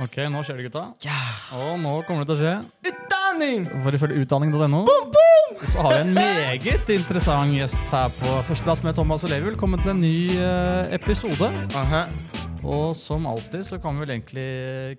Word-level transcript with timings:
Ok, 0.00 0.16
nå 0.32 0.40
skjer 0.46 0.56
det, 0.56 0.70
gutta. 0.70 0.86
Og 1.58 1.74
nå 1.80 1.90
kommer 2.08 2.24
det 2.24 2.30
til 2.30 2.38
å 2.38 2.40
skje. 2.40 2.54
Utdanning! 2.88 3.66
For 3.68 3.96
ifølge 3.98 4.22
utdanning.no 4.24 4.86
så 5.60 5.82
har 5.84 5.92
vi 5.92 6.04
en 6.06 6.12
meget 6.16 6.88
interessant 6.94 7.52
gjest 7.52 7.90
her 7.92 8.08
på 8.16 8.30
Førsteplass 8.48 8.80
med 8.86 8.94
Thomas 8.96 9.26
og 9.26 9.32
Levi. 9.32 9.50
Velkommen 9.50 9.82
til 9.82 9.90
en 9.92 9.98
ny 10.00 10.14
eh, 10.40 10.94
episode. 10.96 11.50
Aha. 11.76 12.06
Og 12.64 12.94
som 12.96 13.26
alltid 13.28 13.66
så 13.68 13.76
kan 13.82 13.98
vi 13.98 14.06
vel 14.06 14.14
egentlig 14.14 14.46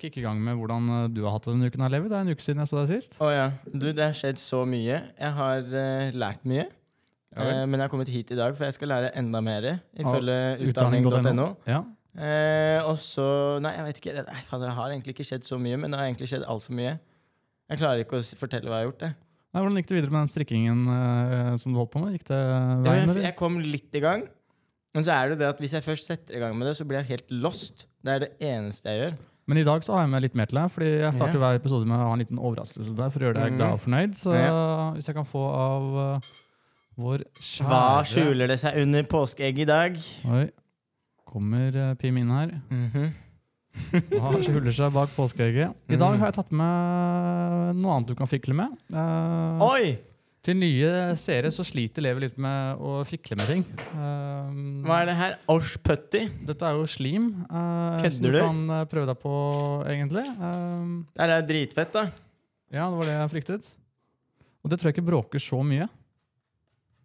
kicke 0.03 0.21
i 0.21 0.25
gang 0.25 0.37
med 0.43 0.59
hvordan 0.59 0.91
eh, 0.97 1.07
du 1.15 1.23
har 1.25 1.33
hatt 1.33 1.47
det 1.47 1.55
denne 1.55 1.71
uken. 1.71 1.85
her, 1.87 1.93
Levi. 1.95 2.11
Det 2.11 2.19
er 2.19 2.27
en 2.27 2.35
uke 2.35 2.45
siden 2.45 2.61
jeg 2.61 2.69
så 2.69 2.77
deg 2.77 2.91
sist. 2.93 3.17
Å 3.17 3.31
ja. 3.33 3.47
Du, 3.73 3.87
det 3.89 4.05
har 4.05 4.13
skjedd 4.17 4.41
så 4.43 4.61
mye. 4.69 5.01
Jeg 5.17 5.33
har 5.39 5.65
uh, 5.65 6.19
lært 6.21 6.45
mye. 6.45 6.67
Ja. 7.31 7.47
Eh, 7.47 7.63
men 7.65 7.79
jeg 7.79 7.85
har 7.87 7.93
kommet 7.95 8.13
hit 8.13 8.35
i 8.35 8.37
dag, 8.37 8.53
for 8.59 8.67
jeg 8.67 8.77
skal 8.77 8.91
lære 8.91 9.15
enda 9.17 9.41
mer, 9.41 9.67
ifølge 9.97 10.37
Utdanning.no. 10.67 11.15
utdanning.no. 11.15 11.49
Ja. 11.65 11.81
Eh, 12.17 12.81
og 12.83 12.97
så 12.99 13.23
Nei, 13.63 13.71
jeg 13.77 13.85
vet 13.87 13.99
ikke. 14.01 14.13
Det, 14.17 14.25
nei, 14.27 14.41
faen, 14.43 14.61
det 14.65 14.71
har 14.75 14.91
egentlig 14.91 15.13
ikke 15.15 15.27
skjedd 15.29 15.45
så 15.47 15.59
mye, 15.61 15.77
men 15.79 15.91
det 15.93 15.99
har 16.01 16.09
egentlig 16.09 16.27
skjedd 16.31 16.43
altfor 16.51 16.75
mye. 16.75 16.97
Jeg 17.71 17.79
klarer 17.79 18.03
ikke 18.03 18.19
å 18.19 18.25
fortelle 18.35 18.67
hva 18.67 18.81
jeg 18.81 18.85
har 18.85 18.89
gjort. 18.91 18.99
det. 19.05 19.11
Nei, 19.51 19.61
hvordan 19.61 19.79
gikk 19.79 19.87
det 19.91 19.95
videre 19.97 20.11
med 20.11 20.21
den 20.25 20.31
strikkingen 20.31 20.81
eh, 20.91 21.55
som 21.59 21.71
du 21.73 21.79
holdt 21.79 21.91
på 21.93 22.01
med? 22.03 22.13
Gikk 22.17 22.27
det 22.31 22.39
Ja, 22.41 22.93
jeg, 22.99 23.17
jeg 23.23 23.35
kom 23.39 23.59
litt 23.63 23.95
i 23.95 24.03
gang. 24.03 24.27
Men 24.91 25.05
så 25.07 25.13
er 25.15 25.29
det 25.31 25.37
det 25.39 25.47
at 25.47 25.59
hvis 25.63 25.71
jeg 25.77 25.83
først 25.85 26.07
setter 26.07 26.35
i 26.35 26.39
gang 26.43 26.55
med 26.59 26.67
det, 26.67 26.75
så 26.75 26.83
blir 26.87 26.99
jeg 26.99 27.07
helt 27.13 27.29
lost. 27.31 27.85
Det 28.03 28.11
er 28.11 28.19
det 28.25 28.31
eneste 28.43 28.91
jeg 28.91 28.99
gjør. 29.05 29.13
Men 29.47 29.57
i 29.59 29.63
dag 29.67 29.83
så 29.83 29.95
har 29.95 30.03
jeg 30.03 30.11
med 30.11 30.21
litt 30.23 30.35
mer 30.35 30.47
til 30.51 30.59
deg, 30.59 30.71
fordi 30.71 30.89
jeg 31.01 31.13
starter 31.15 31.39
Ja. 31.39 31.41
hver 31.45 31.55
episode 31.59 31.87
med 31.87 31.95
å 31.97 32.03
ha 32.07 32.11
en 32.13 32.19
liten 32.19 32.39
overraskelse 32.39 32.95
der 32.95 33.09
for 33.09 33.19
å 33.19 33.23
gjøre 33.29 33.39
deg 33.39 33.51
Mhm. 33.51 33.57
glad 33.57 33.73
og 33.73 33.81
fornøyd. 33.85 34.13
Så 34.19 34.35
Ja. 34.35 34.91
hvis 34.95 35.07
jeg 35.07 35.15
kan 35.15 35.25
få 35.25 35.43
av 35.47 35.83
uh, 35.95 36.19
vår 36.99 37.23
kjære 37.39 37.67
Hva 37.71 38.03
skjuler 38.03 38.47
det 38.51 38.59
seg 38.59 38.77
under 38.83 39.03
påskeegg 39.03 39.59
i 39.59 39.65
dag? 39.65 39.95
Oi. 40.27 40.49
Kommer 41.31 41.75
uh, 41.79 41.93
Pim 41.99 42.17
inn 42.19 42.31
her. 42.31 42.53
Mm 42.69 42.87
-hmm. 42.91 43.11
og 44.19 44.43
skjuler 44.43 44.71
seg 44.75 44.91
bak 44.93 45.09
påskeegget? 45.15 45.75
I 45.89 45.95
dag 45.95 46.17
har 46.19 46.27
jeg 46.27 46.33
tatt 46.35 46.51
med 46.51 47.75
noe 47.79 47.95
annet 47.95 48.07
du 48.07 48.15
kan 48.15 48.27
fikle 48.27 48.53
med. 48.53 48.73
Uh, 48.91 49.61
Oi! 49.71 49.99
til 50.41 50.57
nye 50.57 50.89
seere 51.21 51.51
så 51.53 51.63
sliter 51.65 52.01
Levi 52.01 52.23
litt 52.23 52.37
med 52.41 52.81
å 52.81 53.01
fikle 53.05 53.37
med 53.37 53.49
ting. 53.49 53.65
Uh, 53.93 54.49
Hva 54.87 55.01
er 55.03 55.11
det 55.11 55.17
her? 55.19 55.35
Osh 55.53 55.77
putty? 55.85 56.23
Dette 56.47 56.65
er 56.65 56.79
jo 56.79 56.87
slim. 56.89 57.27
Uh, 57.45 57.99
Kødder 58.01 58.15
som 58.15 58.25
du 58.25 58.31
du? 58.31 58.39
kan 58.39 58.63
eh, 58.77 58.87
prøve 58.89 59.09
deg 59.11 59.21
på, 59.21 59.35
egentlig. 59.91 60.25
Uh, 60.41 61.05
Det 61.13 61.27
er 61.27 61.45
dritfett, 61.45 61.93
da. 61.93 62.07
ja, 62.73 62.87
det 62.89 62.97
var 62.97 63.09
det 63.09 63.17
jeg 63.19 63.33
fryktet. 63.35 63.69
Og 64.61 64.73
det 64.73 64.79
tror 64.79 64.89
jeg 64.89 64.97
ikke 64.97 65.09
bråker 65.11 65.41
så 65.41 65.61
mye. 65.65 65.87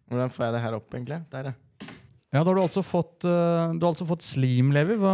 Hvordan 0.09 0.33
får 0.33 0.47
jeg 0.47 0.55
det 0.55 0.63
her 0.65 0.77
opp, 0.79 0.89
egentlig? 0.97 1.21
Der, 1.33 1.51
ja. 1.51 1.66
Ja, 2.35 2.41
da 2.41 2.49
har 2.51 2.57
du 2.57 2.61
altså 2.65 2.83
fått, 2.83 3.23
eh, 3.23 3.71
du 3.77 3.85
har 3.85 3.93
altså 3.93 4.07
fått 4.09 4.25
slim, 4.25 4.73
Levi. 4.75 4.97
Hva, 4.99 5.13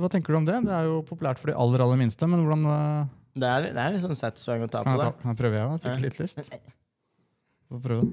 hva 0.00 0.08
tenker 0.12 0.32
du 0.32 0.38
om 0.38 0.46
det? 0.48 0.56
Det 0.64 0.72
er 0.72 0.88
jo 0.88 1.02
populært 1.04 1.40
for 1.42 1.52
de 1.52 1.56
aller, 1.60 1.84
aller 1.84 2.00
minste, 2.00 2.28
men 2.30 2.40
hvordan 2.46 2.64
eh, 2.72 3.10
Det 3.36 3.50
er, 3.50 3.66
det 3.76 3.82
er 3.82 3.92
litt 3.92 4.04
sånn 4.06 4.16
satisfying 4.16 4.64
å 4.64 4.70
ta 4.72 4.80
på 4.86 4.96
det. 4.96 5.10
Da 5.26 5.34
prøver 5.36 5.60
jeg? 5.60 5.66
Jeg 5.68 5.82
fikk 5.84 6.04
litt 6.06 6.20
lyst. 6.24 6.40
Få 7.68 7.82
prøve. 7.84 8.08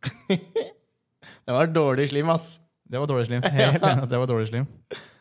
Det 1.50 1.54
var 1.56 1.70
dårlig 1.72 2.04
slim, 2.12 2.28
ass. 2.30 2.60
Det 2.86 3.00
var 3.00 3.08
dårlig 3.10 3.26
slim. 3.26 3.42
Helt 3.42 3.82
enig 3.82 4.04
at 4.04 4.10
det 4.12 4.18
var 4.22 4.28
dårlig 4.30 4.46
slim. 4.52 4.66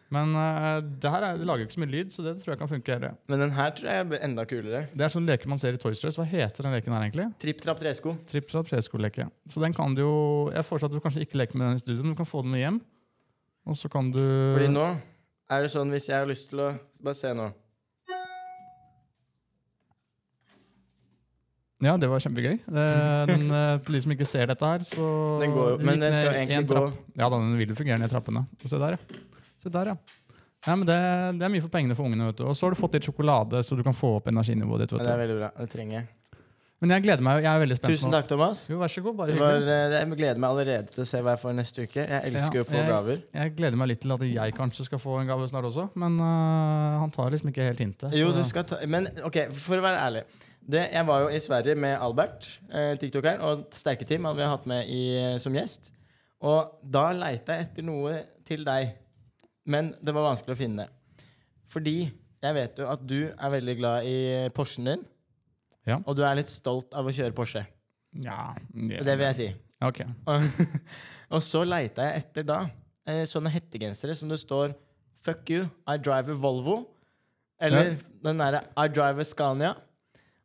Men 0.10 0.32
uh, 0.34 0.80
det 0.82 1.10
her 1.14 1.22
er, 1.28 1.38
det 1.38 1.46
lager 1.46 1.68
ikke 1.68 1.76
så 1.76 1.82
mye 1.84 1.92
lyd, 1.94 2.08
så 2.10 2.24
det 2.26 2.32
tror 2.42 2.56
jeg 2.56 2.60
kan 2.64 2.70
funke. 2.72 2.96
Her. 2.98 3.12
Men 3.30 3.44
den 3.44 3.52
her 3.54 3.70
tror 3.78 3.92
jeg 3.94 4.08
blir 4.10 4.24
enda 4.26 4.46
kulere. 4.50 4.82
Det 4.90 5.06
er 5.06 5.12
sånn 5.14 5.28
leke 5.30 5.50
man 5.52 5.62
ser 5.62 5.78
i 5.78 5.82
Toy 5.82 5.94
Story. 5.94 6.16
Hva 6.18 6.26
heter 6.32 6.66
den 6.66 6.74
leken 6.74 6.96
her 6.98 7.06
egentlig? 7.06 7.28
Tripp 7.44 7.62
trapp 7.62 7.78
tresko. 7.84 8.16
Tripp 8.32 8.48
trapp 8.50 8.72
treskoleleke. 8.72 9.28
Så 9.54 9.62
den 9.62 9.76
kan 9.78 9.94
du 9.94 10.02
jo 10.02 10.16
Jeg 10.56 10.66
foreslår 10.66 10.90
at 10.90 10.98
du 10.98 11.04
kanskje 11.06 11.28
ikke 11.28 11.38
leker 11.44 11.62
med 11.62 11.70
den 11.70 11.78
i 11.78 11.84
studio, 11.84 12.02
men 12.02 12.18
du 12.18 12.22
kan 12.24 12.30
få 12.30 12.42
den 12.42 12.56
med 12.56 12.64
hjem. 12.66 12.82
Og 13.70 13.78
så 13.78 13.92
kan 13.94 14.10
du 14.10 14.22
Fordi 14.24 14.72
nå 14.74 14.88
er 15.50 15.66
det 15.66 15.70
sånn 15.78 15.94
hvis 15.94 16.10
jeg 16.10 16.18
har 16.24 16.30
lyst 16.30 16.50
til 16.50 16.66
å 16.66 16.72
Bare 17.06 17.16
se 17.16 17.30
nå. 17.38 17.52
Ja, 21.80 21.94
det 21.96 22.10
var 22.12 22.20
kjempegøy. 22.20 22.58
Det, 22.66 22.86
den, 23.30 23.46
eh, 23.56 23.78
til 23.86 23.96
de 23.96 24.02
som 24.04 24.14
ikke 24.18 24.28
ser 24.28 24.50
dette 24.52 24.68
her, 24.74 24.84
så 24.90 25.06
Den 25.40 25.54
går 25.56 25.70
jo- 25.78 25.78
men 25.88 26.02
den 26.02 26.14
skal 26.18 26.34
egentlig 26.34 26.68
gå- 26.68 26.92
Ja, 27.16 27.30
da, 27.30 27.38
den 27.38 27.56
vil 27.62 27.70
jo 27.72 27.78
fungere 27.78 28.02
ned 28.02 28.12
trappene. 28.12 28.44
Se 28.66 28.76
der, 28.82 28.98
ja. 28.98 29.20
Se 29.64 29.72
der, 29.74 29.92
ja. 29.94 29.98
ja 30.68 30.76
men 30.76 30.88
det, 30.88 31.00
det 31.40 31.48
er 31.48 31.52
mye 31.56 31.66
for 31.66 31.74
pengene 31.74 31.98
for 31.98 32.08
ungene. 32.10 32.30
vet 32.32 32.40
du. 32.42 32.46
Og 32.50 32.56
så 32.58 32.68
har 32.68 32.76
du 32.76 32.80
fått 32.80 32.96
litt 33.00 33.10
sjokolade, 33.10 33.64
så 33.66 33.76
du 33.76 33.84
kan 33.86 33.98
få 33.98 34.16
opp 34.20 34.32
energinivået 34.32 34.86
ditt. 34.86 34.96
vet 34.96 35.04
du. 35.04 35.10
det 35.10 35.18
er 35.18 35.22
veldig 35.26 35.38
bra. 35.42 35.52
Det 35.60 35.70
trenger 35.76 36.02
jeg. 36.02 36.08
Men 36.80 36.94
jeg 36.96 37.04
gleder 37.04 37.24
meg. 37.26 37.42
Jeg 37.44 37.52
er 37.52 37.60
veldig 37.60 37.76
spent 37.76 37.92
Tusen 37.92 38.14
takk, 38.14 38.28
Thomas. 38.30 38.62
Jo, 38.72 38.78
vær 38.80 38.92
så 38.92 39.02
god. 39.04 39.16
Bare 39.20 39.34
var, 39.36 39.66
eh, 39.68 39.96
jeg 39.98 40.12
gleder 40.16 40.38
meg 40.40 40.50
allerede 40.54 40.94
til 40.96 41.04
å 41.04 41.08
se 41.10 41.20
hva 41.20 41.34
jeg 41.36 41.42
får 41.42 41.56
neste 41.58 41.84
uke. 41.84 42.06
Jeg 42.06 42.30
elsker 42.30 42.56
Ja, 42.56 42.64
å 42.64 42.68
få 42.70 42.78
jeg- 42.78 42.88
gaver. 42.88 43.24
Jeg 43.36 43.56
gleder 43.58 43.82
meg 43.82 43.90
litt 43.92 44.02
til 44.06 44.14
at 44.16 44.24
jeg 44.24 44.56
kanskje 44.56 44.86
skal 44.88 45.02
få 45.04 45.18
en 45.20 45.28
gave 45.28 45.50
snart 45.52 45.68
også, 45.68 45.90
men 46.00 46.16
uh, 46.24 47.00
han 47.04 47.12
tar 47.12 47.32
liksom 47.32 47.52
ikke 47.52 47.68
helt 47.68 47.84
hintet. 47.84 48.16
Jo, 48.16 48.32
du 48.32 48.44
skal 48.48 48.64
ta 48.64 48.80
Men 48.88 49.10
ok, 49.28 49.52
for 49.52 49.76
å 49.76 49.84
være 49.84 50.00
ærlig. 50.00 50.24
Det, 50.70 50.86
jeg 50.94 51.06
var 51.06 51.24
jo 51.26 51.30
i 51.34 51.40
Sverige 51.42 51.76
med 51.76 51.98
Albert, 52.00 52.48
eh, 52.72 52.96
tiktokeren, 52.96 53.42
og 53.42 53.68
Sterke-Team 53.74 54.24
hadde 54.24 54.38
vi 54.38 54.50
hatt 54.52 54.66
med 54.70 54.88
i, 54.88 55.04
eh, 55.18 55.38
som 55.38 55.52
gjest. 55.54 55.92
Og 56.42 56.80
da 56.86 57.12
leita 57.12 57.58
jeg 57.58 57.68
etter 57.68 57.84
noe 57.84 58.24
til 58.46 58.64
deg. 58.64 58.94
Men 59.66 59.94
det 60.02 60.16
var 60.16 60.30
vanskelig 60.30 60.56
å 60.56 60.60
finne. 60.60 60.88
Fordi 61.70 61.98
jeg 62.40 62.56
vet 62.56 62.80
jo 62.80 62.88
at 62.90 63.02
du 63.06 63.18
er 63.30 63.56
veldig 63.56 63.76
glad 63.80 64.08
i 64.08 64.20
Porschen 64.56 64.88
din. 64.88 65.04
Ja. 65.90 66.00
Og 66.06 66.16
du 66.18 66.24
er 66.26 66.38
litt 66.40 66.52
stolt 66.52 66.94
av 66.98 67.08
å 67.08 67.14
kjøre 67.14 67.36
Porsche. 67.36 67.66
Ja, 68.24 68.54
Det 68.74 69.16
vil 69.16 69.26
jeg 69.28 69.38
si. 69.38 69.50
Ok. 69.86 70.02
Og, 70.28 70.46
og 71.36 71.44
så 71.46 71.64
leita 71.68 72.08
jeg 72.08 72.24
etter 72.24 72.48
da 72.48 72.60
eh, 73.08 73.26
sånne 73.30 73.52
hettegensere 73.54 74.16
som 74.18 74.32
det 74.32 74.40
står 74.42 74.74
'Fuck 75.20 75.50
you, 75.52 75.68
I 75.88 75.98
drive 75.98 76.32
a 76.32 76.36
Volvo'. 76.36 76.86
Eller 77.60 77.98
den 78.24 78.40
derre 78.40 78.64
'I 78.76 78.88
drive 78.88 79.20
a 79.20 79.28
Scania'. 79.28 79.76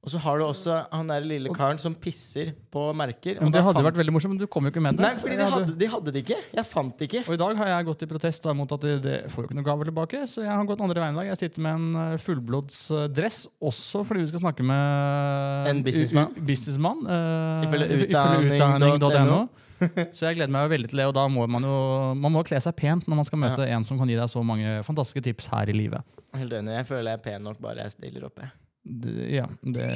Og 0.05 0.11
så 0.13 0.19
har 0.21 0.37
du 0.39 0.45
også 0.45 0.75
han 0.93 1.09
der 1.09 1.25
lille 1.25 1.49
karen 1.57 1.79
som 1.81 1.95
pisser 1.97 2.51
på 2.75 2.83
merker. 2.93 3.39
Men 3.41 3.51
det 3.55 3.63
hadde 3.65 3.79
fant- 3.81 3.87
vært 3.89 3.97
veldig 4.03 4.13
morsomt, 4.13 4.35
men 4.37 4.43
du 4.43 4.47
kom 4.53 4.67
jo 4.69 4.71
ikke 4.75 4.83
med 4.85 4.99
det. 4.99 5.05
Nei, 5.07 5.15
fordi 5.17 5.39
de 5.41 5.47
hadde- 5.49 5.77
de 5.81 5.87
hadde 5.89 6.13
det 6.13 6.21
ikke. 6.27 6.37
Jeg 6.59 6.67
fant 6.69 6.99
det 6.99 7.09
ikke. 7.09 7.23
Og 7.29 7.35
i 7.35 7.41
dag 7.41 7.57
har 7.57 7.67
jeg 7.73 7.87
gått 7.89 8.03
i 8.05 8.07
protest 8.13 8.43
da, 8.45 8.53
mot 8.53 8.71
at 8.77 8.81
det, 8.85 8.95
det 9.03 9.17
får 9.33 9.45
jo 9.45 9.49
ikke 9.49 9.57
noen 9.57 9.65
gaver 9.71 9.89
tilbake, 9.89 10.21
så 10.29 10.45
jeg 10.45 10.53
har 10.53 10.65
gått 10.69 10.83
andre 10.85 11.01
veien 11.01 11.17
i 11.17 11.21
dag. 11.23 11.27
Jeg 11.33 11.41
sitter 11.47 11.65
med 11.65 11.75
en 11.75 12.19
fullblods 12.19 12.45
fullblodsdress, 12.89 13.47
også 13.63 14.05
fordi 14.07 14.21
vi 14.21 14.27
skal 14.33 14.41
snakke 14.45 14.63
med 14.65 15.69
En 15.73 15.83
businessmann. 15.83 16.35
businessmann 16.37 17.01
uh, 17.07 17.65
Ifølge 17.65 18.05
utdanning.no. 18.09 19.49
Så 20.15 20.29
jeg 20.29 20.37
gleder 20.39 20.53
meg 20.55 20.65
jo 20.69 20.71
veldig 20.77 20.89
til 20.93 21.01
det, 21.01 21.07
og 21.11 21.15
da 21.17 21.25
må 21.29 21.47
man 21.51 21.65
jo 21.67 22.15
man 22.17 22.33
må 22.33 22.45
kle 22.47 22.61
seg 22.63 22.77
pent 22.79 23.09
når 23.11 23.17
man 23.21 23.27
skal 23.29 23.41
møte 23.43 23.67
en 23.69 23.85
som 23.85 23.99
kan 23.99 24.09
gi 24.09 24.17
deg 24.17 24.31
så 24.31 24.43
mange 24.47 24.79
fantastiske 24.87 25.25
tips 25.27 25.49
her 25.53 25.69
i 25.69 25.75
livet. 25.77 26.01
Helt 26.35 26.53
enig. 26.53 26.77
Jeg 26.79 26.87
føler 26.89 27.11
jeg 27.11 27.19
er 27.19 27.25
pen 27.27 27.43
nok 27.45 27.59
bare 27.61 27.83
jeg 27.85 27.97
stiller 27.97 28.25
opp. 28.31 28.39
Jeg. 28.41 28.53
Ja, 28.85 29.47
det, 29.65 29.89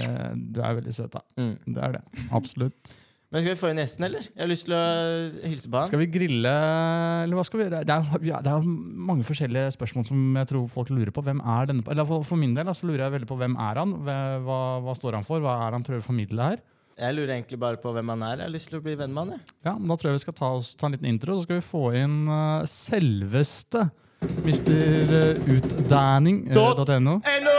du 0.54 0.62
er 0.65 0.78
veldig 0.81 0.94
søt, 0.97 1.12
da. 1.12 1.21
Mm. 1.37 1.54
Det 1.75 1.84
er 1.84 1.99
det. 1.99 2.25
Absolutt. 2.32 2.97
Men 3.28 3.43
skal 3.43 3.53
vi 3.53 3.60
få 3.60 3.69
inn 3.69 3.81
gjesten, 3.82 4.04
eller? 4.06 4.25
Jeg 4.25 4.41
har 4.41 4.49
lyst 4.49 4.65
til 4.65 4.72
å 4.72 4.84
hilse 5.43 5.69
på 5.69 5.76
han. 5.76 5.88
Skal 5.91 6.00
vi 6.00 6.06
grille, 6.09 6.53
eller 7.27 7.37
hva 7.37 7.44
skal 7.44 7.60
vi 7.60 7.66
gjøre? 7.66 7.82
Det 7.84 7.93
er, 7.93 8.22
ja, 8.25 8.38
det 8.44 8.54
er 8.54 8.71
mange 9.10 9.27
forskjellige 9.28 9.75
spørsmål 9.75 10.06
som 10.09 10.38
jeg 10.41 10.48
tror 10.48 10.71
folk 10.72 10.93
lurer 10.94 11.12
på. 11.12 11.25
Hvem 11.27 11.43
er 11.44 11.69
denne? 11.69 11.84
Eller 11.93 12.09
for, 12.09 12.25
for 12.25 12.41
min 12.41 12.56
del 12.56 12.71
da, 12.71 12.72
så 12.77 12.88
lurer 12.88 13.04
jeg 13.04 13.19
veldig 13.19 13.28
på 13.28 13.37
hvem 13.43 13.59
er 13.60 13.82
han? 13.82 13.93
Hva, 14.06 14.16
hva, 14.87 14.97
står 14.97 15.19
han 15.19 15.28
for? 15.28 15.44
Hva 15.44 15.59
er 15.66 15.77
han 15.77 15.84
prøver 15.84 16.00
å 16.00 16.09
formidle 16.09 16.48
her? 16.54 16.65
Jeg 16.98 17.15
lurer 17.19 17.34
egentlig 17.37 17.60
bare 17.60 17.78
på 17.82 17.93
hvem 17.94 18.15
han 18.15 18.25
er. 18.31 18.41
Jeg 18.41 18.48
har 18.48 18.56
lyst 18.56 18.72
til 18.72 18.81
å 18.81 18.84
bli 18.88 18.97
venn 18.97 19.12
med 19.12 19.34
han. 19.34 19.47
Ja, 19.69 19.77
men 19.77 19.93
Da 19.93 19.98
tror 20.00 20.09
jeg 20.09 20.22
vi 20.22 20.25
skal 20.25 20.38
ta, 20.41 20.53
oss, 20.56 20.72
ta 20.81 20.88
en 20.88 20.97
liten 20.97 21.12
intro, 21.12 21.37
så 21.37 21.44
skal 21.44 21.60
vi 21.60 21.69
få 21.69 21.84
inn 22.00 22.22
eh, 22.32 22.65
selveste 22.72 23.91
Mr. 24.20 25.38
Utdanning.no. 25.46 27.20
Hello! 27.24 27.58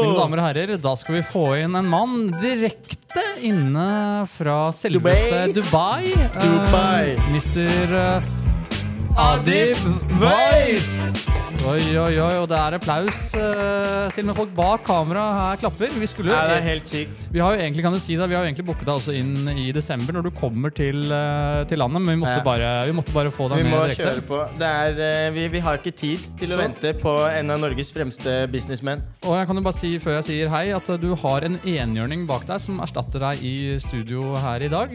Mine 0.00 0.16
damer 0.16 0.40
og 0.40 0.46
herrer, 0.48 0.72
da 0.80 0.94
skal 0.96 1.18
vi 1.18 1.22
få 1.24 1.44
inn 1.60 1.76
en 1.76 1.88
mann 1.92 2.30
direkte 2.40 3.24
inne 3.44 4.24
fra 4.38 4.58
selveste 4.76 5.46
Dubai. 5.56 6.12
Dubai. 6.40 7.16
Uh, 7.16 7.32
Mr. 7.36 7.96
eh, 8.00 9.16
Adib 9.28 9.88
Weiss. 10.20 11.35
Oi, 11.66 11.80
oi, 11.98 12.12
oi, 12.22 12.34
og 12.38 12.44
det 12.46 12.54
er 12.62 12.74
applaus. 12.76 13.22
eh, 13.34 14.04
til 14.14 14.22
og 14.22 14.26
med 14.28 14.36
folk 14.38 14.50
bak 14.54 14.84
kamera 14.86 15.22
her 15.34 15.56
klapper. 15.58 15.90
Vi 15.98 16.06
skulle 16.06 16.30
Ja, 16.30 16.44
det 16.46 16.58
er 16.60 16.62
helt 16.62 16.86
sykt. 16.86 17.24
vi 17.32 17.40
har 17.42 17.56
jo 17.56 17.60
egentlig 17.60 17.82
kan 17.82 17.92
du 17.92 17.98
si 17.98 18.14
det, 18.14 18.28
vi 18.30 18.36
har 18.36 18.44
jo 18.44 18.50
egentlig 18.52 18.66
booket 18.68 18.86
deg 18.86 18.94
også 18.94 19.14
inn 19.18 19.48
i 19.50 19.72
desember 19.74 20.14
når 20.14 20.22
du 20.22 20.30
kommer 20.30 20.70
til, 20.70 21.10
eh, 21.10 21.64
til 21.66 21.78
landet, 21.78 22.02
men 22.02 22.14
vi 22.14 22.24
måtte, 22.24 22.36
Ja. 22.38 22.44
bare, 22.44 22.86
vi 22.86 22.92
måtte 22.92 23.12
bare 23.12 23.32
få 23.32 23.48
deg 23.50 23.58
Vi 23.58 23.62
med 23.64 23.72
må 23.72 23.82
kjøre 23.98 24.22
på. 24.22 24.58
Det 24.58 24.68
er, 24.68 25.26
eh, 25.26 25.30
vi, 25.34 25.48
vi 25.48 25.58
har 25.58 25.76
ikke 25.78 25.90
tid 25.96 26.18
til 26.38 26.48
å 26.54 26.56
vente 26.56 26.94
på 27.00 27.16
en 27.34 27.50
av 27.50 27.58
Norges 27.58 27.90
fremste 27.92 28.46
businessmenn. 28.48 29.02
Og 29.24 29.34
jeg 29.36 29.46
kan 29.48 29.56
jo 29.56 29.62
bare 29.62 29.74
si 29.74 29.98
før 29.98 30.22
jeg 30.22 30.24
sier 30.24 30.48
hei, 30.48 30.70
at 30.70 30.86
du 31.00 31.14
har 31.16 31.40
en 31.42 31.58
enhjørning 31.58 32.28
bak 32.28 32.46
deg 32.46 32.60
som 32.60 32.78
erstatter 32.78 33.18
deg 33.18 33.42
i 33.42 33.76
studio 33.80 34.36
her 34.36 34.62
i 34.62 34.68
dag. 34.68 34.92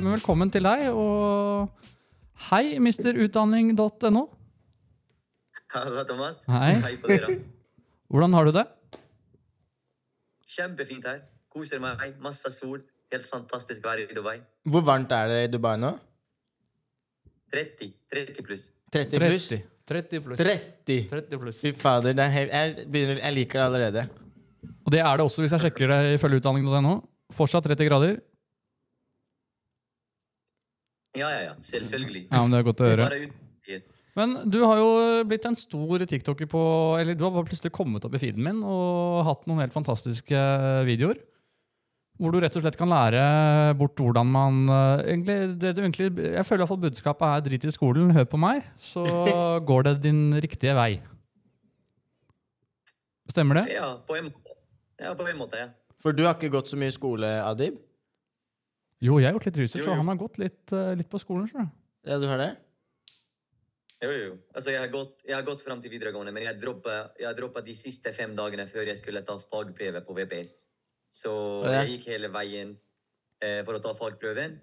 Men 0.00 0.14
velkommen 0.20 0.52
til 0.52 0.62
deg, 0.62 0.86
og 0.94 1.68
hei, 2.52 2.78
misterutdanning.no. 2.78 4.28
Halla, 5.76 6.04
Thomas. 6.08 6.44
Hei. 6.48 6.72
Hei 6.84 6.96
på 7.02 7.10
dere. 7.12 7.38
Hvordan 8.12 8.36
har 8.38 8.48
du 8.48 8.52
det? 8.56 8.66
Kjempefint 10.56 11.06
her. 11.08 11.22
Koser 11.52 11.82
meg. 11.82 12.02
Masse 12.22 12.50
sol. 12.54 12.82
Helt 13.12 13.26
fantastisk 13.28 13.84
vær 13.86 14.00
i 14.02 14.06
Dubai. 14.10 14.38
Hvor 14.66 14.82
varmt 14.86 15.12
er 15.14 15.30
det 15.30 15.40
i 15.46 15.50
Dubai 15.52 15.76
nå? 15.78 15.92
30. 17.54 17.92
30 18.12 18.46
pluss. 18.46 18.70
30 18.94 19.20
pluss? 19.22 19.48
30. 19.52 19.64
30 19.86 20.22
pluss. 20.24 20.40
30! 20.40 20.96
30 21.12 21.38
pluss. 21.42 21.58
Fy 21.62 21.70
fader, 21.78 22.14
det 22.18 22.24
er 22.24 22.32
helt, 22.34 22.50
jeg, 22.50 22.86
begynner, 22.90 23.20
jeg 23.22 23.36
liker 23.36 23.60
det 23.60 23.66
allerede. 23.68 24.02
Og 24.82 24.90
det 24.94 25.02
er 25.02 25.20
det 25.20 25.26
også 25.26 25.44
hvis 25.44 25.54
jeg 25.54 25.62
sjekker 25.66 25.92
det 25.92 26.00
ifølge 26.16 26.40
utdanning.no. 26.40 26.96
Fortsatt 27.36 27.68
30 27.70 27.86
grader. 27.86 28.16
Ja, 31.16 31.30
ja, 31.30 31.44
ja. 31.46 31.52
Selvfølgelig. 31.62 32.26
Ja, 32.32 32.42
men 32.42 32.52
Det 32.52 32.58
er 32.58 32.66
godt 32.66 32.82
å 32.82 32.88
Det 32.88 32.96
er 32.96 33.04
høre. 33.06 33.78
Men 34.16 34.36
du 34.48 34.62
har 34.64 34.80
jo 34.80 34.90
blitt 35.28 35.44
en 35.44 35.58
stor 35.58 36.00
tiktoker 36.08 36.48
på 36.48 36.60
Eller 36.96 37.16
du 37.16 37.26
har 37.26 37.34
bare 37.34 37.48
plutselig 37.50 37.74
kommet 37.76 38.04
opp 38.06 38.14
i 38.16 38.20
feeden 38.22 38.44
min 38.44 38.62
og 38.64 39.26
hatt 39.28 39.44
noen 39.48 39.60
helt 39.60 39.76
fantastiske 39.76 40.44
videoer. 40.88 41.20
Hvor 42.16 42.32
du 42.32 42.38
rett 42.40 42.54
og 42.56 42.64
slett 42.64 42.78
kan 42.80 42.88
lære 42.88 43.22
bort 43.76 44.00
hvordan 44.00 44.28
man 44.32 44.62
eh, 44.72 45.02
egentlig, 45.12 45.36
det 45.60 45.74
du 45.76 45.82
egentlig, 45.82 46.06
Jeg 46.16 46.46
føler 46.48 46.62
i 46.62 46.64
hvert 46.64 46.72
fall 46.72 46.84
budskapet 46.86 47.26
er 47.28 47.44
drit 47.44 47.66
i 47.68 47.74
skolen, 47.74 48.14
hør 48.16 48.24
på 48.30 48.40
meg, 48.40 48.64
så 48.80 49.04
går 49.68 49.90
det 49.90 49.94
din 50.06 50.22
riktige 50.40 50.72
vei. 50.78 50.94
Stemmer 53.28 53.60
det? 53.60 53.74
Ja, 53.74 53.90
på 54.08 54.16
en 54.16 54.30
måte. 54.30 54.56
Ja, 55.02 55.12
på 55.18 55.26
en 55.28 55.36
måte, 55.36 55.60
ja. 55.60 55.68
For 56.00 56.16
du 56.16 56.24
har 56.24 56.38
ikke 56.38 56.54
gått 56.54 56.72
så 56.72 56.78
mye 56.80 56.94
skole, 56.94 57.28
Adib? 57.44 57.76
Jo, 59.04 59.18
jeg 59.20 59.28
har 59.28 59.36
gjort 59.36 59.50
litt 59.50 59.60
research, 59.60 59.84
og 59.90 59.98
han 60.00 60.08
har 60.08 60.20
gått 60.22 60.38
litt, 60.40 60.62
eh, 60.72 60.94
litt 60.96 61.10
på 61.12 61.20
skolen. 61.20 61.50
Så. 61.52 61.66
Ja, 62.08 62.16
du 62.22 62.24
har 62.30 62.40
det? 62.40 62.54
Jo, 64.02 64.10
jo. 64.12 64.32
Altså, 64.52 64.72
jeg 64.74 64.80
har 64.82 64.90
gått, 64.92 65.22
jeg 65.24 65.36
har 65.36 65.44
gått 65.46 65.62
fram 65.64 65.80
til 65.80 65.92
videregående, 65.94 66.32
men 66.34 66.44
jeg 66.44 66.58
droppa, 66.60 66.96
jeg 67.20 67.36
droppa 67.38 67.62
de 67.64 67.74
siste 67.76 68.12
fem 68.12 68.34
dagene 68.36 68.66
før 68.68 68.90
jeg 68.90 69.00
skulle 69.00 69.22
ta 69.24 69.38
fagprøve 69.40 70.02
på 70.04 70.16
VPS. 70.18 70.66
Så 71.12 71.32
Ja. 71.64 71.82
jeg 71.82 71.96
gikk 71.96 72.08
hele 72.12 72.28
veien 72.28 72.76
eh, 73.40 73.62
for 73.64 73.78
å 73.78 73.82
ta 73.82 73.94
fagprøven. 73.96 74.58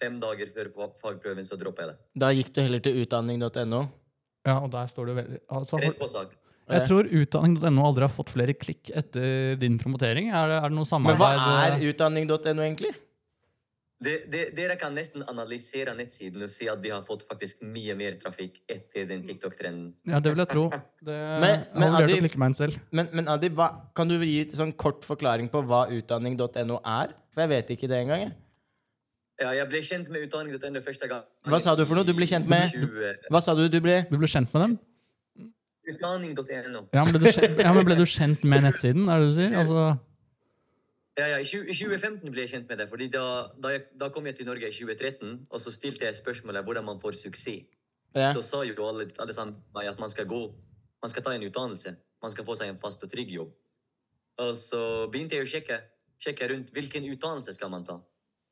Fem 0.00 0.18
dager 0.20 0.48
før 0.48 0.70
på 0.72 0.86
fagprøven 0.96 1.44
så 1.44 1.58
droppa 1.60 1.84
jeg 1.84 1.92
det. 1.92 1.98
Da 2.16 2.30
gikk 2.32 2.54
du 2.54 2.62
heller 2.62 2.80
til 2.80 3.02
utdanning.no. 3.02 3.82
Ja, 4.46 4.56
og 4.64 4.70
der 4.72 4.86
står 4.88 5.06
du 5.10 5.14
veldig 5.18 5.40
altså, 5.52 5.76
Rett 5.82 5.98
på 5.98 6.08
sak. 6.08 6.32
Jeg 6.70 6.86
tror 6.86 7.04
utdanning.no 7.04 7.84
aldri 7.84 8.06
har 8.06 8.12
fått 8.14 8.30
flere 8.32 8.54
klikk 8.54 8.92
etter 8.94 9.56
din 9.60 9.76
promotering. 9.80 10.30
Er 10.30 10.48
det, 10.48 10.58
er 10.62 10.68
det 10.70 10.76
noe 10.78 11.00
Men 11.02 11.18
hva 11.18 11.30
er 11.66 11.82
utdanning.no 11.90 12.62
egentlig? 12.62 12.94
Det, 14.00 14.14
det, 14.32 14.42
dere 14.56 14.78
kan 14.80 14.94
nesten 14.96 15.20
analysere 15.28 15.92
nettsiden 15.92 16.40
og 16.46 16.48
si 16.48 16.64
at 16.72 16.80
de 16.80 16.88
har 16.88 17.02
fått 17.04 17.26
faktisk 17.28 17.60
mye 17.68 17.92
mer 17.98 18.14
trafikk 18.22 18.62
etter 18.72 19.04
den 19.10 19.26
TikTok-trenden. 19.26 19.90
Ja, 20.08 20.22
det 20.24 20.32
vil 20.32 20.40
jeg 20.40 20.48
tro. 20.48 20.62
Det, 21.04 21.16
Men- 21.42 21.66
jeg 21.66 21.82
men 21.82 21.96
Adi, 21.98 22.38
meg 22.40 22.56
selv. 22.56 22.78
Men, 22.90 23.10
men 23.12 23.28
Adi, 23.28 23.50
hva, 23.52 23.68
kan 23.94 24.08
du 24.08 24.16
gi 24.24 24.40
et 24.46 24.56
sånn 24.56 24.72
kort 24.72 25.04
forklaring 25.04 25.50
på 25.52 25.60
hva 25.68 25.82
utdanning.no 25.92 26.80
er? 26.80 27.12
For 27.34 27.44
jeg 27.44 27.52
vet 27.52 27.74
ikke 27.76 27.88
det 27.92 28.00
engang. 28.06 28.24
jeg. 28.24 28.32
Ja, 29.40 29.52
jeg 29.56 29.68
ble 29.68 29.84
kjent 29.84 30.08
med 30.08 30.24
utdanning.no 30.26 30.80
første 30.84 31.08
gang. 31.08 31.22
Hva 31.48 31.60
sa 31.60 31.76
du 31.76 31.84
for 31.84 31.96
noe? 32.00 32.04
Du 32.04 32.14
ble 32.16 32.24
kjent 32.28 32.48
med- 32.48 32.72
Hva 33.30 33.40
sa 33.44 33.54
du 33.54 33.68
du 33.68 33.80
ble? 33.80 34.06
Du 34.10 34.16
ble 34.16 34.26
kjent 34.28 34.48
med 34.54 34.62
dem? 34.64 34.78
Utdanning.no. 35.90 36.88
Ja, 36.92 37.04
ja, 37.04 37.72
men 37.74 37.84
ble 37.84 37.96
du 37.96 38.06
kjent 38.06 38.44
med 38.44 38.62
nettsiden? 38.64 39.08
Er 39.08 39.20
det 39.20 39.28
det 39.28 39.32
du 39.32 39.36
sier? 39.40 39.56
Altså, 39.60 39.98
Ja, 41.20 41.26
ja, 41.28 41.38
i, 41.42 41.44
2015 41.44 42.32
ble 42.32 42.46
jeg 42.46 42.52
kjent 42.54 42.70
med 42.70 42.80
det, 42.80 42.86
fordi 42.88 43.10
da, 43.12 43.24
da, 43.60 43.74
jeg, 43.74 43.82
da 44.00 44.08
kom 44.14 44.24
jeg 44.28 44.38
til 44.38 44.46
Norge 44.48 44.70
i 44.70 44.72
2013, 44.72 45.34
og 45.50 45.60
så 45.60 45.72
stilte 45.74 46.06
jeg 46.06 46.16
spørsmålet 46.16 46.64
hvordan 46.64 46.86
man 46.86 47.00
får 47.02 47.18
suksess. 47.20 47.66
Ja. 48.16 48.30
Så 48.34 48.42
sa 48.42 48.62
jo 48.66 48.74
alle, 48.88 49.06
alle 49.22 49.34
sammen 49.36 49.58
at 49.76 50.00
man 50.00 50.10
skal 50.10 50.26
gå, 50.30 50.40
man 51.02 51.12
skal 51.12 51.22
ta 51.26 51.34
en 51.36 51.44
utdannelse, 51.46 51.92
man 52.22 52.32
skal 52.32 52.46
få 52.46 52.56
seg 52.58 52.72
en 52.72 52.80
fast 52.80 53.04
og 53.04 53.12
trygg 53.12 53.34
jobb. 53.36 53.52
Og 54.40 54.56
så 54.56 54.80
begynte 55.12 55.36
jeg 55.36 55.44
å 55.44 55.50
sjekke, 55.50 55.76
sjekke 56.24 56.48
rundt 56.54 56.72
hvilken 56.74 57.06
utdannelse 57.12 57.54
skal 57.54 57.70
man 57.72 57.84
ta. 57.86 58.00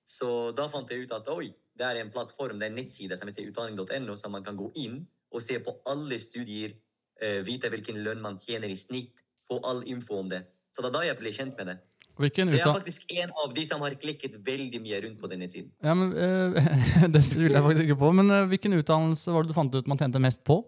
Så 0.09 0.53
da 0.57 0.69
fant 0.73 0.93
jeg 0.93 1.07
ut 1.07 1.17
at 1.17 1.33
oi, 1.33 1.49
det 1.79 1.87
er 1.87 2.03
en 2.03 2.13
plattform, 2.13 2.61
det 2.61 2.69
er 2.69 2.75
en 2.75 2.79
nettside 2.83 3.17
som 3.17 3.31
heter 3.31 3.49
utdanning.no, 3.49 4.17
så 4.17 4.31
man 4.33 4.45
kan 4.45 4.59
gå 4.59 4.71
inn 4.81 5.01
og 5.33 5.43
se 5.45 5.59
på 5.65 5.75
alle 5.89 6.21
studier, 6.21 6.77
eh, 7.21 7.41
vite 7.47 7.71
hvilken 7.73 8.01
lønn 8.05 8.23
man 8.25 8.39
tjener 8.41 8.71
i 8.71 8.79
snitt, 8.79 9.25
få 9.49 9.61
all 9.65 9.83
info 9.89 10.21
om 10.21 10.31
det. 10.31 10.45
Så 10.73 10.85
det 10.85 10.93
er 10.93 10.97
da 10.97 11.05
jeg 11.07 11.19
ble 11.21 11.33
kjent 11.35 11.57
med 11.59 11.73
det. 11.73 11.79
Hvilken 12.19 12.51
Så 12.51 12.59
jeg 12.59 12.67
er 12.67 12.75
faktisk 12.75 13.05
en 13.15 13.33
av 13.43 13.53
de 13.55 13.65
som 13.67 13.83
har 13.85 13.95
klikket 14.01 14.37
veldig 14.45 14.81
mye 14.83 15.01
rundt 15.05 15.21
på 15.21 15.31
denne 15.31 15.49
tiden. 15.51 15.71
ja, 15.85 15.95
men, 15.95 16.13
uh, 16.13 16.59
Det 17.15 17.23
vil 17.35 17.53
jeg 17.53 17.63
faktisk 17.63 17.85
ikke 17.87 18.01
på. 18.03 18.13
Men 18.19 18.31
uh, 18.31 18.45
hvilken 18.51 18.77
utdannelse 18.79 19.35
var 19.35 19.47
det 19.47 19.53
du 19.53 19.57
fant 19.57 19.75
ut 19.75 19.91
man 19.91 20.01
tjente 20.01 20.23
mest 20.23 20.45
på? 20.47 20.61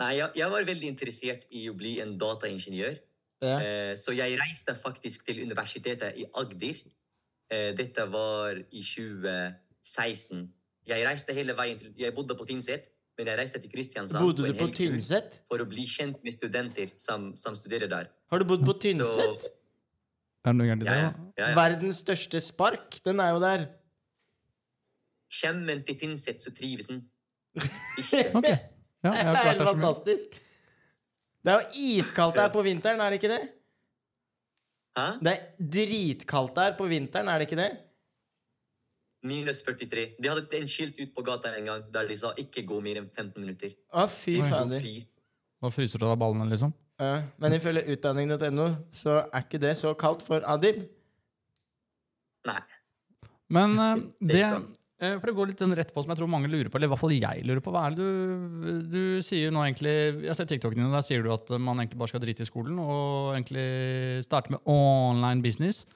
Nei, 0.00 0.14
jeg, 0.16 0.30
jeg 0.40 0.52
var 0.52 0.68
veldig 0.68 0.88
interessert 0.88 1.48
i 1.50 1.66
å 1.68 1.76
bli 1.76 1.98
en 2.04 2.16
dataingeniør. 2.20 3.00
Ja. 3.40 3.56
Uh, 3.56 3.92
så 3.96 4.14
jeg 4.16 4.38
reiste 4.40 4.76
faktisk 4.76 5.26
til 5.28 5.42
universitetet 5.44 6.20
i 6.20 6.28
Agder. 6.34 6.80
Dette 7.50 8.04
var 8.06 8.54
i 8.54 8.80
2016. 8.86 10.44
Jeg 10.86 11.06
reiste 11.06 11.34
hele 11.34 11.56
veien 11.58 11.80
til 11.80 11.96
Jeg 11.98 12.14
bodde 12.14 12.36
på 12.38 12.44
Tynset, 12.46 12.84
men 13.20 13.28
jeg 13.28 13.36
reiste 13.36 13.60
til 13.60 13.68
Kristiansand 13.68 14.24
Bodde 14.24 14.48
du 14.48 14.56
på 14.56 14.66
tur 14.72 14.94
Tynset? 14.96 15.42
for 15.50 15.60
å 15.60 15.66
bli 15.68 15.84
kjent 15.88 16.22
med 16.24 16.32
studenter 16.32 16.94
som, 17.00 17.30
som 17.36 17.56
studerer 17.58 17.90
der. 17.90 18.08
Har 18.32 18.40
du 18.40 18.46
bodd 18.48 18.64
på 18.64 18.74
Tynset? 18.80 19.44
Så, 19.44 19.52
Er 20.40 20.54
det 20.54 20.56
noe 20.56 20.70
gærent 20.70 20.86
i 20.86 20.88
det? 20.88 20.96
ja, 20.96 21.10
ja, 21.36 21.50
ja. 21.50 21.50
Verdens 21.58 22.00
største 22.00 22.40
spark, 22.40 22.96
den 23.04 23.20
er 23.20 23.34
jo 23.34 23.42
der. 23.44 23.66
Kommer 25.40 25.84
til 25.84 25.98
Tynset, 26.00 26.40
så 26.40 26.54
trives 26.56 26.88
en. 26.90 27.04
okay. 28.40 28.56
Ja, 29.04 29.12
det 29.12 29.20
er 29.26 29.50
helt 29.50 29.66
fantastisk. 29.68 30.40
Det 31.40 31.52
er 31.52 31.60
jo 31.60 31.84
iskaldt 31.92 32.40
der 32.40 32.50
på 32.52 32.64
vinteren, 32.64 33.00
er 33.04 33.12
det 33.12 33.20
ikke 33.20 33.32
det? 33.32 33.42
Hæ? 34.96 35.06
Det 35.20 35.32
er 35.36 35.68
dritkaldt 35.76 36.56
der 36.56 36.74
på 36.76 36.88
vinteren, 36.88 37.28
er 37.28 37.40
det 37.40 37.48
ikke 37.48 37.60
det? 37.60 37.70
Minus 39.22 39.62
43. 39.66 40.06
De 40.16 40.30
hadde 40.30 40.46
en 40.56 40.68
skilt 40.70 40.96
ut 41.00 41.10
på 41.14 41.24
gata 41.26 41.52
en 41.56 41.66
gang 41.68 41.82
der 41.92 42.08
de 42.08 42.16
sa 42.16 42.32
'ikke 42.32 42.64
gå 42.66 42.80
mer 42.80 43.02
enn 43.02 43.08
15 43.08 43.42
minutter'. 43.42 43.74
Å, 43.92 44.06
fy 44.08 44.40
Oi. 44.40 44.48
fader. 44.48 44.86
Da 45.60 45.68
fryser 45.68 46.00
du 46.00 46.06
av 46.06 46.16
ballene, 46.18 46.48
liksom? 46.48 46.72
Ja, 47.00 47.22
men 47.40 47.56
ifølge 47.56 47.84
utdanning.no 47.94 48.66
så 48.92 49.22
er 49.24 49.44
ikke 49.44 49.60
det 49.60 49.76
så 49.80 49.94
kaldt 49.96 50.24
for 50.24 50.44
Adib. 50.44 50.82
Nei. 52.48 52.60
Men 53.48 53.78
uh, 53.78 53.96
Det 54.32 54.42
eh, 54.44 55.16
For 55.18 55.26
det 55.28 55.36
går 55.36 55.50
litt 55.50 55.60
den 55.60 55.76
rett 55.76 55.92
på 55.92 56.04
som 56.04 56.12
jeg 56.12 56.20
tror 56.20 56.28
mange 56.32 56.48
lurer 56.48 56.68
på, 56.68 56.76
eller 56.76 56.88
i 56.88 56.92
hvert 56.92 57.00
fall 57.00 57.16
jeg 57.16 57.44
lurer 57.48 57.62
på. 57.64 57.72
Hva 57.72 57.86
er 57.88 57.96
det 57.96 58.08
du 58.08 58.82
Du 58.92 59.22
sier 59.24 59.52
nå 59.52 59.64
egentlig 59.64 59.94
Jeg 60.26 60.36
ser 60.36 60.48
TikToken 60.48 60.80
din, 60.80 60.88
og 60.90 60.96
der 60.98 61.06
sier 61.06 61.24
du 61.24 61.32
at 61.32 61.48
man 61.58 61.80
egentlig 61.80 62.00
bare 62.00 62.12
skal 62.12 62.24
drite 62.24 62.44
i 62.44 62.48
skolen 62.48 62.80
og 62.80 63.36
egentlig 63.36 64.24
starte 64.24 64.52
med 64.52 64.60
online 64.68 65.44
business. 65.44 65.86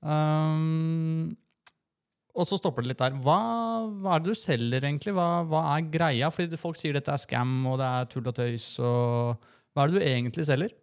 Um, 0.00 1.36
og 2.36 2.44
så 2.44 2.58
stopper 2.60 2.84
det 2.84 2.92
litt 2.92 3.00
der. 3.00 3.14
Hva, 3.24 3.36
hva 4.02 4.16
er 4.16 4.24
det 4.24 4.34
du 4.34 4.38
selger, 4.38 4.84
egentlig? 4.84 5.14
Hva, 5.16 5.44
hva 5.48 5.62
er 5.72 5.86
greia? 5.92 6.28
Fordi 6.34 6.58
folk 6.60 6.76
sier 6.76 6.96
dette 6.96 7.12
er 7.12 7.22
scam, 7.22 7.58
og 7.70 7.78
det 7.80 7.86
er 7.88 8.10
tull 8.12 8.28
og 8.28 8.36
tøys. 8.36 8.66
og 8.78 9.46
Hva 9.72 9.84
er 9.84 9.92
det 9.92 9.96
du 9.96 10.04
egentlig 10.04 10.46
selger? 10.48 10.74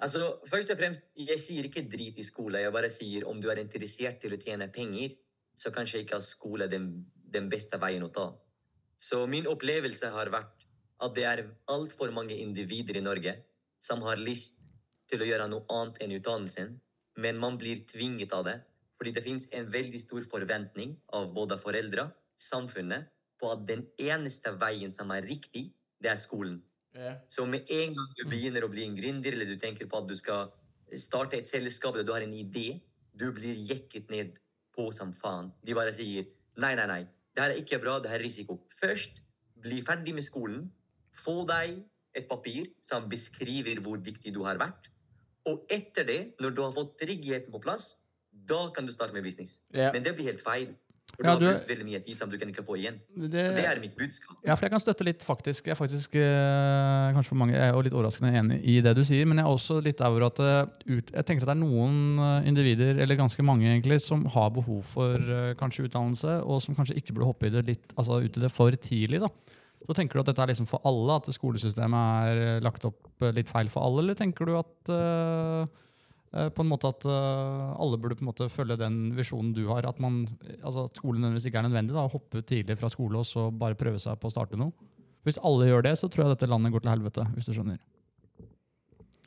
Altså, 0.00 0.40
først 0.48 0.72
og 0.72 0.78
fremst, 0.80 1.04
jeg 1.14 1.38
sier 1.38 1.68
ikke 1.68 1.84
drit 1.92 2.18
i 2.18 2.26
skole. 2.26 2.62
Jeg 2.64 2.74
bare 2.74 2.90
sier 2.90 3.26
om 3.30 3.40
du 3.40 3.50
er 3.52 3.60
interessert 3.62 4.18
til 4.22 4.34
å 4.34 4.40
tjene 4.40 4.70
penger, 4.72 5.14
så 5.54 5.70
kanskje 5.74 6.02
ikke 6.02 6.22
skole 6.24 6.70
den, 6.72 6.88
den 7.30 7.50
beste 7.52 7.78
veien 7.78 8.06
å 8.06 8.10
ta. 8.14 8.30
Så 9.00 9.22
min 9.30 9.46
opplevelse 9.48 10.10
har 10.12 10.32
vært 10.32 10.66
at 11.00 11.14
det 11.16 11.26
er 11.28 11.44
altfor 11.72 12.12
mange 12.16 12.36
individer 12.36 12.98
i 12.98 13.04
Norge 13.04 13.36
som 13.80 14.02
har 14.04 14.20
lyst 14.20 14.58
til 15.10 15.22
å 15.22 15.28
gjøre 15.28 15.48
noe 15.52 15.64
annet 15.72 16.00
enn 16.02 16.16
utdannelsen, 16.16 16.74
men 17.20 17.38
man 17.40 17.56
blir 17.60 17.84
tvinget 17.88 18.32
av 18.36 18.44
det, 18.48 18.58
fordi 19.00 19.14
det 19.16 19.24
finnes 19.24 19.46
en 19.56 19.68
veldig 19.72 19.98
stor 20.02 20.26
forventning 20.28 20.92
av 21.16 21.30
både 21.32 21.56
foreldre, 21.56 22.10
samfunnet, 22.36 23.08
på 23.40 23.48
at 23.48 23.62
den 23.64 23.86
eneste 23.96 24.52
veien 24.60 24.92
som 24.92 25.08
er 25.14 25.24
riktig, 25.24 25.70
det 25.96 26.10
er 26.12 26.20
skolen. 26.20 26.58
Så 27.32 27.46
med 27.48 27.70
en 27.72 27.94
gang 27.96 28.10
du 28.18 28.26
begynner 28.28 28.66
å 28.66 28.68
bli 28.68 28.84
en 28.84 28.96
gründer, 28.98 29.32
eller 29.32 29.48
du 29.48 29.56
tenker 29.60 29.88
på 29.88 30.02
at 30.02 30.08
du 30.10 30.12
skal 30.18 30.50
starte 30.98 31.38
et 31.38 31.48
selskap 31.48 31.94
eller 31.94 32.04
du 32.04 32.12
har 32.12 32.26
en 32.26 32.34
idé, 32.36 32.82
du 33.16 33.30
blir 33.32 33.56
jekket 33.56 34.10
ned 34.12 34.36
på 34.74 34.90
som 34.92 35.14
faen. 35.16 35.48
De 35.64 35.76
bare 35.76 35.94
sier 35.96 36.28
nei, 36.60 36.74
nei, 36.76 36.86
nei. 36.90 37.02
Det 37.32 37.44
her 37.44 37.54
er 37.54 37.62
ikke 37.62 37.80
bra, 37.80 37.96
det 38.02 38.10
her 38.12 38.20
er 38.20 38.26
risiko. 38.26 38.58
Først, 38.76 39.22
bli 39.64 39.80
ferdig 39.86 40.16
med 40.16 40.26
skolen. 40.26 40.66
Få 41.16 41.40
deg 41.48 41.78
et 42.16 42.28
papir 42.28 42.68
som 42.84 43.08
beskriver 43.08 43.80
hvor 43.84 44.00
viktig 44.02 44.34
du 44.34 44.42
har 44.44 44.60
vært. 44.60 44.90
Og 45.48 45.64
etter 45.72 46.04
det, 46.04 46.20
når 46.42 46.52
du 46.52 46.62
har 46.66 46.74
fått 46.74 46.98
tryggheten 47.00 47.54
på 47.54 47.62
plass, 47.62 47.94
da 48.50 48.60
kan 48.74 48.86
du 48.88 48.92
starte 48.94 49.16
med 49.16 49.26
business. 49.26 49.60
Ja. 49.74 49.92
Men 49.94 50.06
det 50.06 50.16
blir 50.18 50.30
helt 50.32 50.42
feil. 50.44 50.72
For 51.10 51.26
Ja, 51.26 51.32
du 51.36 51.44
har 51.44 51.56
brukt 51.56 51.68
veldig 51.68 51.84
mye 51.88 51.98
tid 52.00 52.20
som 52.20 52.30
du 52.30 52.36
kan 52.38 52.48
ikke 52.48 52.62
få 52.64 52.76
igjen. 52.78 53.00
Det, 53.18 53.42
Så 53.44 53.52
det 53.56 53.64
er 53.66 53.80
mitt 53.82 53.96
budskap. 53.98 54.36
Ja, 54.46 54.54
for 54.54 54.64
jeg 54.64 54.72
kan 54.72 54.80
støtte 54.80 55.04
litt, 55.04 55.24
faktisk. 55.26 55.66
Jeg 55.66 55.74
er 55.74 55.78
faktisk 55.78 56.14
eh, 56.16 57.10
kanskje 57.16 57.32
for 57.32 57.40
mange 57.40 57.56
jeg 57.56 57.66
er 57.66 57.82
litt 57.84 57.96
overraskende 57.96 58.30
enig 58.38 58.60
i 58.62 58.76
det 58.84 58.94
du 58.96 59.02
sier, 59.04 59.26
men 59.28 59.40
jeg 59.42 59.44
er 59.44 59.50
også 59.56 59.80
litt 59.84 60.00
over 60.06 60.28
at 60.28 60.40
eh, 60.44 60.60
ut, 60.86 61.10
jeg 61.10 61.26
tenker 61.28 61.44
at 61.44 61.50
det 61.50 61.56
er 61.56 61.60
noen 61.64 61.98
eh, 62.24 62.48
individer, 62.52 63.02
eller 63.02 63.18
ganske 63.18 63.44
mange 63.44 63.66
egentlig, 63.68 63.98
som 64.06 64.22
har 64.36 64.52
behov 64.54 64.86
for 64.94 65.18
eh, 65.18 65.52
kanskje 65.60 65.88
utdannelse, 65.90 66.38
og 66.46 66.62
som 66.64 66.78
kanskje 66.78 66.96
ikke 67.02 67.18
burde 67.18 67.32
hoppe 67.32 67.50
i 67.50 67.54
det 67.58 67.66
litt, 67.74 67.92
altså 67.98 68.22
ut 68.22 68.40
i 68.40 68.46
det 68.46 68.52
for 68.54 68.78
tidlig. 68.78 69.20
da. 69.26 69.34
Så 69.88 69.96
tenker 69.96 70.14
du 70.14 70.22
at 70.22 70.30
dette 70.30 70.44
er 70.46 70.52
liksom 70.52 70.70
for 70.70 70.80
alle, 70.88 71.18
at 71.18 71.28
skolesystemet 71.34 72.24
er 72.30 72.42
eh, 72.46 72.64
lagt 72.64 72.86
opp 72.86 73.28
litt 73.34 73.50
feil 73.50 73.68
for 73.72 73.82
alle, 73.84 74.06
eller 74.06 74.18
tenker 74.18 74.46
du 74.46 74.56
at 74.62 74.94
Eh, 74.94 75.78
på 76.30 76.62
en 76.62 76.70
måte 76.70 76.90
at 76.92 77.04
eh, 77.10 77.70
alle 77.82 77.98
burde 77.98 78.14
på 78.18 78.22
en 78.22 78.30
måte 78.30 78.46
følge 78.52 78.76
den 78.78 78.98
visjonen 79.16 79.50
du 79.56 79.64
har. 79.72 79.88
At, 79.88 79.98
man, 80.02 80.22
altså 80.60 80.86
at 80.86 81.00
skolen 81.00 81.24
nødvendigvis 81.24 81.48
ikke 81.50 81.62
er 81.62 81.66
nødvendig. 81.66 81.96
da, 81.96 82.06
Hoppe 82.12 82.42
ut 82.42 82.46
tidlig 82.46 82.78
fra 82.78 82.90
skole 82.92 83.18
og 83.18 83.26
så 83.26 83.48
bare 83.50 83.78
prøve 83.78 83.98
seg 84.02 84.20
på 84.20 84.30
å 84.30 84.34
starte 84.34 84.58
noe. 84.60 84.70
Hvis 85.26 85.40
alle 85.44 85.66
gjør 85.68 85.82
det, 85.84 85.96
så 85.98 86.08
tror 86.08 86.24
jeg 86.24 86.36
dette 86.36 86.48
landet 86.48 86.72
går 86.72 86.84
til 86.84 86.94
helvete. 86.94 87.26
hvis 87.34 87.50
du 87.50 87.56
skjønner. 87.56 87.80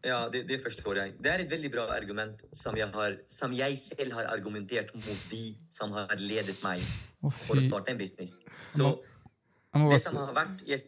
Ja, 0.04 0.28
det, 0.32 0.44
det 0.50 0.60
forstår 0.64 1.00
jeg. 1.00 1.14
Det 1.24 1.32
er 1.32 1.44
et 1.44 1.52
veldig 1.52 1.72
bra 1.72 1.86
argument 1.96 2.42
som 2.56 2.76
jeg, 2.76 2.90
har, 2.92 3.20
som 3.28 3.54
jeg 3.56 3.78
selv 3.80 4.16
har 4.18 4.28
argumentert 4.32 4.92
mot 4.96 5.28
de 5.32 5.44
som 5.72 5.94
har 5.96 6.12
ledet 6.20 6.58
meg 6.64 6.84
oh, 7.24 7.32
for 7.32 7.60
å 7.60 7.64
starte 7.64 7.94
en 7.94 8.00
business. 8.00 8.42
Så 8.76 8.98
det 9.92 10.02
som 10.04 10.20
har 10.20 10.34
vært 10.36 10.66
jeg, 10.68 10.84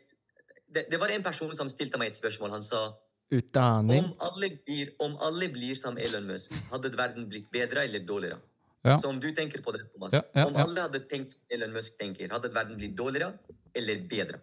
det, 0.67 0.87
det 0.91 0.99
var 0.99 1.13
en 1.15 1.23
person 1.23 1.53
som 1.55 1.71
stilte 1.71 1.99
meg 2.01 2.11
et 2.11 2.19
spørsmål. 2.19 2.57
Han 2.57 2.65
sa 2.65 2.89
Utdanning. 3.31 4.03
om 4.03 4.13
alle 4.19 4.49
blir, 4.65 4.91
om 4.99 5.15
alle 5.19 5.49
blir 5.49 5.75
som 5.75 5.97
Elon 5.97 6.27
Musk, 6.27 6.51
hadde 6.71 6.91
verden 6.97 7.25
blitt 7.29 7.47
bedre 7.51 7.83
eller 7.83 7.99
dårligere? 8.05 8.37
Ja. 8.85 8.97
Så 9.01 9.09
om 9.09 9.19
du 9.19 9.31
tenker 9.33 9.61
på 9.65 9.71
det, 9.73 9.81
Thomas, 9.93 10.13
Ja, 10.13 10.21
ja, 10.35 10.45
om 10.45 10.55
alle 10.55 10.81
hadde 10.81 10.99
tenkt 11.09 11.31
som 11.31 11.41
Elon 11.49 11.73
Musk 11.73 11.97
tenker, 11.97 12.29
hadde 12.29 12.51
verden 12.53 12.77
blitt 12.77 12.95
dårligere 12.95 13.33
eller 13.75 14.03
bedre? 14.09 14.37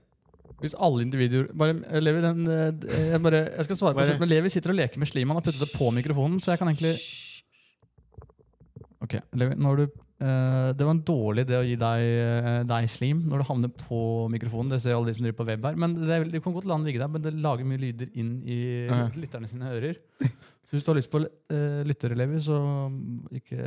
Hvis 0.61 0.75
alle 0.79 1.03
individer 1.03 1.47
bare, 1.55 1.75
Levi, 2.01 2.21
den, 2.23 2.43
eh, 2.51 2.73
jeg, 3.13 3.23
bare, 3.23 3.45
jeg 3.57 3.65
skal 3.65 3.77
svare 3.77 3.95
på 3.95 4.01
Bare- 4.03 4.17
slutt, 4.19 4.29
Levi 4.29 4.49
sitter 4.49 4.71
og 4.71 4.77
leker 4.77 4.99
med 4.99 5.09
slim. 5.09 5.29
Han 5.31 5.37
har 5.37 5.43
puttet 5.47 5.61
det 5.61 5.73
på 5.79 5.91
mikrofonen, 5.95 6.41
så 6.41 6.53
jeg 6.53 6.59
kan 6.59 6.69
egentlig 6.69 6.97
Ok, 9.03 9.17
du 9.35 9.83
eh, 9.83 10.69
Det 10.77 10.87
var 10.87 10.93
en 10.95 11.03
dårlig 11.07 11.45
idé 11.47 11.59
å 11.59 11.65
gi 11.67 11.75
deg, 11.81 12.05
eh, 12.23 12.61
deg 12.71 12.89
slim 12.91 13.25
når 13.27 13.43
du 13.43 13.49
havner 13.49 13.73
på 13.83 14.29
mikrofonen. 14.31 14.71
Det 14.71 14.81
ser 14.85 14.95
alle 14.95 15.11
de 15.11 15.17
som 15.19 15.27
driver 15.27 15.41
på 15.41 15.49
web 15.49 15.67
her. 15.67 15.79
Men 15.83 15.97
det, 15.99 16.21
det 16.31 16.43
kan 16.45 16.55
godt 16.55 16.69
la 16.71 16.79
den 16.79 16.87
ligge 16.87 17.03
der, 17.03 17.11
men 17.11 17.25
det 17.25 17.35
lager 17.35 17.67
mye 17.67 17.83
lyder 17.83 18.13
inn 18.15 18.37
i 18.47 18.61
Ja. 18.87 19.09
lytterne 19.19 19.51
sine 19.51 19.75
ører. 19.75 19.99
Så 20.23 20.77
hvis 20.77 20.87
du 20.87 20.93
har 20.93 20.97
lyst 20.97 21.11
på 21.13 21.21
uh, 21.21 21.83
lytterelever, 21.85 22.39
så 22.41 22.57
ikke 23.35 23.59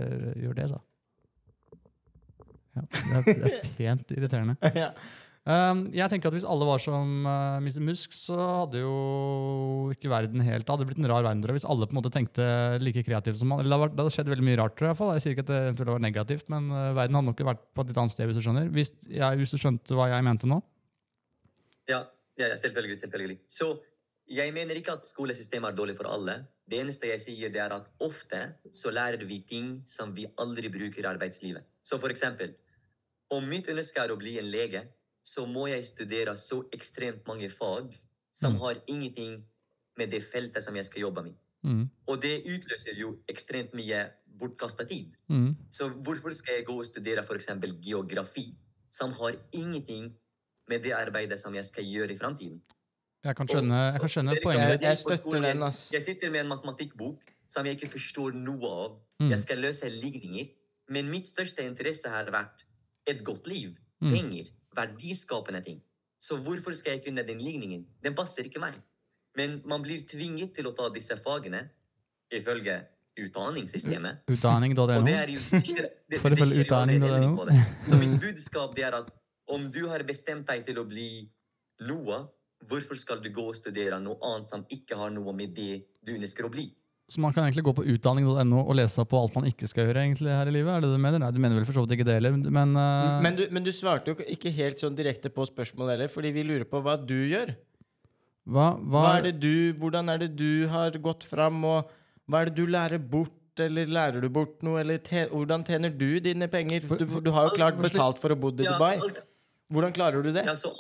gjør 0.41 0.55
det, 0.57 0.69
da. 0.71 0.79
Ja, 2.75 2.81
det, 2.81 3.35
er, 3.35 3.43
det 3.43 3.51
er 3.59 3.69
pent 3.77 4.15
irriterende. 4.15 4.55
ja. 4.83 4.89
Um, 5.45 5.83
jeg 5.93 6.09
tenker 6.09 6.31
at 6.31 6.33
Hvis 6.33 6.47
alle 6.49 6.65
var 6.65 6.79
som 6.81 7.09
uh, 7.21 7.61
Mr. 7.61 7.77
Musk, 7.85 8.15
så 8.17 8.33
hadde 8.33 8.79
jo 8.81 9.91
ikke 9.93 10.09
verden 10.09 10.41
helt 10.41 10.65
Det 10.65 10.73
hadde 10.73 10.87
blitt 10.89 10.97
en 10.97 11.05
rar 11.11 11.21
verden. 11.21 11.45
Hvis 11.53 11.67
alle 11.69 11.85
på 11.85 11.93
en 11.93 11.99
måte 11.99 12.09
tenkte 12.13 12.45
like 12.81 13.03
kreativt 13.05 13.37
som 13.37 13.53
han. 13.53 13.61
Eller 13.61 13.85
det, 13.91 13.99
hadde 14.01 14.13
skjedd 14.15 14.31
veldig 14.33 14.47
mye 14.47 14.59
rart. 14.63 14.73
tror 14.79 14.89
jeg, 14.89 14.97
fall. 14.97 15.13
Jeg 15.13 15.25
sier 15.25 15.35
ikke 15.35 15.45
at 15.45 15.51
det 15.51 15.59
eventuelt 15.67 15.93
var 15.93 16.01
negativt, 16.07 16.47
men 16.49 16.71
uh, 16.73 16.95
verden 16.97 17.19
hadde 17.19 17.29
nok 17.29 17.45
vært 17.51 17.61
på 17.77 17.85
et 17.85 17.91
litt 17.91 18.01
annet 18.01 18.15
sted. 18.15 18.31
Hvis 18.31 18.39
du 18.39 18.45
skjønner. 18.47 18.71
Hvis, 18.73 18.95
jeg, 19.05 19.41
hvis 19.41 19.53
du 19.53 19.59
skjønte 19.61 19.99
hva 19.99 20.09
jeg 20.15 20.25
mente 20.25 20.49
nå. 20.49 20.59
Ja, 21.93 22.01
ja, 22.41 22.49
selvfølgelig, 22.57 22.97
selvfølgelig. 23.03 23.37
Så 23.45 23.69
jeg 24.25 24.49
mener 24.57 24.81
ikke 24.81 24.97
at 24.97 25.05
skolesystemet 25.05 25.69
er 25.69 25.77
dårlig 25.77 25.99
for 26.01 26.09
alle. 26.09 26.39
Det 26.65 26.81
eneste 26.81 27.13
jeg 27.13 27.21
sier, 27.21 27.53
det 27.53 27.61
er 27.61 27.77
at 27.77 27.93
ofte 28.01 28.41
så 28.73 28.89
lærer 28.89 29.21
vi 29.29 29.43
ting 29.45 29.75
som 29.85 30.09
vi 30.17 30.25
aldri 30.41 30.73
bruker 30.73 31.05
i 31.05 31.11
arbeidslivet. 31.13 31.69
Så 31.85 32.01
for 32.01 32.09
eksempel, 32.09 32.57
om 33.29 33.45
mitt 33.45 33.69
ønske 33.69 34.01
er 34.01 34.09
å 34.09 34.17
bli 34.17 34.39
en 34.41 34.49
lege, 34.49 34.87
så 35.25 35.45
må 35.49 35.65
jeg 35.71 35.83
studere 35.87 36.35
så 36.37 36.61
ekstremt 36.75 37.25
mange 37.27 37.49
fag 37.49 37.95
som 38.33 38.53
Mm. 38.53 38.59
har 38.59 38.75
ingenting 38.87 39.43
med 39.97 40.11
det 40.11 40.23
feltet 40.23 40.63
som 40.63 40.75
jeg 40.75 40.85
skal 40.85 41.01
jobbe 41.01 41.23
med. 41.23 41.35
Mm. 41.63 41.89
Og 42.07 42.21
det 42.21 42.43
utløser 42.45 42.93
jo 42.99 43.17
ekstremt 43.27 43.73
mye 43.73 44.11
bortkasta 44.39 44.83
tid. 44.87 45.15
Mm. 45.29 45.55
Så 45.71 45.89
hvorfor 45.89 46.31
skal 46.35 46.55
jeg 46.59 46.65
gå 46.65 46.77
og 46.77 46.85
studere 46.85 47.23
eksempel 47.35 47.73
geografi, 47.81 48.53
som 48.91 49.11
har 49.13 49.33
ingenting 49.51 50.13
med 50.67 50.83
det 50.83 50.91
arbeidet 50.93 51.39
som 51.39 51.53
jeg 51.55 51.65
skal 51.65 51.83
gjøre 51.83 52.11
i 52.11 52.17
framtiden? 52.17 52.61
Jeg 53.23 53.35
kan 53.35 53.47
skjønne, 53.47 53.79
jeg 53.93 53.99
kan 53.99 54.09
skjønne 54.09 54.31
liksom- 54.35 54.43
poenget 54.51 54.69
Jeg, 54.69 54.79
ditt. 54.79 54.87
jeg 54.89 54.97
støtter 54.97 55.41
den, 55.41 55.63
ass. 55.63 55.91
Jeg 55.91 56.03
sitter 56.03 56.29
med 56.29 56.39
en 56.41 56.47
matematikkbok 56.47 57.21
som 57.47 57.65
jeg 57.65 57.77
ikke 57.81 57.91
forstår 57.97 58.33
noe 58.33 58.67
av. 58.85 58.99
Mm. 59.19 59.29
Jeg 59.29 59.39
skal 59.39 59.57
løse 59.57 59.89
ligninger. 59.89 60.47
Men 60.89 61.09
mitt 61.09 61.25
største 61.25 61.63
interesse 61.65 62.07
har 62.07 62.25
vært 62.25 62.65
et 63.07 63.23
godt 63.23 63.47
liv. 63.47 63.75
Mm. 64.01 64.11
Penger. 64.11 64.45
Verdiskapende 64.75 65.61
ting. 65.63 65.79
Så 66.19 66.37
hvorfor 66.41 66.73
skal 66.73 66.97
jeg 66.97 67.05
kunne 67.05 67.23
den 67.27 67.41
ligningen? 67.41 67.85
Den 68.03 68.15
passer 68.17 68.47
ikke 68.47 68.59
meg. 68.59 68.77
Men 69.37 69.59
man 69.67 69.83
blir 69.83 70.05
tvinget 70.07 70.55
til 70.55 70.67
å 70.69 70.73
ta 70.75 70.89
disse 70.93 71.17
fagene 71.23 71.65
ifølge 72.33 72.79
utdanningssystemet. 73.19 74.25
Utdanning.no. 74.31 74.85
For 74.85 75.05
det, 75.05 75.17
ifølge 76.19 76.39
det. 77.51 77.59
Så 77.87 77.99
mitt 77.99 78.17
budskap 78.21 78.75
det 78.75 78.87
er 78.87 78.97
at 78.99 79.11
om 79.51 79.67
du 79.71 79.85
har 79.91 80.03
bestemt 80.07 80.47
deg 80.49 80.65
til 80.67 80.79
å 80.81 80.85
bli 80.87 81.09
noe, 81.85 82.23
hvorfor 82.65 82.97
skal 82.99 83.21
du 83.23 83.29
gå 83.33 83.45
og 83.51 83.55
studere 83.57 83.99
noe 84.01 84.17
annet 84.25 84.51
som 84.51 84.65
ikke 84.71 84.97
har 84.99 85.13
noe 85.13 85.35
med 85.37 85.53
det 85.55 85.85
du 86.01 86.15
ønsker 86.15 86.47
å 86.47 86.51
bli? 86.51 86.69
Så 87.05 87.21
man 87.21 87.33
kan 87.33 87.45
egentlig 87.45 87.63
gå 87.67 87.73
på 87.77 87.83
utdanning.no 87.93 88.63
og 88.63 88.73
lese 88.79 89.03
på 89.05 89.19
alt 89.19 89.35
man 89.37 89.45
ikke 89.45 89.67
skal 89.69 89.85
gjøre 89.85 90.01
egentlig 90.07 90.31
her 90.33 90.49
i 90.49 90.53
livet? 90.55 90.71
Er 90.73 90.81
det 90.81 90.89
det 90.89 90.97
du 90.97 91.03
mener? 91.03 91.21
Nei, 91.21 91.29
du 91.35 91.37
mener 91.43 91.59
vel 91.59 91.67
for 91.67 91.77
så 91.77 91.83
vidt 91.83 91.99
ikke 91.99 92.07
det 92.07 92.15
heller, 92.17 92.33
men 92.33 92.73
uh, 92.73 93.21
Men 93.21 93.37
du, 93.37 93.43
men 93.53 93.65
du 93.65 93.69
svarte 93.75 94.09
jo 94.09 94.25
ikke 94.25 94.49
helt 94.55 94.81
sånn 94.81 94.97
direkte 94.97 95.29
på 95.33 95.45
spørsmålet 95.45 95.93
heller, 95.93 96.09
fordi 96.09 96.31
vi 96.33 96.45
lurer 96.47 96.65
på 96.69 96.81
hva 96.81 96.95
du 96.97 97.17
gjør. 97.29 97.53
hva, 98.49 98.71
hva, 98.81 99.03
Hva 99.03 99.11
er 99.19 99.27
det 99.27 99.35
du, 99.43 99.75
hvordan 99.77 100.09
er 100.09 100.23
det 100.23 100.31
du 100.39 100.65
har 100.71 100.97
gått 101.03 101.27
fram, 101.29 101.61
og 101.69 101.91
hva 102.25 102.41
er 102.41 102.49
det 102.49 102.57
du 102.57 102.71
lærer 102.73 102.97
bort, 102.97 103.37
eller 103.61 103.91
lærer 103.97 104.25
du 104.25 104.29
bort 104.33 104.65
noe, 104.65 104.79
eller 104.81 104.97
te, 104.97 105.27
hvordan 105.29 105.61
tjener 105.67 105.93
du 105.93 106.09
dine 106.19 106.49
penger? 106.49 106.87
Du, 106.89 107.05
du 107.21 107.29
har 107.35 107.51
jo 107.51 107.53
klart 107.53 107.77
betalt 107.77 108.17
for 108.23 108.33
å 108.33 108.39
bo 108.39 108.49
i 108.49 108.65
Dubai. 108.65 108.97
Hvordan 109.69 109.93
klarer 109.93 110.25
du 110.25 110.33
det? 110.33 110.41
ja, 110.45 110.57
så 110.57 110.73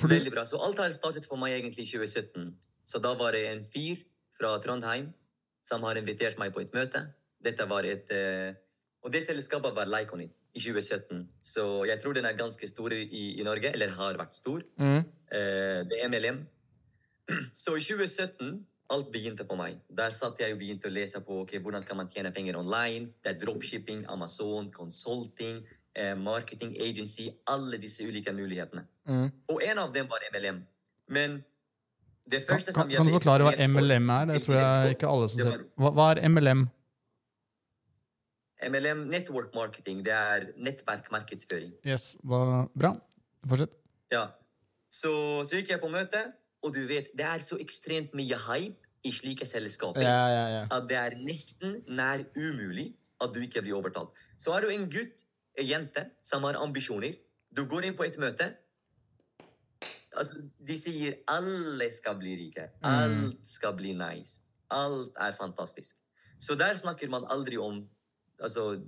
veldig 0.00 0.32
bra. 0.32 0.46
Så 0.48 0.56
alt 0.64 0.80
har 0.80 0.88
startet 0.96 1.28
for 1.28 1.36
meg 1.40 1.52
egentlig 1.58 1.84
i 1.84 1.92
2017. 1.92 2.48
Så 2.88 3.00
da 3.04 3.12
var 3.20 3.36
det 3.36 3.44
en 3.52 3.62
fyr 3.68 4.00
fra 4.40 4.56
Trondheim 4.64 5.12
som 5.64 5.84
har 5.88 5.98
invitert 6.00 6.38
meg 6.40 6.52
på 6.54 6.62
et 6.64 6.74
møte. 6.76 7.00
Dette 7.44 7.66
var 7.68 7.86
et 7.88 8.10
eh, 8.12 8.56
Og 9.04 9.12
det 9.12 9.24
selskapet 9.26 9.74
var 9.76 9.88
Lyconit 9.88 10.32
i 10.54 10.60
2017. 10.60 11.24
Så 11.42 11.84
jeg 11.88 12.00
tror 12.00 12.14
den 12.16 12.24
er 12.24 12.36
ganske 12.38 12.68
stor 12.68 12.92
i, 12.92 13.24
i 13.40 13.42
Norge, 13.44 13.72
eller 13.72 13.92
har 13.98 14.16
vært 14.16 14.36
stor. 14.36 14.62
Mm. 14.80 15.02
Eh, 15.28 15.80
det 15.90 15.98
er 15.98 16.08
MLM. 16.08 16.44
Så 17.64 17.76
i 17.76 17.84
2017 17.84 18.62
alt 18.94 19.10
begynte 19.12 19.46
for 19.48 19.58
meg. 19.60 19.80
Der 19.88 20.12
satt 20.16 20.40
jeg 20.40 20.54
og 20.54 20.60
begynte 20.60 20.90
å 20.90 20.92
lese 20.94 21.22
på 21.24 21.40
okay, 21.44 21.60
hvordan 21.62 21.82
skal 21.84 21.98
man 22.00 22.10
tjene 22.12 22.32
penger 22.32 22.58
online. 22.60 23.14
Det 23.24 23.32
er 23.32 23.40
dropshipping, 23.40 24.04
Amazon, 24.12 24.70
consulting, 24.72 25.62
eh, 25.96 26.14
marketing 26.16 26.76
agency. 26.80 27.30
Alle 27.50 27.80
disse 27.80 28.04
ulike 28.04 28.32
mulighetene. 28.32 28.86
Mm. 29.08 29.28
Og 29.48 29.64
en 29.64 29.82
av 29.84 29.92
dem 29.92 30.08
var 30.08 30.24
MLM. 30.32 30.62
Men 31.08 31.42
kan, 32.30 32.60
kan, 32.60 32.90
kan 32.90 33.08
du 33.08 33.12
forklare 33.18 33.46
hva 33.46 33.68
MLM 33.68 34.10
er? 34.10 34.30
Det 34.32 34.40
tror 34.46 34.56
jeg 34.56 34.96
ikke 34.96 35.10
alle 35.10 35.28
som 35.32 35.42
ser. 35.42 35.66
Hva, 35.80 35.90
hva 35.96 36.06
er 36.14 36.22
MLM? 36.28 36.64
MLM, 38.64 39.02
network 39.12 39.54
marketing, 39.54 40.04
det 40.06 40.14
er 40.14 40.46
nettverkmarkedsføring. 40.56 41.74
Yes, 41.84 42.14
hva, 42.24 42.64
Bra. 42.72 42.94
Fortsett. 43.48 43.74
Ja. 44.12 44.28
Så, 44.88 45.12
så 45.44 45.58
gikk 45.58 45.74
jeg 45.74 45.82
på 45.82 45.90
møte, 45.92 46.22
og 46.64 46.72
du 46.74 46.84
vet, 46.88 47.10
det 47.18 47.26
er 47.28 47.44
så 47.44 47.58
ekstremt 47.60 48.14
mye 48.16 48.38
hype 48.46 48.84
i 49.04 49.12
slike 49.12 49.46
selskaper. 49.48 50.00
Ja, 50.00 50.20
ja, 50.32 50.44
ja. 50.54 50.64
at 50.72 50.88
det 50.88 50.96
er 51.00 51.16
nesten 51.20 51.82
nær 51.92 52.24
umulig 52.38 52.94
at 53.22 53.34
du 53.34 53.42
ikke 53.44 53.62
blir 53.64 53.76
overtalt. 53.78 54.14
Så 54.40 54.54
har 54.54 54.64
du 54.64 54.72
en 54.72 54.88
gutt, 54.90 55.26
en 55.58 55.68
jente, 55.68 56.06
som 56.24 56.44
har 56.48 56.58
ambisjoner. 56.62 57.18
Du 57.54 57.64
går 57.68 57.90
inn 57.90 57.98
på 57.98 58.06
et 58.06 58.16
møte. 58.22 58.48
Altså, 60.16 60.42
de 60.68 60.76
sier 60.78 61.18
alle 61.30 61.90
skal 61.92 62.18
bli 62.20 62.34
rike. 62.44 62.68
Alt 62.86 63.44
skal 63.48 63.76
bli 63.78 63.94
nice. 63.98 64.42
Alt 64.72 65.16
er 65.20 65.36
fantastisk. 65.36 65.96
Så 66.40 66.56
der 66.58 66.76
snakker 66.76 67.08
man 67.10 67.26
aldri 67.30 67.58
om 67.60 67.82
altså, 68.42 68.80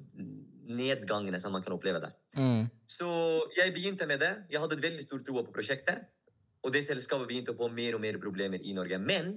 nedgangene 0.67 1.41
som 1.41 1.55
man 1.55 1.63
kan 1.65 1.75
oppleve 1.77 2.03
der. 2.03 2.15
Mm. 2.37 2.67
Så 2.87 3.09
jeg 3.57 3.75
begynte 3.75 4.07
med 4.07 4.21
det. 4.21 4.33
Jeg 4.51 4.61
hadde 4.61 4.79
et 4.79 4.83
veldig 4.83 5.03
stor 5.03 5.23
tro 5.25 5.43
på 5.43 5.55
prosjektet. 5.55 6.05
Og 6.67 6.73
det 6.75 6.83
selskapet 6.85 7.29
begynte 7.29 7.55
å 7.55 7.59
få 7.59 7.71
mer 7.71 7.97
og 7.97 8.03
mer 8.03 8.19
problemer 8.23 8.63
i 8.63 8.75
Norge. 8.75 8.99
Men 8.99 9.37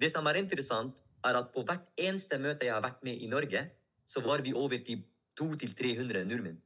det 0.00 0.12
som 0.12 0.26
er 0.30 0.38
interessant, 0.40 1.02
er 1.26 1.36
at 1.36 1.50
på 1.52 1.64
hvert 1.66 1.84
eneste 2.00 2.38
møte 2.40 2.64
jeg 2.64 2.72
har 2.72 2.84
vært 2.84 3.02
med 3.04 3.20
i 3.20 3.28
Norge, 3.28 3.66
så 4.08 4.22
var 4.24 4.40
vi 4.44 4.54
over 4.56 4.80
til 4.86 5.02
200-300 5.38 6.24
nordmenn. 6.28 6.60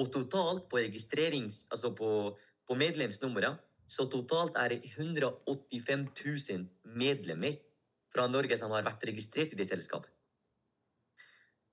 Og 0.00 0.10
totalt 0.12 0.66
på 0.70 0.80
registrerings... 0.80 1.66
Altså 1.70 1.92
på, 1.94 2.08
på 2.66 2.76
medlemsnummeret, 2.78 3.60
så 3.90 4.06
totalt 4.10 4.56
er 4.60 4.76
det 4.76 4.92
185 4.94 6.06
000 6.14 6.64
medlemmer 7.00 7.58
fra 8.10 8.26
Norge 8.30 8.58
som 8.58 8.72
har 8.74 8.86
vært 8.86 9.06
registrert 9.10 9.54
i 9.54 9.58
det 9.58 9.66
selskapet. 9.68 10.10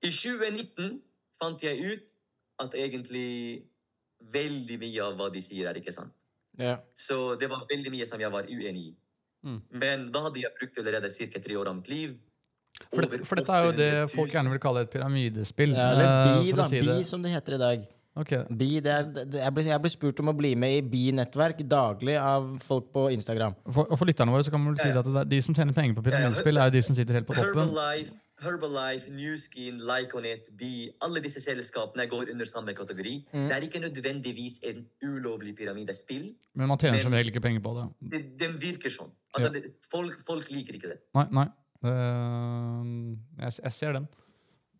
I 0.02 0.10
2019 0.14 1.00
fant 1.38 1.62
jeg 1.62 1.78
ut 1.82 2.14
at 2.62 2.74
egentlig 2.78 3.66
veldig 4.34 4.78
mye 4.82 5.02
av 5.04 5.18
hva 5.18 5.28
de 5.34 5.42
sier, 5.42 5.68
er 5.70 5.78
ikke 5.78 5.94
sant. 5.94 6.14
ja. 6.58 6.78
Så 6.94 7.36
det 7.38 7.50
var 7.50 7.66
veldig 7.70 7.90
mye 7.94 8.06
som 8.06 8.20
jeg 8.20 8.34
var 8.34 8.50
uenig 8.50 8.88
i. 8.90 8.94
Mm. 9.46 9.60
Men 9.78 10.08
da 10.14 10.24
hadde 10.26 10.42
jeg 10.42 10.54
brukt 10.58 10.80
allerede 10.82 11.10
ca. 11.14 11.42
tre 11.44 11.56
år 11.58 11.70
av 11.70 11.76
mitt 11.78 11.90
liv. 11.92 12.16
For, 12.92 13.02
det, 13.02 13.20
for 13.26 13.38
dette 13.38 13.54
er 13.54 13.66
jo 13.66 13.74
det 13.74 13.92
folk 14.12 14.34
gjerne 14.34 14.50
vil 14.52 14.60
kalle 14.62 14.82
et 14.86 14.90
pyramidespill. 14.92 15.74
Ja, 15.74 15.92
eller 15.94 16.08
eh, 16.08 16.42
BI, 16.42 16.50
for 16.50 16.62
da. 16.62 16.66
si 16.70 16.82
BI, 16.82 16.98
som 17.06 17.22
det 17.22 17.32
heter 17.34 17.56
i 17.56 17.60
dag. 17.62 17.86
Ok, 18.18 18.32
BI, 18.58 18.80
det 18.82 18.90
er, 18.90 19.02
det, 19.14 19.38
jeg, 19.38 19.52
blir, 19.54 19.66
jeg 19.70 19.80
blir 19.84 19.92
spurt 19.92 20.20
om 20.24 20.30
å 20.32 20.36
bli 20.36 20.54
med 20.58 20.72
i 20.78 20.84
BI-nettverk 20.92 21.60
daglig 21.70 22.16
av 22.18 22.48
folk 22.64 22.88
på 22.94 23.04
Instagram. 23.14 23.54
For, 23.70 23.86
og 23.86 23.98
for 24.00 24.10
lytterne 24.10 24.32
våre 24.34 24.42
så 24.46 24.50
kan 24.54 24.60
man 24.64 24.74
vel 24.74 24.80
si 24.82 24.88
Ja, 24.90 24.96
ja. 24.96 25.02
at 25.04 25.10
det 25.12 25.20
er 25.22 25.28
de 25.36 25.38
som 25.46 25.54
tjener 25.54 25.76
penger 25.76 25.94
på 25.94 26.02
Ja, 26.02 26.10
ja. 26.10 26.16
pyramidespill, 26.16 26.58
er 26.58 26.72
jo 26.72 26.74
de 26.78 26.82
som 26.88 26.96
sitter 26.98 27.18
helt 27.20 27.28
på 27.28 27.36
toppen. 27.38 27.60
Herbalife, 27.62 28.16
Herbalife, 28.42 29.10
Newskin, 29.10 29.78
Lyconet, 29.82 30.50
Bi 30.58 30.72
Alle 31.02 31.22
disse 31.24 31.40
selskapene 31.42 32.08
går 32.10 32.30
under 32.34 32.46
samme 32.46 32.74
kategori. 32.74 33.14
Mm. 33.32 33.46
Det 33.50 33.56
er 33.56 33.66
ikke 33.68 33.80
nødvendigvis 33.86 34.60
en 34.70 34.84
ulovlig 35.06 35.54
pyramidespill. 35.58 36.28
Men 36.58 36.68
man 36.74 36.78
tjener 36.78 36.98
Men- 36.98 37.02
som 37.06 37.12
regel 37.14 37.32
ikke 37.32 37.42
penger 37.46 37.60
på 37.64 37.74
det. 37.78 37.86
Det, 38.12 38.20
den 38.42 38.58
virker 38.62 38.90
sånn. 38.94 39.10
Altså, 39.34 39.52
Ja. 39.54 39.60
det, 39.60 39.74
folk, 39.90 40.18
folk 40.26 40.50
liker 40.50 40.74
ikke 40.74 40.88
det. 40.94 41.00
Nei, 41.14 41.26
nei. 41.30 41.46
Det- 41.82 43.18
jeg, 43.44 43.52
jeg 43.62 43.72
ser 43.72 43.92
den. 43.92 44.08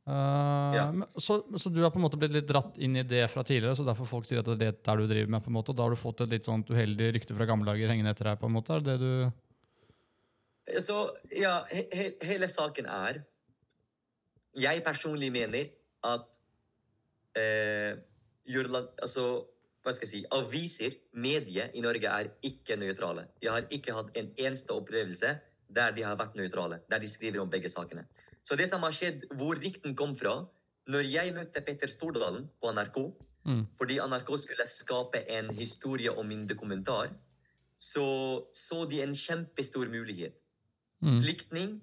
Eh, 0.09 0.75
Ja. 0.77 0.93
så, 1.17 1.43
så 1.59 1.69
du 1.69 1.83
har 1.83 1.91
på 1.91 1.99
en 2.00 2.07
måte 2.07 2.17
blitt 2.21 2.33
litt 2.33 2.49
dratt 2.49 2.79
inn 2.81 2.97
i 2.97 3.03
det 3.05 3.27
fra 3.31 3.43
tidligere, 3.45 3.77
så 3.77 3.85
derfor 3.85 4.09
folk 4.09 4.29
sier 4.29 4.41
at 4.41 4.47
det 4.49 4.55
er 4.57 4.62
det 4.62 4.85
der 4.87 4.97
du 4.97 5.07
driver 5.11 5.35
med. 5.35 5.45
på 5.45 5.50
en 5.53 5.57
måte, 5.59 5.75
og 5.75 5.77
Da 5.77 5.85
har 5.85 5.91
du 5.93 6.00
fått 6.00 6.23
et 6.25 6.33
litt 6.33 6.49
sånt 6.49 6.71
uheldig 6.71 7.12
rykte 7.19 7.37
fra 7.37 7.49
gamle 7.49 7.69
dager 7.69 7.93
hengende 7.93 8.15
etter 8.17 8.31
deg. 8.31 8.41
på 8.41 8.49
en 8.49 8.57
måte, 8.57 8.73
er 8.75 8.81
det 8.81 8.97
det 8.97 9.00
du... 9.05 9.33
Så 10.85 10.97
ja, 11.33 11.62
he, 11.73 11.87
he, 11.97 12.11
hele 12.29 12.45
saken 12.49 12.85
er 12.93 13.23
Jeg 14.53 14.83
personlig 14.85 15.31
mener 15.33 15.71
at 16.05 16.38
eh, 17.37 17.97
Jørland, 18.49 18.88
altså, 19.00 19.45
hva 19.85 19.93
skal 19.93 20.09
jeg 20.09 20.12
si, 20.12 20.23
aviser, 20.33 20.97
medier 21.12 21.71
i 21.75 21.81
Norge 21.85 22.09
er 22.09 22.31
ikke 22.45 22.77
nøytrale. 22.77 23.27
Jeg 23.41 23.53
har 23.53 23.69
ikke 23.71 23.95
hatt 23.97 24.17
en 24.17 24.33
eneste 24.37 24.73
opplevelse 24.73 25.35
der 25.69 25.93
de 25.93 26.05
har 26.05 26.17
vært 26.17 26.37
nøytrale. 26.37 26.81
Der 26.91 27.00
de 27.00 27.09
skriver 27.09 27.41
om 27.41 27.50
begge 27.50 27.69
sakene. 27.69 28.07
Så 28.49 28.57
det 28.57 28.69
som 28.71 28.85
har 28.87 28.95
skjedd, 28.97 29.26
hvor 29.37 29.59
rykten 29.61 29.97
kom 29.99 30.14
fra 30.17 30.38
Når 30.88 31.05
jeg 31.05 31.35
møtte 31.37 31.61
Petter 31.61 31.90
Stordalen 31.93 32.47
på 32.62 32.73
NRK 32.73 33.02
Mm. 33.49 33.67
fordi 33.78 33.97
NRK 33.97 34.31
skulle 34.37 34.64
skape 34.69 35.21
en 35.31 35.50
historie 35.57 36.11
om 36.11 36.26
min 36.26 36.47
dokumentar, 36.47 37.12
så 37.78 38.45
så 38.52 38.85
de 38.90 39.00
en 39.02 39.14
kjempestor 39.14 39.88
mulighet 39.88 40.35
Mm. 41.00 41.21
flyktning 41.23 41.81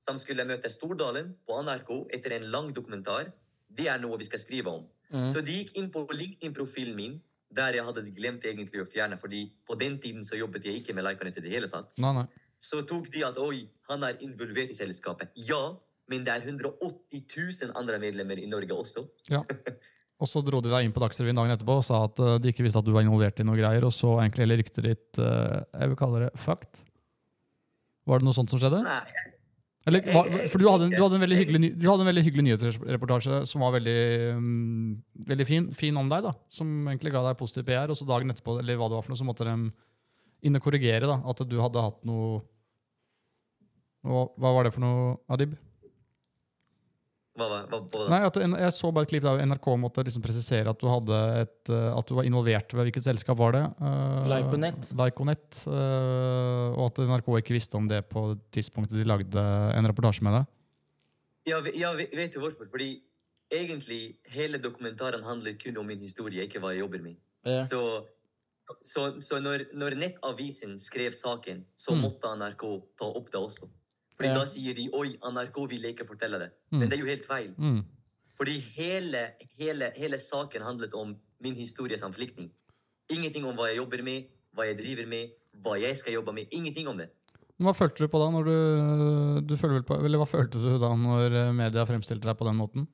som 0.00 0.18
skulle 0.18 0.44
møte 0.44 0.68
Stordalen 0.68 1.36
på 1.46 1.62
NRK 1.62 2.08
etter 2.10 2.32
en 2.36 2.50
lang 2.50 2.72
dokumentar, 2.74 3.32
det 3.70 3.86
er 3.86 3.98
noe 3.98 4.18
vi 4.18 4.24
skal 4.24 4.38
skrive 4.38 4.66
om. 4.66 4.86
Mm. 5.12 5.30
Så 5.30 5.44
de 5.44 5.52
gikk 5.52 5.76
inn 5.78 5.90
på 5.90 6.06
LinkedIn-profilen 6.10 6.96
min, 6.96 7.22
der 7.54 7.72
jeg 7.74 7.84
hadde 7.84 8.14
glemt 8.14 8.42
egentlig 8.44 8.82
å 8.82 8.90
fjerne, 8.90 9.18
fordi 9.18 9.52
på 9.66 9.78
den 9.78 9.98
tiden 9.98 10.24
så 10.24 10.36
jobbet 10.36 10.64
jeg 10.64 10.82
ikke 10.82 10.94
med 10.94 11.04
Lycanet 11.04 11.38
i 11.38 11.40
det 11.40 11.50
hele 11.50 11.68
tatt. 11.68 11.92
Nei, 11.96 12.12
nei. 12.12 12.26
Så 12.60 12.82
tok 12.86 13.10
de 13.12 13.22
at 13.24 13.38
oi, 13.38 13.68
han 13.88 14.02
er 14.02 14.18
involvert 14.20 14.70
i 14.70 14.74
selskapet. 14.74 15.28
Ja, 15.36 15.76
men 16.10 16.24
det 16.26 16.32
er 16.32 16.48
180 16.48 17.22
000 17.66 17.76
andre 17.78 18.00
medlemmer 18.02 18.38
i 18.38 18.48
Norge 18.50 18.74
også. 18.74 19.04
Ja. 19.32 19.42
Og 20.16 20.28
så 20.30 20.40
dro 20.40 20.62
de 20.64 20.70
deg 20.72 20.86
inn 20.86 20.94
på 20.96 21.02
Dagsrevyen 21.02 21.36
dagen 21.36 21.52
etterpå 21.52 21.74
og 21.76 21.84
sa 21.84 22.00
at 22.06 22.20
eh, 22.24 22.36
de 22.40 22.52
ikke 22.52 22.64
visste 22.64 22.80
at 22.80 22.86
du 22.86 22.92
var 22.94 23.04
involvert 23.04 23.40
i 23.42 23.44
noe 23.44 23.58
greier, 23.58 23.84
og 23.84 23.92
så 23.92 24.14
egentlig 24.22 24.46
hele 24.46 24.60
ryktet 24.62 24.86
ditt 24.86 25.20
eh, 25.20 25.56
Jeg 25.74 25.92
vil 25.92 25.98
kalle 26.00 26.22
det 26.24 26.30
fucked. 26.40 26.84
Var 28.08 28.22
det 28.22 28.28
noe 28.28 28.36
sånt 28.36 28.52
som 28.52 28.62
skjedde? 28.62 28.80
Nei, 28.86 29.00
Eller, 29.90 30.06
for 30.48 30.62
du 30.62 30.68
hadde, 30.70 30.88
en, 30.88 30.94
du, 30.94 31.02
hadde 31.02 31.36
hyggelig, 31.36 31.72
du 31.76 31.84
hadde 31.90 32.06
en 32.06 32.10
veldig 32.10 32.24
hyggelig 32.26 32.46
nyhetsreportasje 32.46 33.42
som 33.50 33.66
var 33.66 33.76
veldig, 33.76 33.98
um, 34.38 34.96
veldig 35.28 35.46
fin, 35.46 35.68
fin 35.76 36.00
om 36.00 36.08
deg, 36.10 36.24
da. 36.24 36.32
Som 36.50 36.72
egentlig 36.88 37.12
ga 37.14 37.22
deg 37.26 37.38
positiv 37.38 37.68
PR, 37.68 37.92
og 37.92 37.98
så 37.98 38.08
dagen 38.08 38.32
etterpå, 38.32 38.56
eller 38.62 38.80
hva 38.80 38.88
det 38.90 38.98
var 38.98 39.06
for 39.06 39.14
noe, 39.14 39.20
så 39.20 39.28
måtte 39.28 39.46
de 39.46 39.54
inn 40.46 40.58
og 40.58 40.64
korrigere 40.64 41.10
da, 41.10 41.20
at 41.28 41.44
du 41.46 41.58
hadde 41.60 41.82
hatt 41.82 42.02
noe 42.08 42.40
hva 44.06 44.52
var 44.54 44.66
det 44.66 44.74
for 44.74 44.84
noe, 44.84 45.16
Adib? 45.34 45.56
Hva 47.36 47.46
var 47.50 47.66
hva, 47.70 47.80
hva, 47.92 48.04
Nei, 48.12 48.20
at 48.24 48.36
Jeg 48.40 48.72
så 48.72 48.90
bare 48.94 49.06
et 49.06 49.12
klipp 49.12 49.24
der 49.26 49.42
NRK 49.44 49.66
måtte 49.80 50.04
liksom 50.06 50.24
presisere 50.24 50.72
at 50.72 50.80
du, 50.80 50.86
hadde 50.88 51.18
et, 51.42 51.70
eh, 51.70 51.88
at 51.92 52.08
du 52.08 52.14
var 52.16 52.28
involvert 52.28 52.72
ved 52.72 52.88
hvilket 52.88 53.04
selskap 53.06 53.38
var 53.38 53.52
det? 53.56 53.64
Uh, 53.80 54.24
Lyconet. 54.32 54.88
Lyconet, 54.96 55.60
eh, 55.68 56.76
og 56.76 56.86
at 56.88 57.02
NRK 57.04 57.28
ikke 57.42 57.56
visste 57.56 57.76
om 57.76 57.88
det 57.90 58.02
på 58.08 58.28
tidspunktet 58.56 58.96
de 58.96 59.04
lagde 59.08 59.44
en 59.76 59.90
reportasje 59.90 60.24
med 60.24 60.38
deg. 60.40 60.50
Ja, 61.52 61.60
ja, 61.76 61.92
vet 61.94 62.34
du 62.34 62.40
hvorfor? 62.42 62.66
Fordi 62.72 62.96
egentlig 63.52 64.16
hele 64.34 64.58
dokumentaren 64.58 65.22
handler 65.22 65.54
kun 65.60 65.76
om 65.78 65.86
min 65.86 66.00
historie, 66.02 66.48
ikke 66.48 66.58
hva 66.62 66.72
jeg 66.74 66.82
jobber 66.82 67.04
med. 67.04 67.20
Ja. 67.46 67.60
Så, 67.62 67.78
så, 68.82 69.12
så 69.22 69.38
når, 69.44 69.68
når 69.76 69.94
Nettavisen 70.00 70.80
skrev 70.82 71.14
saken, 71.14 71.64
så 71.78 71.94
Mm. 71.94 72.02
måtte 72.02 72.32
NRK 72.40 72.64
ta 72.98 73.06
opp 73.12 73.30
det 73.30 73.38
også. 73.38 73.68
Fordi 74.16 74.28
Ja. 74.28 74.34
da 74.34 74.44
sier 74.48 74.74
de 74.74 74.88
oi, 74.96 75.16
NRK 75.20 75.58
ville 75.68 75.92
ikke 75.92 76.06
fortelle 76.08 76.38
det. 76.40 76.50
Mm. 76.72 76.78
Men 76.78 76.88
det 76.88 76.96
er 76.98 77.02
jo 77.02 77.10
helt 77.10 77.26
feil. 77.26 77.54
Mm. 77.58 77.84
Fordi 78.36 78.58
hele, 78.76 79.30
hele, 79.58 79.92
hele 79.96 80.18
saken 80.18 80.62
handlet 80.62 80.94
om 80.94 81.16
min 81.40 81.54
historie 81.54 81.98
som 81.98 82.12
flyktning. 82.12 82.50
Ingenting 83.10 83.44
om 83.46 83.56
hva 83.56 83.68
jeg 83.68 83.76
jobber 83.76 84.02
med, 84.02 84.24
hva 84.56 84.66
jeg 84.66 84.78
driver 84.78 85.06
med, 85.06 85.30
hva 85.62 85.76
jeg 85.80 85.96
skal 85.96 86.12
jobbe 86.16 86.32
med. 86.32 86.46
Ingenting 86.50 86.88
om 86.88 86.96
det. 86.98 87.10
Hva 87.60 87.72
følte 87.72 88.04
du 88.04 88.08
på 88.12 88.20
da, 88.20 88.28
når 88.30 88.44
du, 88.44 88.56
du 89.48 89.56
på, 89.56 89.96
eller 90.04 90.20
hva 90.20 90.26
følte 90.28 90.60
du 90.60 90.78
da 90.78 90.90
når 90.96 91.32
eh, 91.32 91.52
media 91.56 91.86
fremstilte 91.88 92.28
deg 92.28 92.36
på 92.36 92.44
den 92.44 92.56
måten? 92.56 92.88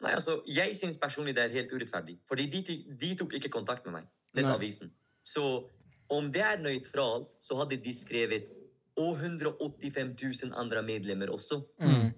Nei, 0.00 0.12
altså, 0.16 0.40
Jeg 0.48 0.76
syns 0.76 0.98
personlig 1.00 1.34
det 1.36 1.44
er 1.44 1.54
helt 1.54 1.72
urettferdig. 1.72 2.18
Fordi 2.28 2.46
de, 2.52 2.62
de 3.00 3.14
tok 3.16 3.36
ikke 3.36 3.52
kontakt 3.52 3.84
med 3.86 4.00
meg. 4.00 4.08
dette 4.36 4.52
avisen. 4.52 4.92
Så 5.26 5.68
om 6.10 6.28
det 6.32 6.42
er 6.42 6.60
nøytralt, 6.62 7.32
så 7.42 7.56
hadde 7.58 7.76
de 7.82 7.92
skrevet 7.94 8.50
og 9.00 9.16
185 9.20 10.14
000 10.44 10.52
andre 10.60 10.82
medlemmer 10.86 11.32
også. 11.34 11.60
Mm. 11.80 12.10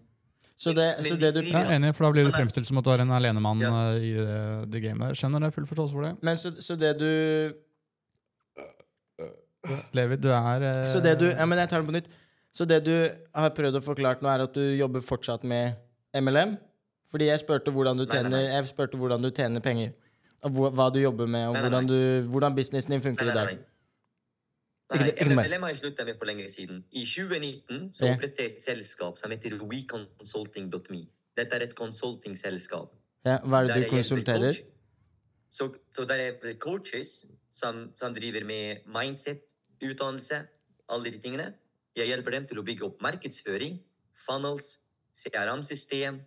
Så 0.63 0.71
det, 0.77 0.85
Men 0.99 1.07
så 1.09 1.17
de 1.19 1.21
det 1.27 1.33
du 1.35 1.41
er 1.59 1.71
enig, 1.75 1.89
for 1.97 2.07
da 2.07 2.13
blir 2.15 2.25
det 2.27 2.33
er- 2.35 2.39
fremstilt 2.39 2.67
som 2.69 2.79
at 2.79 2.85
du 2.87 2.91
er 2.95 3.01
en 3.03 3.11
alenemann 3.17 3.61
Ja. 3.65 3.71
eh, 3.95 4.05
i 4.11 4.13
det, 4.15 4.71
det 4.71 4.83
gamet. 4.85 5.17
Skjønner 5.19 5.41
det, 5.47 5.53
full 5.57 5.67
forståelse 5.67 5.93
for 5.97 6.03
det. 6.07 6.13
Men 6.23 6.37
så, 6.39 6.53
så 6.63 6.77
det 6.79 6.93
du 7.01 7.09
Levi, 9.95 10.17
du 10.19 10.29
er 10.35 10.63
eh, 10.67 10.85
Så 10.91 11.01
det 11.03 11.19
du 11.21 11.29
Ja, 11.31 11.47
men 11.47 11.59
jeg 11.59 11.69
tar 11.71 11.83
den 11.83 11.87
på 11.91 11.95
nytt. 11.95 12.09
Så 12.53 12.67
det 12.69 12.83
du 12.85 12.93
har 13.35 13.51
prøvd 13.57 13.79
å 13.79 13.83
forklare 13.85 14.21
nå, 14.21 14.29
er 14.29 14.43
at 14.45 14.55
du 14.55 14.63
jobber 14.77 15.01
fortsatt 15.01 15.45
med 15.49 15.77
MLM? 16.15 16.57
Fordi 17.11 17.29
jeg 17.29 17.41
spurte 17.43 17.73
hvordan 17.73 17.97
du 18.01 18.05
Nei, 18.07 18.23
nei, 18.23 18.31
nei. 18.31 18.89
hvordan 18.97 19.23
du 19.23 19.31
tjener 19.31 19.61
penger. 19.61 19.93
Og 20.45 20.51
hvor, 20.57 20.71
hva 20.75 20.91
du 20.93 20.99
jobber 21.01 21.27
med, 21.27 21.47
og 21.49 21.55
Nei, 21.55 21.61
nei, 21.63 21.69
hvordan, 21.69 21.87
du, 21.89 22.29
hvordan 22.33 22.55
businessen 22.57 22.91
din 22.91 23.01
Nei, 23.01 23.05
funker 23.07 23.25
nei, 23.29 23.33
i 23.33 23.35
nei. 23.35 23.45
dag. 23.55 23.65
Nei. 24.99 25.11
MLM 25.25 25.63
har 25.63 25.69
jeg 25.73 25.79
sluttet 25.83 26.07
med 26.07 26.19
for 26.19 26.25
lenge 26.29 26.49
siden. 26.49 26.85
I 26.93 27.05
2019 27.07 27.93
så 27.93 28.11
opprettet 28.13 28.39
jeg 28.39 28.51
et 28.57 28.65
selskap 28.65 29.19
som 29.19 29.31
heter 29.31 29.57
WeConsulting.me. 29.63 31.07
Dette 31.37 31.57
er 31.57 31.63
et 31.69 31.75
consulting-selskap. 31.79 32.93
Ja, 33.25 33.39
hva 33.45 33.63
er 33.63 33.67
det 33.71 33.85
du 33.85 33.91
konsulterer? 33.97 34.53
coach- 34.53 34.69
Så, 35.53 35.69
så 35.93 36.05
der 36.09 36.15
er 36.15 36.55
coaches 36.59 37.27
som, 37.51 37.93
som 37.97 38.15
driver 38.15 38.45
med 38.45 38.87
mindset, 38.89 39.43
utdannelse, 39.85 40.39
alle 40.89 41.11
de 41.13 41.19
tingene. 41.19 41.55
Jeg 41.97 42.07
hjelper 42.09 42.31
dem 42.31 42.47
til 42.49 42.59
å 42.59 42.63
bygge 42.65 42.85
opp 42.87 43.03
markedsføring, 43.05 43.79
funnels, 44.17 44.79
CRM-system. 45.15 46.21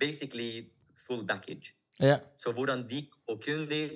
Basically 0.00 0.70
full 1.06 1.22
package. 1.26 1.74
Ja. 2.00 2.16
Så 2.36 2.52
hvordan 2.52 2.82
de 2.90 3.04
og 3.28 3.40
kunder, 3.44 3.90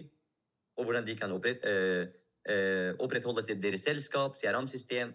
og 0.77 0.85
hvordan 0.85 1.07
de 1.07 1.17
kan 1.17 1.33
opprette, 1.33 1.65
eh, 1.67 2.07
opprettholde 3.03 3.43
sitt- 3.43 3.63
deres 3.63 3.83
selskap, 3.83 4.37
CRM-system, 4.39 5.15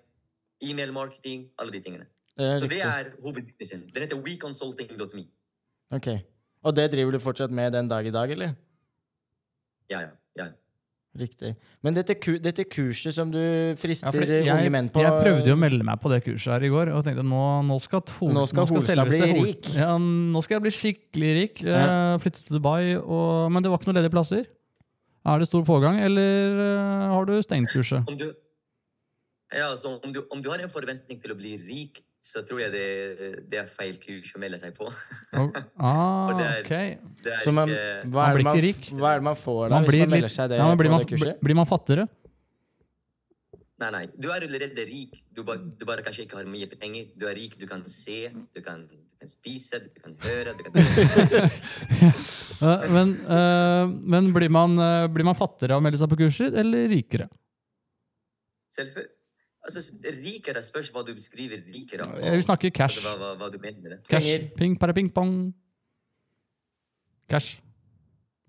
e-mail-marketing, 0.61 1.47
alle 1.59 1.71
de 1.71 1.79
tingene. 1.79 2.05
Det 2.37 2.59
Så 2.59 2.67
det 2.69 2.81
er 2.81 3.11
hovedbusinessen. 3.23 3.91
Den 3.93 4.03
heter 4.03 4.17
weconsulting.me. 4.17 5.25
Ok. 5.91 6.07
Og 6.63 6.75
det 6.75 6.91
driver 6.91 7.11
du 7.11 7.19
fortsatt 7.19 7.51
med 7.51 7.71
den 7.73 7.87
dag 7.89 8.05
i 8.05 8.11
dag, 8.13 8.31
eller? 8.31 8.53
Ja, 9.89 9.99
ja, 10.01 10.11
ja. 10.37 10.45
Riktig. 11.19 11.55
Men 11.83 11.95
dette, 11.97 12.15
ku, 12.15 12.37
dette 12.39 12.63
kurset 12.71 13.11
som 13.13 13.31
du 13.33 13.41
frister 13.75 14.15
ja, 14.23 14.37
jeg, 14.45 14.45
unge 14.47 14.69
menn 14.71 14.87
på 14.93 15.01
jeg 15.03 15.11
prøvde 15.25 15.49
jo 15.51 15.57
å 15.57 15.59
melde 15.59 15.83
meg 15.83 15.99
på 15.99 16.07
det 16.13 16.21
kurset 16.23 16.53
her 16.53 16.63
i 16.63 16.69
går, 16.71 16.93
og 16.95 17.03
tenkte 17.03 17.25
nå, 17.27 17.41
nå 17.67 17.79
skal, 17.83 17.99
Hol, 18.21 18.31
Nå 18.37 18.45
skal 18.47 18.69
Holstad 18.69 18.95
selveste 18.95 19.27
bli 19.33 19.43
rik. 19.49 19.67
Ja, 19.75 19.89
nå 19.99 20.43
skal 20.45 20.55
jeg 20.55 20.65
bli 20.69 20.73
skikkelig 20.77 21.31
rik. 21.35 21.61
Ja. 21.67 22.15
Flytte 22.23 22.45
til 22.45 22.55
Dubai, 22.55 22.95
og, 23.01 23.51
men 23.51 23.65
det 23.65 23.73
var 23.73 23.81
ikke 23.81 23.91
noen 23.91 23.99
ledige 23.99 24.15
plasser. 24.15 24.47
Er 25.25 25.37
det 25.41 25.47
stor 25.51 25.61
pågang, 25.67 25.99
eller 26.01 26.61
eh, 26.65 27.09
har 27.13 27.25
du 27.29 27.35
stengt 27.45 27.69
kurset? 27.69 28.07
Om 28.09 28.15
du, 28.17 28.31
ja, 29.53 29.67
altså, 29.69 29.99
om, 30.03 30.13
du, 30.15 30.23
om 30.33 30.41
du 30.41 30.47
har 30.49 30.61
en 30.63 30.71
forventning 30.71 31.19
til 31.21 31.33
å 31.33 31.37
bli 31.37 31.51
rik, 31.61 31.99
så 32.21 32.41
tror 32.45 32.61
jeg 32.63 32.71
det, 32.73 32.85
det 33.51 33.59
er 33.61 33.69
feil 33.69 33.95
kurs 34.01 34.31
å 34.37 34.41
melde 34.41 34.57
seg 34.61 34.73
på. 34.77 34.89
Oh, 35.37 35.47
ah, 35.77 36.31
er- 36.41 36.65
ok. 36.65 36.73
Så 37.43 37.53
man, 37.55 37.69
ikke 37.69 38.09
hva, 38.11 38.23
Man 38.25 38.31
er 38.31 38.35
blir 38.39 38.47
man, 38.49 38.57
ikke 38.57 38.65
rik. 38.67 38.89
hva 38.99 39.11
er 39.13 39.21
det 39.21 39.27
man 39.29 39.37
får 39.39 39.61
da, 39.61 39.75
Man 39.77 39.85
hvis 39.87 39.99
man 40.01 40.11
melder 40.15 40.27
litt- 40.27 40.35
seg 40.35 40.49
det 40.51 40.57
ja, 40.59 40.65
men 40.67 40.77
blir, 40.81 40.89
på 40.89 40.95
man, 40.97 41.05
det 41.05 41.11
kurset? 41.13 41.39
blir 41.45 41.57
man 41.61 41.69
fattigere? 41.69 42.07
Nei, 43.81 43.89
nei. 43.95 44.01
Du 44.13 44.27
er 44.29 44.43
allerede 44.45 44.83
rik. 44.85 45.15
Du, 45.33 45.41
ba, 45.47 45.55
du 45.57 45.85
bare 45.89 46.03
kanskje 46.05 46.25
ikke 46.27 46.37
har 46.37 46.49
mye 46.49 46.67
penger. 46.77 47.07
Du 47.17 47.23
er 47.29 47.33
rik, 47.37 47.55
du 47.57 47.65
kan 47.69 47.81
se, 47.89 48.19
du 48.53 48.59
kan, 48.61 48.83
du 48.91 49.15
kan 49.23 49.31
spise, 49.31 49.79
du 49.87 50.01
kan 50.03 50.13
høre 50.25 50.53
du 50.57 50.65
kan... 50.67 50.73
Eh, 52.61 52.83
men 52.93 53.13
eh, 53.25 53.87
men 54.13 54.27
blir, 54.35 54.49
man, 54.53 54.77
eh, 54.79 55.07
blir 55.09 55.25
man 55.25 55.35
fattigere 55.37 55.73
av 55.77 55.81
å 55.81 55.85
melde 55.85 55.97
seg 56.01 56.09
på 56.11 56.17
kurser, 56.19 56.53
eller 56.61 56.87
rikere? 56.91 57.29
Selvfølgelig. 58.71 59.09
Altså, 59.61 59.81
rikere 60.23 60.61
spørs 60.65 60.89
hva 60.93 61.03
du 61.05 61.11
beskriver 61.13 61.61
rikere 61.69 62.05
av. 62.07 62.15
Vi 62.17 62.41
snakker 62.45 62.71
cash. 62.73 62.97
Altså, 62.97 63.11
hva, 63.13 63.17
hva, 63.17 63.33
hva 63.37 63.49
du 63.53 63.59
mener 63.61 63.81
med 63.81 63.91
det. 63.91 63.99
Cash. 64.09 64.29
Ping, 64.57 64.75
para, 64.79 64.93
ping, 64.97 65.09
pong. 65.13 65.53
Cash. 67.29 67.59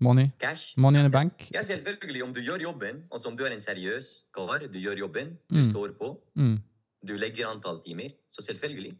Money. 0.03 0.31
Cash. 0.39 0.73
Money 0.77 0.99
in 0.99 1.05
the 1.05 1.11
bank. 1.13 1.45
Ja, 1.53 1.61
selvfølgelig. 1.63 2.23
Om 2.25 2.33
du 2.33 2.41
gjør 2.41 2.61
jobben, 2.65 3.03
altså 3.13 3.29
om 3.29 3.37
du 3.37 3.43
er 3.45 3.53
en 3.55 3.61
seriøs 3.61 4.25
kar, 4.35 4.65
du 4.67 4.79
gjør 4.81 4.97
jobben, 5.05 5.37
du 5.49 5.59
Mm. 5.61 5.63
står 5.69 5.93
på, 5.99 6.17
Mm. 6.35 6.57
du 7.05 7.13
legger 7.15 7.47
antall 7.47 7.81
timer, 7.85 8.09
så 8.27 8.41
selvfølgelig. 8.41 8.97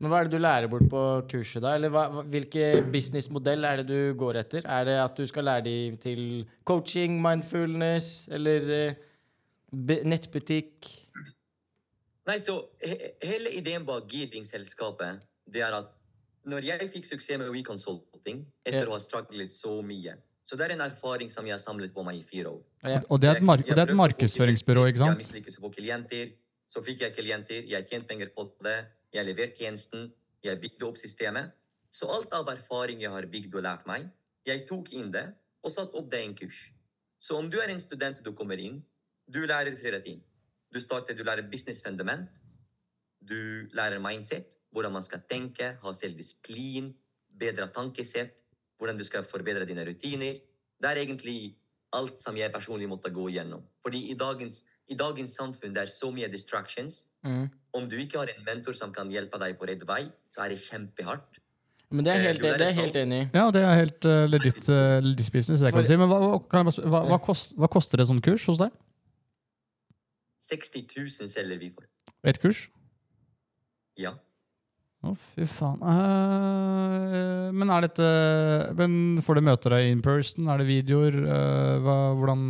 Men 0.00 0.12
hva 0.12 0.20
er 0.22 0.28
det 0.28 0.36
du 0.38 0.42
lærer 0.42 0.68
bort 0.70 0.86
på 0.92 1.00
kurset, 1.30 1.62
da? 1.64 1.72
Eller 1.74 1.90
hva, 1.90 2.04
hva- 2.12 2.22
hvilke 2.30 2.68
businessmodell 2.92 3.64
er 3.66 3.80
det 3.82 3.86
du 3.88 4.14
går 4.20 4.38
etter? 4.44 4.62
Er 4.64 4.84
det 4.86 4.94
at 5.02 5.16
du 5.18 5.26
skal 5.26 5.44
lære 5.48 5.64
dem 5.66 5.96
til 5.98 6.20
coaching, 6.64 7.16
mindfulness, 7.24 8.28
eller 8.30 8.68
eh, 8.76 8.94
nettbutikk? 10.06 10.86
Nei, 12.28 12.36
så 12.44 12.58
he 12.84 13.14
hele 13.24 13.50
ideen 13.58 13.86
bak 13.88 14.06
Gearing-selskapet, 14.12 15.22
det 15.48 15.62
er 15.64 15.74
at 15.80 15.94
når 16.48 16.64
jeg 16.70 16.90
fikk 16.92 17.04
suksess 17.08 17.38
med 17.40 17.50
WeConsulting, 17.52 18.44
etter 18.64 18.84
Ja. 18.84 18.88
å 18.88 18.94
ha 18.94 18.98
strugglet 19.02 19.52
så 19.52 19.80
mye, 19.84 20.14
så 20.44 20.56
det 20.56 20.68
er 20.68 20.74
en 20.76 20.84
erfaring 20.86 21.30
som 21.32 21.44
jeg 21.44 21.52
har 21.56 21.60
samlet 21.60 21.92
på 21.92 22.04
meg 22.06 22.20
i 22.20 22.22
fire 22.22 22.52
år. 22.54 22.62
Ja. 22.84 23.00
Og 23.10 23.20
det 23.20 23.28
er 23.30 23.36
et, 23.40 23.42
mar 23.42 23.56
det 23.58 23.74
er 23.76 23.82
et 23.90 23.96
markedsføringsbyrå, 23.96 24.86
ikke 24.92 24.98
sant? 25.02 25.18
Jeg 25.18 25.24
mislykkes 25.26 25.58
å 25.58 25.64
få 25.66 25.72
klienter, 25.74 26.30
så 26.68 26.82
fikk 26.84 27.00
jeg 27.04 27.16
klienter, 27.16 27.66
jeg 27.68 27.84
tjente 27.88 28.06
penger 28.08 28.30
på 28.36 28.46
det, 28.64 28.78
jeg 29.14 29.26
leverte 29.26 29.62
tjenesten, 29.62 30.10
jeg 30.44 30.60
bygde 30.60 30.86
opp 30.86 30.98
systemet. 31.00 31.52
Så 31.90 32.08
alt 32.12 32.32
av 32.36 32.48
erfaring 32.52 33.02
jeg 33.02 33.12
har 33.12 33.26
bygd 33.30 33.54
og 33.56 33.64
lært 33.64 33.86
meg, 33.88 34.08
jeg 34.46 34.66
tok 34.68 34.92
inn 34.96 35.10
det 35.12 35.26
og 35.64 35.72
satte 35.72 35.96
opp 35.98 36.10
det 36.12 36.22
i 36.22 36.28
en 36.28 36.36
kurs. 36.36 36.68
Så 37.18 37.36
om 37.36 37.48
du 37.50 37.58
er 37.60 37.72
en 37.72 37.82
student 37.82 38.20
du 38.24 38.32
kommer 38.36 38.60
inn, 38.62 38.82
du 39.26 39.40
lærer 39.46 39.76
flere 39.76 40.00
ting. 40.04 40.20
Du 40.72 40.80
starter, 40.80 41.16
du 41.16 41.24
lærer 41.24 41.48
business 41.50 41.80
fundament, 41.84 42.40
du 43.20 43.68
lærer 43.74 44.00
mindset, 44.00 44.58
hvordan 44.70 44.92
man 44.92 45.02
skal 45.02 45.24
tenke, 45.28 45.72
ha 45.82 45.92
selvdisiplin, 45.92 46.92
bedre 47.40 47.68
tankesett, 47.72 48.44
hvordan 48.78 48.98
du 48.98 49.04
skal 49.04 49.24
forbedre 49.26 49.66
dine 49.66 49.84
rutiner. 49.88 50.38
Det 50.78 50.90
er 50.90 51.02
egentlig 51.02 51.56
alt 51.96 52.20
som 52.22 52.36
jeg 52.36 52.52
personlig 52.52 52.88
måtte 52.88 53.10
gå 53.10 53.28
igjennom. 53.32 53.64
Fordi 53.82 54.04
i 54.12 54.16
dagens, 54.18 54.62
i 54.88 54.96
dagens 54.96 55.34
samfunn 55.40 55.74
det 55.74 55.86
er 55.86 55.92
så 55.92 56.10
mye 56.14 56.28
distractions. 56.30 57.06
Mm. 57.24 57.48
Om 57.78 57.86
du 57.90 57.96
ikke 58.02 58.18
har 58.20 58.30
en 58.32 58.44
mentor 58.46 58.74
som 58.76 58.90
kan 58.94 59.10
hjelpe 59.12 59.38
deg 59.40 59.54
på 59.60 59.68
rett 59.70 59.84
vei, 59.88 60.02
så 60.32 60.44
er 60.44 60.54
det 60.54 60.58
kjempehardt. 60.64 61.38
Men 61.88 62.04
det 62.04 62.12
er 62.12 62.18
Eh, 62.20 62.26
helt, 62.26 62.42
du 62.42 62.44
det 62.44 62.52
er 62.60 62.66
jeg 62.66 62.76
helt 62.82 62.96
enig 63.00 63.18
i. 63.22 63.26
Ja, 63.32 63.46
det 63.54 63.62
er 63.64 63.74
helt 63.78 64.04
uh, 64.04 64.26
legit, 64.28 64.58
uh, 64.68 64.98
legit 65.00 65.30
business, 65.32 65.62
det 65.64 65.70
kan 65.72 65.80
For- 65.80 65.88
si. 65.88 65.96
Men 65.96 66.10
hva, 66.10 66.18
hva, 66.20 66.40
kan 66.50 66.66
jeg 66.68 66.74
bare 66.82 66.90
hva, 66.92 67.00
hva, 67.14 67.18
kost, 67.24 67.54
hva 67.56 67.68
koster 67.72 68.02
et 68.02 68.10
sånt 68.10 68.24
kurs 68.26 68.44
hos 68.50 68.60
deg? 68.60 68.74
60 70.48 70.84
000 70.94 71.30
selger 71.32 71.58
vi 71.58 71.70
for. 71.72 71.86
Et 72.28 72.38
kurs? 72.42 72.66
Ja. 73.98 74.12
Å, 75.06 75.14
fy 75.32 75.46
faen. 75.46 75.80
Uh, 75.82 77.48
men 77.54 77.70
er 77.70 77.84
dette 77.86 78.06
Men 78.78 78.92
får 79.22 79.38
du 79.38 79.44
møte 79.46 79.70
deg 79.72 79.88
in 79.92 80.02
person? 80.02 80.48
Er 80.50 80.58
det 80.60 80.68
videoer? 80.68 81.14
Uh, 81.24 81.74
hva, 81.86 81.96
hvordan 82.18 82.42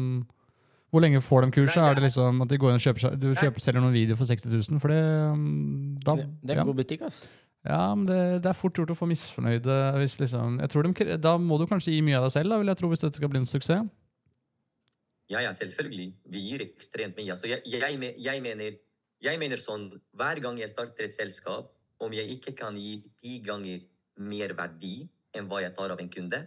Hvor 0.88 1.04
lenge 1.04 1.20
får 1.20 1.44
de 1.44 1.50
kurset? 1.58 1.82
Er 1.84 1.98
det 1.98 2.06
liksom 2.06 2.40
at 2.44 2.48
de 2.48 2.58
går 2.60 2.72
inn 2.72 2.80
og 2.80 2.84
kjøper 2.86 3.04
seg 3.04 3.18
Du 3.20 3.28
kjøper, 3.36 3.60
selger 3.60 3.84
noen 3.84 3.92
videoer 3.92 4.16
for 4.16 4.30
60 4.30 4.54
000? 4.54 4.80
For 4.80 4.94
det 4.94 5.02
um, 5.34 5.44
da, 6.00 6.16
Det, 6.16 6.26
det 6.40 6.54
er 6.54 6.60
ja. 6.60 6.64
en 6.64 6.70
god 6.70 6.80
butikk, 6.80 7.04
ass. 7.08 7.18
ja, 7.68 7.82
men 7.94 8.06
det, 8.08 8.18
det 8.44 8.48
er 8.48 8.56
fort 8.56 8.80
gjort 8.80 8.94
å 8.94 8.96
få 8.96 9.08
misfornøyde 9.10 9.78
hvis 10.00 10.16
liksom 10.22 10.60
jeg 10.62 10.72
tror 10.72 10.88
de, 10.88 11.18
Da 11.20 11.36
må 11.36 11.60
du 11.60 11.66
kanskje 11.68 11.92
gi 11.92 12.02
mye 12.06 12.16
av 12.20 12.28
deg 12.28 12.36
selv, 12.38 12.54
da, 12.54 12.60
vil 12.62 12.72
jeg 12.72 12.80
tro, 12.80 12.92
hvis 12.92 13.04
dette 13.04 13.20
skal 13.20 13.32
bli 13.34 13.42
en 13.42 13.50
suksess. 13.50 13.88
Ja, 15.28 15.42
ja, 15.44 15.52
selvfølgelig. 15.52 16.08
Vi 16.32 16.40
gir 16.40 16.64
ekstremt 16.64 17.18
mye. 17.18 17.34
Altså, 17.34 17.50
jeg, 17.50 17.60
jeg, 17.68 18.14
jeg, 18.16 18.40
mener, 18.40 18.78
jeg 19.20 19.40
mener 19.40 19.60
sånn 19.60 19.90
Hver 20.16 20.40
gang 20.40 20.56
jeg 20.56 20.72
starter 20.72 21.04
et 21.04 21.16
selskap, 21.16 21.68
om 22.00 22.14
jeg 22.14 22.30
ikke 22.38 22.54
kan 22.56 22.78
gi 22.80 23.02
ti 23.20 23.38
ganger 23.44 23.82
mer 24.24 24.54
verdi 24.56 25.02
enn 25.36 25.50
hva 25.50 25.60
jeg 25.60 25.74
tar 25.76 25.92
av 25.92 26.00
en 26.00 26.08
kunde, 26.08 26.40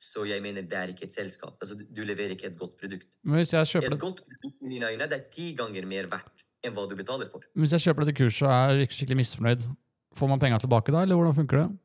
så 0.00 0.24
jeg 0.24 0.40
mener 0.42 0.64
det 0.64 0.78
er 0.78 0.92
ikke 0.94 1.04
et 1.04 1.14
selskap. 1.14 1.58
Altså, 1.60 1.76
du- 1.76 2.04
leverer 2.04 2.32
ikke 2.32 2.46
et 2.48 2.56
godt 2.58 2.78
produkt. 2.80 3.06
Men 3.22 3.44
kjøper 3.44 3.92
Et 3.92 4.00
godt 4.00 4.22
produkt 4.24 4.62
i 4.64 4.68
dine 4.68 4.88
øyne 4.88 5.08
det 5.10 5.18
er 5.18 5.26
ti 5.30 5.52
ganger 5.54 5.86
mer 5.86 6.08
verdt 6.08 6.44
enn 6.64 6.72
hva 6.72 6.88
du 6.88 6.96
betaler 6.96 7.28
for. 7.30 7.44
hvis 7.54 7.72
jeg 7.72 7.80
kjøper 7.80 8.04
dette 8.04 8.16
kurset 8.16 8.48
og 8.48 8.52
er 8.52 8.86
skikkelig 8.86 9.16
misfornøyd, 9.16 9.62
får 10.16 10.28
man 10.28 10.40
penga 10.40 10.58
tilbake 10.58 10.92
da, 10.92 11.02
eller 11.02 11.16
hvordan 11.16 11.34
funker 11.36 11.56
det? 11.58 11.78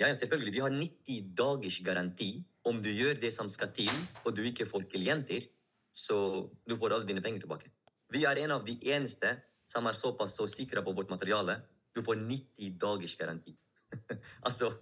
Ja, 0.00 0.08
selvfølgelig. 0.12 0.52
Vi 0.52 0.58
har 0.64 0.70
90 0.70 1.20
dagers 1.36 1.80
garanti. 1.84 2.44
Om 2.64 2.82
du 2.82 2.88
gjør 2.88 3.20
det 3.20 3.32
som 3.32 3.48
skal 3.48 3.68
til, 3.76 3.90
og 4.24 4.34
du 4.34 4.42
ikke 4.42 4.66
får 4.66 4.88
klienter, 4.90 5.44
så 5.92 6.48
du 6.68 6.76
får 6.76 6.94
alle 6.94 7.06
dine 7.06 7.20
penger 7.20 7.44
tilbake. 7.44 7.68
Vi 8.10 8.24
er 8.24 8.40
en 8.44 8.50
av 8.50 8.64
de 8.64 8.78
eneste 8.90 9.36
som 9.68 9.86
er 9.86 9.92
såpass 9.92 10.36
så 10.36 10.48
sikre 10.48 10.82
på 10.82 10.94
vårt 10.96 11.10
materiale. 11.10 11.60
Du 11.94 12.02
får 12.02 12.16
90 12.16 12.78
dagers 12.80 13.14
garanti. 13.16 13.54
altså 14.48 14.72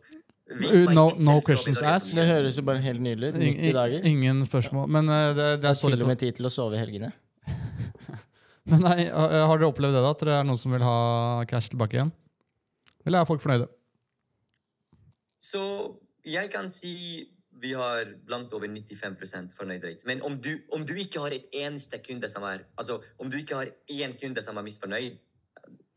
No- 0.92 1.12
no 1.18 1.40
questions 1.40 1.82
asked. 1.82 2.16
Det 2.18 2.26
høres 2.28 2.58
jo 2.58 2.64
bare 2.66 2.82
helt 2.84 3.02
nydelig 3.02 3.32
ut. 3.32 3.40
90 3.40 3.76
dager. 3.76 4.06
Ingen 4.08 4.44
spørsmål. 4.46 4.88
Men 4.88 5.10
uh, 5.10 5.32
det, 5.36 5.48
det 5.62 5.70
er 5.70 5.78
så 5.78 5.90
til 5.90 6.02
og 6.04 6.10
med 6.12 6.20
tid 6.20 6.38
til 6.38 6.48
å 6.48 6.52
sove 6.52 6.78
i 6.78 6.82
helgene. 6.82 7.12
Men 8.70 8.84
nei, 8.86 8.98
eh, 9.08 9.38
Har 9.48 9.58
dere 9.58 9.70
opplevd 9.72 9.96
det, 9.98 10.02
da? 10.04 10.12
At 10.14 10.24
det 10.26 10.34
er 10.36 10.44
noen 10.46 10.60
som 10.60 10.74
vil 10.74 10.84
ha 10.86 10.98
cash 11.50 11.72
tilbake 11.72 11.98
igjen? 11.98 12.12
Eller 13.06 13.22
er 13.22 13.28
folk 13.28 13.42
fornøyde? 13.42 13.66
Så 15.42 15.62
jeg 16.22 16.50
kan 16.52 16.70
si 16.70 16.94
vi 17.62 17.72
har 17.78 18.08
langt 18.30 18.52
over 18.56 18.66
95 18.66 19.54
fornøyd 19.54 19.84
rate. 19.84 20.06
Men 20.06 20.22
om 20.26 20.38
du, 20.42 20.56
om 20.74 20.86
du 20.86 20.94
ikke 20.98 21.20
har 21.22 21.34
et 21.34 21.44
eneste 21.54 22.00
kunde 22.02 22.28
som 22.30 22.42
er 22.42 22.64
Altså, 22.78 23.00
om 23.18 23.30
du 23.30 23.36
ikke 23.38 23.58
har 23.60 23.70
én 23.90 24.16
kunde 24.18 24.42
som 24.42 24.56
er 24.56 24.66
misfornøyd 24.66 25.18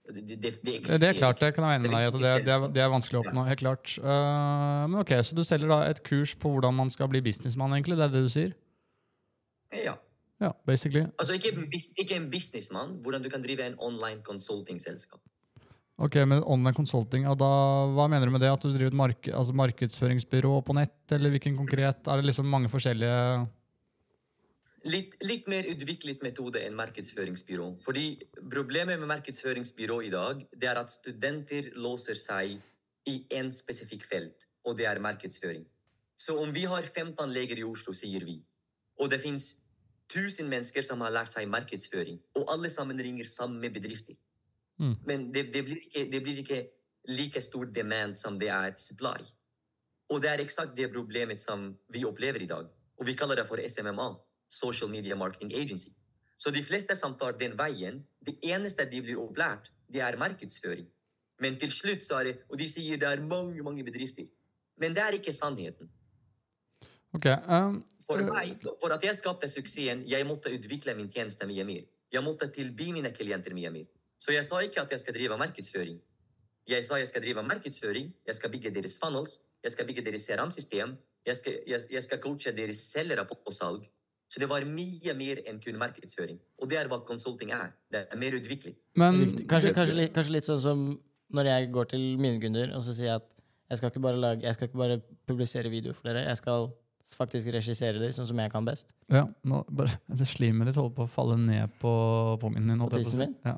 det, 0.06 0.24
det, 0.42 0.52
det 0.64 0.76
Det, 0.86 1.08
er 1.10 1.18
klart, 1.18 1.40
det 1.42 1.54
kan 1.56 1.64
jeg 1.66 1.70
være 1.72 1.80
enig 1.80 1.90
med 1.90 1.96
deg 1.98 2.04
i. 2.04 2.08
at 2.08 2.14
Det, 2.14 2.46
det, 2.46 2.54
er, 2.54 2.68
det 2.76 2.82
er 2.84 2.90
vanskelig 2.94 3.20
å 3.20 3.24
oppnå. 3.26 3.46
helt 3.48 3.62
klart. 3.64 3.96
Uh, 4.04 4.86
men 4.90 5.00
ok, 5.02 5.14
Så 5.26 5.36
du 5.38 5.44
selger 5.44 5.72
da 5.72 5.80
et 5.90 6.04
kurs 6.06 6.36
på 6.38 6.52
hvordan 6.54 6.76
man 6.78 6.92
skal 6.94 7.10
bli 7.10 7.22
businessmann, 7.26 7.74
egentlig? 7.74 7.98
Det 7.98 8.06
er 8.06 8.14
det 8.14 8.26
du 8.28 8.30
sier? 8.30 8.54
Ja. 9.74 9.96
Ja, 10.42 10.52
basically. 10.68 11.06
Altså 11.18 11.38
ikke, 11.38 11.56
ikke 11.98 12.18
en 12.20 12.30
businessmann, 12.30 13.00
hvordan 13.02 13.24
du 13.24 13.30
kan 13.32 13.42
drive 13.42 13.66
en 13.66 13.78
online 13.80 14.22
consulting-selskap. 14.26 15.22
Ok, 15.96 16.18
men 16.28 16.44
online 16.44 16.76
consulting, 16.76 17.24
og 17.32 17.38
da, 17.40 17.48
hva 17.96 18.10
mener 18.12 18.28
du 18.28 18.34
med 18.36 18.42
det? 18.44 18.50
At 18.52 18.64
du 18.66 18.68
driver 18.74 18.92
et 18.92 18.98
mark 19.00 19.30
altså 19.32 19.54
markedsføringsbyrå 19.56 20.58
på 20.68 20.76
nett, 20.76 20.98
eller 21.16 21.32
hvilken 21.32 21.56
konkret? 21.56 22.02
Er 22.04 22.20
det 22.20 22.28
liksom 22.28 22.50
mange 22.52 22.68
forskjellige 22.70 23.48
Litt, 24.86 25.16
litt 25.26 25.48
mer 25.50 25.66
utviklet 25.66 26.22
metode 26.22 26.62
enn 26.62 26.76
markedsføringsbyrå. 26.78 27.72
Fordi 27.86 28.06
problemet 28.52 29.00
med 29.02 29.10
markedsføringsbyrå 29.10 30.02
i 30.06 30.12
dag, 30.14 30.44
det 30.54 30.70
er 30.70 30.78
at 30.78 30.94
studenter 30.94 31.72
låser 31.82 32.20
seg 32.22 32.60
i 33.10 33.16
en 33.38 33.50
spesifikk 33.54 34.06
felt, 34.06 34.46
og 34.66 34.78
det 34.78 34.86
er 34.90 35.02
markedsføring. 35.02 35.66
Så 36.18 36.38
om 36.40 36.54
vi 36.54 36.68
har 36.70 36.86
15 36.86 37.34
leger 37.34 37.60
i 37.60 37.66
Oslo, 37.66 37.94
sier 37.98 38.24
vi, 38.26 38.38
og 39.02 39.10
det 39.12 39.20
fins 39.24 39.56
1000 40.14 40.48
mennesker 40.50 40.86
som 40.86 41.02
har 41.02 41.14
lært 41.14 41.34
seg 41.34 41.50
markedsføring, 41.50 42.20
og 42.38 42.46
alle 42.54 42.70
sammen 42.70 43.02
ringer 43.02 43.26
samme 43.30 43.70
bedrifter. 43.74 44.16
Mm. 44.78 44.96
Men 45.06 45.26
det, 45.34 45.48
det, 45.54 45.66
blir 45.66 45.82
ikke, 45.82 46.06
det 46.12 46.22
blir 46.24 46.44
ikke 46.44 46.62
like 47.10 47.42
stor 47.42 47.66
demand 47.74 48.20
som 48.22 48.38
det 48.40 48.52
er 48.54 48.78
supply. 48.78 49.26
Og 50.14 50.22
det 50.22 50.30
er 50.30 50.44
eksakt 50.44 50.76
det 50.78 50.92
problemet 50.94 51.42
som 51.42 51.72
vi 51.90 52.06
opplever 52.06 52.42
i 52.42 52.50
dag. 52.50 52.70
Og 53.00 53.08
vi 53.08 53.16
kaller 53.18 53.42
det 53.42 53.48
for 53.50 53.58
SMMA. 53.58 54.12
Social 54.56 54.90
Media 54.90 55.16
Marketing 55.16 55.54
Agency. 55.54 55.92
Så 56.38 56.52
de 56.52 56.64
fleste 56.64 56.96
som 56.96 57.16
tar 57.18 57.38
den 57.40 57.56
veien, 57.58 58.02
det 58.26 58.38
eneste 58.44 58.86
de 58.92 59.02
blir 59.02 59.20
opplært, 59.22 59.72
det 59.92 60.02
er 60.04 60.18
markedsføring. 60.20 60.88
Men 61.40 61.58
til 61.60 61.72
slutt 61.72 62.04
så 62.04 62.20
er 62.20 62.24
det 62.24 62.36
Og 62.50 62.58
de 62.60 62.68
sier 62.68 62.98
det 62.98 63.08
er 63.08 63.22
mange, 63.22 63.64
mange 63.64 63.84
bedrifter. 63.84 64.28
Men 64.78 64.96
det 64.96 65.04
er 65.04 65.18
ikke 65.20 65.34
sannheten. 65.34 65.90
Ok. 67.14 67.26
um, 67.48 67.84
For 68.08 68.20
Øh. 68.20 68.32
meg, 68.34 68.58
for 68.82 68.94
at 68.94 69.04
jeg 69.04 69.16
skapte 69.16 69.48
suksessen, 69.48 70.04
jeg 70.10 70.26
måtte 70.26 70.52
utvikle 70.54 70.96
min 70.96 71.10
tjeneste 71.10 71.48
mye 71.48 71.64
mer. 71.64 71.84
Jeg 72.12 72.24
måtte 72.24 72.48
tilby 72.48 72.92
mine 72.92 73.12
klienter 73.12 73.54
mye 73.54 73.70
mer. 73.70 73.86
Så 74.20 74.32
jeg 74.32 74.46
sa 74.46 74.60
ikke 74.60 74.82
at 74.82 74.92
jeg 74.92 75.00
skal 75.00 75.14
drive 75.14 75.38
markedsføring. 75.38 76.02
Jeg 76.68 76.86
sa 76.86 76.96
jeg 76.96 77.08
skal 77.08 77.22
drive 77.22 77.44
markedsføring, 77.44 78.14
jeg 78.28 78.36
skal 78.36 78.52
bygge 78.52 78.72
deres 78.74 79.00
funnels, 79.00 79.40
jeg 79.64 79.72
skal 79.72 79.88
bygge 79.88 80.02
deres 80.06 80.22
CRM-system, 80.22 80.98
jeg 81.26 81.36
jeg, 81.68 81.80
jeg 81.92 82.04
skal 82.04 82.20
coache 82.20 82.52
deres 82.52 82.78
selgere 82.78 83.26
på, 83.26 83.36
på 83.46 83.52
salg. 83.52 83.90
Så 84.28 84.40
det 84.42 84.48
var 84.50 84.66
mye 84.66 85.14
mer 85.16 85.42
enn 85.48 85.60
kun 85.62 85.78
markedsføring. 85.80 86.40
Og 86.62 86.70
det 86.70 86.80
er 86.82 86.88
hva 86.92 86.98
consulting 87.06 87.52
er. 87.54 87.74
Det 87.94 88.08
er 88.12 88.18
mer 88.18 88.34
utviklet. 88.40 88.76
men 88.98 89.46
Kanskje, 89.48 89.74
kanskje, 89.78 89.96
litt, 90.00 90.14
kanskje 90.16 90.34
litt 90.34 90.48
sånn 90.50 90.60
som 90.64 90.86
når 91.36 91.46
jeg 91.52 91.70
går 91.74 91.86
til 91.94 92.04
mine 92.22 92.40
kunder 92.42 92.74
og 92.76 92.82
så 92.86 92.94
sier 92.94 93.08
jeg 93.12 93.16
at 93.22 93.32
jeg 93.70 93.78
skal 93.80 93.90
ikke 93.90 94.02
bare, 94.02 94.18
lage, 94.22 94.42
jeg 94.46 94.54
skal 94.54 94.68
ikke 94.70 94.78
bare 94.82 94.98
publisere 95.28 95.70
video 95.74 95.94
for 95.94 96.06
dere, 96.10 96.26
jeg 96.28 96.38
skal 96.38 96.68
faktisk 97.18 97.50
regissere 97.54 98.00
dem 98.02 98.12
sånn 98.14 98.26
som 98.30 98.38
jeg 98.42 98.50
kan 98.54 98.66
best. 98.66 98.92
Ja, 99.14 99.24
nå 99.46 99.64
bare, 99.70 99.94
det 100.20 100.26
slimet 100.30 100.70
ditt 100.72 100.78
holder 100.82 100.96
på 100.98 101.06
å 101.06 101.12
falle 101.16 101.38
ned 101.38 101.74
på 101.82 101.92
pungen 102.42 102.66
din. 102.70 102.82
På 102.82 102.90
min 102.90 103.04
tissen 103.06 103.36
Ja. 103.46 103.56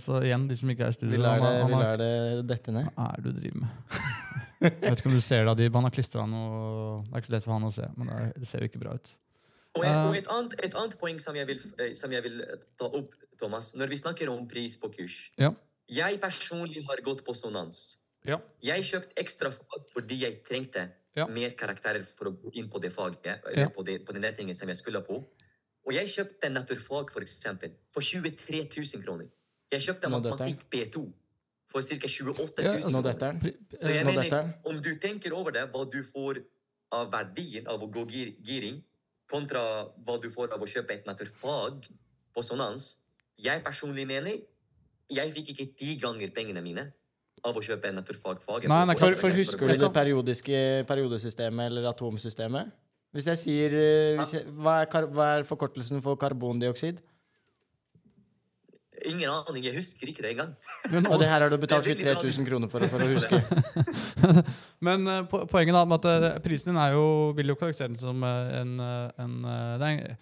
Så 0.00 0.20
igjen, 0.24 0.46
de 0.48 0.56
som 0.60 0.68
ikke 0.72 0.84
er 0.84 0.92
i 0.92 0.96
Vi 0.96 0.98
studio 1.00 1.20
lar 1.24 1.40
han 1.40 1.44
det, 1.44 1.52
har- 1.52 1.60
han 1.62 1.72
vi 1.72 1.80
lar 1.84 1.96
det 2.04 2.46
dette 2.52 2.72
ned. 2.76 2.88
Hva 2.96 3.08
er 3.16 3.22
det 3.24 3.32
du 3.34 3.40
driver 3.40 3.60
med? 3.64 3.68
Jeg 4.64 4.80
vet 4.80 5.00
ikke 5.02 5.10
om 5.12 5.16
du 5.18 5.20
ser 5.20 5.44
det, 5.44 5.50
Adib. 5.52 5.74
Han 5.76 5.84
har 5.84 5.92
klistra 5.92 6.22
noe 6.28 7.02
Det 7.04 7.12
er 7.12 7.20
ikke 7.20 7.28
så 7.28 7.34
lett 7.36 7.44
for 7.44 7.52
han 7.56 7.66
å 7.68 7.72
se, 7.74 7.88
men 8.00 8.12
det 8.38 8.48
ser 8.48 8.64
jo 8.64 8.68
ikke 8.70 8.80
bra 8.80 8.94
ut. 8.96 9.10
Og, 9.74 9.84
Eh. 9.84 10.06
og 10.08 10.16
et, 10.16 10.26
annet, 10.30 10.52
et 10.62 10.74
annet 10.74 10.98
poeng 11.00 11.18
som 11.20 11.34
jeg, 11.34 11.46
vil, 11.46 11.60
eh, 11.80 11.94
som 11.94 12.12
jeg 12.12 12.22
vil 12.22 12.40
eh, 12.42 12.56
ta 12.78 12.84
opp, 12.86 13.14
Thomas, 13.40 13.72
når 13.74 13.88
vi 13.90 13.96
snakker 13.96 14.28
om 14.30 14.46
pris 14.48 14.76
på 14.78 14.88
kurs. 14.94 15.30
Ja. 15.38 15.50
Jeg 15.90 16.20
personlig 16.20 16.84
har 16.86 16.96
gått 17.02 17.24
på 17.26 17.34
sonans. 17.34 17.98
Ja. 18.24 18.38
Jeg 18.62 18.84
kjøpte 18.84 19.18
ekstra 19.20 19.50
fag 19.52 19.82
fordi 19.92 20.20
jeg 20.22 20.44
trengte 20.44 20.90
Ja. 21.16 21.26
mer 21.26 21.50
karakterer 21.50 22.04
for 22.04 22.26
å 22.30 22.32
gå 22.40 22.50
inn 22.54 22.68
på 22.70 22.80
det 22.80 22.92
faget, 22.92 23.24
Ja. 23.26 23.36
eller 23.50 23.68
på, 23.68 23.84
det, 23.84 24.04
på 24.04 24.12
den 24.12 24.22
retningen 24.22 24.54
som 24.56 24.68
jeg 24.68 24.76
skulle 24.76 25.00
på. 25.04 25.24
Og 25.86 25.92
jeg 25.92 26.06
kjøpte 26.06 26.48
naturfag, 26.50 27.10
for 27.12 27.20
eksempel, 27.20 27.72
for 27.92 28.00
23 28.00 28.68
000 28.70 29.02
kroner. 29.04 29.28
Jeg 29.70 29.80
kjøpte 29.80 30.08
matematikk 30.08 30.64
B2 30.70 31.12
for 31.66 31.82
ca. 31.82 32.06
28 32.08 32.62
000 32.62 32.74
altså, 32.74 33.02
kroner. 33.02 33.40
Pri- 33.40 33.78
Så 33.80 33.90
jeg 33.92 34.06
mener, 34.06 34.54
om 34.64 34.80
du 34.80 34.96
tenker 34.98 35.32
over 35.34 35.50
det, 35.50 35.68
hva 35.72 35.84
du 35.90 36.02
får 36.02 36.42
av 36.92 37.10
verdien 37.10 37.66
av 37.66 37.80
å 37.82 37.90
gå 37.90 38.06
gir 38.10 38.34
giring, 38.42 38.82
kontra 39.30 39.62
hva 40.04 40.18
du 40.20 40.28
får 40.32 40.52
av 40.54 40.62
å 40.62 40.68
kjøpe 40.68 40.96
et 40.96 41.06
naturfag 41.08 41.88
på 42.34 42.42
Sonans 42.44 42.98
Jeg 43.40 43.62
personlig 43.64 44.06
mener 44.06 44.42
jeg 45.10 45.32
fikk 45.34 45.50
ikke 45.52 45.66
ti 45.76 45.96
ganger 46.00 46.30
pengene 46.34 46.62
mine 46.64 46.86
av 47.44 47.56
å 47.56 47.62
kjøpe 47.62 47.90
en 47.90 47.98
naturfagfag. 48.00 48.66
Nei, 48.70 48.84
nei, 48.88 48.94
For, 48.96 49.16
for 49.20 49.34
Husker 49.36 49.68
du 49.68 49.82
det 49.82 49.90
periodiske 49.92 50.60
periodesystemet 50.88 51.68
eller 51.68 51.90
atomsystemet? 51.90 52.70
Hvis 53.14 53.28
jeg 53.30 53.40
sier 53.42 53.74
eh, 53.78 54.14
hvis 54.18 54.32
jeg, 54.38 54.46
hva, 54.58 54.80
er 54.82 55.10
hva 55.14 55.26
er 55.36 55.44
forkortelsen 55.46 56.00
for 56.02 56.18
karbondioksid? 56.18 57.02
Ingen 59.02 59.26
aning. 59.30 59.64
Jeg 59.66 59.74
husker 59.74 60.06
ikke 60.10 60.22
det 60.22 60.30
engang. 60.36 60.52
Men, 60.90 61.06
Og 61.10 61.18
det 61.20 61.26
her 61.28 61.42
har 61.42 61.50
du 61.50 61.56
betalt 61.58 61.84
Det 61.84 61.96
er 61.98 62.14
23 62.14 62.30
000 62.38 62.46
kroner 62.48 62.70
for, 62.70 62.84
for 62.88 63.02
å 63.02 63.08
huske. 63.16 63.40
men 64.86 65.08
eh, 65.10 65.24
po- 65.28 65.42
poenget 65.50 65.74
da, 65.74 65.82
med 65.90 65.98
at 66.06 66.08
eh, 66.30 66.38
prisen 66.44 66.70
din 66.70 66.78
er 66.80 66.94
jo, 66.94 67.04
vil 67.36 67.50
jo 67.52 67.56
karakterisere 67.58 67.90
den 67.90 67.98
som 68.00 68.22
eh, 68.24 68.54
en, 68.60 68.74
en 69.18 69.34
det 69.82 69.90
er 69.90 69.98
en, 69.98 70.20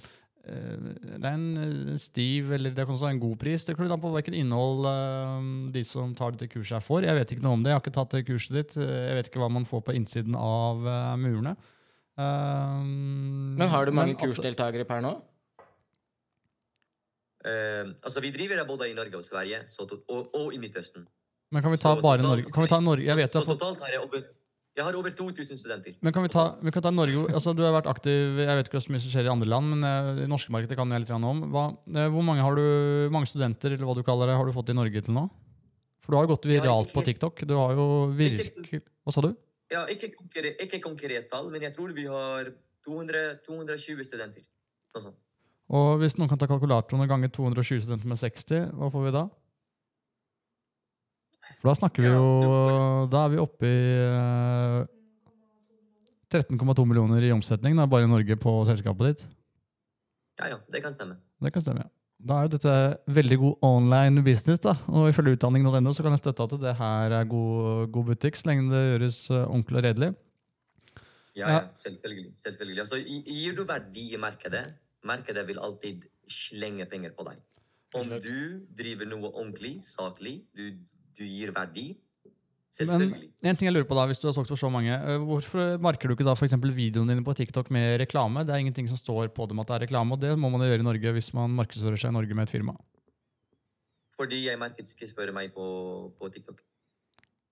det 1.23 1.29
er 1.29 1.35
en 1.37 1.99
stiv, 2.03 2.49
eller 2.57 2.73
det 2.75 2.87
være 2.89 3.11
en 3.13 3.21
god 3.23 3.37
pris. 3.39 3.63
Det 3.69 3.77
kommer 3.77 3.93
an 3.95 4.03
på 4.03 4.11
hvilket 4.17 4.35
innhold 4.41 4.89
de 5.71 5.85
som 5.87 6.17
tar 6.19 6.33
dette 6.35 6.49
kurset 6.51 6.81
er 6.81 6.83
får. 6.83 7.07
Jeg 7.07 7.15
vet 7.21 7.35
ikke 7.37 7.45
noe 7.45 7.59
om 7.61 7.63
det. 7.63 7.71
Jeg 7.71 7.79
har 7.79 7.85
ikke 7.85 7.95
tatt 8.01 8.17
det 8.17 8.25
kurset 8.27 8.57
ditt. 8.57 8.75
Jeg 8.81 9.21
vet 9.21 9.29
ikke 9.31 9.45
hva 9.45 9.53
man 9.55 9.69
får 9.69 9.85
på 9.87 9.95
innsiden 9.95 10.35
av 10.35 10.83
murene. 11.23 11.55
Men 12.19 13.69
har 13.71 13.87
du 13.87 13.95
mange 13.95 14.17
kursdeltakere 14.19 14.89
per 14.89 15.05
nå? 15.05 15.15
Eh, 17.45 17.91
altså, 18.03 18.21
vi 18.23 18.31
driver 18.31 18.61
det 18.61 18.67
både 18.69 18.91
i 18.91 18.95
Norge 18.95 19.19
og 19.19 19.25
Sverige 19.27 19.65
så 19.69 19.87
og, 19.89 20.31
og 20.35 20.55
i 20.55 20.61
Midtøsten. 20.63 21.07
Men 21.53 21.63
kan 21.65 21.73
vi 21.73 21.77
ta 21.81 21.91
Så 21.97 22.01
bare 22.01 22.23
totalt- 22.23 22.29
Norge? 22.29 22.53
Kan 22.53 22.63
vi 22.65 22.69
ta 22.71 22.81
Norge? 22.81 23.05
Jeg 23.05 23.17
vet 23.19 23.33
så, 23.33 23.43
så 23.43 23.47
har 23.47 23.57
totalt 23.59 23.81
har 23.83 23.93
jeg 23.93 24.01
over, 24.01 24.23
jeg 24.77 24.85
har 24.87 24.95
over 24.97 25.11
2000 25.11 25.59
studenter. 25.61 25.97
Men 26.01 26.13
kan 26.15 26.23
vi 26.23 26.31
ta, 26.33 26.45
vi 26.63 26.71
kan 26.73 26.83
ta 26.83 26.91
Norge 26.91 27.27
altså 27.35 27.53
Du 27.55 27.61
har 27.63 27.75
vært 27.75 27.91
aktiv 27.93 28.39
Jeg 28.41 28.57
vet 28.57 28.71
ikke 28.71 28.79
hva 28.79 28.85
som 28.87 28.97
skjer 28.97 29.27
i 29.29 29.33
andre 29.35 29.49
land, 29.49 29.69
men 29.75 29.85
eh, 29.85 30.23
det 30.23 30.29
norske 30.33 30.55
markedet 30.55 30.79
kan 30.79 30.89
jeg 30.95 31.05
litt 31.05 31.11
om. 31.19 31.43
Hva, 31.53 31.65
eh, 31.93 32.09
hvor 32.09 32.25
mange 32.25 32.47
har 32.47 32.55
du, 32.57 33.11
mange 33.13 33.29
studenter 33.29 33.75
eller 33.75 33.85
hva 33.85 33.97
du 33.99 34.03
kaller 34.07 34.31
det, 34.33 34.37
har 34.39 34.47
du 34.47 34.53
fått 34.57 34.71
i 34.73 34.79
Norge 34.79 35.03
til 35.03 35.13
nå? 35.19 35.27
For 36.03 36.15
du 36.15 36.17
har 36.19 36.27
jo 36.27 36.33
gått 36.35 36.49
viralt 36.51 36.95
på 36.95 37.05
TikTok. 37.05 37.45
Du 37.47 37.55
har 37.59 37.75
jo 37.79 37.89
virkelig 38.17 38.83
Hva 39.03 39.13
sa 39.15 39.21
du? 39.23 39.35
Ja, 39.73 39.85
ikke, 39.89 40.13
konkret, 40.15 40.59
ikke 40.61 40.81
konkret 40.85 41.29
tall, 41.31 41.51
men 41.51 41.63
jeg 41.65 41.73
tror 41.75 41.93
vi 41.97 42.05
har 42.07 42.51
200, 42.85 43.39
220 43.47 44.05
studenter. 44.05 44.43
Noe 44.95 45.05
sånt. 45.05 45.19
Og 45.71 46.01
hvis 46.03 46.17
noen 46.19 46.29
kan 46.29 46.39
ta 46.41 46.49
kalkulatoren 46.51 47.05
og 47.05 47.09
gange 47.09 47.31
220 47.33 47.85
studenter 47.85 48.09
med 48.11 48.19
60, 48.21 48.73
hva 48.77 48.91
får 48.93 49.07
vi 49.07 49.13
da? 49.15 49.23
For 51.61 51.71
da 51.71 51.75
snakker 51.79 52.03
vi 52.03 52.11
jo 52.11 53.07
Da 53.13 53.25
er 53.27 53.33
vi 53.33 53.39
oppe 53.43 53.69
i 53.69 53.87
eh, 54.03 54.83
13,2 56.33 56.87
millioner 56.89 57.23
i 57.23 57.33
omsetning 57.35 57.77
da, 57.77 57.87
bare 57.87 58.09
i 58.09 58.11
Norge 58.11 58.37
på 58.41 58.55
selskapet 58.69 59.11
ditt. 59.11 59.25
Ja, 60.41 60.49
ja, 60.55 60.59
det 60.73 60.81
kan 60.83 60.95
stemme. 60.97 61.19
Det 61.45 61.53
kan 61.53 61.63
stemme, 61.65 61.85
ja. 61.85 61.91
Da 62.23 62.37
er 62.39 62.47
jo 62.47 62.53
dette 62.55 62.75
veldig 63.11 63.37
god 63.43 63.65
online 63.67 64.23
business, 64.25 64.61
da. 64.63 64.77
Og 64.89 65.09
ifølge 65.11 65.35
utdanning.no 65.37 65.93
så 65.93 66.05
kan 66.07 66.15
jeg 66.15 66.23
støtte 66.23 66.47
at 66.47 66.53
det 66.63 66.75
her 66.79 67.15
er 67.19 67.27
god, 67.29 67.89
god 67.93 68.13
butikk, 68.13 68.39
så 68.39 68.49
lenge 68.49 68.71
det 68.71 68.83
gjøres 68.93 69.19
eh, 69.31 69.43
ordentlig 69.45 69.81
og 69.81 69.87
redelig. 69.89 70.11
Ja, 71.37 71.47
Ja. 71.49 71.53
ja, 71.53 71.61
selvfølgelig. 71.81 72.33
selvfølgelig. 72.37 72.79
Altså, 72.85 72.99
gir 73.07 73.55
du 73.57 73.63
verdi 73.69 74.07
i 74.15 74.21
markedet, 74.21 74.65
markedet 75.09 75.45
vil 75.49 75.61
alltid 75.63 76.07
slenge 76.31 76.87
penger 76.91 77.15
på 77.17 77.27
deg. 77.29 77.43
Om 77.99 78.15
du 78.25 78.63
driver 78.73 79.09
noe 79.11 79.29
ordentlig, 79.33 79.77
saklig, 79.85 80.41
du, 80.57 80.79
du 81.17 81.25
gir 81.27 81.53
verdi, 81.55 81.93
Men 82.89 83.03
en 83.45 83.57
ting 83.59 83.67
jeg 83.67 83.75
lurer 83.75 83.85
på 83.85 83.97
da, 83.99 84.07
hvis 84.09 84.23
du 84.23 84.31
har 84.31 84.33
solgt 84.33 84.49
for 84.49 84.57
så 84.57 84.71
mange, 84.73 84.95
eh, 84.97 85.21
hvorfor 85.21 85.75
marker 85.77 86.09
du 86.09 86.15
ikke 86.15 86.25
da 86.25 86.33
for 86.33 86.47
eksempel 86.47 86.73
videoene 86.73 87.13
dine 87.13 87.25
på 87.27 87.35
TikTok 87.37 87.69
med 87.69 87.99
reklame? 88.01 88.47
Det 88.49 88.55
er 88.55 88.63
ingenting 88.65 88.89
som 88.89 88.97
står 88.97 89.29
på 89.37 89.45
dem 89.51 89.61
at 89.61 89.69
det 89.69 89.75
er 89.77 89.85
reklame, 89.85 90.17
og 90.17 90.23
det 90.23 90.33
må 90.41 90.49
man 90.49 90.65
jo 90.65 90.71
gjøre 90.71 90.81
i 90.81 90.89
Norge 90.89 91.13
hvis 91.19 91.35
man 91.37 91.53
markedsfører 91.59 92.01
seg 92.01 92.15
i 92.15 92.17
Norge 92.17 92.39
med 92.39 92.49
et 92.49 92.55
firma. 92.55 92.73
Fordi 94.17 94.47
jeg 94.47 94.57
markedsfører 94.57 95.37
meg 95.37 95.53
på, 95.53 95.67
på 96.17 96.33
TikTok. 96.33 96.65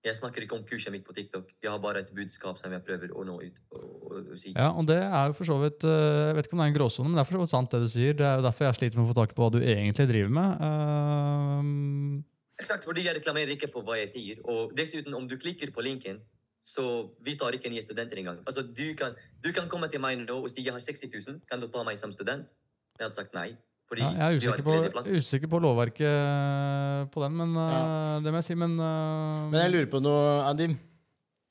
Jeg 0.01 0.17
snakker 0.17 0.41
ikke 0.41 0.57
om 0.57 0.63
kurset 0.65 0.89
mitt 0.93 1.03
på 1.05 1.13
TikTok. 1.13 1.51
Jeg 1.61 1.69
har 1.69 1.77
bare 1.81 2.01
et 2.01 2.09
budskap 2.15 2.57
som 2.57 2.73
jeg 2.73 2.81
prøver 2.85 3.11
å 3.13 3.25
nå 3.27 3.35
ut 3.43 3.59
og, 3.69 3.83
og, 3.83 4.31
og 4.33 4.39
si. 4.41 4.55
Ja, 4.55 4.71
og 4.73 4.87
det 4.89 4.97
er 5.03 5.29
jo 5.29 5.35
for 5.37 5.45
så 5.45 5.59
vidt 5.61 5.85
eh, 5.85 6.31
Jeg 6.31 6.37
vet 6.37 6.49
ikke 6.49 6.57
om 6.57 6.63
det 6.63 6.65
er 6.65 6.73
en 6.73 6.77
gråsone, 6.79 7.11
men 7.11 7.19
det 7.19 7.21
er 7.21 7.29
for 7.29 7.37
så 7.37 7.43
vidt 7.43 7.53
sant 7.53 7.75
det 7.75 7.81
du 7.83 7.89
sier. 7.93 8.17
Det 8.17 8.25
er 8.25 8.41
jo 8.41 8.47
derfor 8.47 8.67
jeg 8.67 8.79
sliter 8.79 8.97
med 8.97 9.05
å 9.05 9.11
få 9.11 9.17
tak 9.21 9.35
på 9.37 9.45
hva 9.45 9.51
du 9.53 9.59
egentlig 9.61 10.07
driver 10.09 10.33
med. 10.39 10.65
Uh... 10.65 12.61
Eksakt, 12.61 12.85
fordi 12.89 13.05
jeg 13.05 13.17
reklamerer 13.19 13.53
ikke 13.53 13.69
for 13.69 13.85
hva 13.85 13.99
jeg 14.01 14.09
sier. 14.09 14.41
Og 14.49 14.73
dessuten, 14.77 15.13
om 15.17 15.29
du 15.29 15.37
klikker 15.37 15.69
på 15.75 15.85
linken, 15.85 16.21
så 16.65 16.83
vi 17.25 17.37
tar 17.37 17.53
ikke 17.57 17.69
nye 17.73 17.85
studenter 17.85 18.21
engang. 18.21 18.41
Altså, 18.45 18.65
du 18.65 18.87
kan, 18.97 19.13
du 19.45 19.49
kan 19.53 19.69
komme 19.69 19.89
til 19.89 20.01
meg 20.01 20.17
nå 20.25 20.41
og 20.41 20.49
si 20.49 20.65
jeg 20.65 20.73
har 20.73 20.81
60 20.81 21.13
000, 21.13 21.41
kan 21.49 21.61
du 21.61 21.69
ta 21.69 21.85
meg 21.85 22.01
som 22.01 22.13
student? 22.13 22.49
Jeg 22.97 23.05
hadde 23.05 23.17
sagt 23.17 23.37
nei. 23.37 23.51
Fordi 23.91 24.05
ja, 24.05 24.11
jeg 24.15 24.23
er 24.23 24.37
vi 24.39 24.47
har 24.47 24.55
usikker 24.55 24.63
på, 24.63 25.15
usikker 25.17 25.49
på 25.51 25.59
lovverket 25.59 27.09
på 27.11 27.23
den, 27.25 27.33
men 27.41 27.57
eh, 27.59 28.21
det 28.23 28.31
må 28.31 28.39
jeg 28.39 28.47
si. 28.47 28.55
Men, 28.55 28.77
uh, 28.79 29.49
Men 29.51 29.65
jeg 29.65 29.73
lurer 29.73 29.89
på 29.91 29.99
noe, 29.99 30.21
Adim. 30.47 30.77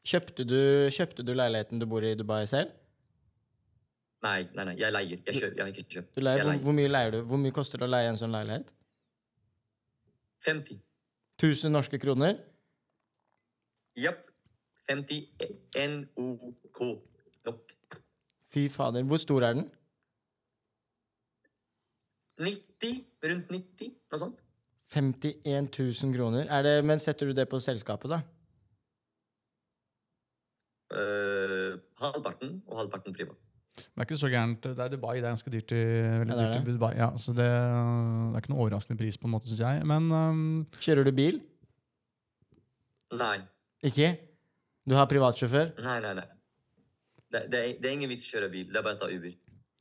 Kjøpte 0.09 0.46
du, 0.48 0.61
kjøpte 0.88 1.26
du 1.26 1.35
leiligheten 1.37 1.83
du 1.83 1.85
bor 1.90 2.00
i 2.00 2.14
i 2.14 2.16
Dubai 2.16 2.46
selv? 2.48 2.72
Nei, 4.24 4.38
nei, 4.57 4.64
nei, 4.70 4.74
jeg 4.81 4.92
leier. 4.92 5.20
Jeg, 5.26 5.37
kjøper, 5.37 5.53
jeg 5.53 5.64
har 5.66 5.74
ikke 5.74 5.96
kjøpt. 5.98 6.09
Du 6.16 6.22
leier, 6.24 6.40
hvor, 6.40 6.53
leier. 6.55 6.62
hvor 6.64 6.76
mye 6.79 6.92
leier 6.94 7.12
du? 7.12 7.18
Hvor 7.29 7.42
mye 7.44 7.57
koster 7.59 7.83
det 7.83 7.88
å 7.90 7.92
leie 7.92 8.09
en 8.09 8.20
sånn 8.20 8.33
leilighet? 8.33 8.72
50. 10.48 10.81
1000 11.40 11.76
norske 11.76 12.00
kroner? 12.00 12.38
Japp. 14.00 14.24
50 14.88 15.29
NOK. 15.92 16.81
Nok. 17.50 17.76
Fy 18.48 18.64
fader. 18.72 19.05
Hvor 19.12 19.20
stor 19.20 19.44
er 19.44 19.61
den? 19.61 19.68
90? 22.40 23.05
Rundt 23.31 23.53
90? 23.53 23.92
Noe 24.11 24.20
sånt? 24.20 24.40
51 24.90 25.70
000 25.79 26.14
kroner. 26.16 26.48
Er 26.50 26.66
det, 26.66 26.74
men 26.85 26.98
setter 26.98 27.31
du 27.31 27.37
det 27.37 27.46
på 27.48 27.61
selskapet, 27.62 28.11
da? 28.11 28.22
Uh, 30.90 31.79
halvparten, 32.00 32.57
og 32.66 32.81
halvparten 32.81 33.14
privat. 33.14 33.38
Det 33.76 34.03
er 34.03 34.09
ikke 34.09 34.18
så 34.18 34.31
gærent. 34.33 34.64
Det 34.64 34.83
er 34.83 34.88
Dubai. 34.90 35.16
Det 35.20 35.29
er 35.29 35.37
ganske 35.37 35.53
dyrt 35.53 35.72
i, 35.72 35.79
Ja, 35.79 36.24
det 36.24 36.35
er 36.35 36.53
dyrt 36.57 36.68
i 36.68 36.74
Dubai. 36.74 36.90
Ja, 36.98 37.12
så 37.16 37.33
det, 37.33 37.46
det 37.46 38.35
er 38.35 38.42
ikke 38.42 38.53
noe 38.53 38.64
overraskende 38.64 38.98
pris, 38.98 39.18
på 39.20 39.31
en 39.31 39.37
måte, 39.37 39.46
syns 39.48 39.62
jeg. 39.62 39.87
Men 39.87 40.11
um, 40.11 40.42
Kjører 40.83 41.07
du 41.07 41.12
bil? 41.14 41.38
Nei. 43.20 43.38
Ikke? 43.87 44.11
Du 44.88 44.96
har 44.98 45.07
privatsjåfør? 45.11 45.72
Nei, 45.87 46.00
nei, 46.03 46.12
nei. 46.18 46.26
Det, 47.31 47.44
det, 47.53 47.61
er, 47.61 47.79
det 47.79 47.87
er 47.87 47.94
ingen 47.94 48.11
vits 48.11 48.26
i 48.26 48.33
å 48.33 48.35
kjøre 48.35 48.50
bil. 48.53 48.66
Det 48.72 48.81
er 48.81 48.87
bare 48.87 48.98
å 48.98 49.03
ta 49.05 49.11
Uber. 49.11 49.38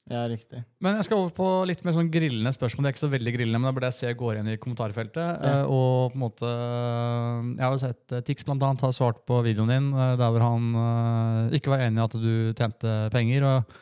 Ja, 0.09 0.23
riktig. 0.25 0.63
Men 0.81 0.95
jeg 0.97 1.05
skal 1.05 1.19
over 1.21 1.33
på 1.37 1.47
litt 1.69 1.83
mer 1.85 1.93
sånn 1.93 2.09
grillende 2.09 2.49
spørsmål. 2.55 2.85
Det 2.85 2.89
er 2.89 2.95
ikke 2.95 3.03
så 3.03 3.11
veldig 3.11 3.33
grillende, 3.35 3.59
men 3.59 3.67
det 3.67 3.71
er 3.71 3.75
bare 3.77 3.85
det 3.85 3.91
jeg 3.93 3.99
ser 3.99 4.15
går 4.17 4.39
igjen 4.39 4.47
i 4.49 4.61
kommentarfeltet. 4.61 5.19
Ja. 5.21 5.51
Eh, 5.59 5.69
og 5.69 6.15
på 6.15 6.17
en 6.17 6.23
måte 6.23 6.49
Jeg 6.49 7.61
har 7.61 7.75
jo 7.75 7.83
sett 7.83 8.15
eh, 8.15 8.23
Tix 8.25 8.47
blant 8.47 8.65
annet 8.65 8.81
har 8.87 8.95
svart 8.95 9.21
på 9.29 9.37
videoen 9.45 9.69
din 9.69 9.91
eh, 9.93 10.15
der 10.17 10.33
hvor 10.33 10.47
han 10.47 11.53
ikke 11.53 11.75
var 11.75 11.85
enig 11.85 12.01
i 12.01 12.07
at 12.07 12.17
du 12.17 12.33
tjente 12.57 12.95
penger. 13.13 13.45
Og, 13.51 13.77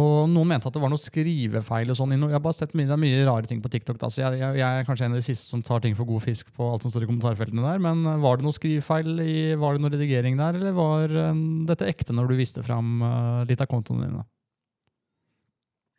og 0.00 0.32
noen 0.32 0.54
mente 0.54 0.72
at 0.72 0.78
det 0.78 0.80
var 0.86 0.94
noe 0.94 1.04
skrivefeil 1.04 1.92
og 1.92 2.00
sånn. 2.00 2.16
Jeg 2.16 2.38
har 2.38 2.46
bare 2.48 2.56
sett 2.62 2.72
mye, 2.72 2.88
det 2.88 2.96
er 2.96 3.04
mye 3.04 3.28
rare 3.28 3.52
ting 3.52 3.60
på 3.60 3.74
TikTok. 3.76 4.00
Da, 4.00 4.08
så 4.08 4.24
jeg, 4.24 4.40
jeg, 4.40 4.58
jeg 4.62 4.80
er 4.80 4.88
kanskje 4.88 5.10
en 5.10 5.18
av 5.18 5.20
de 5.20 5.28
siste 5.28 5.52
som 5.52 5.60
tar 5.66 5.84
ting 5.84 6.00
for 6.00 6.08
god 6.08 6.24
fisk 6.30 6.48
på 6.56 6.72
alt 6.72 6.86
som 6.86 6.94
står 6.94 7.04
i 7.04 7.12
kommentarfeltene 7.12 7.68
der. 7.68 7.84
Men 7.90 8.08
var 8.24 8.40
det 8.40 8.48
noe 8.48 8.56
skrivefeil 8.56 9.20
i 9.20 9.38
Var 9.60 9.76
det 9.76 9.84
noe 9.84 9.92
redigering 9.98 10.40
der, 10.40 10.56
eller 10.56 10.76
var 10.80 11.16
dette 11.68 11.92
ekte 11.92 12.16
når 12.16 12.32
du 12.32 12.38
viste 12.40 12.64
fram 12.64 13.02
litt 13.44 13.60
av 13.60 13.68
kontoene 13.68 14.08
dine? 14.08 14.30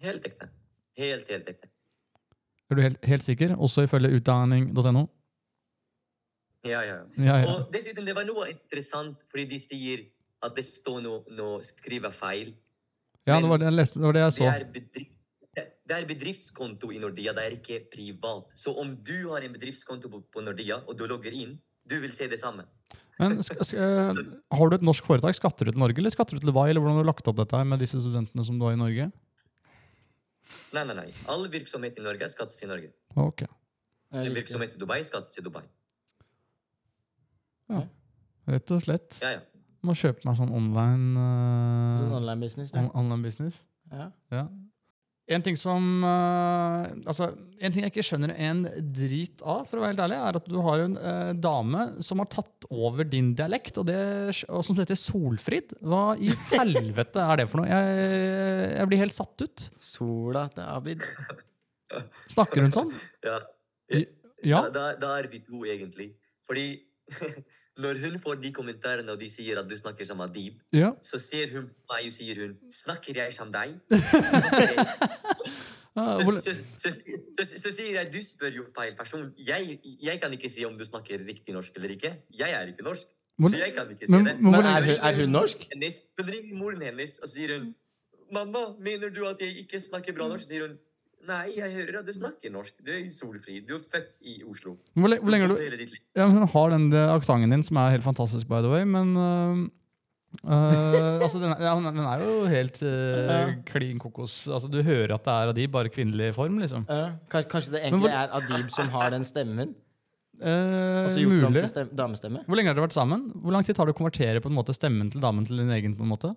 Helt 0.01 0.25
ekte. 0.27 0.49
Helt, 0.97 1.29
helt 1.29 1.49
ekte. 1.49 1.69
Er 2.71 2.77
du 2.77 2.81
helt, 2.85 3.05
helt 3.05 3.25
sikker? 3.25 3.55
Også 3.59 3.83
ifølge 3.85 4.13
utdanning.no? 4.17 5.05
Ja, 6.65 6.81
ja. 6.85 6.97
ja. 7.17 7.37
Ja. 7.41 7.45
Og 7.49 7.71
dessuten, 7.73 8.05
det 8.05 8.15
var 8.15 8.27
noe 8.27 8.47
interessant, 8.51 9.23
fordi 9.31 9.47
de 9.49 9.59
sier 9.61 10.03
at 10.45 10.53
det 10.57 10.65
står 10.65 11.01
noe, 11.05 11.23
noe 11.37 11.61
skrivefeil. 11.65 12.53
ja 13.27 13.39
det, 13.41 13.49
var 13.49 13.61
det, 13.61 13.73
leste, 13.73 13.99
det 13.99 14.07
var 14.07 14.17
det 14.17 14.23
jeg 14.23 14.31
Det 14.31 14.37
så. 14.37 14.51
er, 14.51 14.67
bedrift, 14.75 15.27
det 15.89 15.97
er 15.97 16.07
bedriftskonto 16.09 16.91
i 16.93 17.01
Nordia, 17.01 17.33
det 17.37 17.45
er 17.47 17.57
ikke 17.57 17.81
privat. 17.93 18.53
Så 18.57 18.73
om 18.77 18.93
du 18.95 19.17
har 19.33 19.45
en 19.45 19.53
bedriftskonto 19.53 20.09
på, 20.09 20.21
på 20.33 20.45
Nordia, 20.45 20.79
og 20.87 20.97
du 20.97 21.05
logger 21.09 21.33
inn, 21.35 21.57
du 21.89 21.97
vil 22.01 22.13
se 22.15 22.29
det 22.31 22.39
samme. 22.41 22.65
Men 23.19 23.37
eh, 23.37 24.21
har 24.57 24.69
du 24.69 24.77
et 24.77 24.85
norsk 24.85 25.05
foretak? 25.05 25.35
Skatter 25.37 25.67
du 25.67 25.75
til 25.75 25.81
Norge, 25.81 25.97
eller 26.01 26.13
skatter 26.13 26.37
du 26.37 26.41
til 26.41 26.53
Dubai? 26.53 26.69
Eller 26.69 26.81
hvordan 26.81 27.01
har 27.01 27.05
du 27.05 27.11
lagt 27.11 27.27
opp 27.29 27.41
dette 27.41 27.65
med 27.67 27.81
disse 27.81 27.99
studentene 28.01 28.45
som 28.47 28.57
du 28.57 28.65
har 28.65 28.77
i 28.77 28.81
Norge? 28.81 29.11
Nei, 30.73 30.85
nei, 30.87 30.95
nei. 30.95 31.13
All 31.31 31.47
virksomhet 31.51 31.97
i 31.99 32.03
Norge 32.05 32.27
skattes 32.31 32.61
i 32.63 32.69
Norge. 32.69 32.91
Ok. 33.19 33.43
Virksomhet 34.11 34.75
i 34.75 34.79
Dubai 34.81 35.01
skattes 35.07 35.37
i 35.39 35.43
Dubai. 35.45 35.63
Ja. 37.71 37.85
Rett 38.51 38.71
og 38.75 38.81
slett. 38.83 39.17
Ja, 39.21 39.37
ja. 39.37 39.41
Må 39.87 39.95
kjøpe 39.97 40.27
meg 40.27 40.35
sånn 40.37 40.51
online, 40.53 41.17
uh, 41.17 41.95
Sånn 41.97 42.11
online 42.13 42.43
business, 42.43 42.71
du. 42.73 42.77
on 42.79 42.91
online 42.93 43.23
business. 43.25 43.61
Ja. 43.91 44.11
Ja. 44.33 44.43
En 45.31 45.43
ting 45.45 45.57
som 45.59 45.85
uh, 46.03 46.89
Altså, 47.07 47.29
en 47.61 47.73
ting 47.73 47.85
jeg 47.85 47.93
ikke 47.93 48.05
skjønner 48.05 48.33
en 48.35 48.63
drit 48.95 49.41
av, 49.41 49.63
for 49.69 49.79
å 49.79 49.83
være 49.83 49.93
helt 49.93 50.03
ærlig, 50.05 50.19
er 50.19 50.39
at 50.41 50.49
du 50.51 50.57
har 50.65 50.83
en 50.83 50.97
uh, 50.97 51.31
dame 51.37 51.85
som 52.03 52.21
har 52.23 52.29
tatt 52.33 52.67
over 52.69 53.07
din 53.07 53.31
dialekt, 53.37 53.79
og, 53.81 53.87
det, 53.89 54.01
og 54.51 54.65
som 54.67 54.79
heter 54.79 54.99
Solfrid. 54.99 55.75
Hva 55.79 56.03
i 56.19 56.31
helvete 56.57 57.23
er 57.23 57.41
det 57.41 57.47
for 57.51 57.61
noe? 57.61 57.71
Jeg, 57.71 58.75
jeg 58.75 58.91
blir 58.91 59.03
helt 59.05 59.17
satt 59.17 59.45
ut. 59.45 59.67
Sola 59.81 60.47
til 60.53 60.67
Abid. 60.67 61.07
Snakker 62.31 62.65
hun 62.65 62.75
sånn? 62.75 62.93
Ja. 63.25 63.39
Ja. 64.41 64.63
Da, 64.65 64.69
da, 64.73 64.85
da 64.97 65.15
er 65.19 65.27
vi 65.31 65.41
to, 65.45 65.63
egentlig. 65.69 66.11
Fordi 66.49 66.67
når 67.83 67.99
hun 68.05 68.19
får 68.23 68.39
de 68.43 68.51
kommentarene, 68.55 69.11
og 69.11 69.19
de 69.19 69.29
sier 69.29 69.59
at 69.59 69.67
du 69.69 69.75
snakker 69.77 70.05
som 70.07 70.21
Adib, 70.23 70.59
ja. 70.73 70.91
så 71.01 71.19
ser 71.19 71.51
hun 71.55 71.67
på 71.69 71.93
meg 71.95 72.07
og 72.07 72.15
sier 72.15 72.39
hun 72.45 72.57
Snakker 72.71 73.19
jeg 73.23 73.33
som 73.35 73.51
deg? 73.53 73.77
Jeg? 74.61 74.87
Ah, 75.95 76.21
Så, 76.23 76.37
så, 76.39 76.53
så, 76.79 76.89
så, 77.35 77.43
så 77.59 77.71
sier 77.75 77.97
jeg 77.97 78.07
du 78.13 78.21
spør 78.23 78.53
jo 78.55 78.63
feil 78.75 78.93
person. 78.95 79.25
Jeg, 79.43 79.73
jeg 79.99 80.21
kan 80.21 80.31
ikke 80.37 80.47
si 80.49 80.63
om 80.63 80.77
du 80.79 80.85
snakker 80.87 81.19
riktig 81.27 81.51
norsk 81.51 81.75
eller 81.75 81.91
ikke. 81.97 82.13
Jeg 82.39 82.53
er 82.55 82.69
ikke 82.71 82.85
norsk. 82.87 83.09
Hvor- 83.41 83.51
Så 83.51 83.59
jeg 83.59 83.73
kan 83.75 83.89
ikke 83.91 84.07
si 84.07 84.13
men- 84.15 84.25
det. 84.29 84.35
men 84.39 84.55
er 84.55 84.85
hun, 84.85 84.95
er 85.09 85.17
hun 85.19 85.29
norsk? 85.35 85.65
hennes, 85.73 85.97
hun 86.19 86.29
ringer 86.31 86.55
moren 86.55 86.81
hennes 86.87 87.17
og 87.19 87.27
sier 87.27 87.57
hun 87.57 87.73
Mamma, 88.31 88.61
mener 88.79 89.09
du 89.11 89.25
at 89.27 89.41
jeg 89.43 89.57
ikke 89.65 89.79
snakker 89.83 90.13
bra 90.15 90.29
norsk? 90.31 90.43
Så 90.47 90.53
sier 90.53 90.67
hun 90.69 90.77
Nei, 91.27 91.51
jeg 91.55 91.69
hører 91.75 91.99
at 91.99 92.07
du 92.07 92.11
snakker 92.15 92.49
norsk. 92.51 92.73
Du 92.81 92.89
er 92.91 93.03
solfri. 93.13 93.59
Du 93.65 93.75
er 93.75 93.83
født 93.93 94.13
i 94.25 94.39
Oslo. 94.49 94.77
Hvor, 94.97 95.07
le- 95.11 95.19
hvor 95.21 95.29
lenge 95.35 95.47
du 95.51 95.57
ja, 96.17 96.25
Hun 96.27 96.47
har 96.47 96.69
den 96.73 96.87
eh, 96.93 97.11
aksenten 97.13 97.51
din, 97.53 97.63
som 97.63 97.77
er 97.77 97.91
helt 97.97 98.03
fantastisk, 98.07 98.47
by 98.49 98.61
the 98.65 98.71
way, 98.71 98.83
men 98.89 99.13
uh, 99.15 99.61
uh, 100.47 101.21
altså, 101.21 101.37
den, 101.43 101.53
ja, 101.61 101.75
den 101.75 102.01
er 102.07 102.23
jo 102.25 102.33
helt 102.49 102.81
uh, 102.81 102.89
Ja. 103.29 103.37
klin 103.69 103.99
kokos. 104.01 104.47
Altså, 104.49 104.67
du 104.71 104.81
hører 104.81 105.13
at 105.17 105.25
det 105.27 105.35
er 105.35 105.51
Adib, 105.53 105.71
bare 105.75 105.89
kvinnelig 105.93 106.33
form, 106.35 106.57
liksom. 106.63 106.85
Ja. 106.89 107.11
Kanskje, 107.29 107.49
kanskje 107.53 107.71
det 107.77 107.83
egentlig 107.85 108.09
hvor- 108.09 108.17
er 108.23 108.35
Adib 108.41 108.69
som 108.73 108.89
har 108.95 109.09
den 109.13 109.23
stemmen? 109.27 109.75
Eh, 110.41 111.03
Altså 111.05 111.19
gjort 111.21 111.35
den 111.37 111.45
om 111.45 111.51
mulig. 111.53 111.61
til 111.61 111.69
stem 111.69 111.89
damestemme? 111.95 112.39
Hvor 112.47 112.57
lenge 112.57 112.71
har 112.71 112.73
dere 112.79 112.87
vært 112.87 112.95
sammen? 112.97 113.27
Hvor 113.43 113.51
lang 113.53 113.63
tid 113.67 113.75
tar 113.77 113.85
det 113.85 113.93
å 113.93 113.97
konvertere 113.99 114.41
på 114.41 114.49
en 114.49 114.55
måte 114.57 114.73
stemmen 114.73 115.11
til 115.13 115.21
damen 115.21 115.45
til 115.45 115.57
din 115.61 115.69
egen? 115.69 115.93
på 115.95 116.01
en 116.01 116.09
måte? 116.09 116.31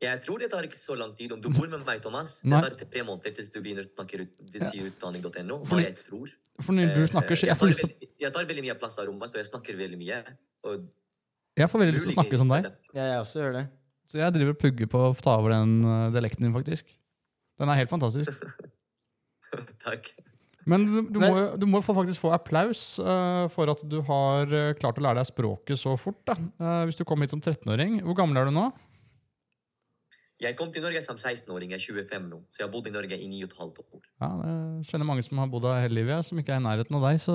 Jeg 0.00 0.20
tror 0.22 0.38
det 0.38 0.46
tar 0.52 0.62
ikke 0.62 0.78
så 0.78 0.94
lang 0.98 1.14
tid. 1.18 1.32
Om 1.34 1.40
du 1.42 1.48
bor 1.50 1.66
med 1.72 1.82
meg, 1.86 2.00
Thomas, 2.04 2.44
Nei. 2.46 2.60
det 2.62 2.76
tar 2.78 2.86
tre 2.92 3.02
måneder 3.02 3.34
til 3.34 3.48
du 3.50 3.58
begynner 3.64 3.82
å 3.82 3.88
snakke 3.90 4.20
ut, 4.22 4.42
Ja. 4.54 4.64
sier 4.70 4.86
utdanning.no. 4.92 5.56
Hva 5.66 5.80
jeg 5.82 5.96
tror. 6.04 6.28
For 6.62 6.72
når 6.72 6.94
du 6.94 7.02
Eh, 7.02 7.06
snakker, 7.10 7.34
så 7.34 7.46
jeg 7.46 7.50
jeg 7.50 7.56
får 7.56 7.66
tar 7.66 7.72
lyst 7.72 7.80
til, 7.80 7.88
veldig- 7.90 8.08
Jeg 8.20 8.32
tar 8.32 8.44
veldig 8.44 8.62
mye 8.66 8.78
plass 8.78 8.98
av 8.98 9.06
rommet, 9.06 9.28
så 9.28 9.36
jeg 9.42 9.46
snakker 9.46 9.76
veldig 9.76 9.98
mye. 9.98 10.22
Og 10.64 10.86
jeg 11.56 11.68
får 11.70 11.78
veldig 11.82 11.94
lyst 11.94 12.06
til 12.08 12.14
å 12.14 12.22
snakke 12.22 12.38
som 12.38 12.48
deg. 12.48 12.72
Ja, 12.94 13.02
jeg 13.02 13.18
også 13.24 13.38
gjør 13.42 13.52
det. 13.58 13.68
Så 14.10 14.14
jeg 14.22 14.32
driver 14.34 14.50
og 14.50 14.58
pugger 14.58 14.86
på 14.86 14.98
å 15.10 15.20
ta 15.20 15.36
over 15.38 15.50
den 15.50 15.84
eh, 15.84 16.10
dialekten 16.14 16.40
din, 16.46 16.54
faktisk. 16.54 16.84
Den 17.58 17.68
er 17.68 17.74
helt 17.74 17.90
fantastisk. 17.90 18.30
Takk. 19.84 20.12
Men 20.68 20.84
du, 20.84 21.02
du, 21.08 21.18
må, 21.18 21.28
jo- 21.32 21.56
du 21.56 21.66
må 21.66 21.80
faktisk 21.82 22.20
få 22.20 22.32
applaus 22.36 22.98
uh, 23.00 23.48
for 23.48 23.70
at 23.72 23.80
du 23.88 24.02
har 24.04 24.46
klart 24.78 24.98
å 25.00 25.04
lære 25.04 25.16
deg 25.22 25.26
språket 25.30 25.80
så 25.80 25.94
fort. 25.98 26.18
Da. 26.28 26.34
Uh, 26.60 26.84
hvis 26.84 26.98
du 27.00 27.04
kom 27.08 27.20
hit 27.24 27.30
som 27.32 27.40
13-åring. 27.40 28.02
Hvor 28.04 28.14
gammel 28.18 28.36
er 28.42 28.50
du 28.50 28.52
nå? 28.52 28.66
Jeg 30.38 30.54
kom 30.54 30.70
til 30.70 30.84
Norge 30.84 31.00
som 31.02 31.16
16-åring, 31.18 31.72
jeg 31.74 31.80
er 31.80 32.04
25 32.06 32.28
nå, 32.30 32.36
så 32.46 32.60
jeg 32.62 32.68
har 32.68 32.70
bodd 32.70 32.86
i 32.86 32.92
Norge 32.94 33.16
i 33.18 33.26
9,5 33.26 33.80
år. 33.82 34.04
Ja, 34.22 34.28
Jeg 34.46 34.84
kjenner 34.86 35.08
mange 35.08 35.24
som 35.26 35.40
har 35.42 35.48
bodd 35.50 35.64
her 35.66 35.80
hele 35.82 35.98
livet, 35.98 36.26
som 36.28 36.38
ikke 36.38 36.52
er 36.54 36.60
i 36.60 36.62
nærheten 36.62 36.94
av 36.94 37.06
deg. 37.08 37.18
Så 37.18 37.34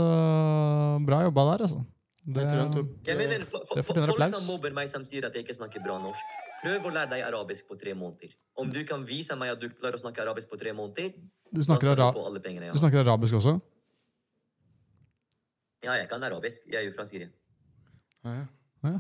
bra 1.04 1.20
jobba 1.26 1.44
der, 1.50 1.66
altså. 1.68 1.82
Det, 2.24 2.40
Jeg 2.40 2.52
tror 2.54 2.62
han 2.62 2.70
tok 2.72 2.92
Jeg 3.10 3.18
mener, 3.20 3.42
Det 3.44 3.84
fortjener 3.84 4.08
Folk 4.08 4.28
som 4.32 4.46
mobber 4.48 4.72
meg, 4.72 4.88
som 4.88 5.04
sier 5.04 5.26
at 5.28 5.36
jeg 5.36 5.44
ikke 5.44 5.58
snakker 5.58 5.84
bra 5.84 5.98
norsk, 6.00 6.38
prøv 6.62 6.86
å 6.88 6.92
lære 6.96 7.10
deg 7.12 7.26
arabisk 7.28 7.68
på 7.68 7.76
tre 7.82 7.92
måneder. 8.00 8.32
Om 8.56 8.72
du 8.72 8.80
kan 8.88 9.04
vise 9.04 9.36
meg 9.36 9.52
at 9.52 9.60
du 9.60 9.68
klarer 9.74 10.00
å 10.00 10.04
snakke 10.06 10.24
arabisk 10.24 10.54
på 10.54 10.60
tre 10.62 10.72
måneder, 10.72 11.12
du, 11.52 11.60
da 11.60 11.76
skal 11.76 11.98
du 12.00 12.06
få 12.16 12.24
alle 12.30 12.40
pengene 12.40 12.70
jeg 12.70 12.78
du 12.78 12.80
snakker 12.80 13.04
arabisk 13.04 13.36
også? 13.42 13.58
Ja, 15.84 15.98
jeg 16.00 16.08
kan 16.08 16.24
arabisk. 16.24 16.64
Jeg 16.72 16.80
er 16.80 16.88
jo 16.88 16.94
fra 16.96 17.04
Syria. 17.06 17.28
Ja, 18.24 18.46
Ja, 18.88 19.00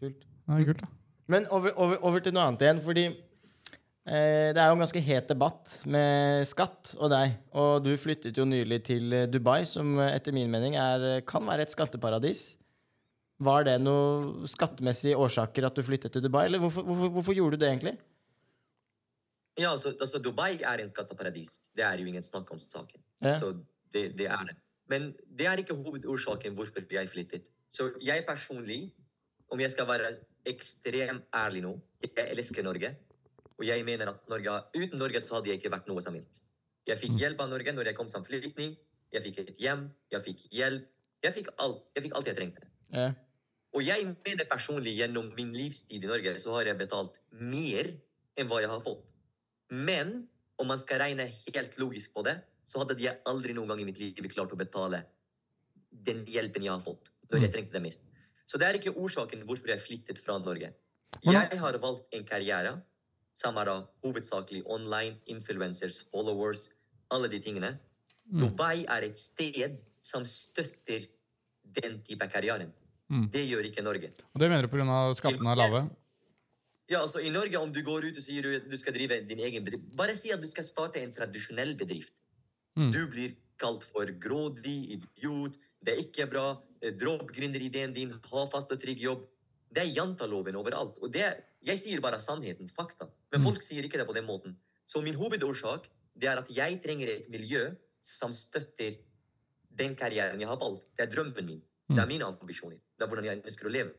kult. 0.00 0.20
det 0.20 0.60
er 0.60 0.64
kult, 0.68 0.80
da. 0.84 0.90
Men 1.28 1.46
over, 1.48 1.72
over, 1.76 1.96
over 2.04 2.20
til 2.24 2.32
noe 2.36 2.44
annet 2.50 2.62
igjen, 2.66 2.84
fordi 2.84 3.06
det 4.08 4.60
er 4.60 4.70
jo 4.70 4.76
en 4.76 4.82
ganske 4.82 5.00
het 5.04 5.28
debatt 5.28 5.74
med 5.90 6.46
skatt 6.48 6.94
og 6.96 7.10
deg. 7.12 7.34
Og 7.60 7.82
du 7.84 7.90
flyttet 8.00 8.38
jo 8.38 8.46
nylig 8.48 8.80
til 8.88 9.12
eh, 9.12 9.26
Dubai, 9.28 9.66
som 9.68 9.98
eh, 10.00 10.14
etter 10.16 10.32
min 10.32 10.48
mening 10.52 10.78
er, 10.80 11.04
eh, 11.08 11.24
kan 11.28 11.44
være 11.44 11.66
et 11.66 11.74
skatteparadis. 11.74 12.54
Var 13.44 13.66
det 13.68 13.74
noen 13.82 14.46
skattemessige 14.48 15.18
årsaker 15.18 15.68
at 15.68 15.76
du 15.76 15.84
flyttet 15.86 16.14
til 16.14 16.24
Dubai, 16.24 16.46
eller 16.46 16.62
hvorfor, 16.62 16.86
hvorfor, 16.86 17.12
hvorfor 17.18 17.36
gjorde 17.36 17.58
du 17.58 17.64
det 17.64 17.68
egentlig? 17.68 17.98
Ja, 19.58 19.72
altså, 19.74 19.92
altså 20.00 20.22
Dubai 20.22 20.62
er 20.62 20.80
en 20.80 20.88
skatteparadis. 20.88 21.58
Det 21.76 21.84
er 21.84 22.00
jo 22.00 22.06
ingen 22.06 22.24
snakk 22.24 22.50
om 22.54 22.58
saken. 22.62 23.02
Ja. 23.20 23.34
Så 23.36 23.52
det, 23.92 24.12
det 24.18 24.30
er 24.30 24.48
det. 24.48 24.56
Men 24.88 25.10
det 25.38 25.46
er 25.50 25.60
ikke 25.60 25.76
hovedårsaken 25.76 26.56
hvorfor 26.56 26.86
jeg 26.90 27.08
flyttet. 27.12 27.50
Så 27.68 27.90
jeg 28.00 28.24
personlig, 28.28 28.94
om 29.52 29.60
jeg 29.60 29.70
skal 29.70 29.88
være 29.88 30.14
ekstremt 30.48 31.28
ærlig 31.34 31.62
nå, 31.66 31.74
jeg 32.00 32.30
elsker 32.30 32.64
Norge. 32.64 32.94
Og 33.58 33.66
jeg 33.66 33.84
mener 33.86 34.12
at 34.12 34.28
Norge, 34.30 34.54
uten 34.76 35.00
Norge 35.00 35.20
så 35.24 35.38
hadde 35.38 35.50
jeg 35.50 35.60
ikke 35.60 35.72
vært 35.74 35.88
noe 35.90 36.02
som 36.04 36.14
helst. 36.14 36.46
Jeg 36.88 37.00
fikk 37.00 37.18
hjelp 37.20 37.40
av 37.42 37.50
Norge 37.50 37.74
når 37.74 37.90
jeg 37.90 37.98
kom 37.98 38.10
som 38.12 38.24
flyktning. 38.24 38.76
Jeg 39.12 39.24
fikk 39.24 39.40
et 39.42 39.58
hjem, 39.60 39.88
jeg 40.12 40.24
fikk 40.24 40.44
hjelp. 40.54 40.86
Jeg 41.24 41.34
fikk 41.34 41.48
alt 41.58 41.80
jeg, 41.96 42.04
fikk 42.04 42.14
alt 42.14 42.28
jeg 42.30 42.38
trengte. 42.38 42.68
Ja. 42.94 43.08
Og 43.74 43.82
jeg 43.84 44.06
mener 44.06 44.46
personlig 44.48 44.94
gjennom 44.96 45.32
min 45.36 45.50
livstid 45.56 46.04
i 46.04 46.08
Norge 46.08 46.36
så 46.40 46.54
har 46.56 46.70
jeg 46.70 46.78
betalt 46.78 47.18
mer 47.34 47.90
enn 48.38 48.48
hva 48.48 48.62
jeg 48.62 48.70
har 48.70 48.84
fått. 48.84 49.02
Men 49.74 50.22
om 50.58 50.70
man 50.70 50.80
skal 50.80 51.02
regne 51.02 51.26
helt 51.28 51.76
logisk 51.82 52.14
på 52.14 52.24
det, 52.26 52.38
så 52.68 52.82
hadde 52.82 52.96
jeg 53.00 53.20
aldri 53.28 53.54
noen 53.56 53.72
gang 53.72 53.82
i 53.82 53.88
mitt 53.88 53.98
liv 54.00 54.30
klart 54.32 54.52
å 54.54 54.60
betale 54.60 55.02
den 55.90 56.24
hjelpen 56.28 56.64
jeg 56.64 56.74
har 56.74 56.84
fått 56.84 57.10
når 57.32 57.44
jeg 57.44 57.54
trengte 57.56 57.76
det 57.76 57.84
mest. 57.84 58.04
Så 58.48 58.60
det 58.60 58.68
er 58.68 58.78
ikke 58.78 58.94
årsaken 58.96 59.42
hvorfor 59.48 59.72
jeg 59.74 59.84
flyttet 59.84 60.20
fra 60.22 60.38
Norge. 60.40 60.70
Jeg 61.24 61.60
har 61.60 61.78
valgt 61.82 62.14
en 62.14 62.24
karriere 62.28 62.78
som 63.38 63.58
er 63.60 63.70
hovedsakelig 64.04 64.64
online, 64.66 65.16
influencers, 65.30 66.02
followers, 66.10 66.68
alle 67.14 67.30
de 67.30 67.40
tingene. 67.40 67.76
Dubai 68.28 68.84
er 68.84 69.06
et 69.06 69.18
sted 69.18 69.78
som 70.04 70.26
støtter 70.28 71.06
den 71.78 72.00
type 72.04 72.26
karrieren. 72.32 72.72
Mm. 73.08 73.28
Det 73.32 73.46
gjør 73.46 73.70
ikke 73.70 73.84
Norge. 73.84 74.12
Og 74.34 74.42
det 74.42 74.50
mener 74.50 74.66
du 74.66 74.72
pga. 74.72 75.14
skattene 75.16 75.54
er 75.54 75.60
lave? 75.62 75.82
Ja, 76.88 77.02
altså 77.02 77.20
I 77.20 77.30
Norge, 77.30 77.58
om 77.60 77.72
du 77.72 77.82
går 77.84 78.08
ut 78.08 78.16
og 78.16 78.24
sier 78.24 78.42
du, 78.42 78.70
du 78.70 78.76
skal 78.80 78.94
drive 78.96 79.20
din 79.28 79.40
egen 79.44 79.64
bedrift 79.64 79.90
Bare 79.96 80.14
si 80.16 80.32
at 80.32 80.40
du 80.40 80.48
skal 80.48 80.64
starte 80.64 81.00
en 81.02 81.12
tradisjonell 81.12 81.74
bedrift. 81.76 82.14
Mm. 82.76 82.92
Du 82.92 83.02
blir 83.12 83.34
kalt 83.60 83.84
for 83.84 84.08
grådig, 84.20 84.96
idiot, 84.96 85.58
det 85.84 85.94
er 85.94 86.00
ikke 86.02 86.28
bra, 86.30 86.46
eh, 86.82 86.94
dropp 86.94 87.32
gründerideen 87.34 87.92
din, 87.92 88.12
ha 88.12 88.46
fast 88.50 88.72
og 88.72 88.80
trygg 88.80 89.02
jobb. 89.02 89.26
Det 89.68 89.82
er 89.82 89.92
janteloven 89.92 90.56
overalt. 90.56 90.98
Og 91.02 91.12
det, 91.12 91.26
jeg 91.64 91.78
sier 91.78 92.00
bare 92.00 92.18
sannheten, 92.18 92.68
fakta. 92.70 93.10
Men 93.32 93.40
Mm. 93.40 93.44
folk 93.44 93.62
sier 93.62 93.82
ikke 93.82 93.98
det 93.98 94.06
på 94.06 94.14
den 94.14 94.24
måten. 94.26 94.56
Så 94.86 95.02
min 95.02 95.14
hovedårsak 95.14 95.88
det 96.18 96.28
er 96.28 96.38
at 96.38 96.48
jeg 96.48 96.80
trenger 96.82 97.08
et 97.08 97.28
miljø 97.30 97.76
som 98.02 98.32
støtter 98.32 98.98
den 99.74 99.94
karrieren 99.94 100.38
jeg 100.40 100.48
har 100.48 100.56
valgt. 100.56 100.84
Det 100.96 101.08
er 101.08 101.12
drømmen 101.14 101.44
min. 101.46 101.62
Det 101.88 101.98
er 101.98 102.06
mine 102.06 102.24
ambisjoner. 102.24 102.78
Det 102.98 103.02
er 103.02 103.06
hvordan 103.06 103.24
jeg 103.24 103.42
ønsker 103.44 103.66
å 103.66 103.70
leve. 103.72 103.94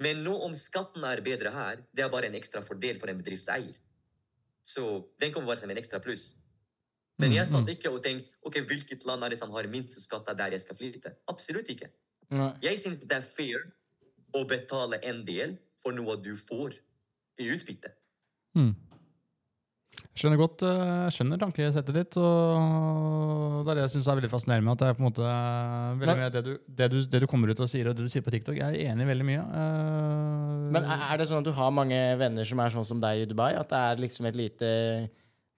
Men 0.00 0.22
nå 0.22 0.34
om 0.44 0.52
skatten 0.54 1.02
er 1.04 1.20
bedre 1.20 1.50
her, 1.50 1.76
det 1.94 2.04
er 2.04 2.08
bare 2.08 2.26
en 2.26 2.34
ekstra 2.34 2.62
fordel 2.62 2.98
for 3.00 3.08
en 3.08 3.18
bedriftseier. 3.18 3.74
Så 4.64 5.08
den 5.18 5.32
kommer 5.32 5.48
bare 5.48 5.60
som 5.60 5.70
en 5.70 5.76
ekstra 5.76 5.98
pluss. 6.00 6.34
Men 7.18 7.32
jeg 7.32 7.48
satt 7.48 7.66
ikke 7.66 7.90
og 7.90 8.02
tenkte 8.04 8.30
ok, 8.46 8.60
hvilket 8.60 9.04
land 9.06 9.24
er 9.24 9.30
det 9.30 9.38
som 9.40 9.50
har 9.50 9.66
minst 9.66 9.98
skatt 9.98 10.26
der 10.36 10.50
jeg 10.50 10.60
skal 10.60 10.76
flytte. 10.76 11.16
Absolutt 11.28 11.66
ikke. 11.68 11.90
Jeg 12.62 12.78
syns 12.78 13.00
det 13.00 13.16
er 13.16 13.22
fair 13.22 13.72
å 14.34 14.44
betale 14.46 15.00
en 15.02 15.24
del 15.24 15.58
for 15.88 15.96
noe 15.96 16.18
du 16.20 16.34
får 16.36 16.76
i 17.40 17.48
utbytte. 17.54 17.94
Mm. 18.58 18.74
Skjønner 20.18 20.38
godt 20.38 20.62
eh, 20.66 20.80
jeg 21.06 21.14
skjønner 21.16 21.40
tankesettet 21.40 21.96
ditt. 21.96 22.16
og 22.20 23.64
Det 23.64 23.72
er 23.72 23.78
det 23.78 23.84
jeg 23.86 23.94
syns 23.96 24.08
er 24.10 24.18
veldig 24.18 24.30
fascinerende 24.30 24.66
med 24.66 24.74
at 24.74 24.82
det 24.82 24.88
er 24.88 24.98
på 24.98 25.02
en 25.02 25.06
måte 25.08 25.24
eh, 25.26 26.00
veldig 26.02 26.16
mye 26.20 26.30
det 26.34 26.42
du, 26.44 26.50
det, 26.80 26.88
du, 26.92 26.98
det 27.14 27.20
du 27.22 27.26
kommer 27.30 27.52
ut 27.52 27.62
og 27.64 27.70
sier, 27.70 27.88
og 27.88 27.96
det 27.96 28.06
du 28.06 28.12
sier 28.12 28.24
på 28.26 28.34
TikTok. 28.34 28.58
Jeg 28.58 28.76
er 28.76 28.92
enig 28.92 29.06
i 29.06 29.10
veldig 29.12 29.26
mye. 29.30 29.46
Uh, 29.48 30.68
Men 30.76 30.86
er 30.92 31.18
det 31.18 31.28
sånn 31.30 31.42
at 31.42 31.48
du 31.48 31.54
har 31.56 31.74
mange 31.74 31.98
venner 32.20 32.46
som 32.48 32.62
er 32.62 32.74
sånn 32.74 32.86
som 32.86 33.02
deg 33.02 33.24
i 33.24 33.28
Dubai? 33.30 33.52
At 33.58 33.72
det 33.72 33.82
er 33.86 34.04
liksom 34.04 34.28
et 34.30 34.38
lite 34.38 34.70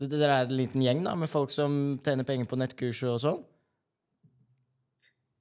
det- 0.01 0.09
Dere 0.15 0.41
er 0.41 0.49
en 0.49 0.57
liten 0.57 0.81
gjeng 0.81 1.05
da, 1.05 1.15
med 1.19 1.29
folk 1.29 1.53
som 1.53 1.99
tjener 2.05 2.25
penger 2.25 2.49
på 2.49 2.57
nettkurs 2.57 3.03
og 3.11 3.21
sånn? 3.21 3.43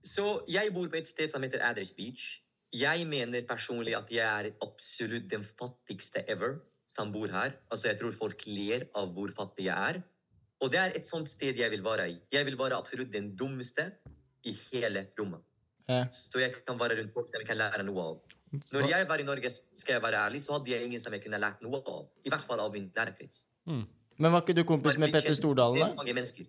Så 0.04 0.42
jeg 0.48 0.74
bor 0.76 0.88
på 0.92 1.00
et 1.00 1.08
sted 1.08 1.32
som 1.32 1.44
heter 1.44 1.64
Adders 1.64 1.94
Beach. 1.96 2.40
Jeg 2.74 3.06
mener 3.10 3.46
personlig 3.50 3.96
at 3.98 4.12
jeg 4.14 4.26
er 4.26 4.52
absolutt 4.62 5.30
den 5.32 5.44
fattigste 5.44 6.22
ever 6.30 6.60
som 6.90 7.12
bor 7.14 7.30
her. 7.34 7.56
Altså, 7.72 7.90
jeg 7.90 8.00
tror 8.00 8.14
folk 8.18 8.46
ler 8.48 8.88
av 8.98 9.12
hvor 9.14 9.32
fattig 9.34 9.66
jeg 9.70 9.94
er. 9.94 10.02
Og 10.60 10.72
det 10.74 10.80
er 10.80 10.96
et 11.00 11.08
sånt 11.08 11.30
sted 11.32 11.58
jeg 11.58 11.72
vil 11.72 11.84
være 11.84 12.10
i. 12.12 12.18
Jeg 12.34 12.46
vil 12.46 12.58
være 12.60 12.78
absolutt 12.78 13.14
den 13.14 13.32
dummeste 13.38 13.88
i 14.46 14.54
hele 14.70 15.08
rommet. 15.20 15.42
Ja. 15.90 16.04
Så 16.14 16.42
jeg 16.42 16.54
kan 16.66 16.78
være 16.80 17.00
rundt 17.00 17.14
folk 17.14 17.30
som 17.30 17.42
jeg 17.42 17.48
kan 17.50 17.58
lære 17.58 17.86
noe 17.88 18.06
av. 18.12 18.38
Når 18.74 18.90
jeg 18.90 19.08
var 19.10 19.22
i 19.22 19.26
Norge, 19.26 19.50
skal 19.50 19.94
jeg 19.94 20.04
være 20.04 20.22
ærlig, 20.26 20.44
så 20.44 20.58
hadde 20.58 20.72
jeg 20.72 20.86
ingen 20.86 21.02
som 21.02 21.14
jeg 21.14 21.24
kunne 21.24 21.38
lært 21.42 21.62
noe 21.66 21.82
av. 21.86 22.08
I 22.26 22.34
hvert 22.34 22.46
fall 22.46 22.62
av 22.62 22.74
min 22.74 22.90
nærkrets. 22.96 23.46
Mm. 23.66 23.86
Men 24.20 24.34
var 24.34 24.42
ikke 24.44 24.58
du 24.58 24.64
kompis 24.68 24.98
med 24.98 25.14
Petter 25.14 25.34
Stordalen, 25.34 25.80
da? 25.80 26.46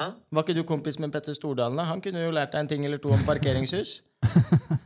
Hæ? 0.00 0.10
Var 0.32 0.44
ikke 0.44 0.56
du 0.56 0.62
kompis 0.64 0.98
med 0.98 1.12
Petter 1.12 1.34
Stordalen? 1.36 1.76
da? 1.76 1.88
Han 1.88 2.00
kunne 2.04 2.22
jo 2.22 2.30
lært 2.30 2.52
deg 2.52 2.60
en 2.60 2.68
ting 2.68 2.84
eller 2.84 3.00
to 3.02 3.12
om 3.12 3.24
parkeringshus. 3.26 4.00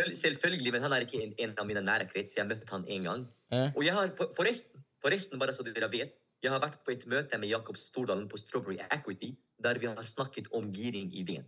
Selvføl 0.00 0.16
selvfølgelig, 0.16 0.72
men 0.72 0.82
han 0.86 0.94
er 0.96 1.04
ikke 1.04 1.20
en, 1.22 1.34
en 1.38 1.52
av 1.58 1.66
mine 1.68 1.82
nære 1.84 2.06
krets. 2.10 2.36
Jeg 2.36 2.48
møtte 2.48 2.68
han 2.72 2.86
én 2.88 3.04
gang. 3.06 3.26
Eh? 3.52 3.68
Og 3.76 3.84
jeg 3.84 3.94
har 3.94 4.10
for, 4.16 4.32
forresten, 4.36 4.82
forresten, 5.02 5.38
bare 5.40 5.52
så 5.56 5.66
dere 5.66 5.90
vet, 5.92 6.16
jeg 6.40 6.52
har 6.52 6.60
vært 6.62 6.80
på 6.84 6.94
et 6.94 7.04
møte 7.10 7.38
med 7.38 7.50
Jakob 7.52 7.76
Stordalen 7.76 8.26
på 8.28 8.38
Strawberry 8.40 8.78
Equity, 8.86 9.34
der 9.60 9.78
vi 9.78 9.90
har 9.90 10.08
snakket 10.08 10.48
om 10.56 10.70
giring-ideen. 10.72 11.44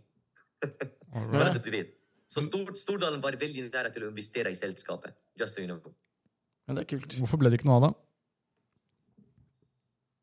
Bare 1.33 1.51
så 1.53 1.59
du 1.59 1.71
vet. 1.73 1.95
Så 2.29 2.41
Stord, 2.45 2.75
Stordalen 2.77 3.21
var 3.21 3.35
veldig 3.41 3.65
nære 3.67 3.89
til 3.93 4.05
å 4.05 4.11
investere 4.11 4.53
i 4.53 4.57
selskapet. 4.57 5.15
Just 5.39 5.57
so 5.57 5.61
you 5.61 5.69
know. 5.69 5.81
Men 6.67 6.77
det 6.77 6.85
er 6.85 6.89
kult. 6.93 7.17
Hvorfor 7.19 7.41
ble 7.41 7.51
det 7.51 7.59
ikke 7.59 7.67
noe 7.69 7.79
av 7.81 7.87
det? 7.87 7.91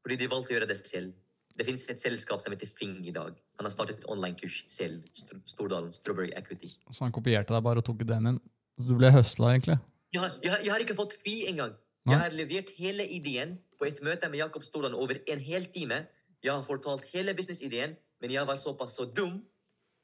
Fordi 0.07 0.17
de 0.23 0.31
valgte 0.33 0.55
å 0.55 0.57
gjøre 0.57 0.71
det 0.71 0.79
selv. 0.89 1.13
Det 1.61 1.67
finnes 1.69 1.83
et 1.93 2.01
selskap 2.01 2.41
som 2.41 2.55
heter 2.55 2.69
Fing 2.73 3.03
i 3.05 3.13
dag. 3.13 3.35
Han 3.61 3.67
har 3.69 3.73
startet 3.75 3.99
et 4.01 4.09
online-kurs 4.09 4.63
selv. 4.73 5.03
St 5.13 5.37
Stordalen 5.45 5.93
Strawberry 5.93 6.33
Equity. 6.33 6.71
Så 6.89 7.05
han 7.05 7.13
kopierte 7.13 7.53
deg 7.53 7.67
bare 7.67 7.83
og 7.83 7.85
tok 7.85 8.01
ideen 8.01 8.31
din? 8.31 8.39
Så 8.81 8.89
du 8.89 8.95
ble 8.97 9.11
høsla, 9.13 9.51
egentlig? 9.53 9.77
Jeg 10.15 10.23
har, 10.25 10.39
jeg, 10.41 10.55
har, 10.55 10.63
jeg 10.65 10.73
har 10.73 10.85
ikke 10.87 10.97
fått 10.97 11.19
fi 11.21 11.35
engang. 11.51 11.77
Jeg 12.09 12.17
har 12.17 12.33
levert 12.33 12.73
hele 12.81 13.05
ideen 13.13 13.59
på 13.77 13.85
et 13.91 14.01
møte 14.03 14.31
med 14.33 14.41
Jakob 14.41 14.65
Stordalen 14.65 14.97
over 14.97 15.21
en 15.21 15.43
hel 15.45 15.69
time. 15.75 16.01
Jeg 16.41 16.53
har 16.55 16.65
fortalt 16.65 17.05
hele 17.13 17.37
businessideen, 17.37 17.93
men 18.25 18.33
jeg 18.33 18.49
var 18.49 18.57
såpass 18.57 18.97
så 18.97 19.05
dum 19.05 19.43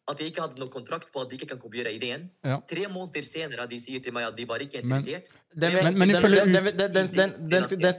at 0.09 0.20
jeg 0.22 0.30
ikke 0.30 0.42
hadde 0.44 0.61
noen 0.61 0.70
kontrakt 0.70 1.09
på 1.12 1.20
at 1.24 1.30
de 1.30 1.34
ikke 1.38 1.48
kan 1.50 1.59
kopiere 1.59 1.90
ideen. 1.94 2.28
Ja. 2.46 2.61
Tre 2.70 2.84
måneder 2.92 3.26
senere 3.26 3.64
de 3.66 3.78
sier 3.82 3.98
til 4.04 4.12
meg 4.14 4.28
at 4.28 4.36
de 4.38 4.44
var 4.46 4.62
ikke 4.62 4.78
interessert. 4.84 5.26
Men- 5.57 5.72
men, 5.82 5.98
men 5.98 6.09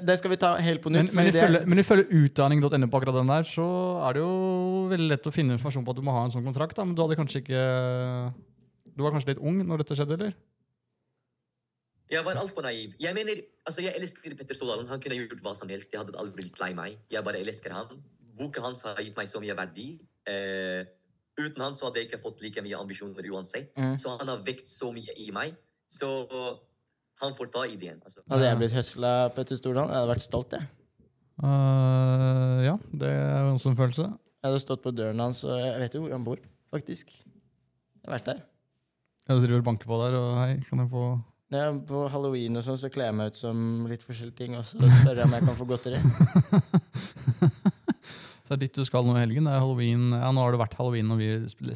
den, 0.07 0.17
skal 0.17 0.29
vi 0.31 0.37
ta 0.37 0.53
helt 0.61 0.81
på 0.83 0.89
nytt. 0.93 1.11
men, 1.13 1.33
men 1.67 1.79
ifølge 1.81 2.05
utdanning.no 2.07 2.87
på 2.87 2.97
akkurat 3.01 3.17
den 3.19 3.27
der, 3.33 3.43
så 3.43 3.67
er 4.07 4.13
det 4.13 4.21
jo 4.21 4.87
veldig 4.93 5.09
lett 5.09 5.27
å 5.27 5.33
finne 5.35 5.57
informasjon 5.57 5.83
på 5.87 5.91
at 5.95 5.99
du 5.99 6.05
må 6.05 6.11
ha 6.15 6.23
en 6.27 6.31
sånn 6.31 6.45
kontrakt. 6.47 6.75
Da. 6.77 6.85
Men 6.85 6.95
du 6.95 7.01
hadde 7.03 7.17
kanskje 7.19 7.41
ikke 7.43 7.63
Du 8.97 9.03
var 9.03 9.11
kanskje 9.13 9.33
litt 9.35 9.41
ung 9.43 9.59
når 9.67 9.83
dette 9.83 9.95
skjedde, 9.99 10.15
eller? 10.17 10.33
Jeg 12.09 12.23
var 12.23 12.39
altfor 12.39 12.63
naiv. 12.63 12.93
Jeg 13.03 13.13
mener, 13.17 13.41
altså 13.67 13.81
jeg 13.83 13.93
elsker 13.99 14.33
Petter 14.39 14.55
Stordalen. 14.55 14.87
Han 14.87 15.01
kunne 15.03 15.17
gjort 15.19 15.41
hva 15.43 15.53
som 15.59 15.67
helst. 15.67 15.91
Jeg 15.91 15.99
hadde 16.05 16.15
aldri 16.17 16.39
blitt 16.39 16.59
lei 16.63 16.71
meg. 16.77 16.95
Jeg 17.11 17.23
bare 17.27 17.41
elsker 17.43 17.73
han. 17.75 17.99
Boka 18.37 18.61
hans 18.63 18.85
har 18.87 18.95
gitt 19.03 19.17
meg 19.17 19.27
så 19.27 19.41
mye 19.43 19.55
verdi. 19.57 19.89
Eh, 20.27 20.85
uten 21.37 21.63
han 21.63 21.75
så 21.77 21.87
hadde 21.87 22.01
jeg 22.01 22.09
ikke 22.09 22.21
fått 22.21 22.41
like 22.45 22.63
mye 22.65 22.79
ambisjoner 22.79 23.29
uansett. 23.33 23.69
Mm. 23.77 23.95
Så 24.01 24.15
han 24.17 24.31
har 24.31 24.41
vekt 24.45 24.69
så 24.71 24.91
mye 24.95 25.15
i 25.21 25.29
meg. 25.35 25.55
Så 25.87 26.09
han 27.21 27.37
får 27.37 27.51
ta 27.53 27.63
ideen. 27.69 28.01
Altså. 28.03 28.23
Hadde 28.29 28.49
jeg 28.49 28.59
blitt 28.61 28.75
høsla 28.77 29.13
Petter 29.35 29.59
Stordalen, 29.59 29.93
jeg 29.93 30.01
hadde 30.01 30.11
vært 30.13 30.25
stolt, 30.25 30.57
jeg. 30.57 30.67
Uh, 31.37 32.65
ja, 32.65 32.75
det 32.97 33.13
er 33.13 33.47
også 33.51 33.71
en 33.71 33.79
følelse. 33.79 34.09
Jeg 34.37 34.49
hadde 34.49 34.61
stått 34.61 34.83
på 34.83 34.93
døren 34.93 35.21
hans, 35.21 35.43
og 35.45 35.57
jeg 35.61 35.79
vet 35.83 35.97
jo 35.97 36.03
hvor 36.03 36.13
han 36.13 36.27
bor, 36.27 36.43
faktisk. 36.73 37.13
Jeg 37.13 38.05
har 38.05 38.17
vært 38.17 38.29
der. 38.29 38.45
Ja, 39.27 39.35
Du 39.35 39.41
driver 39.43 39.63
og 39.63 39.67
banker 39.71 39.89
på 39.89 39.99
der, 40.03 40.17
og 40.17 40.37
hei, 40.41 40.53
kan 40.69 40.85
jeg 40.85 40.93
få 40.93 41.07
er 41.55 41.77
på 41.87 42.01
halloween 42.11 42.59
og 42.59 42.65
sånn, 42.65 42.79
så 42.79 42.89
kler 42.91 43.07
jeg 43.07 43.15
meg 43.15 43.31
ut 43.31 43.37
som 43.39 43.59
litt 43.87 44.03
forskjellige 44.03 44.35
ting 44.35 44.57
også. 44.59 44.81
Og 44.81 44.91
spør 44.99 45.21
jeg 45.21 45.29
om 45.29 45.35
jeg 45.37 45.45
kan 45.47 45.55
få 45.55 45.67
godteri. 45.69 46.01
Så 48.47 48.55
det 48.55 48.61
er 48.61 48.61
dit 48.63 48.77
du 48.79 48.87
skal 48.87 49.03
nå 49.03 49.11
i 49.17 49.19
helgen. 49.19 49.43
Det 49.43 49.51
er 49.51 49.59
halloween. 49.59 50.03
Ja, 50.15 50.29
nå 50.31 50.39
har 50.39 50.55
det 50.55 50.59
vært 50.61 50.77
halloween 50.79 51.09
når 51.11 51.17
vi 51.19 51.25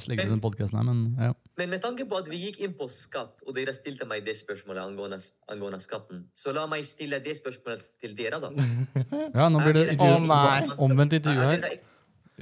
legger 0.07 0.29
ut 0.29 0.31
den 0.37 0.43
podkasten 0.43 0.77
her, 0.79 0.85
men 0.87 1.01
ja. 1.19 1.33
Men 1.59 1.73
med 1.73 1.81
tanke 1.83 2.05
på 2.07 2.15
at 2.21 2.29
vi 2.31 2.37
gikk 2.45 2.61
inn 2.63 2.75
på 2.79 2.87
skatt, 2.87 3.43
og 3.43 3.57
dere 3.57 3.73
stilte 3.75 4.07
meg 4.07 4.23
det 4.23 4.37
spørsmålet 4.39 4.79
angående, 4.85 5.19
angående 5.51 5.81
skatten, 5.83 6.21
så 6.31 6.53
la 6.55 6.63
meg 6.71 6.85
stille 6.87 7.19
det 7.19 7.35
spørsmålet 7.41 7.83
til 7.99 8.15
dere, 8.15 8.39
da. 8.39 8.53
Ja, 9.41 9.49
nå 9.51 9.59
blir 9.59 9.75
det 9.75 9.89
Er 9.89 9.97
intervju, 9.97 10.77
omvendt 10.87 11.17
Er 11.17 11.19
intervju 11.19 11.49
her. 11.49 11.81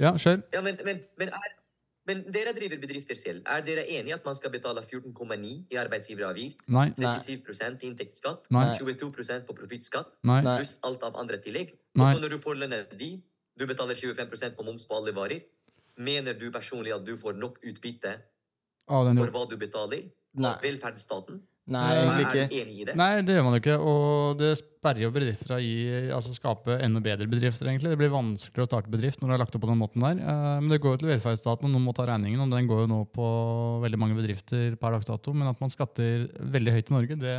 Ja, 0.00 0.12
kjør. 0.14 0.44
Ja, 0.54 0.62
men, 0.62 0.78
men, 0.86 1.02
men, 1.18 1.32
er, 1.34 1.56
men 2.06 2.22
dere 2.30 2.54
driver 2.54 2.78
bedrifter 2.84 3.18
selv. 3.18 3.42
Er 3.50 3.66
dere 3.66 3.82
enige 3.90 4.14
at 4.14 4.24
man 4.24 4.38
skal 4.38 4.54
betale 4.54 4.84
14,9 4.86 5.50
i 5.74 5.80
arbeidsgiveravgift? 5.82 6.62
Nei. 6.70 6.86
Nei. 7.02 7.16
37 7.18 7.82
i 7.82 7.90
inntektsskatt, 7.90 8.46
Nei. 8.54 8.68
22% 8.78 9.50
på 9.50 9.58
profittskatt, 9.58 10.20
pluss 10.22 10.76
alt 10.86 11.02
av 11.10 11.18
andre 11.18 11.42
tillegg. 11.42 11.74
Nei. 11.98 12.06
Og 12.06 12.14
så 12.14 12.22
når 12.22 12.38
du 12.38 12.38
får 12.46 12.62
lønna 12.62 12.84
di, 12.94 13.16
du 13.60 13.66
betaler 13.68 13.98
25% 13.98 14.56
på 14.56 14.64
moms 14.64 14.88
på 14.88 14.96
alle 14.96 15.12
varer. 15.16 15.44
Mener 16.00 16.36
du 16.38 16.48
personlig 16.54 16.94
at 16.96 17.04
du 17.04 17.12
får 17.20 17.36
nok 17.36 17.60
utbytte 17.60 18.16
ah, 18.88 19.04
den 19.04 19.20
for 19.20 19.34
hva 19.34 19.44
du 19.50 19.58
betaler? 19.60 20.08
Nei. 20.40 20.54
Av 20.54 20.64
velferdsstaten? 20.64 21.42
Nei, 21.70 21.90
egentlig 22.00 22.24
ikke. 22.24 22.44
du 22.50 22.54
enig 22.56 22.76
i 22.80 22.84
det? 22.88 22.94
Nei, 22.98 23.08
det 23.26 23.34
gjør 23.36 23.44
man 23.46 23.54
jo 23.54 23.60
ikke. 23.60 23.76
Og 23.92 24.38
det 24.40 24.50
sperrer 24.58 25.04
jo 25.04 25.10
bedrifter 25.14 25.60
i 25.62 25.74
altså 26.16 26.32
skape 26.34 26.78
enda 26.82 27.02
bedre 27.04 27.28
bedrifter, 27.30 27.68
egentlig. 27.70 27.92
Det 27.92 28.00
blir 28.00 28.10
vanskeligere 28.10 28.66
å 28.66 28.70
starte 28.70 28.90
bedrift 28.90 29.20
når 29.20 29.30
du 29.30 29.34
har 29.36 29.42
lagt 29.44 29.58
opp 29.58 29.62
på 29.62 29.70
den 29.70 29.78
måten 29.78 30.06
der. 30.06 30.18
Eh, 30.18 30.56
Men 30.62 30.72
det 30.72 30.80
går 30.82 30.96
jo 30.96 31.02
til 31.02 31.12
velferdsstaten, 31.12 31.68
og 31.68 31.74
noen 31.74 31.86
må 31.86 31.94
ta 31.94 32.08
regningen. 32.08 32.42
Og 32.42 32.54
den 32.56 32.70
går 32.70 32.84
jo 32.84 32.90
nå 32.90 33.02
på 33.14 33.28
veldig 33.84 34.00
mange 34.02 34.18
bedrifter 34.18 34.74
per 34.80 34.96
dags 34.96 35.10
dato. 35.10 35.36
Men 35.36 35.52
at 35.52 35.62
man 35.62 35.70
skatter 35.70 36.26
veldig 36.56 36.74
høyt 36.78 36.90
i 36.90 36.96
Norge, 36.96 37.20
det, 37.22 37.36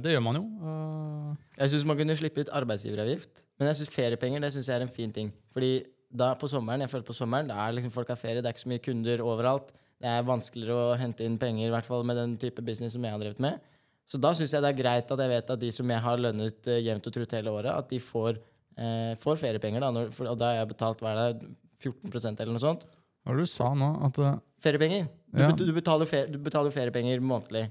det 0.00 0.14
gjør 0.14 0.22
man 0.24 0.38
jo. 0.38 0.42
Eh, 0.64 1.36
Jeg 1.60 1.70
syns 1.74 1.84
man 1.88 1.98
kunne 2.00 2.16
slippe 2.16 2.40
ut 2.44 2.52
arbeidsgiveravgift. 2.60 3.42
Men 3.60 3.68
jeg 3.70 3.76
synes 3.80 3.92
feriepenger 3.94 4.40
det 4.40 4.52
synes 4.54 4.68
jeg 4.70 4.78
er 4.78 4.84
en 4.86 4.92
fin 4.92 5.12
ting. 5.12 5.32
Fordi 5.52 5.72
da 6.10 6.32
på 6.34 6.48
sommeren, 6.50 6.80
jeg 6.80 6.90
føler 6.90 7.06
på 7.06 7.14
sommeren, 7.14 7.46
da 7.50 7.58
er 7.66 7.76
liksom 7.76 7.92
folk 7.94 8.08
har 8.08 8.16
ferie, 8.18 8.40
det 8.40 8.48
er 8.48 8.54
ikke 8.56 8.64
så 8.64 8.70
mye 8.72 8.82
kunder 8.82 9.20
overalt. 9.22 9.68
Det 10.00 10.08
er 10.08 10.24
vanskeligere 10.24 10.94
å 10.94 10.96
hente 10.98 11.22
inn 11.26 11.36
penger, 11.38 11.68
i 11.68 11.74
hvert 11.74 11.86
fall 11.86 12.02
med 12.08 12.16
den 12.16 12.32
type 12.40 12.62
business 12.64 12.96
som 12.96 13.04
jeg 13.04 13.12
har 13.12 13.20
drevet 13.20 13.42
med. 13.44 13.60
Så 14.08 14.18
da 14.18 14.32
syns 14.34 14.50
jeg 14.56 14.64
det 14.64 14.70
er 14.72 14.78
greit 14.80 15.12
at 15.12 15.20
jeg 15.22 15.30
vet 15.30 15.50
at 15.54 15.60
de 15.60 15.68
som 15.70 15.90
jeg 15.92 16.02
har 16.02 16.16
lønnet 16.18 16.66
uh, 16.66 16.78
jevnt 16.80 17.06
og 17.06 17.14
trutt 17.14 17.34
hele 17.36 17.52
året, 17.52 17.70
at 17.70 17.92
de 17.92 18.00
får, 18.02 18.40
eh, 18.80 19.12
får 19.20 19.36
feriepenger. 19.38 19.84
Da, 19.84 19.90
når, 19.94 20.08
for, 20.16 20.26
og 20.32 20.38
da 20.40 20.48
har 20.50 20.56
jeg 20.62 20.70
betalt 20.72 21.04
hva 21.04 21.12
er 21.12 21.36
det, 21.36 21.50
14% 21.84 22.40
eller 22.42 22.56
noe 22.56 22.60
sånt. 22.64 22.88
hva 23.22 23.30
var 23.30 23.38
det 23.38 23.44
du 23.46 23.52
sa 23.52 23.68
nå? 23.76 23.90
At 24.08 24.18
uh, 24.24 24.38
Feriepenger. 24.60 25.06
Du, 25.30 25.38
Ja. 25.44 25.52
du, 25.52 25.70
betaler, 25.72 26.08
jo 26.10 26.26
du 26.32 26.38
betaler 26.42 26.74
feriepenger 26.74 27.20
månedlig. 27.22 27.68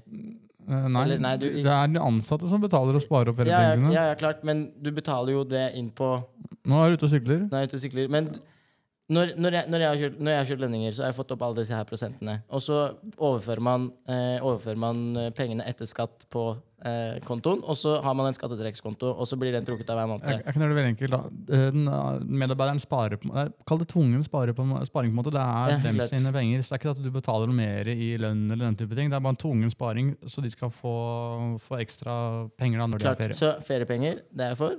Eh, 0.68 0.88
Nei, 0.88 1.02
Eller 1.04 1.18
nei, 1.18 1.36
du- 1.36 1.48
det 1.62 1.66
er 1.66 1.86
de 1.88 1.98
ansatte 2.00 2.48
som 2.48 2.60
betaler 2.60 2.94
og 2.94 3.00
sparer 3.02 3.28
opp 3.32 3.36
feriepengene 3.40 3.92
ja, 3.94 4.08
ja, 4.10 4.14
klart, 4.14 4.42
men 4.44 4.72
du 4.80 4.90
betaler 4.92 5.32
jo 5.32 5.44
det 5.44 5.74
inn 5.76 5.90
på 5.90 6.22
Nå 6.66 6.80
er 6.84 6.90
du 6.90 6.96
ute 7.00 7.04
og 7.08 7.10
sykler. 7.14 7.46
jeg 7.50 7.52
er 7.56 7.68
ute 7.70 7.78
og 7.78 7.80
sykler. 7.84 8.08
Men 8.12 8.28
når, 9.10 9.32
når, 9.40 9.50
jeg, 9.56 9.64
når, 9.72 9.78
jeg 9.80 9.88
har 9.88 9.96
kjørt, 9.98 10.18
når 10.20 10.30
jeg 10.30 10.38
har 10.38 10.48
kjørt 10.50 10.60
lønninger, 10.60 10.92
så 10.94 11.02
har 11.02 11.08
jeg 11.10 11.16
fått 11.16 11.32
opp 11.34 11.42
alle 11.42 11.56
disse 11.56 11.74
her 11.74 11.84
prosentene. 11.88 12.34
Og 12.54 12.60
så 12.62 12.76
overfører 13.18 13.60
man, 13.66 13.88
eh, 14.06 14.36
overfører 14.38 14.78
man 14.78 15.00
eh, 15.16 15.30
pengene 15.34 15.64
etter 15.66 15.88
skatt 15.90 16.26
på 16.30 16.44
kontoen, 17.26 17.60
og 17.64 17.76
så 17.76 18.00
har 18.02 18.14
man 18.14 18.26
en 18.30 18.34
skattetrekkskonto, 18.34 19.10
og 19.20 19.26
så 19.28 19.36
blir 19.38 19.52
den 19.52 19.64
trukket 19.66 19.90
av 19.90 19.98
hver 19.98 20.06
Jeg, 20.06 20.08
måned. 20.08 20.44
jeg 20.44 20.54
kan 20.54 20.62
gjøre 20.62 20.74
det 20.74 20.78
veldig 20.78 20.92
enkelt. 20.94 21.10
da. 21.10 21.22
Den, 21.70 21.88
eh, 21.88 22.18
medarbeideren 22.46 22.80
sparer 22.80 23.16
på, 23.20 23.28
Kall 23.66 23.78
det 23.78 23.88
tvungen 23.88 24.22
spare 24.24 24.54
på, 24.54 24.64
sparing. 24.86 25.12
på 25.12 25.18
en 25.18 25.22
måte. 25.24 25.30
Det 25.34 25.40
er 25.40 25.70
Ja, 25.70 25.78
dem 25.78 25.94
klart. 25.96 26.08
sine 26.08 26.32
penger. 26.32 26.62
Så 26.62 26.68
det 26.70 26.72
er 26.72 26.78
ikke 26.88 26.90
at 26.96 27.02
du 27.04 27.10
betaler 27.10 27.46
noe 27.46 27.54
mer 27.56 27.84
i 27.88 28.16
lønn. 28.16 28.50
eller 28.50 28.64
den 28.66 28.76
type 28.76 28.94
ting. 28.96 29.10
Det 29.10 29.16
er 29.16 29.20
bare 29.20 29.30
en 29.30 29.36
tvungen 29.36 29.70
sparing, 29.70 30.16
så 30.26 30.42
de 30.42 30.50
skal 30.50 30.70
få, 30.70 31.58
få 31.60 31.78
ekstra 31.84 32.48
penger 32.58 32.78
da 32.78 32.86
når 32.86 32.98
de 32.98 33.04
Klart, 33.04 33.18
har 33.18 33.28
ferie. 33.28 33.34
så 33.34 33.60
feriepenger, 33.62 34.20
det 34.34 34.40
er 34.40 34.48
jeg 34.54 34.56
for. 34.56 34.76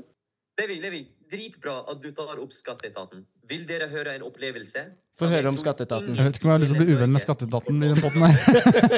det 0.57 0.81
Levi, 0.81 1.07
dritbra 1.31 1.77
at 1.91 2.01
du 2.03 2.09
tar 2.15 2.39
opp 2.41 2.53
skatteetaten. 2.55 3.23
Vil 3.51 3.63
dere 3.67 3.87
høre 3.91 4.15
en 4.17 4.25
opplevelse? 4.27 4.83
Få 5.17 5.29
høre 5.31 5.51
om 5.51 5.57
skatteetaten. 5.59 6.15
Jeg 6.15 6.27
vet 6.27 6.37
ikke 6.39 6.47
om 6.47 6.53
jeg 6.53 6.57
har 6.57 6.63
lyst 6.63 6.75
til 6.75 6.81
å 6.81 6.85
bli 6.85 6.95
uvenn 6.97 7.15
med 7.15 7.23
skatteetaten 7.23 7.81
i 7.81 7.89
den 7.91 8.03
potten 8.03 8.27
her. 8.27 8.37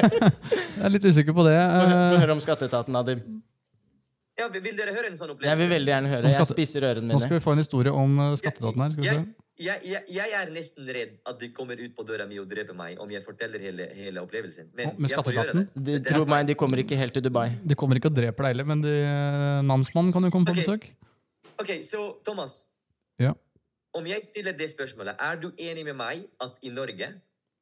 jeg 0.76 0.84
er 0.88 0.94
litt 0.94 1.08
usikker 1.08 1.36
på 1.36 1.46
det. 1.48 1.56
Få 1.58 1.86
hø- 1.90 2.20
høre 2.24 2.36
om 2.36 2.42
skatteetaten, 2.44 3.00
Adim. 3.00 3.24
Ja, 4.34 4.48
vil 4.50 4.74
dere 4.74 4.90
høre 4.90 5.12
en 5.12 5.16
sånn 5.18 5.30
opplevelse? 5.30 5.52
Jeg 5.52 5.62
vil 5.62 5.70
veldig 5.70 5.92
gjerne 5.92 6.10
høre. 6.10 6.34
Jeg 6.34 6.46
spiser 6.50 6.86
ørene 6.90 7.06
mine. 7.06 7.14
Nå 7.14 7.22
skal 7.22 7.36
vi 7.38 7.42
få 7.44 7.54
en 7.54 7.62
historie 7.62 7.94
om 7.94 8.16
eh, 8.18 8.32
skatteetaten 8.40 8.82
her. 8.82 8.94
Skal 8.94 9.04
vi 9.04 9.10
se. 9.12 9.24
Jeg, 9.62 9.84
jeg, 9.86 10.02
jeg, 10.10 10.30
er 10.34 10.48
nesten 10.50 10.88
redd 10.90 11.12
at 11.30 11.38
de 11.38 11.48
kommer 11.54 11.78
ut 11.78 11.92
på 11.94 12.02
døra 12.02 12.24
mi 12.26 12.40
og 12.42 12.48
dreper 12.50 12.74
meg 12.74 12.98
om 12.98 13.10
jeg 13.14 13.22
forteller 13.22 13.62
hele, 13.62 13.86
hele 13.94 14.24
opplevelsen. 14.24 14.72
Men 14.74 14.96
med 14.98 15.12
skatteetaten? 15.12 15.68
De, 15.78 16.00
tro 16.02 16.24
meg, 16.26 16.48
de 16.50 16.56
kommer 16.58 16.82
ikke 16.82 16.98
helt 16.98 17.14
til 17.14 17.22
Dubai. 17.22 17.52
De 17.62 17.78
kommer 17.78 18.00
ikke 18.00 18.10
og 18.10 18.16
dreper 18.18 18.48
deg 18.48 18.56
heller, 18.56 18.66
men 18.72 18.82
de, 18.82 18.94
namsmannen 19.70 20.10
kan 20.16 20.26
jo 20.26 20.32
komme 20.34 20.50
på 20.50 20.56
Ok. 20.56 20.64
besøk. 20.64 20.88
Ok, 21.60 21.70
så 21.82 22.20
Thomas. 22.24 22.64
Ja. 23.18 23.32
Om 23.94 24.06
jeg 24.06 24.24
stiller 24.26 24.56
det 24.58 24.70
spørsmålet, 24.72 25.16
er 25.18 25.38
du 25.40 25.52
enig 25.58 25.84
med 25.84 25.94
meg 25.98 26.26
at 26.42 26.58
i 26.62 26.72
Norge 26.74 27.12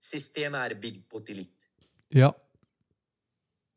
systemet 0.01 0.71
er 0.71 0.81
bygd 0.81 1.05
på 1.11 1.21
tillit? 1.27 1.69
Ja. 2.15 2.31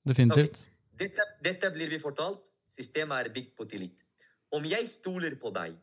Definitivt. 0.07 0.61
Dette, 0.99 1.25
dette 1.43 1.71
blir 1.75 1.91
vi 1.91 1.99
fortalt. 1.99 2.45
Systemet 2.71 3.25
er 3.25 3.33
bygd 3.33 3.51
på 3.57 3.67
tillit. 3.69 3.99
Om 4.55 4.65
jeg 4.69 4.87
stoler 4.87 5.35
på 5.41 5.51
deg, 5.55 5.75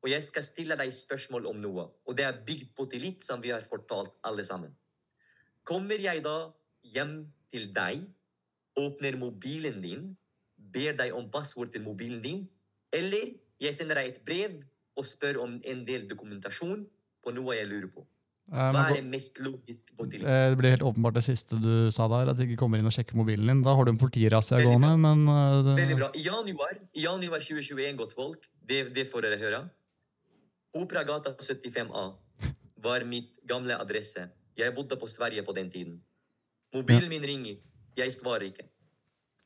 og 0.00 0.08
jeg 0.08 0.24
skal 0.24 0.44
stille 0.44 0.76
deg 0.80 0.92
spørsmål 0.92 1.48
om 1.50 1.58
noe, 1.60 1.86
og 2.04 2.16
det 2.16 2.24
er 2.24 2.40
bygd 2.46 2.72
på 2.76 2.86
tillit, 2.92 3.24
som 3.24 3.42
vi 3.42 3.52
har 3.52 3.64
fortalt 3.68 4.12
alle 4.24 4.44
sammen, 4.44 4.72
kommer 5.64 6.00
jeg 6.00 6.24
da 6.24 6.50
hjem 6.82 7.14
til 7.52 7.68
deg, 7.76 8.04
åpner 8.80 9.18
mobilen 9.20 9.80
din, 9.84 10.08
ber 10.56 10.96
deg 10.96 11.12
om 11.16 11.28
passord 11.32 11.72
til 11.72 11.84
mobilen 11.84 12.22
din, 12.24 12.44
eller 12.92 13.34
jeg 13.60 13.76
sender 13.76 14.00
deg 14.00 14.14
et 14.14 14.22
brev 14.26 14.60
og 14.98 15.06
spør 15.06 15.42
om 15.44 15.58
en 15.64 15.84
del 15.86 16.08
dokumentasjon 16.10 16.86
på 17.24 17.34
noe 17.36 17.56
jeg 17.58 17.68
lurer 17.68 17.90
på? 17.92 18.06
Eh, 18.50 18.70
Hva 18.74 18.88
er 18.88 18.96
det 18.98 19.04
mest 19.06 19.38
logiske 19.38 19.94
på 19.94 20.08
til? 20.10 20.24
Eh, 20.26 20.48
Det 20.50 20.58
blir 20.58 20.74
helt 20.74 20.82
åpenbart 20.82 21.14
det 21.14 21.22
siste 21.22 21.58
du 21.60 21.90
sa 21.94 22.08
der, 22.10 22.30
at 22.32 22.36
de 22.36 22.48
ikke 22.48 22.58
kommer 22.64 22.80
inn 22.80 22.88
og 22.88 22.94
sjekker 22.96 23.14
mobilen 23.14 23.46
din. 23.46 23.62
Da 23.62 23.76
har 23.76 23.84
du 23.84 23.92
en 23.92 24.00
politirazzia 24.00 24.58
gående, 24.64 24.96
men 24.98 25.22
eh, 25.28 25.62
det, 25.68 25.76
Veldig 25.84 25.98
bra. 26.00 26.08
I 26.14 26.24
januar, 26.24 26.74
januar 26.94 27.44
2021, 27.46 27.96
godt 28.00 28.16
folk, 28.16 28.48
det, 28.66 28.88
det 28.96 29.06
får 29.12 29.28
dere 29.28 29.38
høre. 29.38 29.62
Operagata 30.74 31.32
75A 31.38 32.04
var 32.82 33.04
mitt 33.04 33.38
gamle 33.46 33.76
adresse. 33.78 34.28
Jeg 34.58 34.74
bodde 34.74 34.96
på 34.98 35.06
Sverige 35.06 35.42
på 35.46 35.54
den 35.54 35.70
tiden. 35.70 36.00
Mobilen 36.74 37.08
min 37.08 37.22
ringer. 37.22 37.56
Jeg 37.96 38.12
svarer 38.14 38.48
ikke. 38.50 38.66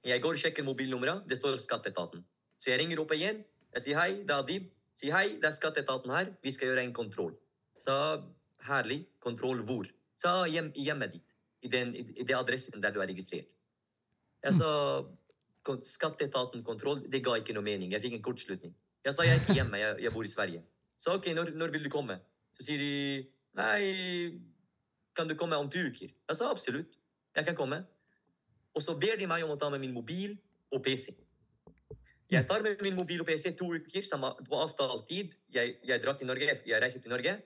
Jeg 0.04 0.20
går 0.20 0.36
og 0.36 0.40
sjekker 0.42 0.64
mobilnummeret. 0.64 1.24
Det 1.28 1.38
står 1.38 1.56
Skatteetaten. 1.60 2.24
Så 2.60 2.70
jeg 2.70 2.80
ringer 2.80 3.00
opp 3.00 3.12
igjen. 3.16 3.42
Jeg 3.74 3.82
sier 3.82 3.98
hei, 3.98 4.10
det 4.22 4.30
er 4.30 4.42
Adib. 4.42 4.70
Sier 4.94 5.16
hei, 5.16 5.26
det 5.42 5.48
er 5.48 5.56
Skatteetaten 5.56 6.12
her. 6.14 6.30
Vi 6.42 6.52
skal 6.54 6.70
gjøre 6.70 6.84
en 6.86 6.94
kontroll. 6.94 7.34
Så 7.82 7.94
herlig. 8.68 9.02
Kontroll 9.24 9.64
hvor? 9.66 9.88
Så 10.20 10.44
hjem, 10.50 10.70
hjemmet 10.78 11.16
ditt. 11.16 11.34
I 11.64 11.70
den, 11.72 11.94
i, 11.96 12.04
det 12.22 12.36
adressen 12.36 12.82
der 12.82 12.94
du 12.94 13.00
er 13.02 13.10
registrert. 13.10 13.50
Jeg 14.44 14.54
sa 14.54 14.70
Skatteetaten 15.64 16.62
kontroll, 16.64 17.00
det 17.08 17.22
ga 17.24 17.38
ikke 17.40 17.56
noe 17.56 17.64
mening. 17.64 17.94
Jeg 17.96 18.04
fikk 18.04 18.18
en 18.18 18.24
kortslutning. 18.24 18.74
Jeg 19.04 19.16
sa 19.16 19.24
jeg 19.24 19.38
er 19.38 19.42
ikke 19.42 19.56
hjemme, 19.56 19.80
jeg, 19.80 19.96
jeg 20.04 20.12
bor 20.12 20.28
i 20.28 20.32
Sverige. 20.32 20.60
Så 21.00 21.16
ok, 21.16 21.30
når, 21.36 21.50
når 21.56 21.72
vil 21.72 21.86
du 21.86 21.90
komme? 21.92 22.18
Så 22.56 22.68
sier 22.68 22.80
de 22.84 22.92
nei, 23.56 23.80
kan 25.16 25.28
du 25.28 25.34
komme 25.40 25.56
om 25.56 25.70
to 25.72 25.82
uker? 25.88 26.12
Jeg 26.12 26.38
sa 26.38 26.50
absolutt, 26.52 26.94
jeg 27.36 27.48
kan 27.48 27.56
komme. 27.56 27.80
Og 28.74 28.82
så 28.82 28.94
ber 28.98 29.16
de 29.18 29.28
meg 29.30 29.44
om 29.46 29.54
å 29.54 29.58
ta 29.60 29.70
med 29.72 29.82
min 29.82 29.94
mobil 29.96 30.36
og 30.72 30.82
PC. 30.84 31.14
Jeg 32.32 32.46
tar 32.48 32.62
med 32.64 32.80
min 32.82 32.96
mobil 32.96 33.20
og 33.20 33.26
PC 33.28 33.52
to 33.56 33.68
uker 33.74 34.06
på 34.48 34.60
avtalt 34.60 35.08
tid. 35.08 35.34
Jeg, 35.52 35.76
jeg 35.84 36.02
drar 36.02 36.16
til 36.16 36.26
Norge, 36.26 36.60
jeg 36.66 36.82
reiser 36.82 37.00
til 37.00 37.12
Norge. 37.12 37.36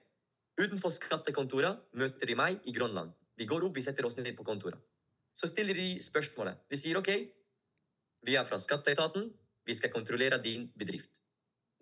Utenfor 0.59 0.91
skattekontoret 0.95 1.83
møter 1.93 2.26
de 2.26 2.37
meg 2.39 2.62
i 2.64 2.72
Grønland. 2.72 3.11
Vi 3.39 3.47
går 3.47 3.66
opp, 3.66 3.76
vi 3.76 3.83
setter 3.83 4.07
oss 4.07 4.16
ned 4.18 4.35
på 4.37 4.47
kontoret. 4.47 4.79
Så 5.35 5.47
stiller 5.47 5.74
de 5.74 6.03
spørsmålet. 6.03 6.59
De 6.70 6.79
sier 6.79 6.99
OK, 6.99 7.11
vi 8.26 8.35
er 8.35 8.47
fra 8.47 8.59
skatteetaten, 8.59 9.29
vi 9.66 9.74
skal 9.74 9.93
kontrollere 9.93 10.41
din 10.43 10.66
bedrift. 10.79 11.20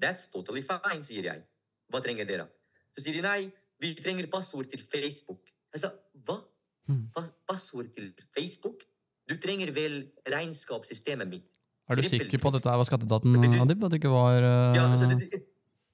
That's 0.03 0.29
totally 0.33 0.65
fine, 0.65 1.05
sier 1.05 1.31
jeg. 1.31 1.45
Hva 1.89 2.03
trenger 2.05 2.29
dere? 2.29 2.49
Så 2.97 3.07
sier 3.07 3.17
de 3.17 3.25
nei, 3.25 3.49
vi 3.81 3.95
trenger 3.97 4.29
passord 4.33 4.69
til 4.73 4.83
Facebook. 4.85 5.49
Jeg 5.73 5.85
sa 5.85 5.93
hva? 6.27 6.41
Hmm. 6.87 7.09
Pa 7.15 7.25
passord 7.49 7.89
til 7.97 8.13
Facebook? 8.37 8.85
Du 9.27 9.37
trenger 9.41 9.73
vel 9.75 10.03
regnskapssystemet 10.29 11.29
mitt? 11.29 11.56
Er 11.89 12.01
du 12.01 12.09
sikker 12.09 12.41
på 12.43 12.51
at 12.51 12.59
dette 12.59 12.79
var 12.81 12.89
skatteetaten, 12.89 13.37
Adib? 13.63 13.85
At 13.87 13.95
det 13.95 14.01
ikke 14.01 14.15
var 14.15 14.39
eh, 14.41 14.77
Ja, 14.79 14.89
altså, 14.91 15.09
det, 15.11 15.29
det, 15.33 15.43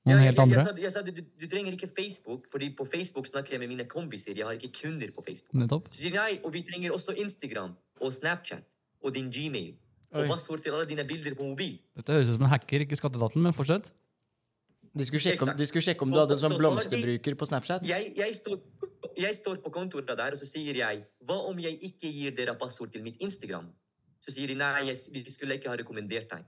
noen 0.03 0.19
ja, 0.19 0.23
helt 0.27 0.39
jeg, 0.39 0.43
andre? 0.43 0.59
Jeg, 0.59 0.67
sa, 0.67 0.83
jeg 0.83 0.93
sa 0.97 1.03
du, 1.07 1.11
du, 1.23 1.47
trenger 1.51 1.77
ikke 1.77 1.87
Facebook, 1.87 2.49
fordi 2.51 2.73
på 2.79 2.87
Facebook 2.91 3.29
snakker 3.29 3.55
jeg 3.55 3.63
med 3.63 3.71
mine 3.71 3.87
kompiser. 3.87 4.35
Jeg 4.35 4.49
har 4.49 4.57
ikke 4.59 4.73
kunder 4.81 5.13
på 5.15 5.23
Facebook. 5.23 5.55
Nettopp. 5.55 5.91
Så 5.95 6.03
sier 6.03 6.17
nei, 6.17 6.41
og 6.43 6.51
vi 6.57 6.65
trenger 6.67 6.95
også 6.97 7.15
Instagram 7.23 7.77
og 8.03 8.15
Snapchat 8.17 8.67
og 9.03 9.15
din 9.15 9.29
Gmail. 9.31 9.77
Oi. 10.13 10.25
Og 10.25 10.33
passord 10.33 10.65
til 10.65 10.75
alle 10.75 10.89
dine 10.91 11.05
bilder 11.09 11.37
på 11.39 11.47
mobil. 11.47 11.77
Dette 11.97 12.17
høres 12.17 12.33
ut 12.33 12.37
som 12.37 12.49
en 12.49 12.51
hacker, 12.53 12.83
ikke 12.85 12.99
skatteetaten, 12.99 13.45
men 13.45 13.55
fortsett. 13.57 13.93
De 14.93 15.07
skulle 15.09 15.23
sjekke 15.25 15.47
om, 15.47 15.55
de 15.57 15.67
skulle 15.71 15.85
sjekke 15.87 16.05
om 16.05 16.11
du 16.13 16.19
hadde 16.21 16.37
en 16.37 16.43
sånn 16.43 16.59
blomsterbruker 16.59 17.39
på 17.39 17.49
Snapchat. 17.49 17.87
Jeg, 17.89 18.11
jeg, 18.19 18.35
står, 18.37 18.59
jeg 19.17 19.39
står 19.39 19.63
på 19.65 19.73
kontoret 19.73 20.11
der, 20.11 20.35
og 20.35 20.41
så 20.41 20.49
sier 20.51 20.83
jeg 20.83 21.07
hva 21.25 21.39
om 21.49 21.63
jeg 21.63 21.79
ikke 21.89 22.11
gir 22.13 22.35
dere 22.37 22.59
passord 22.61 22.93
til 22.93 23.07
mitt 23.07 23.23
Instagram? 23.25 23.71
Så 24.23 24.35
sier 24.35 24.53
de 24.53 24.57
nei, 24.59 24.93
vi 25.15 25.23
skulle 25.31 25.59
ikke 25.59 25.71
ha 25.73 25.79
rekommendert 25.79 26.31
deg. 26.31 26.45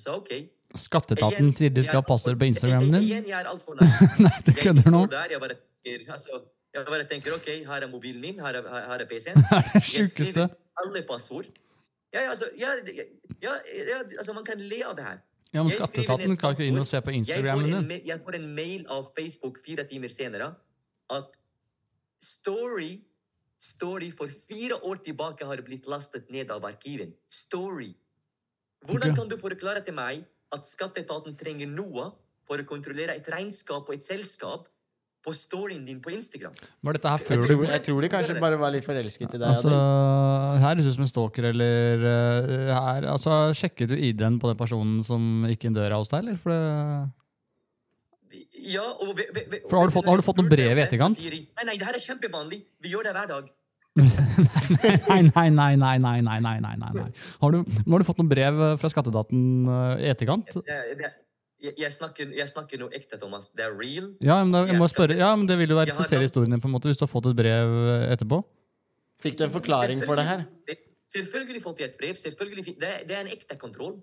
Så 0.00 0.16
ok. 0.18 0.32
Skatteetaten 0.78 1.48
Igjen, 1.48 1.54
sier 1.54 1.72
de 1.74 1.82
skal 1.86 2.00
ha 2.00 2.06
passord 2.06 2.38
på 2.40 2.48
Instagramen 2.50 2.94
din. 2.94 3.04
Igjen, 3.04 3.26
jeg 3.30 3.36
er 3.38 3.50
altfor 3.50 3.76
nær. 3.78 3.94
Nei, 4.22 4.36
du 4.46 4.52
kødder 4.58 4.90
nå. 4.94 5.04
der, 5.12 5.34
jeg 5.34 5.42
bare, 5.42 5.56
altså, 6.14 6.42
jeg 6.74 6.86
bare 6.88 7.06
tenker 7.10 7.34
ok, 7.36 7.48
her 7.66 7.86
er 7.86 7.90
mobilen 7.90 8.22
min, 8.22 8.38
her 8.42 8.60
er, 8.60 8.68
her 8.90 9.04
er 9.04 9.08
PC-en. 9.10 9.40
Det 9.42 9.58
er 9.58 9.72
det 9.74 9.82
sjukeste. 9.88 10.46
alle 10.82 11.02
passord. 11.08 11.50
Ja, 12.14 12.24
ja, 12.24 12.30
altså, 12.32 12.48
ja, 12.58 12.74
ja, 13.42 13.56
ja, 13.90 13.98
altså, 14.16 14.32
man 14.34 14.46
kan 14.46 14.62
le 14.62 14.80
av 14.86 14.96
det 14.98 15.04
her. 15.06 15.20
Ja, 15.50 15.62
men 15.62 15.74
skatteetaten 15.74 16.36
kan 16.38 16.54
ikke 16.54 16.70
inn 16.70 16.78
og 16.78 16.86
se 16.86 17.00
på 17.02 17.12
Instagramen 17.14 17.66
en, 17.74 17.86
din. 17.90 18.02
jeg 18.06 18.22
får 18.22 18.38
en 18.38 18.48
mail 18.54 18.84
av 18.90 19.08
Facebook 19.16 19.58
fire 19.64 19.82
timer 19.90 20.12
senere 20.14 20.52
at 21.10 21.32
Story 22.22 23.00
Story 23.60 24.08
for 24.16 24.32
fire 24.48 24.78
år 24.88 25.02
tilbake 25.04 25.44
har 25.44 25.60
blitt 25.64 25.88
lastet 25.90 26.30
ned 26.32 26.50
av 26.52 26.64
arkiven. 26.64 27.12
Story. 27.28 27.92
Hvordan 28.88 29.12
kan 29.16 29.28
du 29.28 29.36
forklare 29.36 29.82
til 29.84 29.96
meg 29.96 30.24
at 30.54 30.64
skatteetaten 30.66 31.36
trenger 31.38 31.68
noe 31.68 32.08
for 32.48 32.60
å 32.60 32.66
kontrollere 32.66 33.18
et 33.20 33.28
regnskap 33.30 33.84
og 33.84 33.98
et 33.98 34.06
selskap 34.06 34.64
på 35.20 35.34
storyen 35.36 35.84
din 35.84 36.00
på 36.00 36.14
Instagram? 36.16 36.56
Var 36.56 36.96
dette 36.96 37.12
her 37.12 37.26
Jeg 37.36 37.44
tror, 37.44 37.64
jeg 37.68 37.84
tror 37.84 38.00
de 38.00 38.12
kanskje 38.16 38.40
bare 38.40 38.56
var 38.60 38.72
litt 38.72 38.86
forelsket 38.86 39.36
i 39.36 39.42
deg. 39.42 39.46
Altså, 39.50 39.76
her 40.56 40.64
høres 40.64 40.86
det 40.86 40.94
ut 40.94 40.96
som 40.96 41.04
en 41.04 41.12
stalker, 41.12 41.50
eller 41.52 42.08
eh, 42.14 42.72
her, 42.72 43.10
altså, 43.12 43.40
Sjekket 43.52 43.92
du 43.92 43.96
ID-en 43.98 44.40
på 44.40 44.48
den 44.48 44.60
personen 44.60 45.04
som 45.04 45.44
gikk 45.50 45.68
inn 45.68 45.76
døra 45.76 46.00
hos 46.00 46.12
deg, 46.14 46.24
eller? 46.24 46.40
For 46.40 46.54
det, 46.54 46.62
Ja, 48.70 48.84
og 49.02 49.14
vi, 49.18 49.24
vi, 49.34 49.42
vi, 49.50 49.58
For 49.68 49.80
har 49.80 49.90
du 49.90 49.94
fått- 49.94 50.06
har 50.06 50.20
du 50.20 50.22
fått 50.22 50.38
noen 50.38 50.50
brev 50.50 50.78
i 50.78 50.82
etterkant? 50.84 51.18
De, 51.18 51.40
nei, 51.58 51.64
nei, 51.66 51.78
det 51.80 51.88
her 51.88 51.96
er 51.98 52.04
kjempevanlig. 52.04 52.60
Vi 52.82 52.92
gjør 52.92 53.08
det 53.08 53.14
hver 53.16 53.30
dag. 53.30 53.48
nei, 55.10 55.22
nei, 55.34 55.48
nei, 55.50 55.72
nei, 55.74 55.96
nei, 55.98 56.20
nei, 56.22 56.38
nei, 56.38 56.58
nei, 56.62 56.76
nei, 56.78 56.92
nei. 56.94 57.08
Har 57.40 57.56
du, 57.56 57.64
nå 57.64 57.96
har 57.96 58.04
du 58.04 58.06
fått 58.06 58.20
noen 58.22 58.30
brev 58.30 58.60
eh, 58.68 58.76
fra 58.78 58.90
skatteetaten 58.92 59.40
eh, 59.66 60.04
i 60.04 60.12
etterkant? 60.12 60.52
Det, 60.54 60.78
det, 61.00 61.10
jeg, 61.60 61.74
jeg, 61.82 61.90
snakker, 61.96 62.30
jeg 62.38 62.48
snakker 62.52 62.80
noe 62.80 62.94
ekte, 62.96 63.18
Thomas. 63.20 63.50
Det 63.56 63.66
er 63.66 63.74
real. 63.74 64.12
Ja, 64.22 64.38
men, 64.44 64.54
da, 64.54 64.62
jeg 64.70 64.78
må 64.80 64.86
spørre, 64.90 65.18
ja, 65.18 65.32
men 65.34 65.50
det 65.50 65.58
vil 65.60 65.74
jo 65.74 65.80
verifisere 65.80 66.22
historien 66.22 66.54
din, 66.54 66.62
på 66.62 66.70
en 66.70 66.76
måte, 66.76 66.88
hvis 66.88 67.00
du 67.02 67.04
har 67.04 67.10
fått 67.12 67.28
et 67.32 67.36
brev 67.42 67.74
eh, 67.96 68.06
etterpå. 68.14 68.40
Fikk 69.20 69.36
du 69.40 69.44
en 69.48 69.52
forklaring 69.58 70.00
for 70.06 70.16
det 70.22 70.28
her? 70.28 70.46
Selvfølgelig 71.10 71.60
fått 71.66 71.82
jeg 71.82 71.90
et 71.90 71.98
brev. 71.98 72.14
selvfølgelig 72.16 72.78
det, 72.78 72.94
det 73.10 73.16
er 73.18 73.26
en 73.26 73.34
ekte 73.34 73.58
kontroll. 73.58 73.98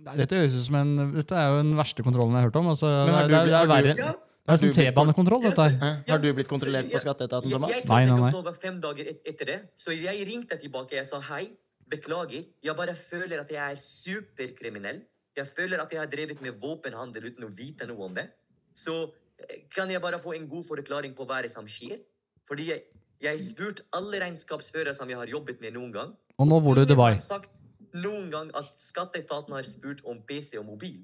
Nei, 0.00 0.16
Dette 0.16 0.36
høres 0.38 0.54
ut 0.56 0.64
som 0.64 0.74
en, 0.80 1.12
dette 1.12 1.32
er 1.36 1.48
jo 1.50 1.56
den 1.62 1.74
verste 1.76 2.02
kontrollen 2.02 2.32
jeg 2.32 2.40
har 2.40 2.48
hørt 2.50 2.56
om. 2.56 2.68
Altså, 2.72 2.86
Men 2.86 3.14
har 3.14 3.26
det, 3.28 3.34
er, 3.36 3.44
du- 3.44 3.50
det, 3.50 3.58
er, 3.60 3.66
verre. 3.68 3.94
Ja. 3.98 4.12
Det 4.50 4.54
er 4.54 4.56
som 4.62 4.70
T-banekontroll, 4.72 5.42
dette 5.44 5.62
her. 5.62 5.74
Ja, 6.06 6.14
Har 6.14 6.18
du 6.22 6.32
blitt 6.34 6.48
kontrollert 6.48 6.88
på 6.90 6.98
skatteetaten, 7.02 7.50
jeg- 7.50 7.52
Thomas? 7.58 7.70
Jeg 7.70 7.84
Nei, 7.84 7.86
klarte 7.86 8.06
nei, 8.06 8.16
ikke 8.16 8.24
nei. 8.24 8.30
sove 8.32 8.54
fem 8.56 8.80
dager 8.80 9.10
et, 9.10 9.20
etter 9.26 9.44
det, 9.46 9.58
så 9.76 9.92
jeg 9.92 10.26
ringte 10.26 10.56
tilbake. 10.58 10.92
Jeg 10.96 11.06
sa 11.06 11.20
hei, 11.20 11.50
beklager. 11.90 12.46
Jeg 12.64 12.76
bare 12.76 12.94
føler 12.94 13.40
at 13.40 13.50
jeg 13.50 13.60
er 13.60 13.76
superkriminell. 13.76 15.02
Jeg 15.36 15.46
føler 15.46 15.78
at 15.82 15.92
jeg 15.92 16.00
har 16.00 16.08
drevet 16.10 16.40
med 16.42 16.56
våpenhandel 16.60 17.28
uten 17.30 17.44
å 17.46 17.50
vite 17.54 17.86
noe 17.86 18.02
om 18.08 18.14
det. 18.16 18.26
Så 18.74 18.96
eh, 19.38 19.62
kan 19.74 19.90
jeg 19.92 20.00
bare 20.02 20.18
få 20.18 20.34
en 20.36 20.48
god 20.48 20.64
forklaring 20.66 21.14
på 21.14 21.26
hva 21.28 21.42
det 21.44 21.52
som 21.52 21.66
skjer? 21.70 22.00
Fordi 22.48 22.66
jeg, 22.72 22.82
jeg 23.22 23.30
har 23.36 23.38
spurt 23.44 23.84
alle 23.94 24.18
regnskapsførere 24.24 24.94
som 24.96 25.08
jeg 25.12 25.18
har 25.20 25.30
jobbet 25.30 25.60
med 25.60 25.76
noen 25.76 25.92
gang. 25.94 26.16
Og 26.40 26.48
nå 26.48 26.58
bor 26.64 26.74
du 26.74 26.82
i 26.82 26.88
Dubai. 26.88 27.14
sagt 27.20 27.50
noen 27.94 28.30
gang 28.32 28.50
at 28.54 28.70
skatteetaten 28.80 29.54
har 29.56 29.66
spurt 29.68 30.00
om 30.04 30.20
PC 30.26 30.58
og 30.58 30.66
mobil. 30.66 31.00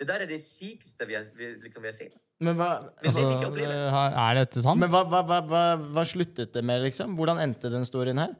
Det 0.00 0.06
der 0.08 0.22
er 0.24 0.26
det 0.30 0.40
sykeste 0.40 1.06
vi 1.06 1.14
har, 1.18 1.26
vi, 1.36 1.50
liksom, 1.60 1.82
vi 1.84 1.88
har 1.90 1.96
sett. 1.96 2.14
Men 2.40 2.56
hva, 2.56 2.68
det 3.02 3.10
Altså, 3.10 3.20
er 3.20 4.34
dette 4.38 4.62
sant? 4.64 4.80
men 4.80 4.88
hva, 4.88 5.02
hva, 5.04 5.20
hva, 5.28 5.40
hva, 5.44 5.64
hva 5.92 6.04
sluttet 6.08 6.54
det 6.54 6.62
med, 6.64 6.80
liksom? 6.86 7.12
Hvordan 7.18 7.38
endte 7.42 7.68
den 7.72 7.84
storyen 7.84 8.16
her? 8.22 8.32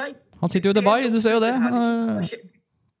Nei, 0.00 0.14
Han 0.40 0.48
sitter 0.50 0.70
jo 0.70 0.74
i 0.74 0.78
Dubai, 0.80 1.10
du 1.12 1.20
ser 1.20 1.36
jo 1.36 1.42
det. 1.44 1.52
De 1.52 1.68
har 1.68 2.18
Eh, 2.18 2.22
sjek- 2.24 2.50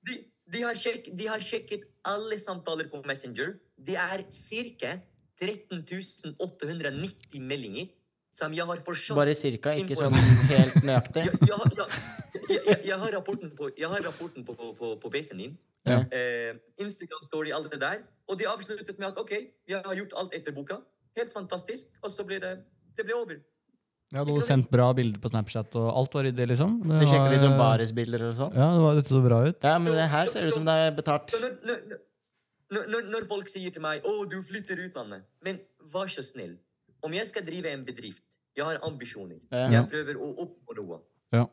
De, 0.04 0.18
de, 0.52 0.60
har 0.62 0.74
sjekk, 0.78 1.08
de 1.16 1.26
har 1.32 1.40
sjekket 1.40 1.88
alle 2.04 2.36
samtaler 2.38 2.90
på 2.92 3.00
Messenger. 3.08 3.56
Det 3.80 3.96
er 3.96 4.22
ca. 4.30 4.92
13 5.40 5.82
890 6.38 7.40
meldinger 7.42 7.88
som 8.34 8.54
jeg 8.56 8.66
har 8.66 8.80
forstått. 8.82 9.16
Bare 9.18 9.34
cirka, 9.38 9.74
ikke 9.78 9.96
sånn 9.98 10.14
helt 10.50 10.80
nøyaktig. 10.82 11.24
jeg, 11.30 11.38
jeg, 11.46 11.60
har- 11.60 11.94
jeg, 12.50 12.80
jeg, 12.90 12.98
har 13.04 13.14
rapporten 13.14 13.54
på, 13.56 13.70
jeg 13.78 13.90
har 13.92 14.02
rapporten 14.04 14.44
på, 14.46 14.56
på, 14.58 14.72
på, 14.78 14.92
på 15.02 15.12
PC-en 15.14 15.42
din. 15.44 15.56
Ja. 15.86 16.00
Eh, 16.16 16.56
Instagram 16.80 17.22
story, 17.26 17.52
alt 17.54 17.70
det 17.72 17.80
der. 17.82 18.02
Og 18.28 18.38
de 18.40 18.48
avsluttet 18.48 18.98
med 18.98 19.10
at 19.12 19.18
OK, 19.20 19.34
jeg 19.68 19.82
har 19.84 19.98
gjort 20.00 20.14
alt 20.20 20.36
etter 20.36 20.54
boka. 20.56 20.80
Helt 21.18 21.34
fantastisk. 21.34 21.90
Og 22.02 22.10
så 22.10 22.24
ble 22.26 22.40
det 22.42 22.54
Det 22.94 23.02
ble 23.06 23.14
over. 23.18 23.38
Jeg 24.14 24.20
hadde 24.22 24.42
sendt 24.46 24.68
bra 24.70 24.92
bilder 24.94 25.18
på 25.18 25.30
Snapchat, 25.32 25.72
og 25.80 25.86
alt 25.98 26.12
var 26.14 26.22
ryddig, 26.28 26.44
liksom. 26.52 26.76
Det 26.84 27.00
Du 27.02 27.06
sjekker 27.08 27.32
liksom 27.34 27.56
barisbilder 27.58 28.22
og 28.28 28.34
sånn? 28.38 28.52
Ja, 28.54 28.68
det 28.76 28.82
var, 28.84 28.98
dette 29.00 29.10
så 29.10 29.22
bra 29.24 29.38
ut. 29.48 29.56
Ja, 29.66 29.72
men 29.82 29.96
det 29.98 30.04
her 30.12 30.30
ser 30.30 30.46
ut 30.46 30.54
som 30.54 30.68
det 30.68 30.76
er 30.84 30.92
betalt. 30.94 31.34
Når, 31.42 31.56
når, 31.66 32.84
når, 32.92 33.08
når 33.16 33.26
folk 33.26 33.50
sier 33.50 33.74
til 33.74 33.82
meg 33.82 34.04
'Å, 34.06 34.12
du 34.30 34.36
flytter 34.46 34.78
utlandet', 34.84 35.26
men 35.42 35.58
vær 35.94 36.12
så 36.12 36.22
snill. 36.22 36.54
Om 37.04 37.12
jeg 37.12 37.26
skal 37.28 37.44
drive 37.46 37.70
en 37.72 37.84
bedrift, 37.84 38.22
jeg 38.56 38.64
har 38.64 38.78
ambisjoner, 38.86 39.40
Ja. 39.52 39.68
jeg 39.70 39.90
prøver 39.90 40.16
å 40.16 40.30
oppnå 40.46 40.76
noe, 40.80 41.00
Ja. 41.32 41.46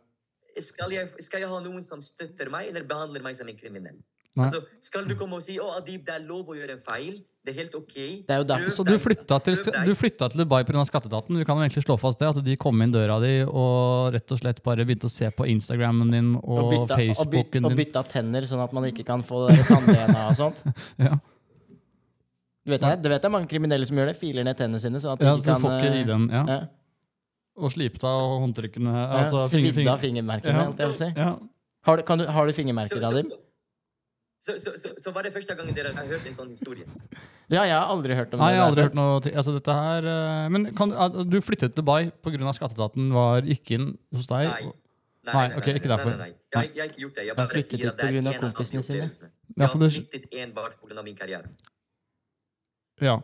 skal 0.59 0.91
jeg, 0.91 1.09
skal 1.19 1.41
jeg 1.41 1.49
ha 1.49 1.59
noen 1.59 1.81
som 1.83 1.99
støtter 1.99 2.49
meg, 2.49 2.69
eller 2.69 2.83
behandler 2.83 3.21
meg 3.23 3.35
som 3.35 3.47
en 3.49 3.57
kriminell? 3.57 3.99
Nei. 4.33 4.45
Altså, 4.45 4.61
skal 4.79 5.03
du 5.03 5.13
komme 5.15 5.33
og 5.35 5.43
si 5.43 5.57
'Å, 5.57 5.75
Adib, 5.81 6.05
det 6.05 6.13
er 6.15 6.19
lov 6.25 6.47
å 6.47 6.55
gjøre 6.55 6.71
en 6.77 6.79
feil', 6.79 7.21
det 7.43 7.51
er 7.51 7.57
helt 7.63 7.75
OK 7.75 7.93
Det 8.25 8.29
er 8.29 8.37
jo 8.37 8.43
derfor- 8.45 8.71
Så 8.71 8.85
du 8.85 8.97
flytta 8.97 9.43
til, 9.43 9.55
du 9.55 9.93
flytta 9.93 10.29
til 10.31 10.45
Dubai 10.45 10.63
pga. 10.63 10.85
skatteetaten? 10.87 11.37
Du 11.37 11.43
kan 11.43 11.57
jo 11.57 11.63
egentlig 11.67 11.83
slå 11.83 11.99
fast 11.99 12.17
det, 12.19 12.29
at 12.29 12.41
de 12.41 12.55
kom 12.55 12.81
inn 12.81 12.93
døra 12.93 13.19
di 13.19 13.43
og 13.43 14.13
rett 14.13 14.31
og 14.31 14.39
slett 14.39 14.63
bare 14.63 14.85
begynte 14.85 15.03
å 15.03 15.09
se 15.11 15.29
på 15.31 15.43
Instagrammen 15.45 16.09
din 16.11 16.35
og, 16.37 16.47
Og 16.47 16.71
bytta, 16.71 16.81
og, 16.81 16.87
byt, 16.87 17.17
Facebooken 17.17 17.65
og 17.65 17.71
bytta 17.75 18.07
tenner, 18.07 18.41
sånn 18.43 18.63
at 18.63 18.71
man 18.71 18.83
ikke 18.85 19.05
kan 19.05 19.21
få 19.21 19.49
tann-DNA 19.67 20.29
og 20.29 20.35
sånt. 20.37 20.63
Ja. 20.97 21.19
Du 22.65 22.69
vet 22.71 22.81
det, 22.81 23.01
det 23.01 23.09
vet 23.11 23.23
jeg 23.25 23.31
mange 23.33 23.47
kriminelle 23.49 23.85
som 23.89 23.97
gjør 23.97 24.11
det. 24.11 24.17
Filer 24.19 24.43
ned 24.45 24.57
tennene 24.57 24.79
sine. 24.79 24.99
sånn 25.01 25.13
at 25.13 25.19
de 25.19 25.25
Ja, 25.25 25.35
ikke 25.37 25.45
kan 25.45 25.61
får 25.61 25.77
ikke 25.81 25.93
i 25.95 26.01
ID-en. 26.03 26.29
Ja. 26.29 26.43
ja. 26.47 26.59
Og 27.57 27.71
slipt 27.73 28.03
av 28.03 28.39
håndtrykkene. 28.43 28.91
Ja, 28.93 29.07
Altså, 29.23 29.47
Svidd 29.49 29.73
finger- 29.75 29.91
av 29.93 29.99
fingermerkene, 29.99 30.61
Ja. 30.61 30.71
jeg 30.85 30.93
si. 30.95 31.13
Ja. 31.17 31.31
Har 31.83 31.97
du, 31.97 32.03
kan 32.03 32.17
du, 32.19 32.25
har 32.27 32.45
du 32.45 32.51
Så, 32.51 32.61
fingermerker, 32.61 33.01
så, 33.01 33.09
Adib? 33.09 33.31
så, 34.39 34.53
så, 34.57 34.71
så, 34.77 34.89
så 34.97 35.11
var 35.13 35.23
det 35.23 35.33
første 35.33 35.55
gangen 35.57 35.73
dere 35.73 35.91
har 35.93 36.05
hørt 36.05 36.25
en 36.27 36.33
sånn 36.37 36.49
historie? 36.49 36.85
Ja, 37.49 37.63
jeg 37.63 37.73
har 37.73 37.87
aldri 37.89 38.15
hørt 38.15 38.33
om 38.33 38.39
Nei, 38.39 38.51
det. 38.51 38.55
jeg 38.55 38.61
har 38.61 38.69
aldri 38.71 38.83
hørt 38.83 38.93
noe 38.95 39.19
til. 39.21 39.33
Altså, 39.35 39.53
dette 39.57 39.73
her 39.73 40.05
eh, 40.05 40.49
Men 40.49 40.69
kan, 40.75 40.89
du 41.29 41.41
flyttet 41.41 41.73
til 41.73 41.83
Dubai 41.83 42.11
pga. 42.23 42.53
skatteetaten 42.53 43.11
var 43.11 43.41
ikke 43.41 43.71
inn 43.79 43.97
hos 44.15 44.27
deg? 44.27 44.47
Nei. 44.47 44.71
Nei, 45.25 45.33
Nei, 45.33 45.57
ok, 45.57 45.67
ikke 45.77 45.89
derfor. 45.91 46.13
Nei, 46.17 46.17
nei, 46.17 46.33
nei. 46.55 46.61
Jeg, 46.63 46.71
jeg 46.75 46.81
har 46.81 46.89
ikke 46.89 47.01
gjort 47.03 47.15
det. 47.15 47.25
Jeg 47.27 47.35
bare 47.37 47.47
flyttet 47.51 47.77
sier 47.77 47.89
at 47.91 47.97
det 47.97 48.05
er 48.05 48.09
av 48.09 48.15
en 48.15 48.27
av 48.27 48.33
opplevelsene. 48.33 48.93
Jeg 49.57 49.67
har 49.67 49.77
det- 49.77 49.91
flyttet 49.93 50.25
enbart 50.33 50.73
pga. 50.81 51.03
min 51.03 51.15
karriere. 51.15 51.45
Ja. 53.01 53.17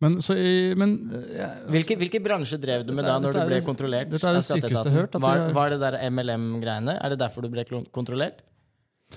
Men 0.00 0.18
så 0.22 0.36
i 0.38 0.74
Men 0.78 0.92
ja. 1.34 1.48
Hvilke, 1.72 1.96
hvilke 1.98 2.20
bransjer 2.22 2.60
drev 2.62 2.84
du 2.86 2.92
med 2.92 3.02
Dette 3.04 3.08
da 3.10 3.16
er- 3.16 3.22
når 3.24 3.32
du 3.34 3.46
ble 3.48 3.56
det- 3.60 3.66
kontrollert? 3.66 4.10
dette 4.10 4.28
er 4.28 4.34
det 4.38 4.44
sykeste 4.46 4.84
jeg 4.84 4.94
hørt, 4.94 5.14
at 5.14 5.20
Var, 5.22 5.36
er- 5.48 5.52
var 5.52 5.70
det 5.70 5.80
der 5.80 5.96
MLM-greiene? 6.10 6.98
Er 7.02 7.08
det 7.10 7.18
derfor 7.18 7.42
du 7.42 7.48
ble 7.48 7.64
kontrollert? 7.90 8.44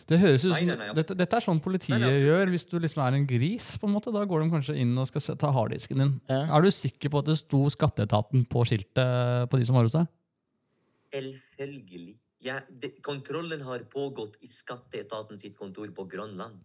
Det 0.08 0.18
høres 0.22 0.46
ut 0.46 0.54
som 0.56 0.66
nei, 0.66 0.66
nei, 0.74 0.76
nei, 0.88 0.94
dette, 0.96 1.14
dette 1.20 1.34
er 1.36 1.42
sånn 1.44 1.60
politiet 1.62 1.90
Nei, 1.90 2.00
nei, 2.00 2.20
gjør 2.24 2.48
hvis 2.50 2.64
du 2.70 2.80
liksom 2.80 3.04
er 3.06 3.14
en 3.18 3.26
gris. 3.28 3.78
på 3.78 3.88
en 3.90 3.94
måte. 3.94 4.12
Da 4.14 4.24
går 4.26 4.44
de 4.46 4.50
kanskje 4.50 4.78
inn 4.80 4.98
og 4.98 5.06
skal 5.08 5.36
ta 5.36 5.52
harddisken 5.52 5.98
din. 6.00 6.22
Ja. 6.30 6.48
Er 6.58 6.62
du 6.62 6.70
sikker 6.72 7.10
på 7.12 7.20
at 7.20 7.26
det 7.26 7.38
sto 7.38 7.66
Skatteetaten 7.70 8.48
på 8.48 8.64
skiltet 8.66 9.50
på 9.52 9.60
de 9.60 9.66
som 9.66 9.76
var 9.76 9.84
hos 9.84 9.92
deg? 9.92 10.08
Selvfølgelig. 11.14 12.16
Ja, 12.42 12.60
det, 12.72 13.02
kontrollen 13.06 13.62
har 13.62 13.80
pågått 13.92 14.38
i 14.42 14.48
skatteetaten 14.48 15.38
sitt 15.38 15.58
kontor 15.60 15.92
på 15.94 16.08
Grønland. 16.10 16.58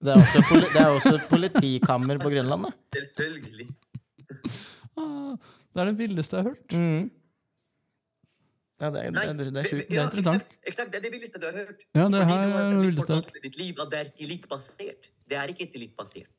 Det 0.00 0.12
er 0.14 0.20
også, 0.22 0.40
poli, 0.48 0.66
det 0.72 0.80
er 0.80 0.90
også 0.96 1.14
et 1.18 1.24
politikammer 1.28 2.18
på 2.22 2.30
Grønland, 2.32 2.62
da. 2.66 2.70
Selvfølgelig. 2.96 3.66
Ah, 4.96 5.34
det 5.74 5.82
er 5.82 5.90
det 5.90 5.96
villeste 5.98 6.36
jeg 6.38 6.44
har 6.44 6.50
hørt. 6.54 6.72
Mm. 6.72 7.10
Ja, 8.80 8.88
det 8.94 9.00
er, 9.04 9.10
Nei, 9.12 9.24
det, 9.28 9.46
er- 9.46 9.50
det 9.52 9.60
er 9.60 9.68
sjukt. 9.68 9.90
er 9.92 10.06
interessant. 10.06 10.46
Ja, 10.48 10.68
eksakt, 10.70 10.92
det 10.94 10.98
er 11.00 11.04
det 11.04 11.12
villeste 11.12 11.40
du 11.42 11.46
har 11.50 11.56
hørt. 11.58 11.82
Ja, 11.94 12.06
det 12.08 12.20
Fordi 12.22 12.32
her 12.32 12.44
du 12.46 12.52
har 12.54 12.60
er 12.62 12.70
det 12.70 12.78
blitt 12.78 12.86
villeste 12.88 13.12
jeg 13.12 13.16
har 13.18 13.26
fortalt 13.26 13.36
i 13.36 13.48
ditt 13.48 13.58
liv 13.60 13.82
at 13.84 13.90
det 13.92 13.98
er 14.00 14.10
tillitbasert. 14.20 15.10
Det 15.28 15.36
er 15.42 15.52
ikke 15.52 15.66
elitebasert. 15.76 16.30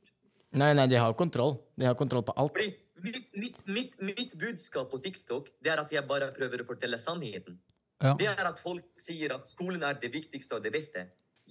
Nei, 0.57 0.71
nei, 0.75 0.87
de 0.91 0.97
har 0.99 1.13
kontroll. 1.13 1.53
De 1.79 1.85
har 1.85 1.93
kontroll 1.99 2.25
på 2.27 2.33
alt. 2.41 2.51
Fordi 2.57 2.73
mitt, 3.05 3.29
mitt, 3.37 3.61
mitt, 3.67 3.93
mitt 4.01 4.33
budskap 4.41 4.89
på 4.91 4.97
TikTok 5.05 5.51
det 5.61 5.71
er 5.75 5.83
at 5.85 5.93
jeg 5.93 6.03
bare 6.09 6.31
prøver 6.35 6.63
å 6.63 6.67
fortelle 6.67 6.97
sannheten. 6.99 7.59
Ja. 8.01 8.15
Det 8.17 8.25
er 8.33 8.47
at 8.49 8.57
folk 8.59 8.83
sier 8.97 9.35
at 9.37 9.45
skolen 9.45 9.83
er 9.85 9.93
det 10.01 10.09
viktigste 10.11 10.57
og 10.57 10.63
det 10.65 10.73
beste. 10.73 11.05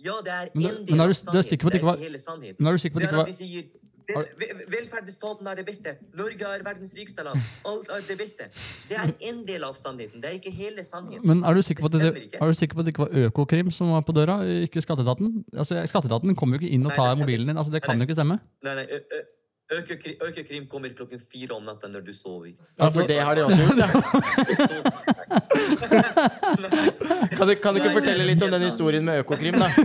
Ja, 0.04 0.16
det 0.24 0.32
er 0.32 0.48
en 0.54 0.60
del 0.86 0.96
men 0.96 1.00
er 1.00 1.10
av 1.10 1.32
du- 1.32 1.38
er 1.38 1.42
sikker 1.42 1.68
på 1.68 1.72
det 1.72 1.80
sannheten. 1.80 1.84
Det 1.84 1.90
er 1.90 1.96
ikke 1.96 2.08
hele 2.08 2.18
sannheten. 2.18 2.56
Men 2.58 2.66
er 2.68 2.72
du 2.72 2.78
sikker 2.78 2.94
på 2.96 3.00
Det 3.00 3.08
at 3.08 3.12
det 3.12 3.18
er 3.18 3.24
ikke 3.24 3.28
at 3.28 3.38
de 3.38 3.44
sier 3.44 3.64
vel- 4.10 4.26
vel- 4.40 4.64
velferdsstaten 4.74 5.46
er 5.46 5.54
det 5.54 5.66
beste. 5.66 5.90
Norge 6.18 6.42
er 6.42 6.62
verdens 6.64 6.94
rikeste 6.98 7.22
land. 7.22 7.38
Alt 7.64 7.88
er 7.90 8.00
det 8.08 8.18
beste. 8.18 8.44
Det 8.88 8.96
er 8.98 9.12
en 9.30 9.44
del 9.46 9.62
av 9.64 9.74
sannheten. 9.74 10.20
Det 10.20 10.30
er 10.30 10.34
ikke 10.40 10.50
hele 10.50 10.82
sannheten. 10.84 11.24
Men 11.26 11.44
er 11.44 11.54
du 11.54 11.62
sikker 11.62 11.82
på 11.82 11.86
at 11.86 11.92
det, 11.92 12.14
Det 12.32 12.34
er 12.40 12.46
du 12.46 12.52
sikker 12.54 12.74
på 12.74 12.80
at 12.80 12.86
det 12.86 12.94
ikke 12.96 13.04
var 13.06 13.30
Økokrim 13.30 13.70
som 13.72 13.90
var 13.90 14.00
på 14.02 14.12
døra, 14.12 14.40
ikke 14.66 14.80
Skatteetaten? 14.82 15.44
Altså, 15.56 15.86
Skatteetaten 15.86 16.34
kommer 16.34 16.58
jo 16.58 16.64
ikke 16.66 16.72
inn 16.74 16.82
og 16.86 16.90
Nei, 16.90 16.96
tar 16.96 17.14
nei, 17.14 17.22
mobilen 17.24 17.46
din. 17.46 17.56
Altså, 17.56 17.70
det 17.70 17.82
kan 17.82 17.98
nei. 17.98 18.04
jo 18.06 18.08
ikke 18.10 18.18
stemme. 18.18 18.40
Nei, 18.64 18.74
nei, 18.74 18.86
ø- 18.90 19.06
ø- 19.18 19.26
Økokrim, 19.70 20.16
Økokrim 20.26 20.64
kommer 20.70 20.90
klokken 20.98 21.20
fire 21.22 21.54
om 21.54 21.64
natta 21.64 21.88
når 21.88 22.00
du 22.08 22.12
sover. 22.16 22.52
Ja, 22.74 22.88
for 22.90 23.02
det 23.06 23.20
har 23.22 23.34
de 23.38 23.42
også 23.46 23.62
gjort, 23.62 23.80
Kan 27.38 27.48
du, 27.48 27.54
kan 27.54 27.74
du 27.74 27.80
ikke 27.80 27.94
fortelle 27.94 28.24
litt 28.26 28.42
om 28.42 28.50
den 28.50 28.62
historien 28.66 29.04
med 29.06 29.18
Økokrim, 29.22 29.54
da? 29.60 29.68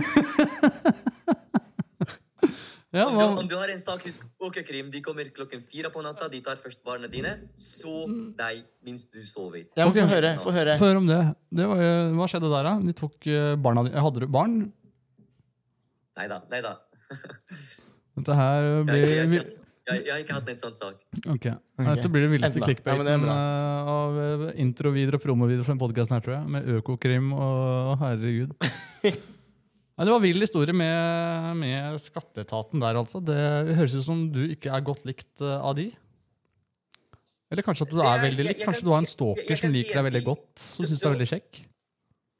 Ja, 2.96 3.04
Om 3.10 3.16
du, 3.18 3.24
om 3.42 3.48
du 3.50 3.56
har 3.58 3.68
en 3.68 3.80
sak, 3.82 4.04
husk 4.06 4.22
Økokrim. 4.40 4.90
De 4.92 5.00
kommer 5.04 5.28
klokken 5.34 5.60
fire 5.60 5.90
på 5.92 6.00
natta. 6.00 6.28
De 6.32 6.40
tar 6.40 6.56
først 6.56 6.80
barna 6.86 7.08
dine. 7.12 7.34
Så 7.60 8.06
deg 8.38 8.62
mens 8.86 9.04
du 9.12 9.20
sover. 9.26 9.66
Ja, 9.76 9.84
okay. 9.84 10.06
Få 10.06 10.14
høre. 10.14 10.38
Få 10.40 10.50
høre. 10.54 10.78
Få 10.80 10.86
høre 10.88 11.02
om 11.02 11.08
det. 11.10 11.18
det 11.58 11.66
var, 11.68 11.82
hva 12.16 12.26
skjedde 12.30 12.48
der, 12.54 12.64
da? 12.70 12.74
De 12.86 12.92
tok 12.96 13.28
eh, 13.28 13.52
barna 13.60 13.84
dine 13.84 14.00
Hadde 14.06 14.24
du 14.24 14.28
barn? 14.32 14.54
Nei 16.16 16.26
da. 16.32 16.40
Nei 16.54 16.62
da. 16.64 16.72
Dette 18.16 18.32
her 18.40 18.60
blir 18.88 19.44
jeg, 19.86 20.02
har 20.10 20.22
ikke 20.22 20.34
hatt 20.34 20.48
en 20.50 20.60
sånn 20.60 20.76
sak. 20.76 20.98
Ok. 21.30 21.46
Dette 21.78 22.10
blir 22.10 22.26
det 22.26 22.30
villeste 22.32 22.62
clickbaiten 22.62 23.06
Ja, 23.06 23.36
eh, 23.36 23.90
av 23.92 24.18
eh, 24.22 24.44
introvideoer 24.64 25.18
og 25.18 25.22
promovideoer 25.22 25.68
for 25.68 25.76
en 25.76 25.82
podkast 25.82 26.14
her, 26.14 26.24
tror 26.24 26.36
jeg. 26.38 26.50
Med 26.56 26.70
Økokrim 26.76 27.30
og 27.36 27.92
herregud. 28.02 28.56
ja, 29.06 29.12
det 30.02 30.10
var 30.10 30.24
vill 30.24 30.42
historie 30.42 30.74
med, 30.74 31.62
med 31.62 32.00
skatteetaten 32.02 32.82
der, 32.82 32.98
altså. 32.98 33.22
Det 33.22 33.38
høres 33.78 33.94
ut 33.94 34.08
som 34.08 34.26
du 34.34 34.42
ikke 34.48 34.74
er 34.74 34.84
godt 34.86 35.06
likt 35.08 35.44
eh, 35.44 35.54
av 35.56 35.78
de. 35.78 35.88
Eller 37.54 37.62
kanskje 37.62 37.86
at 37.86 37.94
du 37.94 38.02
er 38.02 38.22
veldig 38.26 38.42
lik. 38.42 38.56
likt. 38.56 38.66
Kanskje 38.66 38.88
du 38.88 38.92
har 38.92 39.04
en 39.04 39.10
stalker 39.10 39.62
som 39.62 39.74
liker 39.74 40.00
deg 40.00 40.08
veldig 40.10 40.24
godt. 40.26 40.52
Som 40.58 40.82
Så- 40.82 40.90
syns 40.90 41.02
du 41.02 41.06
er 41.06 41.14
veldig 41.14 41.32
kjekk. 41.36 41.64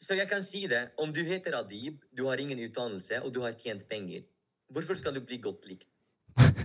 Så 0.02 0.16
jeg 0.18 0.28
kan 0.28 0.42
si 0.44 0.66
det. 0.68 0.90
Om 1.00 1.12
du 1.14 1.22
heter 1.24 1.54
Adib, 1.56 2.02
du 2.12 2.26
har 2.26 2.36
ingen 2.42 2.58
utdannelse, 2.58 3.22
og 3.24 3.32
du 3.32 3.40
har 3.40 3.54
tjent 3.56 3.86
penger, 3.88 4.26
hvorfor 4.68 4.98
skal 4.98 5.14
du 5.14 5.22
bli 5.22 5.38
godt 5.38 5.64
likt? 5.70 5.88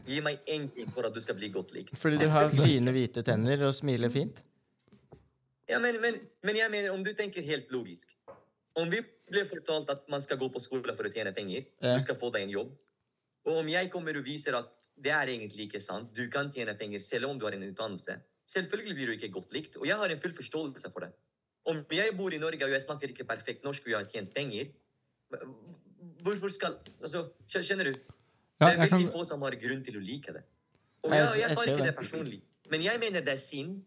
Gi 0.06 0.20
meg 0.24 0.42
én 0.52 0.68
ting 0.74 0.90
for 0.92 1.08
at 1.08 1.14
du 1.16 1.22
skal 1.24 1.38
bli 1.38 1.50
godt 1.54 1.72
likt. 1.76 1.94
Fordi 2.00 2.18
du 2.20 2.28
har 2.32 2.50
fine, 2.52 2.92
hvite 2.92 3.24
tenner 3.24 3.62
og 3.68 3.74
smiler 3.76 4.12
fint. 4.12 4.42
Ja, 5.70 5.80
men, 5.80 6.02
men, 6.04 6.18
men 6.44 6.58
jeg 6.60 6.72
mener, 6.74 6.92
om 6.92 7.04
du 7.06 7.14
tenker 7.16 7.46
helt 7.48 7.70
logisk 7.72 8.10
Om 8.76 8.90
vi 8.92 9.00
ble 9.32 9.44
fortalt 9.48 9.90
at 9.94 10.02
man 10.12 10.24
skal 10.24 10.40
gå 10.42 10.50
på 10.52 10.60
skole 10.64 10.96
for 10.98 11.08
å 11.08 11.12
tjene 11.14 11.32
penger, 11.36 11.66
Ja. 11.84 11.94
du 11.96 12.04
skal 12.04 12.18
få 12.20 12.30
deg 12.36 12.44
en 12.48 12.54
jobb, 12.56 12.74
og 13.48 13.62
om 13.62 13.70
jeg 13.72 13.90
kommer 13.92 14.16
og 14.20 14.26
viser 14.28 14.56
at 14.58 14.70
det 15.02 15.12
er 15.16 15.32
egentlig 15.34 15.70
ikke 15.70 15.80
sant, 15.84 16.12
du 16.16 16.28
kan 16.32 16.52
tjene 16.52 16.76
penger 16.80 17.04
selv 17.04 17.30
om 17.30 17.40
du 17.40 17.46
har 17.48 17.56
en 17.56 17.64
utdannelse, 17.68 18.16
selvfølgelig 18.52 18.96
blir 18.96 19.12
du 19.12 19.14
ikke 19.16 19.32
godt 19.34 19.52
likt, 19.56 19.76
og 19.80 19.88
jeg 19.88 19.98
har 20.00 20.12
en 20.12 20.20
full 20.24 20.36
forståelse 20.36 20.92
for 20.92 21.04
det. 21.08 21.12
Om 21.72 21.84
jeg 21.96 22.16
bor 22.18 22.34
i 22.36 22.40
Norge 22.42 22.68
og 22.68 22.76
jeg 22.76 22.84
snakker 22.84 23.12
ikke 23.14 23.28
perfekt 23.28 23.64
norsk 23.68 23.88
og 23.88 23.94
jeg 23.94 24.00
har 24.00 24.10
tjent 24.12 24.34
penger, 24.36 24.72
hvorfor 26.24 26.52
skal 26.52 26.80
Altså, 27.00 27.28
skjønner 27.48 27.92
du? 27.92 28.00
Ja, 28.62 28.70
det 28.70 28.78
er 28.78 28.92
veldig 28.92 29.12
få 29.12 29.26
som 29.28 29.42
har 29.46 29.56
grunn 29.60 29.82
til 29.84 29.98
å 29.98 30.02
like 30.06 30.34
det. 30.36 30.44
Og 31.04 31.12
jeg- 31.16 31.40
jeg, 31.42 31.56
tar 31.58 31.72
ikke 31.72 31.86
det. 31.88 31.96
personlig. 31.98 32.42
Men 32.70 32.82
jeg 32.86 33.00
mener 33.02 33.22
det 33.26 33.34
er 33.34 33.42
synd. 33.42 33.82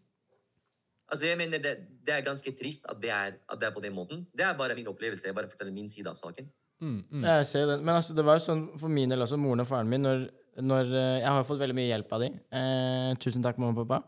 Altså, 1.11 1.25
jeg 1.29 1.37
mener 1.37 1.59
det, 1.61 1.73
det 2.05 2.13
er 2.15 2.21
ganske 2.25 2.51
trist 2.57 2.85
at 2.89 2.99
det, 3.01 3.11
er, 3.13 3.35
at 3.49 3.59
det 3.61 3.67
er 3.69 3.71
på 3.71 3.81
den 3.81 3.93
måten. 3.93 4.25
Det 4.35 4.45
er 4.45 4.53
bare 4.57 4.75
min 4.75 4.87
opplevelse. 4.87 5.25
Jeg 5.29 5.35
bare 5.35 5.47
forteller 5.47 5.71
min 5.73 5.87
side 5.89 6.07
av 6.09 6.15
saken. 6.17 6.49
Mm, 6.81 7.03
mm. 7.11 7.23
Jeg 7.23 7.45
ser 7.45 7.65
den. 7.67 7.85
Men 7.85 7.95
altså, 7.95 8.15
det 8.17 8.25
var 8.25 8.35
jo 8.39 8.43
sånn 8.45 8.63
for 8.79 8.89
min 8.89 9.09
del 9.09 9.21
også, 9.23 9.37
moren 9.39 9.61
og 9.63 9.67
faren 9.69 9.87
min, 9.87 10.01
når, 10.03 10.25
når 10.59 10.91
eh, 10.91 11.19
Jeg 11.21 11.27
har 11.29 11.37
jo 11.43 11.47
fått 11.53 11.61
veldig 11.61 11.75
mye 11.77 11.89
hjelp 11.93 12.11
av 12.17 12.19
dem. 12.25 12.39
Eh, 12.51 13.13
tusen 13.21 13.45
takk, 13.45 13.57
mamma 13.61 13.79
og 13.79 13.87
pappa. 13.87 14.03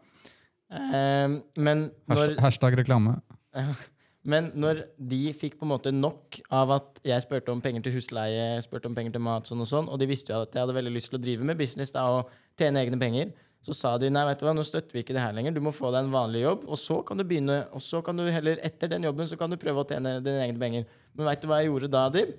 Eh, 0.74 1.38
men 1.64 1.92
når 2.10 2.18
Hashtag, 2.36 2.42
hashtag 2.44 2.80
reklame. 2.84 3.22
Men 4.28 4.50
når 4.60 4.84
de 5.00 5.32
fikk 5.36 5.56
på 5.56 5.64
en 5.64 5.72
måte 5.72 5.92
nok 5.96 6.42
av 6.54 6.74
at 6.76 7.02
jeg 7.08 7.24
spurte 7.24 7.54
om 7.54 7.62
penger 7.64 7.86
til 7.86 7.96
husleie, 7.96 8.58
spurte 8.64 8.90
om 8.90 8.96
penger 8.96 9.16
til 9.16 9.24
mat, 9.24 9.48
sånn 9.48 9.64
og 9.64 9.70
sånn, 9.70 9.88
og 9.88 10.00
de 10.02 10.10
visste 10.10 10.34
jo 10.34 10.42
at 10.44 10.52
jeg 10.52 10.66
hadde 10.66 10.76
veldig 10.76 10.92
lyst 10.98 11.14
til 11.14 11.20
å 11.20 11.24
drive 11.24 11.48
med 11.48 11.60
business 11.60 11.94
da, 11.96 12.04
og 12.12 12.34
tjene 12.60 12.84
egne 12.84 13.00
penger, 13.00 13.32
så 13.64 13.76
sa 13.76 13.94
de 14.00 14.10
nei, 14.12 14.26
vet 14.28 14.42
du 14.42 14.46
hva, 14.46 14.54
nå 14.56 14.66
støtter 14.68 14.96
vi 14.96 15.06
ikke 15.06 15.16
det 15.16 15.24
her 15.24 15.36
lenger, 15.36 15.56
du 15.56 15.64
må 15.64 15.72
få 15.76 15.94
deg 15.96 16.04
en 16.04 16.12
vanlig 16.14 16.44
jobb, 16.44 16.68
og 16.68 16.80
så 16.82 17.00
kan 17.08 17.20
du 17.20 17.24
begynne, 17.28 17.62
og 17.72 17.84
så 17.84 18.04
kan 18.04 18.20
du 18.20 18.28
heller, 18.28 18.60
etter 18.68 18.92
den 18.92 19.08
jobben, 19.08 19.32
så 19.32 19.40
kan 19.40 19.52
du 19.52 19.58
prøve 19.62 19.84
å 19.84 19.88
tjene 19.88 20.18
dine 20.24 20.44
egne 20.44 20.62
penger. 20.62 21.00
Men 21.16 21.32
vet 21.32 21.44
du 21.44 21.50
hva 21.50 21.62
jeg 21.64 21.72
gjorde 21.72 21.92
da, 21.96 22.04
Adib? 22.12 22.36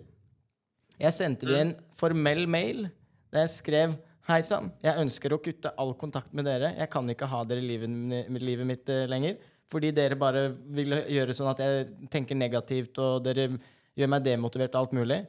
Jeg 0.99 1.15
sendte 1.15 1.49
de 1.49 1.57
en 1.57 1.75
formell 1.97 2.45
mail 2.51 2.89
der 3.33 3.47
jeg 3.47 3.55
skrev 3.55 3.97
Hei 4.29 4.43
sann, 4.45 4.67
jeg 4.85 5.01
ønsker 5.01 5.33
å 5.33 5.39
kutte 5.41 5.71
all 5.81 5.95
kontakt 5.97 6.35
med 6.37 6.45
dere. 6.45 6.75
Jeg 6.77 6.91
kan 6.93 7.07
ikke 7.09 7.25
ha 7.33 7.39
dere 7.49 7.63
i 7.63 7.69
livet, 7.71 8.29
livet 8.45 8.69
mitt 8.69 8.91
eh, 8.93 9.07
lenger. 9.09 9.39
Fordi 9.69 9.91
dere 9.93 10.17
bare 10.17 10.49
vil 10.73 10.95
gjøre 11.13 11.35
sånn 11.37 11.51
at 11.51 11.61
jeg 11.61 11.89
tenker 12.13 12.39
negativt, 12.39 12.99
og 13.05 13.25
dere 13.27 13.51
gjør 13.99 14.13
meg 14.15 14.25
demotivert 14.25 14.77
og 14.77 14.87
alt 14.87 14.95
mulig. 14.97 15.23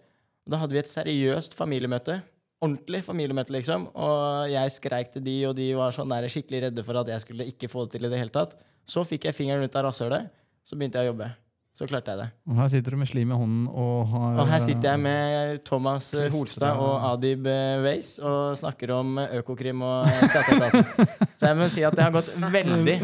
Da 0.50 0.62
hadde 0.62 0.76
vi 0.76 0.82
et 0.82 0.92
seriøst 0.92 1.58
familiemøte. 1.60 2.22
Ordentlig 2.64 3.04
familiemøte, 3.06 3.54
liksom. 3.56 3.90
Og 3.96 4.50
jeg 4.52 4.76
skreik 4.76 5.12
til 5.14 5.24
de, 5.26 5.36
og 5.50 5.54
de 5.60 5.70
var 5.80 5.96
sånn 5.96 6.12
der 6.12 6.28
skikkelig 6.32 6.66
redde 6.68 6.86
for 6.88 7.00
at 7.02 7.12
jeg 7.12 7.26
skulle 7.26 7.48
ikke 7.52 7.72
få 7.72 7.86
det 7.86 7.98
til 7.98 8.08
i 8.08 8.12
det 8.14 8.22
hele 8.22 8.36
tatt. 8.36 8.56
Så 8.88 9.04
fikk 9.08 9.28
jeg 9.28 9.38
fingeren 9.38 9.64
ut 9.64 9.78
av 9.80 9.90
rasshølet, 9.90 10.32
så 10.68 10.80
begynte 10.80 11.00
jeg 11.00 11.10
å 11.10 11.14
jobbe. 11.14 11.30
Så 11.78 11.86
klarte 11.88 12.12
jeg 12.12 12.20
det. 12.20 12.28
Og 12.50 12.58
her 12.60 12.68
sitter 12.74 12.92
du 12.92 12.98
med 13.00 13.08
slim 13.08 13.30
i 13.32 13.36
hånden 13.40 13.68
og 13.70 14.10
har 14.12 14.40
Og 14.42 14.50
her 14.50 14.60
sitter 14.64 14.90
jeg 14.92 15.00
med 15.00 15.62
Thomas 15.68 16.10
eh, 16.18 16.28
Holstad 16.34 16.82
og 16.82 17.06
Adib 17.14 17.46
eh, 17.48 17.78
Weiss 17.86 18.18
og 18.20 18.58
snakker 18.60 18.92
om 18.98 19.14
eh, 19.22 19.38
Økokrim 19.40 19.86
og 19.88 20.10
eh, 20.10 20.26
Skatteetaten. 20.28 21.08
Så 21.40 21.52
jeg 21.52 21.60
må 21.62 21.70
si 21.72 21.86
at 21.88 21.96
det 21.96 22.04
har 22.04 22.12
gått 22.18 22.34
veldig, 22.36 22.98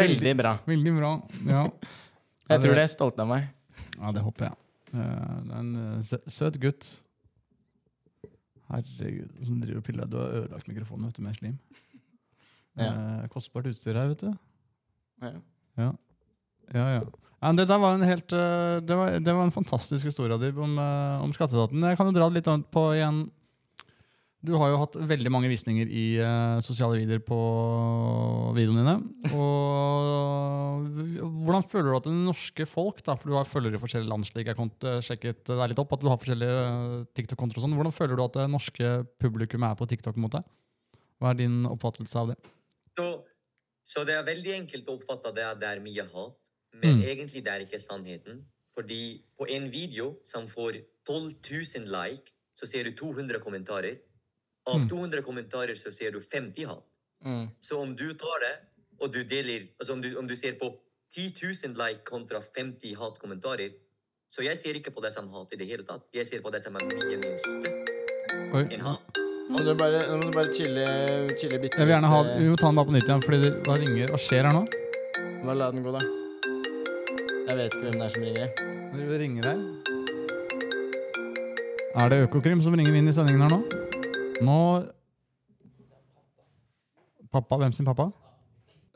veldig 0.00 0.34
bra. 0.38 0.54
Veldig 0.70 0.94
bra. 0.96 1.10
Ja. 1.50 1.66
Jeg 2.54 2.64
tror 2.64 2.78
de 2.78 2.84
er 2.86 2.92
stolte 2.94 3.26
av 3.26 3.28
meg. 3.34 3.50
Ja, 3.98 4.12
det 4.16 4.24
håper 4.24 4.48
jeg. 4.48 4.58
Eh, 4.94 5.32
Det 5.42 5.52
er 5.52 5.60
en 5.60 5.72
eh, 5.82 6.14
søt 6.32 6.56
gutt. 6.62 6.88
Herregud, 8.72 9.32
som 9.44 9.60
driver 9.60 9.82
og 9.82 9.84
piller. 9.90 10.08
Du 10.08 10.16
har 10.22 10.38
ødelagt 10.40 10.68
mikrofonen 10.70 11.10
vet 11.10 11.18
du, 11.18 11.22
med 11.26 11.36
slim. 11.36 11.58
Ja. 12.80 12.88
Eh, 12.88 13.26
kostbart 13.32 13.68
utstyr 13.68 13.98
her, 14.00 14.08
vet 14.14 14.24
du. 14.24 14.32
Ja. 15.20 15.34
Ja, 15.82 15.90
ja. 16.72 16.86
ja. 16.96 17.02
Ja, 17.42 17.50
det, 17.58 17.66
var 17.66 17.96
en 17.96 18.06
helt, 18.06 18.32
eh, 18.32 18.78
det, 18.86 18.94
var, 18.94 19.16
det 19.18 19.32
var 19.34 19.48
en 19.48 19.54
fantastisk 19.54 20.06
historie 20.06 20.36
Adib, 20.36 20.60
om, 20.62 20.76
eh, 20.78 21.22
om 21.24 21.32
skatteetaten. 21.34 21.82
Jeg 21.90 21.98
kan 21.98 22.06
jo 22.06 22.14
dra 22.14 22.28
det 22.30 22.38
litt 22.38 22.68
på 22.70 22.84
igjen 22.94 23.24
Du 24.46 24.52
har 24.58 24.70
jo 24.70 24.78
hatt 24.78 24.94
veldig 25.10 25.30
mange 25.30 25.50
visninger 25.50 25.86
i 25.86 26.04
uh, 26.18 26.58
sosiale 26.66 26.96
videoer 26.98 27.20
på 27.22 27.36
videoene 28.56 28.82
dine. 28.82 28.94
Og 29.38 30.88
hvordan 31.46 31.66
føler 31.70 31.92
du 31.92 31.98
at 31.98 32.08
det 32.08 32.14
norske 32.16 32.66
folk, 32.66 32.98
da, 33.06 33.14
for 33.14 33.30
du 33.30 33.36
har 33.38 33.46
følgere 33.46 33.78
i 33.78 33.82
forskjellige 33.82 34.10
land, 34.10 34.26
slik 34.26 34.50
jeg 34.50 34.58
kom 34.58 34.72
sjekket 35.06 35.46
deg 35.46 35.62
litt 35.70 35.82
opp, 35.82 35.94
at 35.94 36.02
du 36.02 36.10
har 36.10 36.18
forskjellige 36.18 37.04
TikTok-kontoer 37.14 37.62
og 37.62 37.66
sånn. 37.68 37.78
Hvordan 37.78 37.94
føler 37.94 38.18
du 38.18 38.24
at 38.24 38.40
det 38.40 38.48
norske 38.50 38.90
publikum 39.22 39.62
er 39.68 39.78
på 39.78 39.86
TikTok 39.94 40.18
mot 40.18 40.34
deg? 40.34 40.42
Hva 41.22 41.30
er 41.30 41.38
din 41.38 41.62
oppfattelse 41.70 42.18
av 42.18 42.34
det? 42.34 42.38
Så, 42.98 43.08
så 43.94 44.02
det 44.08 44.18
er 44.18 44.26
veldig 44.26 44.56
enkelt 44.58 44.90
å 44.90 44.98
oppfatte 44.98 45.36
det 45.38 45.46
at 45.52 45.62
det 45.62 45.70
er 45.70 45.86
mye 45.86 46.10
hat, 46.10 46.41
men 46.74 46.96
Mm. 46.96 47.02
egentlig 47.02 47.44
det 47.44 47.52
er 47.52 47.60
ikke 47.66 47.80
sannheten. 47.80 48.44
Fordi 48.74 49.22
på 49.38 49.46
en 49.48 49.70
video 49.70 50.16
som 50.24 50.46
får 50.48 50.80
12 51.06 51.34
000 51.50 51.86
like, 51.92 52.32
så 52.54 52.66
ser 52.66 52.84
du 52.84 52.92
200 52.92 53.38
kommentarer. 53.40 53.98
Av 54.66 54.80
Mm. 54.80 54.88
200 54.88 55.22
kommentarer 55.22 55.74
så 55.74 55.92
ser 55.92 56.10
du 56.12 56.20
50 56.20 56.64
hat. 56.66 56.84
Mm. 57.24 57.48
Så 57.60 57.78
om 57.80 57.94
du 57.96 58.14
tar 58.14 58.38
det, 58.40 58.58
og 59.00 59.12
du 59.12 59.24
deler 59.24 59.68
Altså 59.80 59.92
om 59.92 60.00
du, 60.02 60.16
om 60.16 60.26
du 60.26 60.34
ser 60.36 60.52
på 60.52 60.78
10 61.14 61.34
000 61.42 61.74
like 61.76 62.04
kontra 62.04 62.40
50 62.40 62.94
hatkommentarer, 62.94 63.70
så 64.30 64.42
jeg 64.42 64.56
ser 64.56 64.74
ikke 64.74 64.90
på 64.94 65.02
det 65.02 65.12
som 65.12 65.28
hat 65.28 65.52
i 65.52 65.56
det 65.56 65.66
hele 65.66 65.82
tatt. 65.84 66.02
Jeg 66.14 66.26
ser 66.26 66.40
på 66.40 66.50
det 66.50 66.62
som 66.62 66.74
er 66.76 66.80
mye 66.80 67.18
mer 67.18 67.38
en 68.54 68.72
enn 68.72 68.80
hat. 68.80 69.18
Nå 69.50 69.58
må 69.58 69.64
du 69.64 69.74
bare, 69.74 70.00
må 70.16 70.22
du 70.22 70.30
bare 70.30 70.52
chille, 70.54 70.86
chille 71.36 71.58
bitte 71.60 71.76
Jeg 71.76 71.86
vil 71.86 71.94
gjerne 71.94 72.08
ha, 72.08 72.22
vi 72.38 72.48
må 72.48 72.56
ta 72.56 72.66
den 72.66 72.76
bare 72.76 72.86
på 72.86 72.92
nytt 72.92 73.04
igjen, 73.08 73.22
fordi 73.22 73.42
det 73.42 73.52
hva 73.66 73.76
ringer. 73.76 74.06
Hva 74.08 74.18
skjer 74.18 74.44
her 74.48 74.52
nå? 74.52 74.62
eh, 74.72 75.44
Bare 75.44 75.56
la 75.56 75.70
den 75.70 75.82
gå, 75.84 75.92
da. 75.92 76.21
Jeg 77.52 77.58
vet 77.58 77.74
ikke 77.76 77.82
hvem 77.84 77.96
det 78.00 78.04
er 78.06 78.12
som 78.14 78.22
ringer. 78.24 78.46
Du 78.96 79.10
ringer 79.20 79.44
deg? 79.44 79.58
Er 82.00 82.06
det 82.08 82.18
Økokrim 82.24 82.62
som 82.64 82.72
ringer 82.72 82.94
inn 82.96 83.10
i 83.10 83.12
sendingen 83.12 83.44
her 83.44 83.52
nå? 83.52 83.58
Nå 84.48 84.54
Pappa? 87.28 87.58
Hvem 87.60 87.74
sin 87.76 87.84
pappa? 87.84 88.06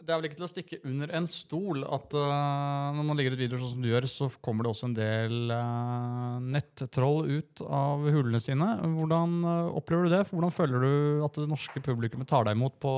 Det 0.01 0.09
er 0.09 0.23
vel 0.23 0.31
ikke 0.31 0.39
til 0.39 0.47
å 0.47 0.49
stikke 0.49 0.79
under 0.89 1.13
en 1.19 1.29
stol 1.29 1.85
at 1.85 2.17
uh, 2.17 2.97
når 2.97 3.05
man 3.11 3.21
legger 3.21 3.37
ut 3.37 3.43
videoer 3.43 3.61
sånn 3.61 3.75
som 3.75 3.85
du 3.85 3.91
gjør, 3.91 4.09
så 4.09 4.31
kommer 4.41 4.65
det 4.65 4.73
også 4.73 4.89
en 4.89 4.97
del 5.03 5.53
uh, 5.53 6.41
nettroll 6.41 7.29
ut 7.29 7.61
av 7.67 8.09
hullene 8.09 8.41
sine. 8.41 8.71
Hvordan 8.87 9.37
uh, 9.45 9.77
opplever 9.77 10.09
du 10.09 10.17
det? 10.17 10.25
Hvordan 10.33 10.57
føler 10.63 10.89
du 10.89 11.25
at 11.29 11.37
det 11.43 11.51
norske 11.53 11.85
publikummet 11.85 12.33
tar 12.33 12.49
deg 12.49 12.57
imot 12.57 12.81
på 12.81 12.97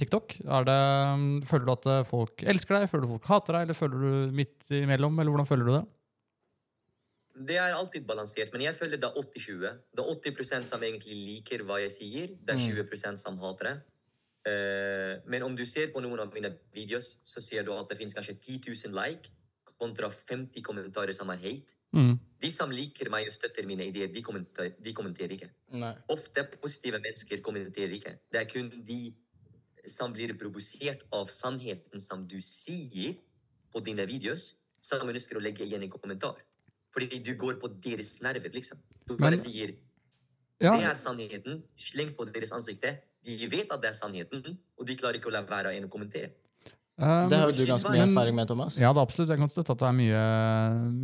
TikTok? 0.00 0.36
Er 0.44 0.66
det, 0.68 0.80
føler 1.48 1.66
du 1.66 1.72
at 1.72 1.86
øh, 1.92 2.06
folk 2.08 2.44
elsker 2.44 2.76
deg, 2.76 2.88
føler 2.92 3.06
du 3.06 3.14
folk 3.16 3.28
hater 3.30 3.56
deg, 3.56 3.66
eller 3.66 3.78
føler 3.78 4.02
du 4.04 4.34
midt 4.36 4.74
imellom, 4.82 5.18
eller 5.20 5.34
hvordan 5.34 5.48
føler 5.48 5.68
du 5.68 5.74
det? 5.78 5.84
Det 7.48 7.56
er 7.60 7.74
alltid 7.76 8.06
balansert, 8.08 8.52
men 8.52 8.64
jeg 8.64 8.76
føler 8.76 9.00
det 9.00 9.08
er 9.08 9.18
80-20. 9.20 9.80
Det 9.92 10.04
er 10.04 10.14
80% 10.32 10.68
som 10.70 10.84
egentlig 10.84 11.16
liker 11.20 11.64
hva 11.68 11.82
jeg 11.82 11.92
sier. 11.92 12.32
Det 12.40 12.54
er 12.54 12.62
20% 12.64 13.20
som 13.20 13.36
hater 13.42 13.68
det. 13.68 13.76
Eh, 14.46 15.16
men 15.26 15.42
om 15.42 15.56
du 15.56 15.64
ser 15.68 15.90
på 15.92 16.00
noen 16.04 16.22
av 16.22 16.32
mine 16.32 16.52
videos, 16.74 17.16
så 17.26 17.42
ser 17.44 17.66
du 17.66 17.74
at 17.74 17.90
det 17.90 17.98
finnes 17.98 18.14
kanskje 18.16 18.38
10 18.38 18.70
000 18.86 18.96
like 18.96 19.32
kontra 19.76 20.08
50 20.08 20.62
kommentarer 20.64 21.12
som 21.12 21.28
er 21.34 21.42
hate. 21.42 21.76
Mm. 21.96 22.14
De 22.40 22.50
som 22.52 22.72
liker 22.72 23.10
meg 23.12 23.28
og 23.28 23.34
støtter 23.36 23.66
mine 23.68 23.84
ideer, 23.90 24.08
de 24.12 24.22
kommenterer, 24.24 24.72
de 24.80 24.94
kommenterer 24.96 25.36
ikke. 25.36 25.50
Nei. 25.76 25.92
Ofte 26.12 26.46
positive 26.56 27.00
mennesker 27.02 27.42
kommenterer 27.44 27.92
ikke. 27.98 28.14
Det 28.32 28.40
er 28.40 28.48
kun 28.48 28.70
de 28.86 29.00
som 29.86 30.12
blir 30.12 30.34
provosert 30.38 31.02
av 31.12 31.30
sannheten 31.32 32.00
som 32.00 32.26
du 32.26 32.38
sier 32.40 33.16
på 33.72 33.82
dine 33.84 34.06
videos, 34.06 34.54
som 34.80 35.08
ønsker 35.08 35.38
å 35.38 35.42
legge 35.42 35.64
igjen 35.66 35.82
en 35.82 35.92
kommentar. 35.92 36.36
Fordi 36.94 37.18
du 37.22 37.34
går 37.36 37.58
på 37.60 37.68
deres 37.82 38.20
nerver, 38.24 38.50
liksom. 38.54 38.78
Du 39.06 39.16
bare 39.16 39.36
Men- 39.36 39.40
sier 39.40 39.76
Ja, 40.58 40.74
det 40.76 40.86
er 40.86 40.96
sannheten, 40.96 41.62
sleng 41.76 42.14
på 42.16 42.24
deres 42.32 42.50
ansikte. 42.50 43.02
De 43.22 43.46
vet 43.46 43.70
at 43.70 43.82
det 43.82 43.90
er 43.90 43.92
sannheten, 43.92 44.58
og 44.78 44.86
de 44.86 44.96
klarer 44.96 45.18
ikke 45.20 45.28
å 45.28 45.32
la 45.32 45.42
være 45.42 45.84
å 45.84 45.90
kommentere. 45.90 46.30
Øh, 47.00 47.28
Det 47.30 47.38
har 47.38 47.50
jo 47.50 47.54
du 47.56 47.68
ganske 47.68 47.92
mye 47.92 48.04
erfaring 48.06 48.36
med, 48.38 48.48
Thomas. 48.50 48.78
Ja, 48.80 48.92
det 48.92 49.00
er 49.00 49.06
absolutt. 49.06 49.32
Jeg 49.32 49.40
kan 49.40 49.52
støtte 49.52 49.74
at 49.74 49.82
det 49.82 49.88
er 49.88 49.96
mye, 49.96 50.22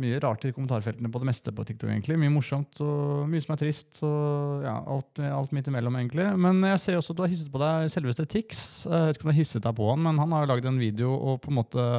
mye 0.03 0.19
rart 0.23 0.45
i 0.47 0.51
kommentarfeltene 0.55 1.11
på 1.13 1.21
det 1.21 1.29
meste 1.29 1.53
på 1.53 1.65
TikTok. 1.69 1.89
egentlig. 1.89 2.17
Mye 2.19 2.33
morsomt 2.33 2.81
og 2.85 3.29
mye 3.29 3.45
som 3.45 3.55
er 3.55 3.61
trist. 3.61 3.91
og 4.01 4.65
ja, 4.65 4.75
alt, 4.95 5.23
alt 5.29 5.55
midt 5.55 5.71
imellom, 5.71 5.97
egentlig. 6.01 6.27
Men 6.37 6.61
jeg 6.73 6.79
ser 6.79 6.99
også 6.99 7.13
at 7.13 7.21
du 7.21 7.25
har 7.27 7.33
hisset 7.33 7.53
på 7.53 7.63
deg 7.63 7.89
selveste 7.93 8.25
Tix. 8.25 8.63
Jeg 8.89 9.09
vet 9.09 9.17
ikke 9.17 9.27
om 9.27 9.31
du 9.31 9.35
har 9.35 9.41
hisset 9.41 9.63
deg 9.63 9.75
på 9.79 9.89
han, 9.91 10.05
men 10.07 10.21
han 10.21 10.37
har 10.37 10.45
jo 10.45 10.51
lagd 10.53 10.69
en 10.71 10.81
video 10.81 11.13
og 11.13 11.41
på 11.43 11.53
en 11.53 11.59
måte 11.61 11.89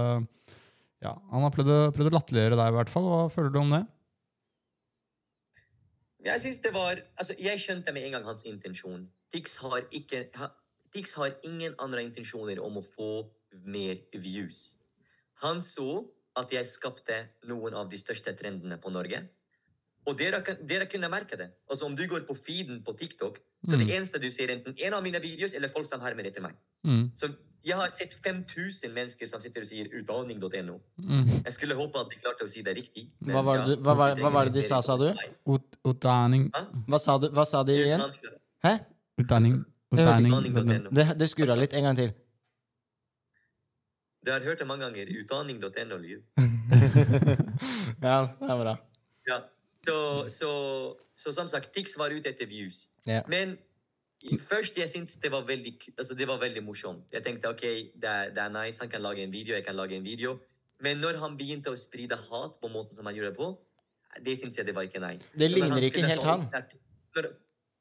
ja, 1.05 1.13
Han 1.31 1.45
har 1.45 1.53
prøvd, 1.53 1.75
prøvd 1.93 2.09
å 2.09 2.17
latterliggjøre 2.17 2.57
deg, 2.57 2.71
i 2.73 2.77
hvert 2.79 2.93
fall. 2.93 3.11
Hva 3.11 3.27
føler 3.33 3.53
du 3.53 3.61
om 3.61 3.75
det? 3.77 3.85
Jeg 6.25 6.41
synes 6.41 6.61
det 6.65 6.73
var, 6.73 7.01
altså 7.21 7.35
jeg 7.37 7.61
skjønte 7.61 7.93
med 7.93 8.07
en 8.07 8.17
gang 8.17 8.25
hans 8.25 8.45
intensjon. 8.49 9.09
Tix 9.33 9.59
har, 9.61 9.85
ikke, 9.93 10.25
ha, 10.41 10.49
Tix 10.95 11.13
har 11.21 11.35
ingen 11.45 11.75
andre 11.83 12.05
intensjoner 12.07 12.63
om 12.65 12.79
å 12.81 12.85
få 12.87 13.11
mer 13.65 13.97
views. 14.15 14.77
Han 15.43 15.63
så 15.63 16.05
at 16.37 16.51
jeg 16.53 16.67
skapte 16.67 17.17
noen 17.47 17.75
av 17.79 17.89
de 17.91 17.99
største 18.01 18.33
trendene 18.39 18.79
på 18.83 18.91
Norge. 18.91 19.23
Og 20.07 20.19
dere, 20.19 20.43
dere 20.67 20.87
kunne 20.91 21.09
merke 21.09 21.37
det. 21.41 21.51
Altså 21.71 21.87
Om 21.87 21.95
du 21.97 22.05
går 22.11 22.27
på 22.29 22.35
feeden 22.37 22.83
på 22.85 22.93
TikTok, 22.99 23.39
så 23.69 23.79
det 23.81 23.89
eneste 23.95 24.19
du 24.21 24.29
ser 24.31 24.51
enten 24.53 24.75
en 24.77 24.95
av 24.95 25.03
mine 25.03 25.21
videos 25.23 25.55
eller 25.57 25.69
folk 25.73 25.87
som 25.89 26.01
hermer 26.05 26.27
etter 26.29 26.43
meg. 26.45 26.53
Mm. 26.85 27.07
Så 27.17 27.31
jeg 27.65 27.79
har 27.79 27.89
sett 27.97 28.13
5000 28.13 28.93
mennesker 28.93 29.27
som 29.31 29.41
sitter 29.41 29.65
og 29.65 29.69
sier 29.71 29.89
utdanning.no. 29.97 30.75
Mm. 31.01 31.31
Jeg 31.47 31.55
skulle 31.57 31.75
håpe 31.79 32.03
at 32.03 32.11
de 32.13 32.19
klarte 32.21 32.45
å 32.45 32.51
si 32.53 32.61
det 32.67 32.75
riktig. 32.77 33.07
Hva 33.25 33.41
var 33.47 33.57
ja, 33.63 33.65
du- 33.71 33.77
hva 33.77 33.95
var- 33.97 34.17
hva 34.21 34.31
var 34.33 34.45
det 34.51 34.53
de 34.59 34.63
sa, 34.63 34.83
sa 34.83 34.99
du? 35.01 35.07
Ut, 35.49 35.65
utdanning 35.85 36.51
Hva 36.89 37.01
sa, 37.01 37.17
du, 37.19 37.31
hva 37.31 37.47
sa 37.47 37.63
de 37.65 37.73
igjen? 37.73 38.03
Hæ? 38.65 38.75
Utdanning. 39.23 39.65
utdanning. 39.95 40.93
Det, 40.93 41.19
det 41.19 41.31
skurra 41.31 41.57
litt. 41.57 41.73
En 41.73 41.83
gang 41.85 41.97
til. 41.97 42.13
Du 44.25 44.31
har 44.33 44.41
hørt 44.41 44.59
det 44.59 44.67
mange 44.67 44.85
ganger. 44.85 45.11
Utdanning.no. 45.21 45.99
Liv. 46.01 46.23
ja, 48.03 48.19
det 48.41 48.51
er 48.51 48.63
bra. 48.63 48.77
Ja. 49.29 49.39
Så, 49.85 49.97
så, 50.29 50.51
så 51.17 51.33
som 51.33 51.49
sagt, 51.49 51.75
Tix 51.75 51.99
var 51.99 52.15
ute 52.15 52.33
etter 52.33 52.49
views. 52.49 52.87
Ja. 53.07 53.21
Men 53.29 53.59
først 54.41 54.79
jeg 54.81 54.89
syntes 54.89 55.19
det 55.21 55.29
var 55.33 55.45
veldig 55.45 55.75
altså 55.99 56.17
det 56.17 56.29
var 56.29 56.41
veldig 56.41 56.63
morsomt. 56.65 57.05
Jeg 57.13 57.25
tenkte 57.27 57.53
ok, 57.53 57.65
det 58.01 58.11
er, 58.11 58.33
det 58.33 58.43
er 58.47 58.53
nice, 58.55 58.81
han 58.81 58.89
kan 58.89 59.05
lage 59.05 59.25
en 59.25 59.33
video, 59.33 59.55
jeg 59.55 59.65
kan 59.65 59.77
lage 59.77 59.97
en 59.97 60.05
video. 60.05 60.39
Men 60.81 61.05
når 61.05 61.21
han 61.21 61.37
begynte 61.37 61.73
å 61.73 61.77
spride 61.79 62.17
hat 62.17 62.57
på 62.61 62.73
måten 62.73 62.97
som 62.97 63.07
han 63.07 63.17
gjorde 63.17 63.35
det 63.35 63.39
på, 63.39 63.51
det 64.25 64.39
syntes 64.39 64.59
jeg 64.59 64.67
det 64.67 64.75
var 64.75 64.89
ikke 64.89 65.03
nice. 65.05 65.29
Det 65.35 65.51
ligner 65.53 65.85
ikke 65.85 66.07
helt 66.07 66.25
han. 66.25 66.49
Når, 67.17 67.31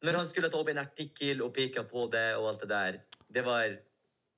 når 0.04 0.20
han 0.20 0.28
skulle 0.28 0.52
ta 0.52 0.60
opp 0.60 0.70
en 0.74 0.84
artikkel 0.84 1.42
og 1.46 1.54
peke 1.56 1.86
på 1.88 2.06
det 2.12 2.28
og 2.36 2.52
alt 2.52 2.66
det 2.66 2.70
der, 2.74 3.02
det 3.34 3.46
var 3.48 3.80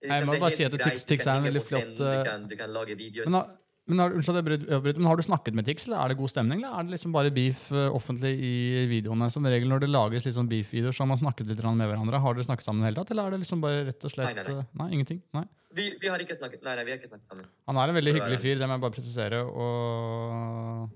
liksom, 0.06 0.18
Jeg 0.22 0.28
må 0.32 0.40
bare 0.46 0.56
si 0.56 0.64
at 0.68 0.72
Tix- 0.80 1.06
Tix 1.10 1.28
er 1.28 1.36
en 1.40 1.46
veldig 1.50 1.64
flott, 1.68 2.00
eh, 2.02 2.48
Du 2.48 2.56
kan, 2.58 2.74
lage 2.74 2.96
videoer. 2.98 3.26
Men, 3.30 3.34
har- 3.42 3.54
men, 3.88 4.00
har, 4.02 4.14
unnskyld, 4.18 4.40
bryter- 4.48 4.96
men 4.98 5.06
har 5.06 5.16
du 5.20 5.22
snakket 5.24 5.54
med 5.54 5.66
Tix, 5.66 5.86
eller 5.88 5.98
er 6.04 6.08
det 6.10 6.18
god 6.18 6.30
stemning? 6.32 6.64
Eller 6.64 6.80
er 6.80 6.84
det 6.88 6.92
liksom 6.96 7.12
bare 7.14 7.30
beef 7.36 7.68
eh, 7.72 7.90
offentlig 7.94 8.32
i 8.40 8.86
videoene? 8.90 9.30
Som 9.32 9.46
regel 9.46 9.70
når 9.70 9.82
det 9.86 9.90
lages 9.94 10.26
liksom 10.26 10.48
beef-videoer, 10.50 10.92
så 10.96 11.04
har 11.06 11.12
man 11.14 11.18
snakket 11.22 11.48
litt 11.52 11.62
med 11.62 11.86
hverandre. 11.90 12.20
Har 12.20 12.34
dere 12.34 12.44
snakket 12.48 12.66
sammen 12.66 12.82
i 12.82 12.88
det 12.88 12.94
hele 12.94 13.04
tatt, 13.04 13.12
eller 13.12 13.28
er 13.28 13.32
det 13.38 13.40
liksom 13.46 13.62
bare 13.62 13.86
rett 13.92 14.04
og 14.06 14.12
slett 14.12 14.34
Nei, 14.34 14.42
nei, 14.42 14.44
nei. 14.54 14.60
eh, 14.60 14.66
nei 14.82 14.90
ingenting? 14.98 15.22
Nei. 15.34 15.46
Vi, 15.76 15.90
vi 16.00 16.08
har 16.08 16.18
ikke 16.24 16.38
snakket 16.40 16.64
Nei, 16.64 16.76
nei, 16.76 16.84
vi 16.86 16.92
har 16.92 16.98
ikke 16.98 17.10
snakket 17.12 17.28
sammen. 17.28 17.46
Han 17.68 17.78
er 17.78 17.90
en 17.90 17.96
veldig 18.00 18.14
hyggelig 18.16 18.40
fyr, 18.40 18.56
det 18.58 18.68
må 18.70 18.78
jeg 18.78 18.82
bare 18.88 18.96
presisere. 18.96 19.42
Og... 19.46 20.90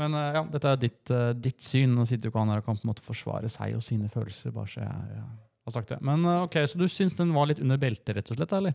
Men 0.00 0.12
ja, 0.16 0.42
dette 0.48 0.70
er 0.70 0.76
ditt, 0.80 1.10
ditt 1.42 1.60
syn. 1.62 1.94
Nå 1.94 2.06
sitter 2.08 2.26
jo 2.28 2.32
ikke 2.32 2.40
han 2.40 2.48
her 2.54 2.62
og 2.62 2.64
kan 2.70 2.78
på 2.78 2.86
en 2.86 2.90
måte 2.94 3.04
forsvare 3.04 3.50
seg 3.52 3.74
og 3.76 3.82
sine 3.84 4.08
følelser. 4.08 4.50
bare 4.56 4.70
så 4.72 4.80
jeg, 4.80 5.16
jeg 5.18 5.24
har 5.70 5.78
sagt 5.80 5.92
det. 5.94 6.00
Men 6.06 6.24
eh, 6.28 6.42
ok, 6.46 6.56
Så 6.68 6.78
du 6.80 6.86
syns 6.90 7.16
den 7.18 7.32
var 7.36 7.46
litt 7.50 7.62
under 7.64 7.78
beltet, 7.80 8.14
rett 8.16 8.30
og 8.34 8.38
slett? 8.40 8.52
eller? 8.58 8.74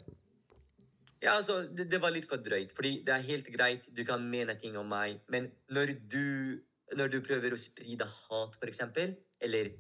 Ja, 1.24 1.38
altså, 1.40 1.62
det, 1.74 1.88
det 1.90 2.00
var 2.04 2.14
litt 2.14 2.28
for 2.30 2.38
drøyt. 2.44 2.74
Fordi 2.78 3.00
det 3.06 3.14
er 3.16 3.24
helt 3.30 3.48
greit, 3.54 3.88
du 3.96 4.04
kan 4.06 4.24
mene 4.30 4.56
ting 4.62 4.76
om 4.78 4.88
meg, 4.92 5.22
men 5.32 5.48
når 5.74 5.96
du, 6.12 6.62
når 6.98 7.14
du 7.16 7.20
prøver 7.26 7.56
å 7.56 7.60
spride 7.60 8.06
hat, 8.06 8.58
for 8.60 8.70
eksempel, 8.70 9.16
eller 9.42 9.72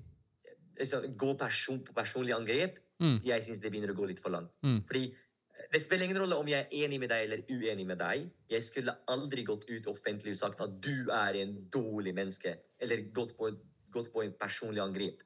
altså, 0.79 1.03
gå 1.15 1.35
person, 1.39 1.83
på 1.85 1.93
personlig 1.97 2.35
angrep, 2.37 2.81
Mm. 2.95 3.17
jeg 3.27 3.43
syns 3.43 3.59
det 3.59 3.67
begynner 3.73 3.91
å 3.91 3.95
gå 3.97 4.05
litt 4.07 4.21
for 4.23 4.31
langt. 4.31 4.53
Mm. 4.63 4.77
Fordi 4.87 5.01
eh, 5.11 5.63
det 5.73 5.81
spiller 5.83 6.05
ingen 6.05 6.21
rolle 6.21 6.37
om 6.39 6.47
jeg 6.47 6.63
er 6.63 6.85
enig 6.85 7.01
med 7.01 7.09
deg 7.11 7.25
eller 7.25 7.41
uenig 7.51 7.83
med 7.89 7.97
deg. 7.99 8.29
Jeg 8.47 8.63
skulle 8.63 8.93
aldri 9.11 9.43
gått 9.43 9.65
ut 9.67 9.89
offentlig 9.91 10.31
og 10.31 10.37
sagt 10.39 10.61
at 10.63 10.77
du 10.79 11.11
er 11.11 11.35
en 11.41 11.51
dårlig 11.75 12.13
menneske, 12.15 12.53
eller 12.79 13.03
gått 13.11 13.33
på, 13.35 13.49
gått 13.91 14.07
på 14.13 14.23
en 14.23 14.31
personlig 14.39 14.79
angrep. 14.79 15.25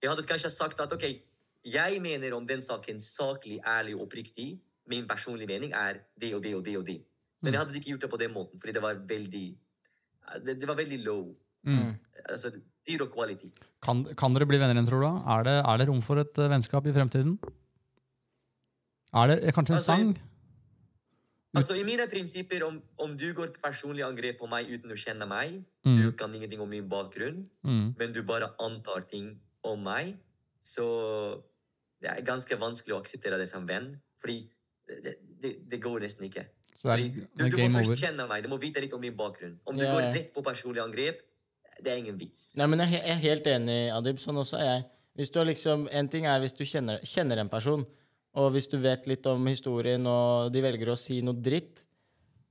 Jeg 0.00 0.08
hadde 0.08 0.24
kanskje 0.24 0.48
sagt 0.54 0.80
at 0.80 0.94
ok, 0.96 1.04
jeg 1.64 2.00
mener 2.02 2.32
om 2.36 2.46
den 2.46 2.62
saken 2.62 3.00
saklig, 3.00 3.60
ærlig 3.66 3.94
og 3.96 4.06
oppriktig. 4.08 4.58
Min 4.88 5.06
personlige 5.06 5.46
mening 5.46 5.72
er 5.72 6.00
det 6.20 6.34
og 6.34 6.42
det 6.42 6.54
og 6.54 6.64
det 6.64 6.76
og 6.78 6.86
det. 6.86 7.00
Men 7.42 7.52
jeg 7.54 7.60
hadde 7.60 7.76
ikke 7.78 7.90
gjort 7.94 8.00
det 8.06 8.10
på 8.10 8.18
den 8.20 8.32
måten, 8.34 8.60
fordi 8.60 8.72
det 8.72 8.82
var 8.82 8.94
veldig 8.94 9.56
Det, 10.46 10.60
det 10.60 10.68
var 10.68 10.76
veldig 10.78 10.98
low. 11.04 11.34
Mm. 11.64 11.94
Altså 12.28 12.52
zero 12.88 13.06
quality. 13.06 13.50
Kan, 13.82 14.04
kan 14.14 14.34
dere 14.34 14.46
bli 14.46 14.58
venner 14.60 14.74
igjen, 14.76 14.86
tror 14.86 15.00
du? 15.02 15.08
Er 15.26 15.42
det, 15.42 15.54
er 15.66 15.76
det 15.80 15.88
rom 15.88 16.02
for 16.02 16.20
et 16.22 16.38
eh, 16.38 16.48
vennskap 16.52 16.86
i 16.86 16.92
fremtiden? 16.92 17.38
Er 19.12 19.26
det 19.26 19.38
er 19.44 19.52
kanskje 19.56 19.74
en 19.74 19.80
Altså, 19.80 19.92
sang? 19.92 20.12
Altså, 21.56 21.74
I 21.74 21.82
mine 21.82 22.06
prinsipper, 22.06 22.62
om, 22.62 22.76
om 22.98 23.16
du 23.18 23.32
går 23.34 23.56
personlig 23.62 24.04
angrep 24.06 24.38
på 24.38 24.46
meg 24.46 24.70
uten 24.70 24.92
å 24.94 24.98
kjenne 24.98 25.26
meg, 25.26 25.64
Mm. 25.80 25.96
du 25.96 26.12
kan 26.12 26.34
ingenting 26.34 26.60
om 26.60 26.68
min 26.68 26.88
bakgrunn, 26.88 27.46
Mm. 27.64 27.94
men 27.98 28.12
du 28.12 28.22
bare 28.22 28.50
antar 28.60 29.00
ting 29.08 29.40
om 29.64 29.82
meg, 29.82 30.18
så 30.60 31.42
det 32.00 32.10
er 32.12 32.24
ganske 32.26 32.56
vanskelig 32.60 32.96
å 32.96 33.00
akseptere 33.02 33.38
det 33.40 33.48
som 33.50 33.66
venn. 33.68 33.92
Fordi 34.20 34.38
det, 34.88 35.16
det, 35.42 35.52
det 35.70 35.80
går 35.82 36.04
nesten 36.06 36.26
ikke. 36.28 36.46
Så 36.76 36.88
det 36.88 36.94
er, 36.94 37.02
det 37.20 37.26
du, 37.36 37.44
er 37.44 37.50
du 37.50 37.58
må 37.60 37.80
først 37.80 37.92
over. 37.92 38.00
kjenne 38.00 38.26
meg, 38.30 38.44
du 38.44 38.48
må 38.52 38.58
vite 38.60 38.80
litt 38.80 38.94
om 38.96 39.02
min 39.04 39.16
bakgrunn. 39.16 39.58
Om 39.68 39.76
du 39.76 39.84
Ja, 39.84 39.92
går 39.94 40.08
rett 40.16 40.32
på 40.34 40.44
personlig 40.44 40.80
angrep, 40.82 41.20
det 41.80 41.92
er 41.92 42.00
ingen 42.00 42.16
vits. 42.20 42.50
Nei, 42.60 42.66
men 42.68 42.82
jeg 42.84 42.98
er 42.98 43.06
jeg 43.06 43.16
er 43.16 43.22
helt 43.24 43.46
enig, 43.52 43.78
Adib. 43.96 44.20
Sånn 44.20 44.40
også 44.40 44.58
er 44.60 44.68
jeg. 44.68 44.82
Hvis 45.20 45.32
du 45.32 45.38
har 45.40 45.48
liksom, 45.48 45.88
En 45.92 46.08
ting 46.08 46.26
er 46.28 46.40
hvis 46.40 46.56
du 46.56 46.64
kjenner, 46.64 47.00
kjenner 47.04 47.40
en 47.42 47.52
person, 47.52 47.84
og 48.40 48.52
hvis 48.54 48.68
du 48.70 48.76
vet 48.78 49.06
litt 49.10 49.26
om 49.26 49.46
historien, 49.50 50.04
og 50.06 50.52
de 50.54 50.62
velger 50.62 50.92
å 50.92 50.96
si 50.98 51.20
noe 51.24 51.34
dritt, 51.36 51.84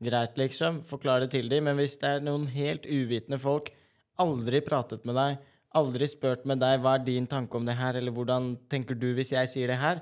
greit, 0.04 0.38
liksom, 0.38 0.82
forklar 0.88 1.24
det 1.24 1.32
til 1.32 1.50
dem. 1.52 1.66
Men 1.70 1.80
hvis 1.80 1.98
det 2.02 2.10
er 2.18 2.26
noen 2.26 2.48
helt 2.52 2.86
uvitende 2.86 3.40
folk, 3.40 3.72
aldri 4.20 4.62
pratet 4.66 5.06
med 5.08 5.16
deg, 5.16 5.38
aldri 5.76 6.08
spurt 6.10 6.46
med 6.50 6.60
deg 6.64 6.80
hva 6.82 6.96
er 6.98 7.04
din 7.06 7.28
tanke 7.30 7.58
om 7.60 7.66
det 7.68 7.76
her, 7.78 8.00
eller 8.00 8.14
hvordan 8.16 8.56
tenker 8.70 8.98
du 8.98 9.12
hvis 9.14 9.34
jeg 9.36 9.50
sier 9.52 9.68
det 9.70 9.78
her, 9.78 10.02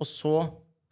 og 0.00 0.06
så 0.08 0.36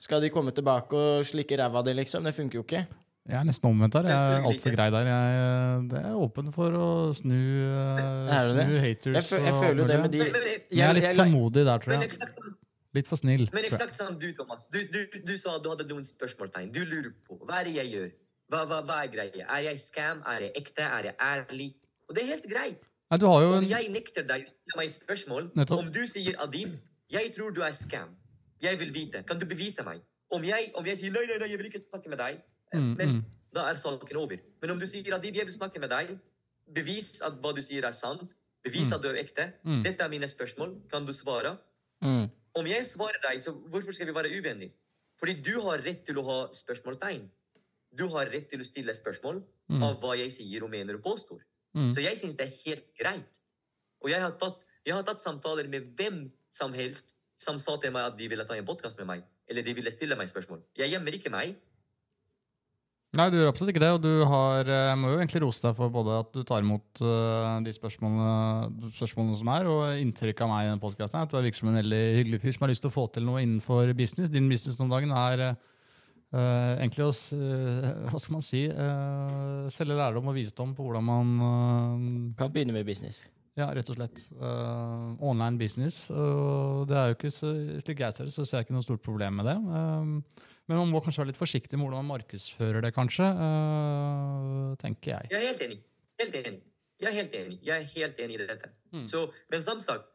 skal 0.02 0.20
de 0.22 0.30
komme 0.34 0.52
tilbake 0.54 0.98
og 0.98 1.24
slikke 1.24 1.56
ræva 1.60 1.82
di, 1.86 1.94
liksom. 1.94 2.24
Det 2.26 2.34
funker 2.34 2.58
jo 2.60 2.64
ikke. 2.66 2.82
Jeg 3.30 3.38
er 3.38 3.44
nesten 3.46 3.68
omvendt 3.70 3.94
her. 3.94 4.08
Jeg 4.10 4.32
er 4.34 4.46
altfor 4.48 4.74
grei 4.74 4.88
der. 4.90 5.06
Jeg, 5.06 5.82
det 5.92 6.00
er 6.08 6.16
åpen 6.18 6.48
for 6.54 6.74
å 6.74 6.88
snu, 7.14 7.36
eh, 7.38 8.00
det? 8.26 8.64
snu 8.66 8.80
haters 8.82 9.30
Jeg, 9.30 9.44
jeg 9.46 9.54
føler 9.60 9.78
jo 9.84 9.86
det 9.86 9.98
med 10.00 10.10
de 10.10 10.18
Men, 10.24 10.32
men, 10.32 10.48
Jeg 10.74 10.88
er 10.88 10.96
litt 10.98 11.06
jeg- 11.06 11.18
tålmodig 11.20 11.64
der, 11.68 11.78
tror 11.84 11.94
jeg. 11.94 12.10
Litt 12.92 13.06
for 13.08 13.16
snill. 13.16 13.46
Men 13.54 13.64
eksakt 13.64 13.96
som 13.96 14.18
du, 14.18 14.26
Thomas. 14.36 14.66
Du, 14.68 14.80
du, 14.84 15.06
du 15.24 15.36
sa 15.40 15.54
du 15.62 15.70
hadde 15.70 15.86
noen 15.88 16.04
spørsmålstegn. 16.04 16.72
Du 16.74 16.82
lurer 16.84 17.14
på 17.24 17.38
hva 17.46 17.62
er 17.62 17.70
det 17.70 17.76
jeg 17.78 17.92
gjør. 17.94 18.10
Hva, 18.52 18.64
hva, 18.68 18.80
hva 18.84 18.98
er 19.06 19.12
greia? 19.14 19.46
Er 19.46 19.62
jeg 19.70 19.78
scam? 19.80 20.20
Er 20.28 20.48
jeg 20.48 20.52
ekte? 20.60 20.82
Er 20.84 21.08
jeg 21.08 21.16
ærlig? 21.16 21.68
Og 22.08 22.16
det 22.18 22.24
er 22.24 22.34
helt 22.34 22.48
greit. 22.50 22.88
Nei, 23.12 23.18
du 23.20 23.26
har 23.28 23.42
jo 23.44 23.48
Om 23.58 23.64
jeg 23.68 23.88
nekter 23.92 24.24
deg 24.24 24.46
å 24.46 24.48
stille 24.48 24.78
meg 24.78 24.92
spørsmål, 24.94 25.50
Nettopp. 25.58 25.78
om 25.82 25.90
du 25.92 26.00
sier 26.08 26.38
Adib, 26.40 26.78
jeg 27.12 27.34
tror 27.36 27.52
du 27.52 27.60
er 27.62 27.74
scam. 27.76 28.14
Jeg 28.62 28.78
vil 28.80 28.92
vite. 28.94 29.20
Kan 29.28 29.38
du 29.38 29.44
bevise 29.44 29.84
meg? 29.84 30.00
Om 30.32 30.42
jeg, 30.48 30.70
om 30.80 30.86
jeg 30.88 30.96
sier 30.96 31.12
nei, 31.12 31.26
nei, 31.28 31.36
nei, 31.42 31.48
jeg 31.52 31.58
vil 31.60 31.68
ikke 31.68 31.82
snakke 31.82 32.08
med 32.08 32.18
deg, 32.22 32.38
eh, 32.72 32.78
Mm, 32.78 32.96
men 32.96 33.08
mm. 33.18 33.24
da 33.52 33.66
er 33.68 33.74
saken 33.76 34.16
over. 34.16 34.38
Men 34.62 34.70
om 34.70 34.78
du 34.78 34.86
sier 34.86 35.12
Adib, 35.12 35.34
jeg 35.36 35.44
vil 35.44 35.52
snakke 35.52 35.78
med 35.78 35.90
deg, 35.90 36.18
bevis 36.72 37.20
at 37.20 37.36
hva 37.42 37.52
du 37.54 37.60
sier 37.60 37.84
er 37.84 37.92
sant, 37.92 38.32
bevis 38.64 38.88
Mm. 38.88 38.94
at 38.94 39.02
du 39.02 39.08
er 39.10 39.20
ekte, 39.22 39.52
Mm. 39.64 39.82
dette 39.82 40.00
er 40.00 40.08
mine 40.08 40.24
spørsmål, 40.26 40.88
kan 40.88 41.04
du 41.04 41.12
svare? 41.12 41.58
mm. 42.02 42.30
Om 42.54 42.66
jeg 42.66 42.84
svarer 42.84 43.20
deg, 43.28 43.42
så 43.42 43.52
hvorfor 43.52 43.92
skal 43.92 44.06
vi 44.06 44.12
være 44.12 44.32
uvenner? 44.40 44.70
Fordi 45.20 45.34
du 45.42 45.60
har 45.60 45.78
rett 45.84 46.04
til 46.06 46.14
å 46.16 46.24
ha 46.24 46.48
spørsmålstegn. 46.48 47.28
Du 47.94 48.08
har 48.08 48.24
rett 48.26 48.48
til 48.48 48.58
å 48.60 48.64
stille 48.64 48.92
spørsmål 48.94 49.42
Mm. 49.68 49.82
av 49.82 50.00
hva 50.00 50.16
jeg 50.16 50.30
sier 50.32 50.62
og 50.64 50.70
mener 50.70 50.94
og 50.94 51.02
påstår. 51.02 51.40
Mm. 51.76 51.90
Så 51.94 52.04
jeg 52.04 52.18
syns 52.20 52.36
det 52.38 52.48
er 52.48 52.60
helt 52.66 52.86
greit. 52.98 53.40
Og 54.02 54.10
jeg 54.10 54.22
har, 54.22 54.34
tatt, 54.40 54.64
jeg 54.86 54.96
har 54.96 55.04
tatt 55.06 55.24
samtaler 55.24 55.68
med 55.70 55.92
hvem 55.98 56.24
som 56.52 56.74
helst 56.76 57.12
som 57.42 57.58
sa 57.58 57.76
til 57.82 57.94
meg 57.94 58.12
at 58.12 58.18
de 58.18 58.28
ville 58.30 58.46
ta 58.46 58.56
en 58.58 58.66
podkast 58.66 59.00
med 59.02 59.08
meg. 59.08 59.28
Eller 59.50 59.64
de 59.66 59.74
ville 59.76 59.92
stille 59.94 60.16
meg 60.18 60.30
spørsmål. 60.30 60.62
Jeg 60.78 60.92
gjemmer 60.92 61.16
ikke 61.16 61.32
meg. 61.32 61.56
Nei, 63.12 63.26
du 63.28 63.36
gjør 63.36 63.50
absolutt 63.50 63.74
ikke 63.74 63.82
det. 63.82 63.90
Og 63.92 64.00
du 64.00 64.24
har 64.24 64.68
eh, 64.68 64.86
Jeg 64.88 65.00
må 65.00 65.10
jo 65.12 65.18
egentlig 65.20 65.42
rose 65.44 65.60
deg 65.64 65.74
for 65.76 65.92
både 65.92 66.20
at 66.22 66.30
du 66.32 66.40
tar 66.48 66.64
imot 66.64 67.02
eh, 67.04 67.58
de 67.66 67.74
spørsmålene, 67.76 68.92
spørsmålene 68.96 69.40
som 69.42 69.50
er, 69.52 69.68
og 69.68 70.00
inntrykket 70.00 70.46
av 70.46 70.52
meg 70.52 70.68
i 70.68 70.70
den 70.70 70.80
podkasten. 70.82 71.20
At 71.20 71.34
du 71.34 71.36
virker 71.36 71.60
som 71.60 71.72
en 71.72 71.80
veldig 71.82 72.02
hyggelig 72.20 72.40
fyr 72.44 72.56
som 72.56 72.64
har 72.64 72.72
lyst 72.72 72.86
til 72.86 72.92
å 72.92 72.96
få 72.96 73.08
til 73.12 73.26
noe 73.28 73.42
innenfor 73.44 73.92
business. 73.98 74.32
Din 74.32 74.48
business 74.48 74.80
om 74.80 74.92
dagen 74.92 75.12
er 75.12 75.44
eh, 76.32 76.72
egentlig 76.80 77.06
å 77.06 77.12
eh, 77.12 77.86
Hva 78.10 78.20
skal 78.22 78.36
man 78.38 78.44
si? 78.46 78.64
uh, 78.68 79.68
selge 79.72 79.98
lærdom 79.98 80.32
og 80.32 80.36
visdom 80.36 80.74
på 80.76 80.86
hvordan 80.86 81.06
man 81.06 81.32
uh, 81.42 82.34
Kan 82.38 82.52
begynne 82.54 82.74
med 82.76 82.88
business. 82.88 83.26
Ja, 83.52 83.66
rett 83.76 83.90
og 83.92 83.98
slett. 83.98 84.22
Eh, 84.32 85.08
online 85.20 85.58
business. 85.60 86.06
Og 86.08 86.86
det 86.88 86.96
er 86.96 87.10
jo 87.10 87.16
ikke 87.18 87.32
så, 87.34 87.50
slik 87.84 88.00
jeg 88.00 88.16
ser 88.16 88.30
det, 88.30 88.32
så 88.32 88.46
ser 88.48 88.62
jeg 88.62 88.66
ikke 88.70 88.76
noe 88.78 88.86
stort 88.86 89.02
problem 89.04 89.42
med 89.42 89.50
det. 89.50 89.56
Men 90.70 90.78
man 90.78 90.92
må 90.92 91.02
kanskje 91.04 91.20
være 91.20 91.32
litt 91.32 91.40
forsiktig 91.40 91.76
med 91.76 91.84
hvordan 91.84 92.00
man 92.00 92.14
markedsfører 92.14 92.84
det, 92.84 92.94
kanskje. 92.96 93.26
eh, 93.28 94.70
tenker 94.80 95.12
jeg. 95.16 95.32
Jeg 95.34 95.40
er 95.42 95.48
helt 95.50 95.64
enig. 95.66 95.78
Helt 96.22 96.38
enig. 96.40 96.60
Jeg 97.02 97.10
er 97.10 97.18
helt 97.18 97.36
enig. 97.36 97.58
Jeg 97.66 97.76
er 97.76 97.88
helt 97.92 98.24
enig 98.24 98.38
i 98.38 98.46
dette. 98.46 98.70
Mm. 98.94 99.06
Så, 99.10 99.24
men 99.52 99.64
som 99.66 99.80
sagt, 99.84 100.08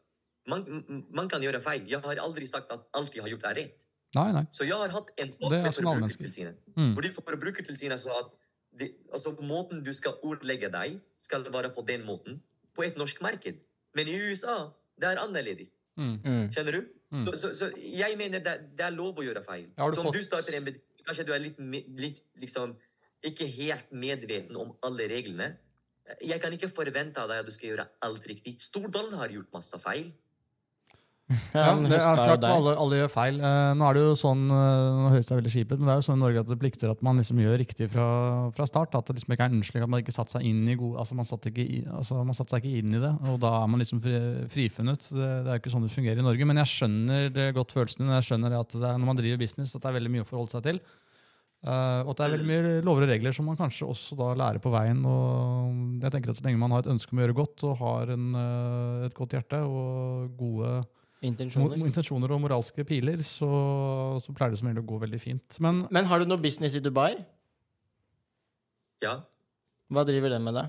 man, 0.48 0.64
man 1.12 1.28
kan 1.30 1.44
gjøre 1.44 1.60
feil. 1.62 1.84
Jeg 1.86 2.00
har 2.02 2.22
aldri 2.24 2.48
sagt 2.48 2.72
at 2.74 2.86
alt 2.96 3.14
jeg 3.14 3.22
har 3.22 3.30
gjort, 3.34 3.46
er 3.50 3.60
rett. 3.60 3.84
Nei, 4.16 4.32
nei. 4.32 4.44
Så 4.54 4.64
jeg 4.64 4.76
har 4.80 4.88
hatt 4.94 5.10
en 5.20 5.30
sak 5.30 5.50
med 5.50 5.62
mennesker. 5.62 5.82
Forbrukertilsynet. 5.84 6.60
Mm. 6.76 6.94
Fordi 6.96 7.10
Forbrukertilsynet 7.12 8.00
sa 8.00 8.18
at 8.22 8.30
det, 8.78 8.92
altså, 9.12 9.34
måten 9.42 9.82
du 9.84 9.92
skal 9.92 10.16
ordlegge 10.24 10.70
deg, 10.72 11.00
skal 11.18 11.44
være 11.52 11.70
på 11.74 11.84
den 11.86 12.04
måten. 12.06 12.40
På 12.76 12.82
et 12.86 12.96
norsk 12.96 13.20
marked. 13.24 13.58
Men 13.94 14.08
i 14.08 14.14
USA, 14.30 14.70
det 15.00 15.10
er 15.10 15.20
annerledes. 15.20 15.80
Mm. 15.98 16.14
Mm. 16.24 16.44
Skjønner 16.54 16.72
du? 16.78 16.84
Mm. 17.10 17.26
Så, 17.26 17.36
så, 17.40 17.52
så 17.58 17.70
jeg 17.76 18.16
mener 18.20 18.38
det, 18.44 18.54
det 18.78 18.84
er 18.86 18.94
lov 18.94 19.18
å 19.18 19.24
gjøre 19.26 19.42
feil. 19.44 19.66
Ja, 19.76 19.88
så 19.92 20.00
om 20.00 20.08
fått- 20.08 20.20
du 20.20 20.22
starter 20.26 20.56
en 20.58 20.64
bedrift, 20.68 20.84
kanskje 21.08 21.24
du 21.26 21.32
er 21.34 21.40
litt, 21.40 21.58
litt 21.98 22.22
liksom, 22.40 22.76
ikke 23.24 23.46
helt 23.50 23.90
medveten 23.92 24.56
om 24.60 24.74
alle 24.84 25.08
reglene. 25.10 25.56
Jeg 26.24 26.40
kan 26.40 26.52
ikke 26.54 26.68
forvente 26.72 27.20
av 27.20 27.28
deg 27.28 27.42
at 27.42 27.48
du 27.48 27.52
skal 27.52 27.70
gjøre 27.72 27.88
alt 28.06 28.26
riktig. 28.30 28.54
Stordalen 28.64 29.16
har 29.20 29.28
gjort 29.32 29.50
masse 29.52 29.76
feil. 29.82 30.12
Ja, 31.28 31.74
det 31.76 31.92
er 31.92 32.16
klart 32.16 32.44
alle, 32.48 32.72
alle 32.80 32.98
gjør 33.02 33.10
feil. 33.12 33.38
Eh, 33.44 33.70
nå 33.76 33.84
er 33.84 33.96
det 33.98 34.02
jo 34.06 34.12
sånn, 34.16 34.46
eh, 34.48 34.84
nå 34.96 35.10
høres 35.12 35.28
det 35.28 35.36
veldig 35.36 35.52
kjipt 35.52 35.72
ut, 35.74 35.76
men 35.76 35.88
det 35.88 35.92
er 35.92 35.98
jo 36.00 36.04
sånn 36.06 36.16
i 36.16 36.22
Norge 36.22 36.42
at 36.44 36.48
det 36.48 36.56
plikter 36.62 36.92
at 36.92 37.02
man 37.04 37.20
liksom 37.20 37.42
gjør 37.42 37.58
riktig 37.60 37.90
fra, 37.92 38.06
fra 38.56 38.66
start. 38.70 38.96
At 38.96 39.10
det 39.10 39.18
liksom 39.18 39.34
ikke 39.34 39.48
er 39.48 39.56
ønskelig 39.58 39.84
at 39.84 39.92
man 39.92 40.04
ikke 40.04 40.14
satte 40.16 40.36
seg 40.38 40.46
inn 40.48 40.62
i 40.64 40.76
gode, 40.80 41.02
altså 41.02 41.18
man 41.18 41.28
satte 41.28 41.52
ikke, 41.52 41.66
i, 41.66 41.82
altså 41.98 42.22
man 42.24 42.38
satte 42.38 42.56
seg 42.56 42.64
ikke 42.64 42.80
inn 42.80 42.96
i 42.96 43.02
det, 43.02 43.12
og 43.28 43.36
da 43.44 43.52
er 43.58 43.68
man 43.68 43.84
liksom 43.84 44.00
fri, 44.04 44.22
frifunnet. 44.54 45.10
Det, 45.12 45.28
det 45.44 45.52
er 45.52 45.58
jo 45.58 45.64
ikke 45.64 45.74
sånn 45.74 45.84
det 45.84 45.92
fungerer 45.92 46.22
i 46.22 46.28
Norge. 46.30 46.48
Men 46.48 46.62
jeg 46.62 46.72
skjønner 46.72 47.28
det 47.36 47.50
godt 47.58 47.76
følelsen 47.76 48.06
din. 48.06 48.16
Jeg 48.16 48.28
skjønner 48.30 48.54
det 48.54 48.62
at 48.64 48.80
er, 48.80 48.96
når 48.96 49.12
man 49.12 49.20
driver 49.20 49.44
business, 49.44 49.76
at 49.76 49.84
det 49.84 49.92
er 49.92 50.00
veldig 50.00 50.16
mye 50.16 50.24
å 50.24 50.30
forholde 50.32 50.56
seg 50.56 50.64
til. 50.64 50.80
Uh, 51.58 52.06
og 52.06 52.12
at 52.12 52.20
det 52.20 52.24
er 52.24 52.34
veldig 52.36 52.46
mye 52.46 52.74
lover 52.86 53.02
og 53.02 53.10
regler 53.10 53.34
som 53.34 53.48
man 53.50 53.56
kanskje 53.58 53.88
også 53.90 54.14
da 54.16 54.28
lærer 54.38 54.62
på 54.62 54.70
veien. 54.70 55.00
og 55.02 55.98
jeg 56.04 56.12
tenker 56.14 56.30
at 56.30 56.38
Så 56.38 56.44
lenge 56.46 56.60
man 56.60 56.70
har 56.70 56.84
et 56.84 56.92
ønske 56.92 57.10
om 57.12 57.18
å 57.18 57.24
gjøre 57.24 57.34
godt 57.34 57.64
og 57.66 57.80
har 57.82 58.12
en, 58.14 58.28
uh, 58.38 59.06
et 59.08 59.16
godt 59.16 59.34
hjerte 59.34 59.58
og 59.66 60.38
gode 60.38 60.70
Intensjoner. 61.26 61.76
intensjoner 61.82 62.30
og 62.30 62.40
moralske 62.44 62.84
piler, 62.86 63.18
så, 63.26 63.48
så 64.22 64.34
pleier 64.36 64.52
det 64.54 64.60
som 64.60 64.68
regel 64.70 64.84
å 64.84 64.86
gå 64.86 64.98
veldig 65.02 65.18
fint. 65.20 65.56
Men 65.60 65.80
Men 65.90 66.06
har 66.06 66.22
du 66.22 66.28
noe 66.30 66.38
business 66.38 66.76
i 66.78 66.82
Dubai? 66.84 67.16
Ja, 69.02 69.20
Hva 69.90 70.04
driver 70.06 70.30
den 70.30 70.44
med, 70.44 70.54
da? 70.54 70.68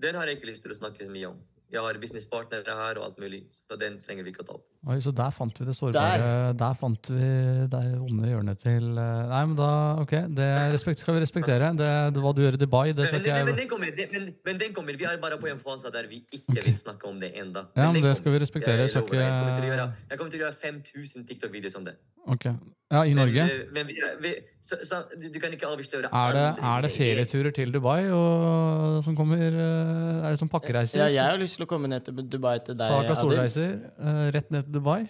den 0.00 0.16
har 0.16 0.24
jeg 0.30 0.38
ikke 0.38 0.48
lyst 0.48 0.62
til 0.64 0.72
å 0.72 0.76
snakke 0.78 1.04
mye 1.12 1.28
om. 1.28 1.40
Jeg 1.70 1.82
har 1.84 1.98
businesspartnere 2.00 2.74
her 2.74 2.98
og 2.98 3.04
alt 3.04 3.18
mulig, 3.20 3.42
så 3.52 3.76
den 3.78 4.00
trenger 4.00 4.24
vi 4.24 4.32
ikke 4.32 4.42
å 4.42 4.46
ta 4.48 4.54
opp. 4.56 4.64
Oi, 4.88 4.96
så 5.04 5.12
der 5.12 5.34
fant 5.36 5.58
vi 5.60 5.66
det 5.68 5.74
sårbare. 5.76 6.52
Der, 6.56 6.76
fant 6.80 7.10
vi 7.12 7.28
det 7.72 7.82
vonde 7.98 8.30
hjørnet 8.30 8.62
til 8.62 8.86
eh, 8.94 9.22
Nei, 9.28 9.42
men 9.50 9.56
da 9.58 9.70
Ok, 10.00 10.14
det 10.36 10.48
respekt, 10.72 11.02
skal 11.02 11.18
vi 11.18 11.24
respektere. 11.24 11.72
Det, 11.76 11.90
det, 12.14 12.22
hva 12.24 12.32
du 12.36 12.40
gjør 12.44 12.56
i 12.56 12.62
Dubai, 12.62 12.86
det 12.96 13.10
skal 13.10 13.20
ikke 13.20 13.34
jeg... 13.34 13.44
men, 13.44 13.52
men, 13.52 13.60
den 13.60 13.70
kommer, 13.72 13.94
det, 14.00 14.08
men, 14.14 14.30
men 14.48 14.62
den 14.64 14.74
kommer. 14.76 14.98
Vi 15.00 15.08
er 15.10 15.20
bare 15.22 15.40
på 15.42 15.50
en 15.50 15.60
fase 15.60 15.92
der 15.92 16.08
vi 16.10 16.22
ikke 16.32 16.64
vil 16.64 16.78
snakke 16.78 17.08
om 17.10 17.20
det 17.20 17.34
enda. 17.36 17.66
Ja, 17.76 17.90
men 17.92 18.02
det 18.04 18.16
skal 18.20 18.36
vi 18.36 18.42
respektere. 18.46 18.80
Jeg, 18.84 18.94
jeg, 18.94 19.04
lover 19.04 19.20
jeg, 19.20 19.32
kommer 19.38 19.70
gjøre, 19.70 19.88
jeg 20.10 20.22
kommer 20.22 20.34
til 20.36 20.42
å 20.42 20.46
gjøre 20.46 20.60
5000 20.64 21.30
TikTok-videoer 21.32 21.76
som 21.76 21.88
det. 21.88 21.98
Ok. 22.30 22.46
Ja, 22.90 23.04
i 23.06 23.12
Norge? 23.14 23.44
Men, 23.46 23.66
men 23.72 23.86
vi, 23.86 23.94
vi, 24.20 24.30
så, 24.66 24.76
så, 24.82 24.96
du, 25.14 25.28
du 25.30 25.38
kan 25.38 25.52
ikke 25.54 25.68
avsløre 25.70 26.08
Er 26.10 26.32
det, 26.34 26.46
er 26.66 26.82
det 26.82 26.90
ferieturer 26.90 27.54
til 27.54 27.70
Dubai 27.70 28.10
og, 28.10 28.96
som 29.06 29.14
kommer 29.14 29.38
eh, 29.38 30.24
Er 30.24 30.26
det 30.26 30.40
som 30.40 30.50
pakkereiser? 30.50 30.98
Ja, 30.98 31.06
jeg 31.06 31.22
har 31.22 31.38
lyst 31.38 31.60
til 31.60 31.68
å 31.68 31.70
komme 31.70 31.90
ned 31.90 32.02
til 32.08 32.18
Dubai 32.26 32.56
til 32.66 32.74
deg, 32.74 32.90
Saka 32.90 33.14
solreiser 33.20 33.76
eh, 33.94 34.24
rett 34.34 34.50
ned 34.50 34.69
Dubai 34.70 35.02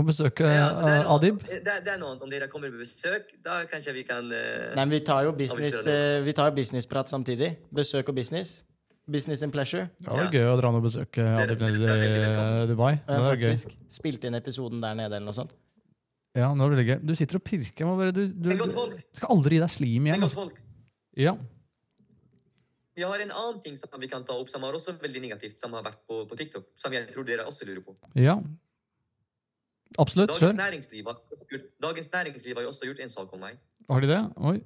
og 0.00 0.06
besøke 0.08 0.46
Ja, 0.48 0.68
altså, 0.70 0.86
det, 0.86 0.92
eh, 0.92 1.02
noe, 1.04 1.14
Adib? 1.18 1.40
det, 1.44 1.72
det 1.84 1.90
er 1.92 1.98
noe 2.00 2.12
annet. 2.14 2.22
Om 2.24 2.30
dere 2.32 2.46
kommer 2.48 2.70
på 2.72 2.80
besøk, 2.80 3.32
da 3.44 3.58
kanskje 3.68 3.92
vi 3.92 4.04
kan 4.08 4.24
uh, 4.24 4.70
Nei, 4.72 4.84
men 4.86 4.94
vi 4.94 5.00
tar 5.04 5.26
jo 5.26 5.34
business, 5.36 5.82
uh, 5.84 6.22
vi 6.24 6.32
tar 6.36 6.54
businessprat 6.56 7.12
samtidig. 7.12 7.50
Besøk 7.74 8.08
og 8.08 8.16
business. 8.16 8.62
Business 9.10 9.42
and 9.44 9.52
pleasure. 9.52 9.90
Ja, 10.00 10.14
det 10.14 10.24
var 10.24 10.32
gøy 10.38 10.48
å 10.48 10.56
dra 10.60 10.70
ned 10.72 10.80
og 10.80 10.86
besøke 10.86 11.26
Adib 11.42 11.60
nede 11.60 11.96
i 12.06 12.66
Dubai. 12.70 12.94
Det 13.04 13.20
var 13.26 13.36
gøy. 13.36 13.56
Spilte 13.92 14.30
inn 14.30 14.38
episoden 14.38 14.80
der 14.80 14.96
nede 14.96 15.18
eller 15.18 15.28
noe 15.28 15.36
sånt. 15.36 15.52
Ja, 16.32 16.48
det 16.48 16.64
var 16.64 16.72
veldig 16.72 16.86
gøy. 16.88 16.98
Du 17.04 17.12
sitter 17.18 17.36
og 17.36 17.44
pirker. 17.44 17.90
Du, 18.16 18.22
du, 18.22 18.22
du, 18.32 18.52
du 18.56 19.18
skal 19.18 19.34
aldri 19.34 19.58
gi 19.58 19.64
deg 19.66 19.74
slim 19.74 20.06
Det 20.06 20.14
er 20.14 20.14
igjen. 20.14 20.22
godt 20.24 20.30
Altså. 20.30 20.46
folk. 20.46 20.62
Ja. 21.20 21.34
Vi 22.96 23.04
har 23.08 23.22
en 23.24 23.30
annen 23.30 23.60
ting 23.64 23.78
som 23.80 23.88
vi 24.00 24.08
kan 24.08 24.24
ta 24.24 24.34
opp, 24.36 24.50
som 24.52 24.64
er 24.64 24.76
også 24.76 24.92
veldig 25.00 25.22
negativt, 25.24 25.60
som 25.60 25.72
har 25.72 25.84
vært 25.86 26.02
på, 26.08 26.24
på 26.28 26.36
TikTok, 26.36 26.66
som 26.76 26.92
jeg 26.92 27.08
tror 27.12 27.24
dere 27.24 27.46
også 27.48 27.68
lurer 27.68 27.84
på. 27.86 27.96
ja. 28.14 28.38
Absolutt. 30.00 30.30
Dagens. 30.32 30.56
Næringsliv, 30.56 31.04
har, 31.04 31.18
Dagens 31.82 32.12
Næringsliv 32.12 32.56
har 32.56 32.66
også 32.66 32.86
gjort 32.86 33.00
en 33.04 33.10
sak 33.12 33.32
om 33.32 33.42
meg. 33.44 33.58
Har 33.90 34.00
de 34.00 34.08
det? 34.08 34.20
Oi. 34.36 34.62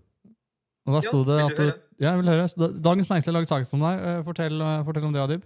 Og 0.87 0.95
da 0.95 1.01
Ja, 1.03 1.11
det 1.11 1.39
at 1.43 1.57
du 1.59 1.63
du. 1.63 1.73
Ja, 1.99 2.11
jeg 2.11 2.19
vil 2.19 2.29
høre. 2.29 2.47
Dagens 2.85 3.11
Næringsliv 3.11 3.33
har 3.33 3.39
laget 3.41 3.49
sak 3.49 3.73
om 3.75 3.81
deg. 3.81 4.05
Eh, 4.07 4.25
Fortell, 4.25 4.61
eh, 4.63 4.85
fortell 4.85 5.05
om 5.05 5.13
det, 5.13 5.23
Adib. 5.23 5.43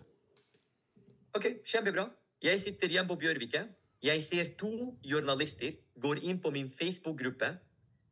Ok, 1.34 1.46
kjempebra. 1.64 2.10
Jeg 2.42 2.60
sitter 2.60 2.88
hjemme 2.88 3.08
på 3.08 3.16
Bjørvike. 3.22 3.64
Jeg 4.02 4.22
ser 4.22 4.44
to 4.58 4.98
journalister 5.04 5.72
går 6.00 6.20
inn 6.22 6.38
på 6.40 6.50
min 6.50 6.70
Facebook-gruppe 6.70 7.56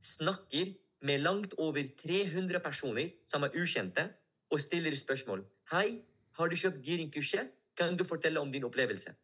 snakker 0.00 0.74
med 1.02 1.18
langt 1.20 1.54
over 1.58 1.82
300 2.02 2.60
personer 2.60 3.10
som 3.26 3.42
er 3.42 3.54
ukjente, 3.56 4.08
og 4.50 4.60
stiller 4.60 4.94
spørsmål. 4.96 5.44
Hei, 5.72 6.00
har 6.38 6.48
du 6.48 6.56
kjøpt 6.56 6.82
giringkurset? 6.84 7.50
Kan 7.76 7.96
du 7.96 8.04
fortelle 8.04 8.40
om 8.40 8.50
din 8.52 8.64
opplevelse? 8.64 9.14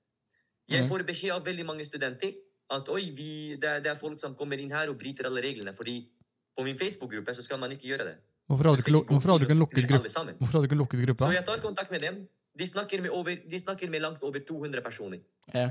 Jeg 0.68 0.80
Mhm. 0.82 0.88
får 0.88 1.02
beskjed 1.06 1.32
av 1.32 1.44
veldig 1.44 1.64
mange 1.66 1.84
studenter 1.84 2.32
at 2.70 2.88
oi, 2.88 3.10
vi, 3.10 3.56
det, 3.56 3.82
det 3.84 3.86
er 3.92 3.94
folk 3.96 4.18
som 4.20 4.34
kommer 4.34 4.58
inn 4.58 4.70
her 4.70 4.88
og 4.88 4.98
bryter 4.98 5.26
alle 5.26 5.42
reglene. 5.42 5.72
fordi 5.74 6.08
på 6.56 6.62
min 6.64 6.78
Facebook-gruppe 6.78 7.34
så 7.34 7.42
skal 7.42 7.58
man 7.58 7.70
ikke 7.72 7.88
gjøre 7.88 8.04
det. 8.04 8.16
Hvorfor 8.48 8.64
hadde 8.70 8.82
du 8.82 8.90
ikke, 8.96 9.06
hvorfor 9.08 9.28
hadde 9.32 9.40
du 9.40 9.44
ikke 9.48 9.58
lukket 9.58 9.88
gruppa? 11.06 11.24
Så 11.26 11.32
jeg 11.32 11.44
tar 11.46 11.58
kontakt 11.60 11.90
med 11.90 12.00
dem. 12.00 12.28
De 12.58 12.66
snakker 12.66 13.02
med, 13.02 13.10
over, 13.10 13.34
de 13.50 13.58
snakker 13.58 13.90
med 13.90 14.00
langt 14.00 14.22
over 14.22 14.38
200 14.38 14.80
personer. 14.82 15.18
Ja. 15.54 15.70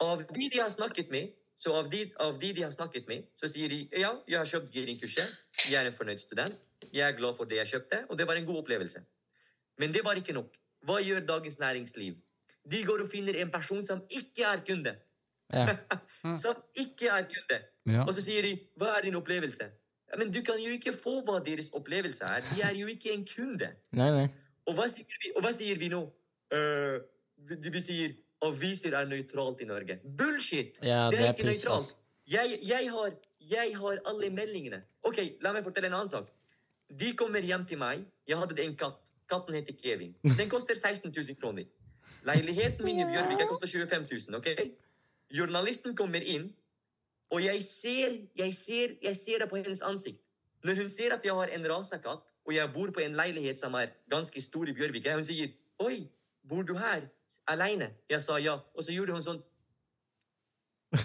Av 0.00 0.18
de 0.18 0.48
de 0.50 0.58
har 0.58 0.68
snakket 0.68 1.10
med, 1.10 1.30
så 1.54 1.72
av 1.78 1.88
de, 1.90 2.10
av 2.18 2.38
de 2.40 2.52
de 2.52 2.62
har 2.62 2.70
snakket 2.70 3.06
med, 3.06 3.24
så 3.36 3.46
sier 3.48 3.68
de 3.68 3.88
ja, 3.92 4.10
jeg 4.26 4.38
har 4.38 4.44
kjøpt 4.46 4.72
giringkurset, 4.72 5.30
jeg 5.70 5.74
er 5.74 5.86
en 5.86 5.92
fornøyd 5.92 6.18
student, 6.18 6.54
jeg 6.92 7.08
er 7.08 7.16
glad 7.16 7.34
for 7.36 7.48
det 7.48 7.60
jeg 7.62 7.72
kjøpte, 7.74 8.04
og 8.08 8.18
det 8.18 8.26
var 8.28 8.38
en 8.40 8.46
god 8.46 8.62
opplevelse. 8.62 9.02
Men 9.78 9.94
det 9.94 10.04
var 10.04 10.18
ikke 10.20 10.32
nok. 10.36 10.56
Hva 10.84 11.00
gjør 11.02 11.24
Dagens 11.26 11.58
Næringsliv? 11.58 12.14
De 12.70 12.84
går 12.84 13.04
og 13.04 13.10
finner 13.12 13.36
en 13.40 13.50
person 13.50 13.82
som 13.82 14.02
ikke 14.10 14.44
er 14.44 14.62
kunde. 14.66 14.96
Ja. 15.52 15.76
Som 16.40 16.56
ikke 16.74 17.10
er 17.12 17.26
kunde. 17.28 17.58
Ja. 17.86 18.06
Og 18.06 18.14
så 18.16 18.22
sier 18.24 18.42
de 18.42 18.58
'Hva 18.76 18.96
er 18.96 19.02
din 19.02 19.14
opplevelse?' 19.14 19.68
Ja, 20.12 20.16
men 20.18 20.32
du 20.32 20.40
kan 20.42 20.56
jo 20.58 20.70
ikke 20.72 20.92
få 20.92 21.20
hva 21.20 21.38
deres 21.44 21.70
opplevelse 21.74 22.24
er. 22.24 22.40
De 22.40 22.62
er 22.62 22.74
jo 22.74 22.86
ikke 22.86 23.12
en 23.12 23.26
kunde. 23.26 23.68
Nei, 23.92 24.10
nei. 24.10 24.28
Og 24.66 24.74
hva 24.74 24.88
sier 24.88 25.18
vi, 25.24 25.32
og 25.36 25.42
hva 25.42 25.52
sier 25.52 25.78
vi 25.78 25.88
nå? 25.92 26.00
Uh, 26.54 27.00
vi, 27.36 27.70
vi 27.70 27.80
sier 27.80 28.14
aviser 28.44 28.96
er 28.96 29.08
nøytralt 29.10 29.60
i 29.60 29.68
Norge. 29.68 29.98
Bullshit! 30.18 30.78
Ja, 30.82 31.10
det 31.10 31.18
det 31.18 31.20
er 31.20 31.28
er 31.28 31.32
ikke 31.32 31.48
nøytralt. 31.50 31.96
Jeg, 32.26 32.58
jeg, 32.62 32.90
har, 32.90 33.10
jeg 33.50 33.76
har 33.76 34.00
alle 34.08 34.30
meldingene. 34.30 34.82
Ok, 35.02 35.18
la 35.44 35.52
meg 35.52 35.66
fortelle 35.66 35.90
en 35.90 35.98
annen 35.98 36.12
sak. 36.12 36.30
De 37.00 37.14
kommer 37.16 37.42
hjem 37.42 37.66
til 37.66 37.78
meg. 37.78 38.04
Jeg 38.28 38.38
hadde 38.38 38.62
en 38.62 38.76
katt. 38.76 39.00
Katten 39.30 39.54
heter 39.54 39.74
Kevin. 39.82 40.14
Den 40.38 40.48
koster 40.48 40.74
16 40.74 41.10
000 41.10 41.36
kroner. 41.40 41.64
Leiligheten 42.24 42.84
min 42.84 43.00
i 43.00 43.04
Bjørvika 43.04 43.46
koster 43.46 43.66
25 43.66 44.06
000. 44.28 44.36
ok? 44.36 44.48
Journalisten 45.30 45.96
kommer 45.96 46.20
inn, 46.20 46.52
og 47.30 47.44
jeg 47.44 47.62
ser, 47.62 48.12
jeg 48.36 48.54
ser, 48.54 48.94
jeg 49.02 49.16
ser 49.16 49.38
det 49.38 49.48
på 49.48 49.56
hennes 49.56 49.82
ansikt. 49.82 50.22
Når 50.64 50.74
hun 50.74 50.88
ser 50.88 51.14
at 51.14 51.24
jeg 51.24 51.34
har 51.34 51.50
en 51.56 51.70
rasekatt, 51.70 52.22
og 52.44 52.54
jeg 52.54 52.70
bor 52.74 52.90
på 52.90 53.00
en 53.00 53.16
leilighet 53.16 53.58
som 53.58 53.74
er 53.74 53.92
ganske 54.10 54.40
stor 54.40 54.68
i 54.68 54.72
Bjørvika, 54.72 55.14
hun 55.14 55.24
sier 55.24 55.48
'Oi, 55.78 56.08
bor 56.48 56.62
du 56.62 56.74
her 56.74 57.08
aleine?' 57.46 57.90
Jeg 58.10 58.22
sa 58.22 58.36
ja, 58.36 58.58
og 58.74 58.84
så 58.84 58.92
gjorde 58.92 59.12
hun 59.12 59.22
sånn 59.22 59.42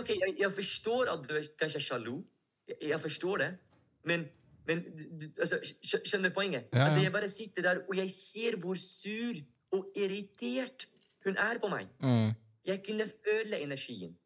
Ok, 0.00 0.08
jeg, 0.08 0.34
jeg 0.38 0.52
forstår 0.52 1.12
at 1.12 1.28
du 1.28 1.34
er 1.34 1.48
kanskje 1.58 1.80
sjalu. 1.80 2.22
Jeg, 2.68 2.76
jeg 2.88 3.00
forstår 3.00 3.36
det. 3.36 3.56
Men, 4.02 4.28
men 4.66 4.82
du, 5.20 5.26
altså, 5.40 5.60
skjønner 5.82 6.30
du 6.30 6.34
poenget? 6.34 6.68
Ja, 6.72 6.78
ja. 6.78 6.84
Altså, 6.84 7.02
jeg 7.02 7.12
bare 7.12 7.28
sitter 7.28 7.62
der, 7.62 7.80
og 7.88 7.96
jeg 7.96 8.10
ser 8.10 8.58
hvor 8.62 8.78
sur 8.80 9.40
og 9.76 9.88
irritert 9.96 10.88
hun 11.24 11.36
er 11.42 11.58
på 11.62 11.70
meg. 11.72 11.88
Mm. 12.02 12.32
Jeg 12.66 12.82
kunne 12.86 13.06
føle 13.24 13.60
energien. 13.62 14.16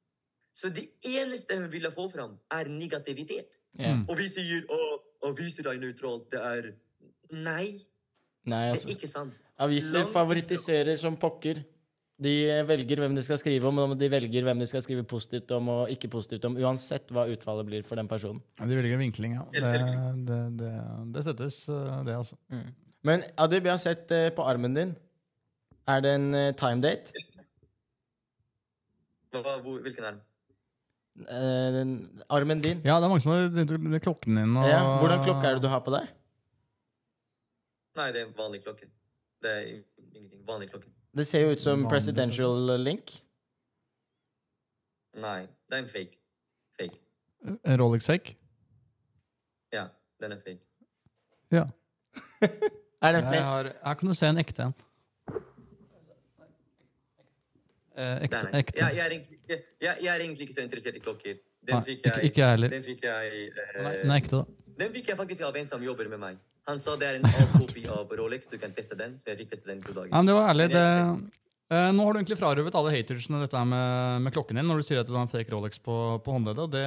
Så 0.55 0.69
det 0.69 0.89
eneste 1.07 1.57
hun 1.57 1.73
ville 1.73 1.91
få 1.93 2.09
fram, 2.13 2.37
er 2.51 2.69
negativitet. 2.69 3.57
Mm. 3.79 4.05
Og 4.09 4.19
vi 4.19 4.29
sier 4.29 4.67
å, 4.69 4.81
aviser 5.31 5.69
er 5.71 5.79
nøytralt. 5.81 6.31
Det 6.33 6.41
er 6.41 6.73
Nei, 7.31 7.71
Nei, 8.43 8.65
det 8.67 8.73
altså. 8.75 8.89
er 8.89 8.97
ikke 8.97 9.09
sant. 9.09 9.35
Aviser 9.61 10.01
Langt 10.01 10.13
favoritiserer 10.13 10.97
som 10.99 11.15
pokker. 11.21 11.61
De 12.21 12.33
velger 12.69 13.01
hvem 13.01 13.15
de 13.17 13.23
skal 13.25 13.39
skrive 13.41 13.69
om, 13.71 13.79
og 13.81 13.95
de 13.99 14.09
velger 14.13 14.45
hvem 14.45 14.61
de 14.61 14.67
skal 14.69 14.83
skrive 14.85 15.07
positivt 15.09 15.51
om 15.57 15.71
og 15.73 15.93
ikke 15.95 16.11
positivt 16.13 16.45
om, 16.45 16.59
uansett 16.61 17.09
hva 17.15 17.25
utfallet 17.33 17.69
blir 17.69 17.87
for 17.87 17.97
den 17.97 18.11
personen. 18.11 18.43
Ja, 18.59 18.69
De 18.69 18.77
velger 18.77 19.01
vinkling, 19.01 19.39
ja. 19.39 19.47
Det, 19.55 19.73
det, 20.29 20.41
det, 20.61 20.73
det 21.15 21.25
støttes, 21.25 21.63
eh, 21.73 22.01
det, 22.05 22.19
altså. 22.19 22.37
Men 23.09 23.25
Adib, 23.41 23.65
jeg 23.65 23.73
har 23.73 23.81
sett 23.81 24.13
eh, 24.13 24.29
på 24.37 24.45
armen 24.45 24.77
din. 24.77 24.93
Er 25.89 26.05
det 26.05 26.13
en 26.19 26.29
time 26.31 26.53
timedate? 26.61 27.25
Hva, 29.31 29.57
hvor, 29.63 29.81
hvilken 29.81 30.05
er 30.05 30.19
den? 30.19 30.23
Eh, 31.25 32.25
armen 32.29 32.61
din? 32.61 32.85
Ja, 32.85 33.01
det 33.01 33.09
er 33.09 33.13
mange 33.13 33.25
som 33.25 33.33
har 33.33 33.49
begynt 33.49 34.03
klokken 34.05 34.37
din. 34.37 34.57
Og, 34.57 34.69
Ja. 34.69 34.85
Hvordan 35.01 35.25
klokke 35.25 35.47
er 35.49 35.57
det 35.59 35.63
du 35.65 35.73
har 35.73 35.81
på 35.87 35.97
deg? 35.97 36.09
Nei, 37.97 38.13
det 38.13 38.23
er 38.23 38.27
en 38.29 38.37
vanlig 38.37 38.63
klokke. 38.65 38.87
Det 39.43 39.51
er 39.51 39.63
ingenting. 40.15 40.45
Vanlig 40.47 40.71
klokke. 40.71 40.93
Det 41.17 41.27
ser 41.27 41.47
jo 41.47 41.55
ut 41.57 41.63
som 41.63 41.89
presidential 41.91 42.71
link. 42.83 43.17
Nei, 45.19 45.41
det 45.69 45.79
er 45.79 45.83
en 45.83 45.89
fake. 45.91 46.21
Fake. 46.79 47.01
En 47.65 47.81
Rolex-fake? 47.81 48.37
Ja, 49.75 49.89
den 50.23 50.33
er 50.33 50.39
fake. 50.45 50.63
Ja. 51.51 51.65
Er 53.03 53.13
det 53.13 53.21
Jeg 53.33 53.45
har, 53.45 53.73
her 53.85 53.95
kan 53.95 54.09
du 54.09 54.15
se 54.15 54.29
en 54.29 54.39
ekte 54.39 54.63
en. 54.63 54.73
Eh, 57.97 58.25
ekte. 58.27 58.41
ekte. 58.59 58.77
Jeg, 58.77 58.97
jeg, 58.97 59.07
er 59.07 59.11
egentlig, 59.15 59.39
jeg, 59.49 59.63
jeg, 59.81 59.97
jeg 60.03 60.11
er 60.15 60.21
egentlig 60.21 60.43
ikke 60.43 60.55
så 60.55 60.65
interessert 60.67 60.97
i 60.97 60.99
klokker. 60.99 61.39
Den 61.67 61.75
Nei, 61.75 61.81
fikk 61.85 62.05
jeg, 62.05 62.25
ikke 62.29 62.43
jeg 62.43 62.51
heller. 62.51 62.69
den 62.69 62.85
fikk 62.85 63.03
jeg 63.05 63.41
eh, 63.47 64.03
Den 64.03 64.11
er 64.11 64.21
ekte, 64.21 64.37
da. 64.37 64.75
Den 64.85 64.93
fikk 64.93 65.09
jeg 65.13 65.17
faktisk 65.17 65.47
av 65.49 65.57
en 65.61 65.67
som 65.69 65.83
jobber 65.85 66.09
med 66.13 66.21
meg. 66.21 66.39
Han 66.71 66.81
sa 66.83 66.95
det 67.01 67.09
er 67.11 67.21
en 67.21 67.53
kopi 67.57 67.85
av 67.91 68.11
Rolex, 68.21 68.49
du 68.51 68.57
kan 68.63 68.73
teste 68.77 68.97
den. 68.99 69.17
Så 69.19 69.33
jeg 69.33 69.43
fikk 69.43 69.53
teste 69.57 69.71
den 69.73 69.83
to 69.85 69.95
dager. 69.97 70.11
Ja, 70.13 70.21
men 70.23 70.31
det 70.31 70.37
var 70.39 70.51
ærlig. 70.53 70.69
Det, 70.73 70.85
eh, 71.75 71.91
nå 71.97 72.07
har 72.07 72.15
du 72.15 72.21
egentlig 72.23 72.39
frarøvet 72.41 72.79
alle 72.79 72.95
hatersene 72.95 73.43
dette 73.43 73.59
her 73.59 73.69
med, 73.69 74.23
med 74.27 74.35
klokken 74.37 74.59
din 74.61 74.71
når 74.71 74.81
du 74.81 74.87
sier 74.89 75.03
at 75.03 75.11
du 75.11 75.15
har 75.19 75.27
en 75.27 75.33
fake 75.33 75.51
Rolex 75.55 75.83
på, 75.83 75.99
på 76.25 76.35
håndleddet. 76.39 76.65
Og 76.67 76.75
det 76.75 76.87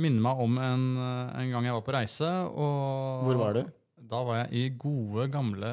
minner 0.00 0.26
meg 0.30 0.42
om 0.46 0.58
en, 0.62 0.88
en 1.42 1.54
gang 1.54 1.68
jeg 1.70 1.76
var 1.80 1.86
på 1.86 1.96
reise. 1.98 2.32
Og 2.54 3.28
Hvor 3.28 3.42
var 3.42 3.58
du? 3.60 3.64
Da 4.12 4.20
var 4.26 4.42
jeg 4.42 4.48
i 4.52 4.62
gode, 4.76 5.28
gamle 5.32 5.68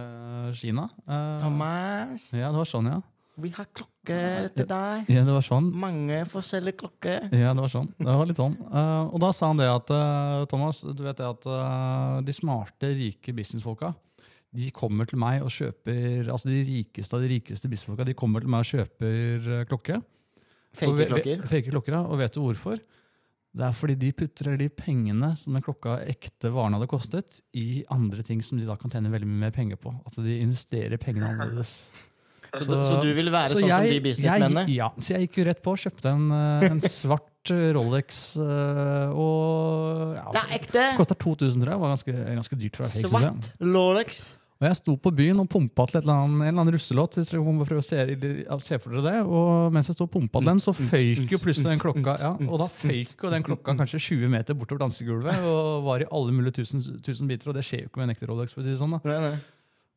Kina. 0.56 0.88
Eh, 1.04 1.38
Thomas, 1.42 2.30
Ja, 2.34 2.52
det 2.54 2.62
var 2.62 2.70
sånn, 2.70 2.92
ja. 2.94 3.00
Vi 3.44 3.52
har 3.56 3.68
klokke 3.72 4.18
til 4.56 4.68
deg. 4.70 5.10
Ja, 5.12 5.24
det 5.28 5.36
var 5.36 5.46
sånn. 5.46 5.70
Mange 5.80 6.22
forskjellige 6.30 6.82
klokker. 6.84 7.30
Ja, 7.36 7.54
det 7.56 7.64
var 7.64 7.72
sånn. 7.74 7.90
Det 7.98 8.18
var 8.22 8.30
litt 8.30 8.40
sånn. 8.40 8.58
Uh, 8.68 9.10
og 9.10 9.18
da 9.24 9.32
sa 9.36 9.50
han 9.52 9.62
det 9.62 9.70
at 9.72 9.92
uh, 9.94 10.46
Thomas, 10.52 10.84
du 10.84 11.04
vet 11.06 11.20
det 11.20 11.28
at 11.28 11.50
uh, 11.50 12.20
de 12.26 12.36
smarte, 12.36 12.94
rike 13.00 13.36
businessfolka 13.36 13.94
de 14.50 14.72
kommer 14.74 15.06
til 15.06 15.20
meg 15.22 15.44
og 15.46 15.52
kjøper 15.54 16.32
altså 16.34 16.50
De 16.50 16.64
rikeste 16.66 17.14
av 17.14 17.22
de 17.22 17.28
rikeste 17.36 17.70
businessfolka 17.70 18.08
de 18.08 18.16
kommer 18.18 18.42
til 18.42 18.50
meg 18.50 18.64
og 18.64 18.72
kjøper 18.72 19.68
klokke. 19.70 20.00
Fake 20.74 21.06
klokker. 21.12 21.44
Fake 21.50 21.70
klokker, 21.70 21.98
ja. 22.00 22.02
Og 22.06 22.18
vet 22.18 22.34
du 22.34 22.42
hvorfor? 22.42 22.80
Det 23.50 23.66
er 23.66 23.74
fordi 23.74 23.96
de 23.98 24.12
putter 24.14 24.52
de 24.60 24.68
pengene 24.70 25.32
som 25.40 25.56
den 25.56 25.64
klokka 25.66 25.98
ekte 26.06 26.52
varen 26.54 26.76
hadde 26.78 26.90
kostet, 26.90 27.40
i 27.58 27.82
andre 27.90 28.22
ting 28.26 28.44
som 28.46 28.60
de 28.60 28.68
da 28.68 28.76
kan 28.78 28.94
tjene 28.94 29.10
veldig 29.10 29.30
mye 29.30 29.48
mer 29.48 29.56
penger 29.56 29.80
på. 29.82 29.94
At 30.06 30.20
de 30.22 30.38
investerer 30.44 31.02
pengene 31.02 31.32
annerledes. 31.32 31.74
Så, 32.54 32.66
du- 32.66 32.80
så 32.84 33.02
du 33.04 33.10
vil 33.14 33.30
være 33.32 33.52
Så 33.54 33.60
sånn 33.62 33.70
som 33.70 33.84
de 33.86 34.00
businessmennene? 34.02 34.64
Jeg, 34.68 34.76
ja, 34.80 34.90
så 34.98 35.14
jeg 35.16 35.28
gikk 35.28 35.38
jo 35.42 35.46
rett 35.52 35.62
på 35.66 35.74
og 35.76 35.78
kjøpte 35.84 36.10
en, 36.16 36.26
eh, 36.34 36.66
en 36.72 36.82
svart 36.82 37.52
eh, 37.54 37.68
Rolex 37.78 38.24
eh, 38.42 39.14
og 39.14 40.16
ja, 40.18 40.26
Det 40.34 40.42
er 40.44 40.58
ekte! 40.60 40.84
Kosta 40.98 41.16
2000, 41.16 41.62
tror 41.64 41.74
jeg. 41.76 41.80
Var 41.86 41.96
ganske, 41.96 42.18
ganske 42.42 42.60
dyrt. 42.66 42.82
synes 42.84 43.00
jeg. 43.04 43.10
Svart 43.14 43.52
Rolex. 43.62 44.22
Og 44.60 44.66
jeg 44.68 44.76
sto 44.76 44.94
på 45.00 45.12
byen 45.16 45.38
og 45.40 45.48
pumpa 45.48 45.86
til 45.88 46.02
eller 46.02 46.18
annet, 46.20 46.42
en 46.42 46.48
eller 46.50 46.62
annen 46.66 46.74
russelåt. 46.76 47.14
Hvis 47.16 47.30
dere 47.32 47.40
må 47.48 47.64
prøve 47.64 47.80
å 47.80 47.86
se, 47.86 47.96
se 48.66 48.80
for 48.84 48.92
dere 48.98 49.06
det. 49.06 49.22
Og 49.24 49.72
mens 49.72 49.88
jeg 49.88 49.96
sto 49.96 50.04
og 50.04 50.12
pumpa 50.12 50.42
den, 50.44 50.60
så 50.60 50.74
føyk 50.76 51.32
jo 51.32 51.40
plutselig 51.40 51.70
den 51.78 51.80
klokka. 51.80 52.18
Ja, 52.20 52.34
og 52.44 52.60
da 52.60 52.68
føyk 52.68 53.14
jo 53.24 53.32
den 53.32 53.46
klokka 53.48 53.78
kanskje 53.80 54.02
20 54.04 54.28
meter 54.34 54.58
bortover 54.60 54.84
dansegulvet 54.84 55.40
og 55.48 55.86
var 55.88 56.04
i 56.04 56.10
alle 56.12 56.36
mulige 56.36 56.58
tusen, 56.60 56.84
tusen 57.06 57.32
biter. 57.32 57.54
Og 57.54 57.56
det 57.56 57.64
skjer 57.64 57.86
jo 57.86 57.92
ikke 57.94 58.02
med 58.04 58.10
en 58.10 58.16
ekte 58.18 58.28
Rolex. 58.28 58.52
for 58.52 58.60
å 58.60 58.68
si 58.68 58.74
det 58.76 58.82
sånn 58.84 58.98
da. 58.98 59.00
Nei, 59.08 59.20
nei. 59.30 59.40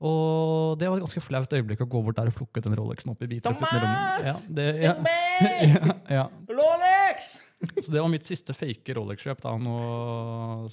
Og 0.03 0.79
det 0.81 0.89
var 0.91 0.99
et 0.99 1.05
ganske 1.05 1.23
flaut 1.23 1.53
øyeblikk 1.55 1.85
å 1.85 1.89
gå 1.93 2.01
bort 2.03 2.17
der 2.19 2.31
og 2.33 2.35
plukke 2.35 2.63
den 2.65 2.75
Rolexen 2.79 3.13
opp 3.13 3.23
i 3.23 3.29
biter. 3.31 3.55
Thomas! 3.55 4.27
Ja, 4.27 4.35
det, 4.59 4.67
ja, 4.83 4.95
ja, 5.71 5.95
ja. 6.11 6.25
Rolex! 6.51 7.37
Så 7.79 7.93
det 7.95 8.01
var 8.03 8.09
mitt 8.11 8.27
siste 8.27 8.51
fake 8.59 8.97
Rolex-kjøp. 8.99 9.39
da, 9.45 9.53
nå, 9.63 9.75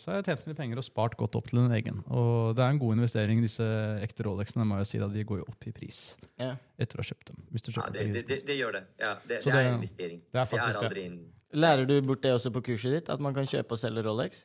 Så 0.01 0.09
har 0.09 0.15
jeg 0.17 0.25
tjent 0.31 0.47
mye 0.49 0.57
penger 0.57 0.79
og 0.81 0.85
spart 0.87 1.13
godt 1.19 1.35
opp 1.37 1.51
til 1.51 1.59
en 1.61 1.75
egen. 1.77 1.99
Og 2.09 2.55
det 2.57 2.63
er 2.65 2.73
en 2.73 2.79
god 2.81 2.95
investering, 2.97 3.43
disse 3.45 3.67
ekte 4.01 4.25
Rolexene. 4.25 4.65
må 4.65 4.79
jeg 4.81 4.89
si 4.89 5.01
da, 5.03 5.07
De 5.13 5.21
går 5.29 5.43
jo 5.43 5.45
opp 5.51 5.67
i 5.69 5.73
pris 5.75 5.99
Ja. 6.41 6.55
etter 6.81 6.97
å 6.97 7.05
ha 7.05 7.09
kjøpt 7.11 7.29
dem. 7.29 7.43
hvis 7.53 7.61
du 7.67 7.69
Ja, 7.69 7.75
kjøper 7.83 7.93
det, 7.99 8.07
det, 8.17 8.23
det, 8.31 8.39
det 8.49 8.57
gjør 8.57 8.71
det. 8.79 8.83
Ja, 8.99 9.13
det, 9.27 9.43
det 9.45 9.53
er 9.53 9.59
en 9.67 9.75
investering. 9.77 10.21
det 10.33 10.41
er 10.41 10.45
faktisk 10.49 10.79
det. 10.81 10.87
aldri 10.89 11.05
en 11.11 11.19
Lærer 11.53 11.85
du 11.89 11.95
bort 12.05 12.21
det 12.21 12.31
også 12.33 12.51
på 12.53 12.61
kurset 12.61 12.91
ditt? 12.93 13.09
At 13.09 13.19
man 13.21 13.33
kan 13.33 13.45
kjøpe 13.45 13.73
og 13.73 13.79
selge 13.81 14.03
Rolex? 14.05 14.43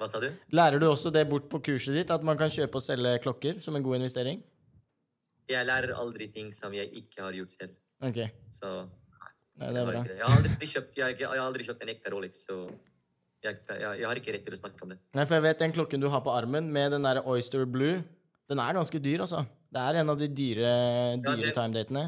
Hva 0.00 0.06
sa 0.08 0.20
du? 0.22 0.30
Lærer 0.56 0.80
du 0.80 0.86
også 0.88 1.10
det 1.12 1.26
bort 1.28 1.50
på 1.52 1.58
kurset 1.60 1.92
ditt? 1.92 2.10
At 2.14 2.22
man 2.24 2.38
kan 2.40 2.48
kjøpe 2.48 2.80
og 2.80 2.84
selge 2.84 3.18
klokker 3.20 3.58
som 3.60 3.76
en 3.76 3.84
god 3.84 3.98
investering? 3.98 4.38
Jeg 5.50 5.66
lærer 5.68 5.92
aldri 5.98 6.30
ting 6.32 6.48
som 6.56 6.72
jeg 6.72 6.88
ikke 6.96 7.20
har 7.20 7.36
gjort 7.36 7.56
selv. 7.58 7.74
Ok, 8.00 8.22
Så 8.56 8.70
Nei, 9.60 9.74
det 9.74 9.82
er 9.82 9.90
bra. 9.90 10.00
jeg 10.08 10.22
har 10.24 10.38
aldri 10.38 10.68
kjøpt, 10.70 10.94
jeg, 10.96 11.18
jeg 11.20 11.28
har 11.28 11.42
aldri 11.42 11.66
kjøpt 11.66 11.84
en 11.84 11.92
ekte 11.92 12.12
Rolex, 12.14 12.46
så 12.46 12.62
jeg, 13.44 13.58
jeg, 13.68 13.98
jeg 14.00 14.06
har 14.08 14.20
ikke 14.22 14.32
rett 14.38 14.46
til 14.46 14.56
å 14.56 14.60
snakke 14.62 14.86
om 14.86 14.94
det. 14.94 14.98
Nei, 15.18 15.26
for 15.26 15.36
jeg 15.36 15.44
vet 15.50 15.60
den 15.66 15.76
klokken 15.76 16.00
du 16.00 16.08
har 16.14 16.24
på 16.24 16.32
armen 16.32 16.72
med 16.72 16.96
den 16.96 17.04
der 17.04 17.20
Oyster 17.28 17.66
Blue, 17.68 18.00
den 18.48 18.64
er 18.64 18.78
ganske 18.78 19.02
dyr, 19.04 19.26
altså. 19.26 19.44
Det 19.68 19.84
er 19.84 20.00
en 20.00 20.14
av 20.14 20.16
de 20.22 20.30
dyre, 20.32 20.72
dyre 21.20 21.50
ja, 21.50 21.54
timedatene. 21.60 22.06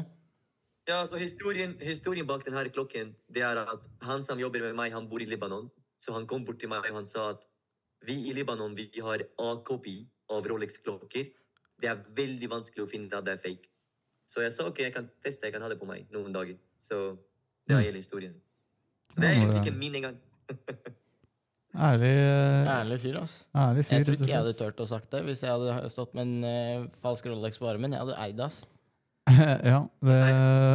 Ja, 0.89 1.03
så 1.07 1.21
historien, 1.21 1.77
historien 1.79 2.25
bak 2.27 2.41
denne 2.47 2.65
klokken 2.73 3.13
det 3.31 3.45
er 3.45 3.61
at 3.61 3.85
han 4.03 4.25
som 4.25 4.41
jobber 4.41 4.65
med 4.65 4.81
meg, 4.81 4.97
han 4.97 5.05
bor 5.11 5.21
i 5.21 5.29
Libanon. 5.29 5.69
Så 6.01 6.11
han 6.17 6.25
kom 6.27 6.41
bort 6.43 6.57
til 6.59 6.73
meg 6.73 6.89
og 6.89 7.03
han 7.03 7.07
sa 7.07 7.29
at 7.35 7.45
vi 8.07 8.17
i 8.29 8.33
Libanon 8.35 8.75
vi 8.75 8.89
har 9.01 9.23
A-kopi 9.39 9.97
av 10.33 10.47
Rolex-klokker. 10.47 11.29
Det 11.81 11.89
er 11.89 12.01
veldig 12.15 12.49
vanskelig 12.51 12.85
å 12.85 12.89
finne 12.89 13.17
at 13.17 13.27
det 13.27 13.37
er 13.37 13.43
fake. 13.43 13.69
Så 14.29 14.43
jeg 14.43 14.53
sa 14.55 14.67
ok, 14.69 14.85
jeg 14.85 14.95
kan 14.95 15.09
teste, 15.23 15.47
jeg 15.47 15.55
kan 15.55 15.63
ha 15.63 15.69
det 15.71 15.79
på 15.81 15.87
meg 15.87 16.07
noen 16.13 16.33
dager. 16.35 16.57
Så 16.79 17.15
det 17.67 17.77
er 17.77 17.87
hele 17.89 18.01
historien. 18.01 18.35
Så 19.13 19.21
det 19.21 19.29
er 19.29 19.39
egentlig 19.39 19.63
ikke 19.63 19.77
min 19.77 19.97
engang. 19.99 20.19
Ærlig, 21.73 22.11
eh, 22.21 22.67
Ærlig 22.69 22.99
fyr, 23.01 23.15
ass. 23.17 23.47
ærlig 23.57 23.85
fyr. 23.85 23.95
Jeg 23.95 24.05
tror 24.05 24.17
ikke 24.19 24.29
jeg 24.29 24.37
hadde 24.37 24.53
turt 24.57 24.81
å 24.83 24.85
sagt 24.85 25.09
det 25.09 25.23
hvis 25.25 25.41
jeg 25.41 25.49
hadde 25.49 25.89
stått 25.89 26.13
med 26.13 26.27
en 26.27 26.43
uh, 26.45 26.89
falsk 27.01 27.25
Rolex 27.31 27.57
på 27.57 27.65
armen. 27.65 27.95
Jeg 27.95 28.03
hadde 28.03 28.17
eid 28.21 28.37
det, 28.37 28.45
ass. 28.45 28.59
ja, 29.71 29.77
det 30.03 30.15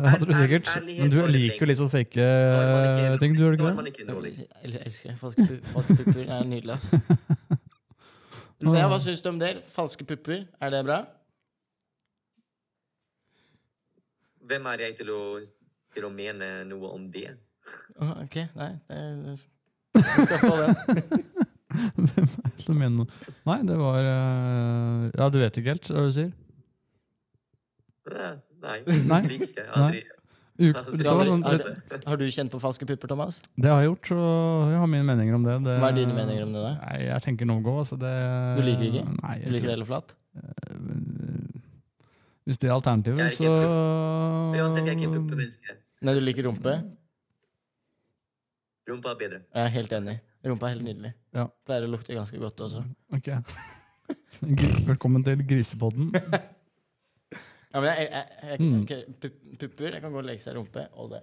hadde 0.08 0.26
du 0.26 0.32
sikkert. 0.32 0.68
ærlighet 0.72 1.02
Men 1.02 1.10
du 1.12 1.18
liker 1.34 1.60
jo 1.60 1.68
litt 1.68 1.82
å 1.84 1.88
fake 1.92 2.24
en- 2.24 3.18
ting, 3.20 3.34
du 3.36 3.42
gjør 3.44 3.58
ikke 3.58 3.68
det? 3.68 4.46
Jeg 4.64 4.80
elsker. 4.86 5.16
Falske, 5.20 5.46
falske 5.74 5.96
pupper. 5.98 6.22
Det 6.22 6.32
er 6.38 6.48
nydelig, 6.48 6.78
altså. 6.78 7.00
Hva 8.88 8.98
syns 9.04 9.20
du 9.22 9.28
om 9.30 9.38
det? 9.38 9.52
Falske 9.68 10.06
pupper, 10.08 10.46
er 10.64 10.72
det 10.74 10.80
bra? 10.88 11.02
Hvem 14.48 14.66
er 14.72 14.86
jeg 14.86 14.96
til 15.02 15.12
å, 15.12 15.20
til 15.92 16.08
å 16.08 16.10
mene 16.10 16.48
noe 16.66 16.90
om 16.96 17.04
det? 17.12 17.34
Ok, 18.00 18.40
nei 18.56 18.70
det 18.88 18.96
er, 18.96 19.38
jeg 19.98 20.04
skal 20.24 20.40
få 20.40 20.56
den. 20.62 20.74
Hvem 22.08 22.24
er 22.24 22.52
det 22.56 22.64
som 22.64 22.78
mener 22.80 22.96
noe? 23.02 23.32
Nei, 23.44 23.58
det 23.68 23.76
var 23.76 23.98
eh, 24.00 25.08
Ja, 25.20 25.28
du 25.28 25.36
vet 25.42 25.58
ikke 25.60 25.74
helt 25.74 25.90
hva 25.92 26.06
du 26.08 26.14
sier? 26.16 26.30
Eh, 28.08 28.36
Nei. 28.62 28.78
Nei. 29.06 29.20
Ikke. 29.38 29.64
Aldri. 29.68 30.00
Nei. 30.58 30.70
Aldri. 30.74 30.98
det, 30.98 31.12
sånn, 31.28 31.42
Har, 31.46 31.60
det, 31.62 31.98
har 32.10 32.18
du 32.18 32.24
kjent 32.34 32.50
på 32.50 32.58
falske 32.58 32.86
pupper, 32.88 33.10
Thomas? 33.12 33.36
det 33.54 33.70
har 33.70 33.84
jeg 33.84 33.92
gjort, 33.92 34.08
og 34.16 34.72
jeg 34.72 34.80
har 34.82 34.88
mine 34.90 35.06
meninger 35.06 35.36
om 35.36 35.44
det. 35.46 35.54
det 35.68 35.76
Hva 35.78 35.90
er 35.92 35.98
dine 36.00 36.16
meninger 36.16 36.46
om 36.48 36.56
det, 36.56 36.64
da? 36.64 36.72
Nei, 36.82 36.96
Jeg 37.06 37.22
tenker 37.28 37.46
no 37.46 37.60
go. 37.62 37.76
Altså 37.84 37.98
det, 38.00 38.14
Du 38.58 38.64
liker 38.66 38.88
ikke? 38.88 39.04
Nei, 39.22 39.36
Du 39.44 39.52
liker 39.54 39.70
det 39.70 39.76
heller 39.76 39.90
flatt? 39.92 40.16
Hvis 42.48 42.58
det 42.58 42.70
er 42.70 42.74
alternativet, 42.74 43.18
Jeg 43.18 43.26
er 43.26 43.36
ikke 43.36 43.44
så 43.44 44.64
Uansett, 44.64 44.86
jeg 44.88 44.94
er 44.96 44.98
ikke 44.98 45.14
puppemenneske. 45.14 45.78
Nei, 46.02 46.14
du 46.16 46.20
liker 46.24 46.48
rumpe? 46.48 46.74
Rumpa 48.88 49.12
er 49.12 49.18
bedre. 49.20 49.40
Jeg 49.54 49.64
er 49.68 49.72
helt 49.74 49.92
enig. 49.92 50.18
Rumpa 50.48 50.66
er 50.66 50.74
helt 50.74 50.86
nydelig. 50.86 51.10
Ja. 51.36 51.44
Pleier 51.68 51.84
å 51.84 51.90
lukte 51.92 52.16
ganske 52.16 52.38
godt 52.40 52.62
også. 52.64 52.82
Ok. 53.14 53.28
Velkommen 54.88 55.26
til 55.26 55.42
Grisepodden. 55.46 56.14
Ja, 57.74 57.80
men 57.80 57.88
jeg, 57.90 58.08
jeg, 58.10 58.24
jeg, 58.42 58.60
jeg 58.60 59.04
ok, 59.08 59.32
Pupper 59.60 59.92
Jeg 59.92 60.00
kan 60.00 60.12
gå 60.12 60.22
og 60.22 60.24
legge 60.24 60.40
seg 60.42 60.56
rumpe 60.56 60.86
All 60.96 61.10
det. 61.12 61.20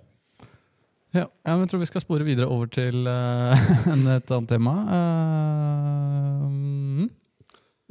Ja, 1.15 1.25
ja, 1.45 1.53
men 1.55 1.63
jeg 1.63 1.69
tror 1.71 1.79
vi 1.79 1.87
skal 1.89 2.03
spore 2.03 2.25
videre 2.27 2.47
over 2.51 2.65
til 2.65 3.07
uh, 3.07 4.15
et 4.15 4.31
annet 4.31 4.49
tema. 4.49 4.73
Uh, 4.95 6.51
mm. 6.51 7.09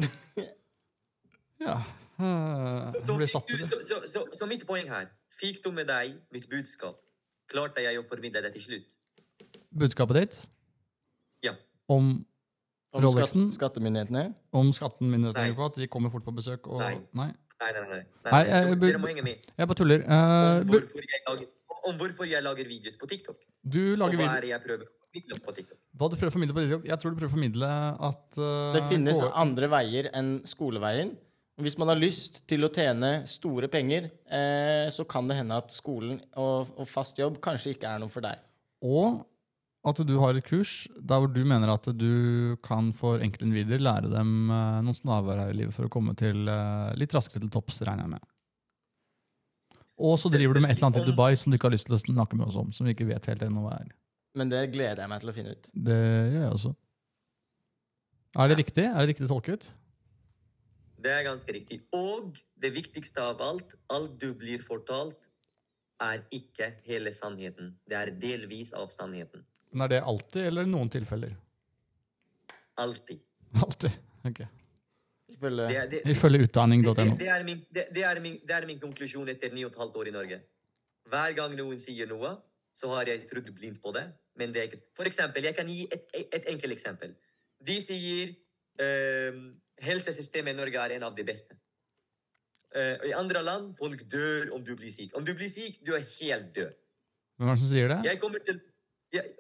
ja 1.65 1.79
uh, 2.21 2.93
Så, 3.03 3.17
du, 3.19 3.27
så, 3.27 3.41
så, 3.81 4.01
så, 4.05 4.25
så 4.33 4.47
mitt 4.51 4.67
poeng 4.69 4.91
her 4.91 5.09
Fikk 5.41 5.65
du 5.65 5.73
med 5.75 5.89
deg 5.91 6.19
mitt 6.35 6.47
budskap? 6.51 7.01
Klarte 7.51 7.83
jeg 7.83 7.99
å 7.99 8.05
formidle 8.07 8.43
det 8.45 8.53
til 8.55 8.69
slutt? 8.69 8.95
Budskapet 9.75 10.21
ditt 10.21 10.39
Ja. 11.43 11.57
om, 11.89 12.27
Om 12.93 13.03
Rolexen? 13.03 13.49
skatt, 13.49 13.59
skattemyndighetene? 13.59 14.29
om 14.53 14.71
skattemyndighetene 14.73 15.49
Nei. 15.49 15.57
på 15.57 15.67
at 15.67 15.81
de 15.81 15.89
kommer 15.91 16.13
fort 16.15 16.25
på 16.29 16.37
besøk 16.37 16.69
og 16.71 16.85
Nei. 16.85 16.95
Nei, 17.19 17.33
Nei, 17.61 17.71
nei, 17.73 17.81
nei. 17.81 17.89
nei, 17.89 18.05
Nei, 18.25 18.33
nei. 18.33 18.45
jeg- 18.51 18.81
Dere- 18.81 18.99
må 18.99 19.07
henge 19.13 19.23
med. 19.25 19.39
jeg 19.59 19.67
bare 19.69 19.79
tuller. 19.79 20.01
Uh, 20.05 20.61
Om 20.61 20.67
hvorfor 20.73 21.05
jeg 21.05 21.21
lager, 21.29 21.47
om 21.85 21.99
hvorfor 21.99 22.27
jeg 22.31 22.43
lager 22.43 22.65
videoer 22.69 22.97
på 23.01 23.07
TikTok. 23.09 23.37
du 23.65 23.93
Og 23.93 23.99
lager 23.99 24.19
hva 24.19 24.37
er 24.37 24.41
det 24.41 24.49
jeg 24.51 24.63
prøver 24.65 24.85
å 24.85 24.89
formidle 25.05 25.41
på 25.47 25.55
TikTok. 25.55 25.79
Hva 25.97 26.09
du 26.11 26.17
prøver 26.17 26.31
å 26.33 26.37
formidle 26.37 26.55
på 26.57 26.65
TikTok? 26.65 26.85
Jeg 26.91 26.99
tror 26.99 27.11
du 27.11 27.17
prøver 27.21 27.31
å 27.31 27.37
formidle 27.37 27.71
at 28.11 28.39
uh, 28.39 28.73
Det 28.75 28.83
finnes 28.91 29.21
går. 29.21 29.33
andre 29.35 29.69
veier 29.69 30.11
enn 30.13 30.33
skoleveien. 30.45 31.17
Hvis 31.63 31.79
man 31.79 31.87
har 31.87 31.97
lyst 31.97 32.41
til 32.51 32.65
å 32.67 32.69
tjene 32.75 33.25
store 33.31 33.69
penger, 33.71 34.11
eh, 34.27 34.89
så 34.91 35.07
kan 35.07 35.29
det 35.29 35.37
hende 35.39 35.55
at 35.55 35.71
skolen 35.71 36.21
og, 36.35 36.67
og 36.77 36.89
fast 36.91 37.17
jobb 37.17 37.39
kanskje 37.41 37.77
ikke 37.77 37.87
er 37.95 38.01
noe 38.03 38.11
for 38.11 38.21
deg. 38.27 38.41
Og 38.83 39.21
at 39.85 40.01
du 40.09 40.15
har 40.23 40.37
et 40.37 40.47
kurs 40.47 40.87
der 40.97 41.21
hvor 41.21 41.29
du 41.29 41.43
mener 41.45 41.69
at 41.75 41.89
du 41.93 42.57
kan 42.65 42.89
for 42.97 43.21
enkeltindivider 43.25 43.83
lære 43.83 44.13
dem 44.13 44.49
eh, 44.49 44.79
noen 44.85 44.97
snarveier 44.97 45.43
her 45.43 45.53
i 45.53 45.59
livet 45.59 45.77
for 45.77 45.89
å 45.89 45.93
komme 45.93 46.15
til 46.19 46.49
eh, 46.49 46.95
litt 46.97 47.13
raskere 47.17 47.43
til 47.45 47.53
topps, 47.53 47.83
regner 47.85 48.07
jeg 48.07 48.15
med. 48.15 48.31
Og 50.05 50.17
så 50.19 50.31
driver 50.33 50.57
du 50.57 50.65
med 50.65 50.73
et 50.73 50.81
eller 50.81 50.89
annet 50.91 51.05
i 51.05 51.13
Dubai 51.13 51.37
som 51.39 51.53
du 51.53 51.59
ikke 51.59 51.69
har 51.69 51.77
lyst 51.77 51.87
til 51.91 51.99
å 51.99 52.01
snakke 52.01 52.39
med 52.39 52.49
oss 52.49 52.57
om. 52.59 52.73
som 52.75 52.89
vi 52.89 52.97
ikke 52.97 53.07
vet 53.13 53.29
helt 53.31 53.45
ennå 53.47 53.63
hva 53.67 53.77
er. 53.77 53.93
Men 54.35 54.51
det 54.51 54.65
gleder 54.75 55.05
jeg 55.05 55.13
meg 55.13 55.23
til 55.23 55.31
å 55.31 55.37
finne 55.37 55.55
ut. 55.55 55.71
Det 55.71 56.01
gjør 56.01 56.41
jeg 56.41 56.57
også. 56.57 56.75
Er 58.35 58.51
det 58.51 58.59
riktig? 58.59 58.87
Er 58.89 58.99
det 58.99 59.09
riktig 59.13 59.31
tolket? 59.31 59.69
Det 61.05 61.13
er 61.13 61.23
ganske 61.29 61.55
riktig. 61.55 61.83
Og 61.95 62.35
det 62.59 62.73
viktigste 62.75 63.23
av 63.23 63.43
alt, 63.45 63.77
alt 63.93 64.17
du 64.19 64.33
blir 64.35 64.65
fortalt, 64.65 65.29
er 66.03 66.25
ikke 66.35 66.73
hele 66.89 67.13
sannheten. 67.15 67.77
Det 67.87 67.99
er 68.01 68.11
delvis 68.19 68.73
av 68.75 68.89
sannheten. 68.91 69.45
Men 69.75 69.89
er 69.89 69.97
det 69.97 70.03
alltid, 70.07 70.45
eller 70.53 70.69
noen 70.71 70.91
tilfeller? 70.93 71.33
Alltid. 72.79 73.19
Alltid. 73.59 73.97
Ok. 74.25 74.41
Ifølge 75.35 75.67
Det 75.69 75.77
er, 75.77 75.89
det, 75.91 76.01
Ifølge 76.11 76.39
det, 76.39 76.49
utdanning.no. 76.49 77.17
det, 77.19 77.29
er 77.29 77.45
min, 77.47 77.63
det, 77.75 77.89
det, 77.95 78.05
er 78.07 78.21
min, 78.23 78.37
det 78.47 78.55
er 78.55 78.67
min 78.71 78.79
konklusjon 78.81 79.29
etter 79.33 79.51
ni 79.55 79.65
og 79.67 79.73
et 79.73 79.81
halvt 79.83 79.99
år 79.99 80.11
i 80.11 80.15
Norge. 80.15 80.39
Hver 81.11 81.35
gang 81.37 81.57
noen 81.59 81.81
sier 81.83 82.07
noe, 82.09 82.37
så 82.75 82.91
har 82.95 83.11
jeg 83.11 83.27
trodd 83.31 83.51
blindt 83.57 83.83
på 83.83 83.93
det. 83.97 84.05
Men 84.39 84.55
det 84.55 84.63
er 84.63 84.71
ikke 84.71 84.81
For 84.97 85.11
eksempel, 85.11 85.47
jeg 85.47 85.59
kan 85.59 85.69
gi 85.71 85.85
et, 85.91 86.07
et 86.39 86.49
enkelt 86.55 86.75
eksempel. 86.75 87.15
De 87.67 87.77
sier 87.83 88.33
ehm, 88.83 89.43
helsesystemet 89.83 90.55
i 90.55 90.59
Norge 90.59 90.87
er 90.87 90.97
en 90.97 91.07
av 91.11 91.19
de 91.19 91.27
beste. 91.27 91.59
Eh, 92.75 93.11
I 93.11 93.15
andre 93.19 93.43
land 93.43 93.75
folk 93.79 94.07
dør 94.11 94.55
om 94.55 94.63
du 94.67 94.75
blir 94.79 94.95
syk. 94.95 95.15
Om 95.19 95.27
du 95.27 95.35
blir 95.35 95.51
syk, 95.51 95.83
du 95.87 95.95
er 95.99 96.07
helt 96.21 96.55
død. 96.55 96.73
Hvem 97.39 97.51
er 97.51 97.59
det 97.59 97.63
som 97.67 97.71
sier 97.75 97.91
det? 97.91 98.01
Jeg 98.07 98.23
kommer 98.23 98.43
til 98.47 98.63
jeg, 99.15 99.35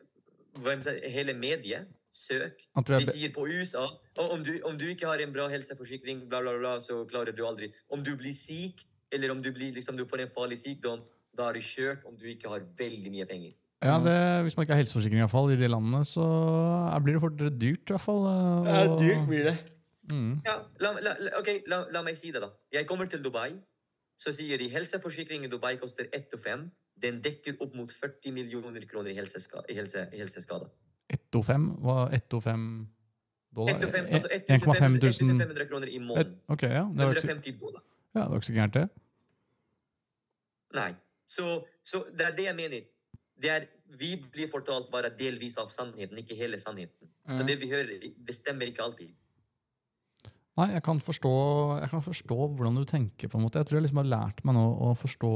Hele 1.11 1.35
mediet. 1.35 1.91
Søk. 2.15 2.61
De 2.87 3.07
sier 3.09 3.33
på 3.35 3.43
USA 3.51 3.89
om, 4.23 4.43
du, 4.47 4.53
om 4.63 4.77
du 4.79 4.85
ikke 4.87 5.09
har 5.11 5.19
en 5.19 5.33
bra 5.35 5.49
helseforsikring, 5.51 6.29
bla, 6.31 6.39
bla, 6.45 6.53
bla, 6.61 6.77
så 6.79 7.01
klarer 7.11 7.35
du 7.35 7.43
aldri 7.43 7.73
Om 7.91 8.05
du 8.07 8.13
blir 8.15 8.31
syk, 8.31 8.85
eller 9.11 9.33
om 9.35 9.41
du, 9.43 9.51
blir, 9.51 9.73
liksom, 9.75 9.97
du 9.99 10.05
får 10.07 10.23
en 10.23 10.31
farlig 10.31 10.61
sykdom, 10.61 11.03
da 11.35 11.49
er 11.51 11.59
du 11.59 11.67
kjørt 11.67 12.07
om 12.07 12.15
du 12.15 12.29
ikke 12.31 12.53
har 12.53 12.63
veldig 12.79 13.11
mye 13.11 13.27
penger. 13.27 13.57
ja, 13.83 13.99
det, 13.99 14.15
Hvis 14.47 14.57
man 14.57 14.63
ikke 14.63 14.77
har 14.77 14.83
helseforsikring 14.85 15.19
i, 15.19 15.25
hvert 15.25 15.35
fall, 15.35 15.51
i 15.51 15.59
de 15.59 15.69
landene, 15.69 16.05
så 16.07 16.23
blir 17.03 17.19
det 17.19 17.25
fortere 17.27 17.51
dyrt. 17.51 17.83
i 17.91 17.97
hvert 17.97 18.07
fall. 18.07 18.23
Og... 18.31 18.71
Ja, 18.71 18.85
dyrt 18.95 19.27
blir 19.27 19.45
det. 19.51 19.57
Mm. 20.11 20.39
Ja, 20.47 20.55
la, 20.85 20.93
la, 21.01 21.17
la- 21.19 21.39
ok, 21.41 21.51
la, 21.67 21.83
la 21.91 22.03
meg 22.07 22.15
si 22.21 22.31
det, 22.31 22.43
da. 22.47 22.53
Jeg 22.73 22.87
kommer 22.87 23.11
til 23.11 23.25
Dubai. 23.25 23.57
Så 24.23 24.31
sier 24.37 24.59
de 24.63 24.71
helseforsikring 24.71 25.43
i 25.45 25.51
Dubai 25.51 25.75
koster 25.83 26.07
1 26.15 26.31
til 26.31 26.39
5. 26.39 26.69
Den 27.03 27.21
dekker 27.23 27.57
opp 27.61 27.75
mot 27.75 27.91
40 27.93 28.33
millioner 28.33 28.85
kroner 28.91 29.11
i, 29.11 29.15
helseska, 29.19 29.65
i, 29.69 29.75
helse, 29.75 30.09
i 30.15 30.19
helseskader. 30.23 30.69
1,05 31.13 31.65
Hva 31.85 32.09
1,05 32.17 32.87
dollar? 33.55 33.81
1,5 33.81 34.13
altså 34.15 34.29
1,5 34.29 34.55
1500 34.55 35.01
tusen 35.01 35.35
1500 35.35 35.67
kroner 35.69 35.89
i 35.89 35.99
måneden. 35.99 36.33
Et- 36.33 36.51
Ok, 36.55 36.63
ja. 36.63 36.85
Det 36.85 36.97
var 37.05 37.11
ikke, 37.13 37.21
så- 37.21 37.29
150 37.29 37.59
dollar. 37.61 37.83
ja, 38.15 38.21
det 38.21 38.31
var 38.31 38.37
ikke 38.37 38.47
så 38.47 38.53
gærent, 38.55 38.75
det. 38.75 38.89
Nei. 40.75 40.95
Så, 41.27 41.65
så 41.85 42.05
det 42.19 42.27
er 42.27 42.37
det 42.37 42.45
jeg 42.49 42.57
mener. 42.57 42.81
Det 43.43 43.51
er, 43.51 43.67
vi 43.99 44.15
blir 44.33 44.49
fortalt 44.51 44.91
bare 44.93 45.11
delvis 45.19 45.57
av 45.59 45.69
sannheten, 45.71 46.19
ikke 46.19 46.37
hele 46.39 46.59
sannheten. 46.59 47.09
Så 47.27 47.43
Mm. 47.43 47.47
det 47.47 47.59
vi 47.61 47.69
hører, 47.71 48.15
bestemmer 48.27 48.67
ikke 48.67 48.83
alltid. 48.83 49.11
Nei, 50.55 50.69
jeg 50.77 50.85
kan, 50.87 51.01
forstå, 51.03 51.31
jeg 51.83 51.91
kan 51.91 52.03
forstå 52.05 52.37
hvordan 52.55 52.77
du 52.79 52.85
tenker, 52.87 53.27
på 53.31 53.39
en 53.39 53.43
måte. 53.43 53.59
Jeg 53.59 53.67
tror 53.67 53.81
jeg 53.81 53.89
liksom 53.89 54.03
har 54.05 54.11
lært 54.13 54.43
meg 54.47 54.55
nå 54.55 54.65
å 54.87 54.93
forstå 54.95 55.31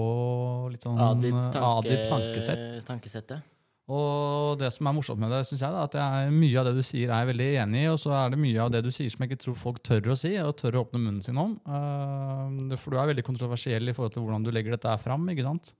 litt 0.71 0.85
sånn 0.87 1.01
Adib 1.03 1.35
tanke, 1.35 1.63
Adib 1.73 2.05
tankesett. 2.07 2.85
tankesettet. 2.87 3.55
Og 3.89 4.59
det 4.61 4.69
som 4.75 4.87
er 4.87 4.95
morsomt 4.95 5.19
med 5.19 5.33
det, 5.33 5.41
synes 5.49 5.63
jeg, 5.65 5.73
da, 5.73 5.87
at 5.89 5.95
jeg, 5.97 6.33
mye 6.37 6.61
av 6.61 6.69
det 6.69 6.75
du 6.77 6.83
sier, 6.85 7.09
er 7.09 7.23
jeg 7.23 7.31
veldig 7.31 7.49
enig 7.65 7.83
i. 7.83 7.91
Og 7.91 7.99
så 8.03 8.13
er 8.19 8.35
det 8.35 8.41
mye 8.43 8.61
av 8.63 8.73
det 8.75 8.83
du 8.85 8.91
sier 8.95 9.11
som 9.11 9.25
jeg 9.25 9.33
ikke 9.33 9.43
tror 9.47 9.59
folk 9.59 9.81
tør 9.89 10.13
å 10.13 10.19
si, 10.21 10.35
og 10.45 10.55
tør 10.61 10.77
å 10.77 10.83
åpne 10.85 11.01
munnen 11.01 11.25
sin 11.25 11.41
om. 11.41 11.57
Uh, 11.65 12.77
for 12.77 12.93
du 12.93 13.01
er 13.01 13.11
veldig 13.15 13.25
kontroversiell 13.27 13.89
i 13.89 13.97
forhold 13.97 14.15
til 14.15 14.27
hvordan 14.27 14.45
du 14.45 14.53
legger 14.53 14.77
dette 14.77 14.93
fram. 15.03 15.25
ikke 15.33 15.47
sant? 15.49 15.73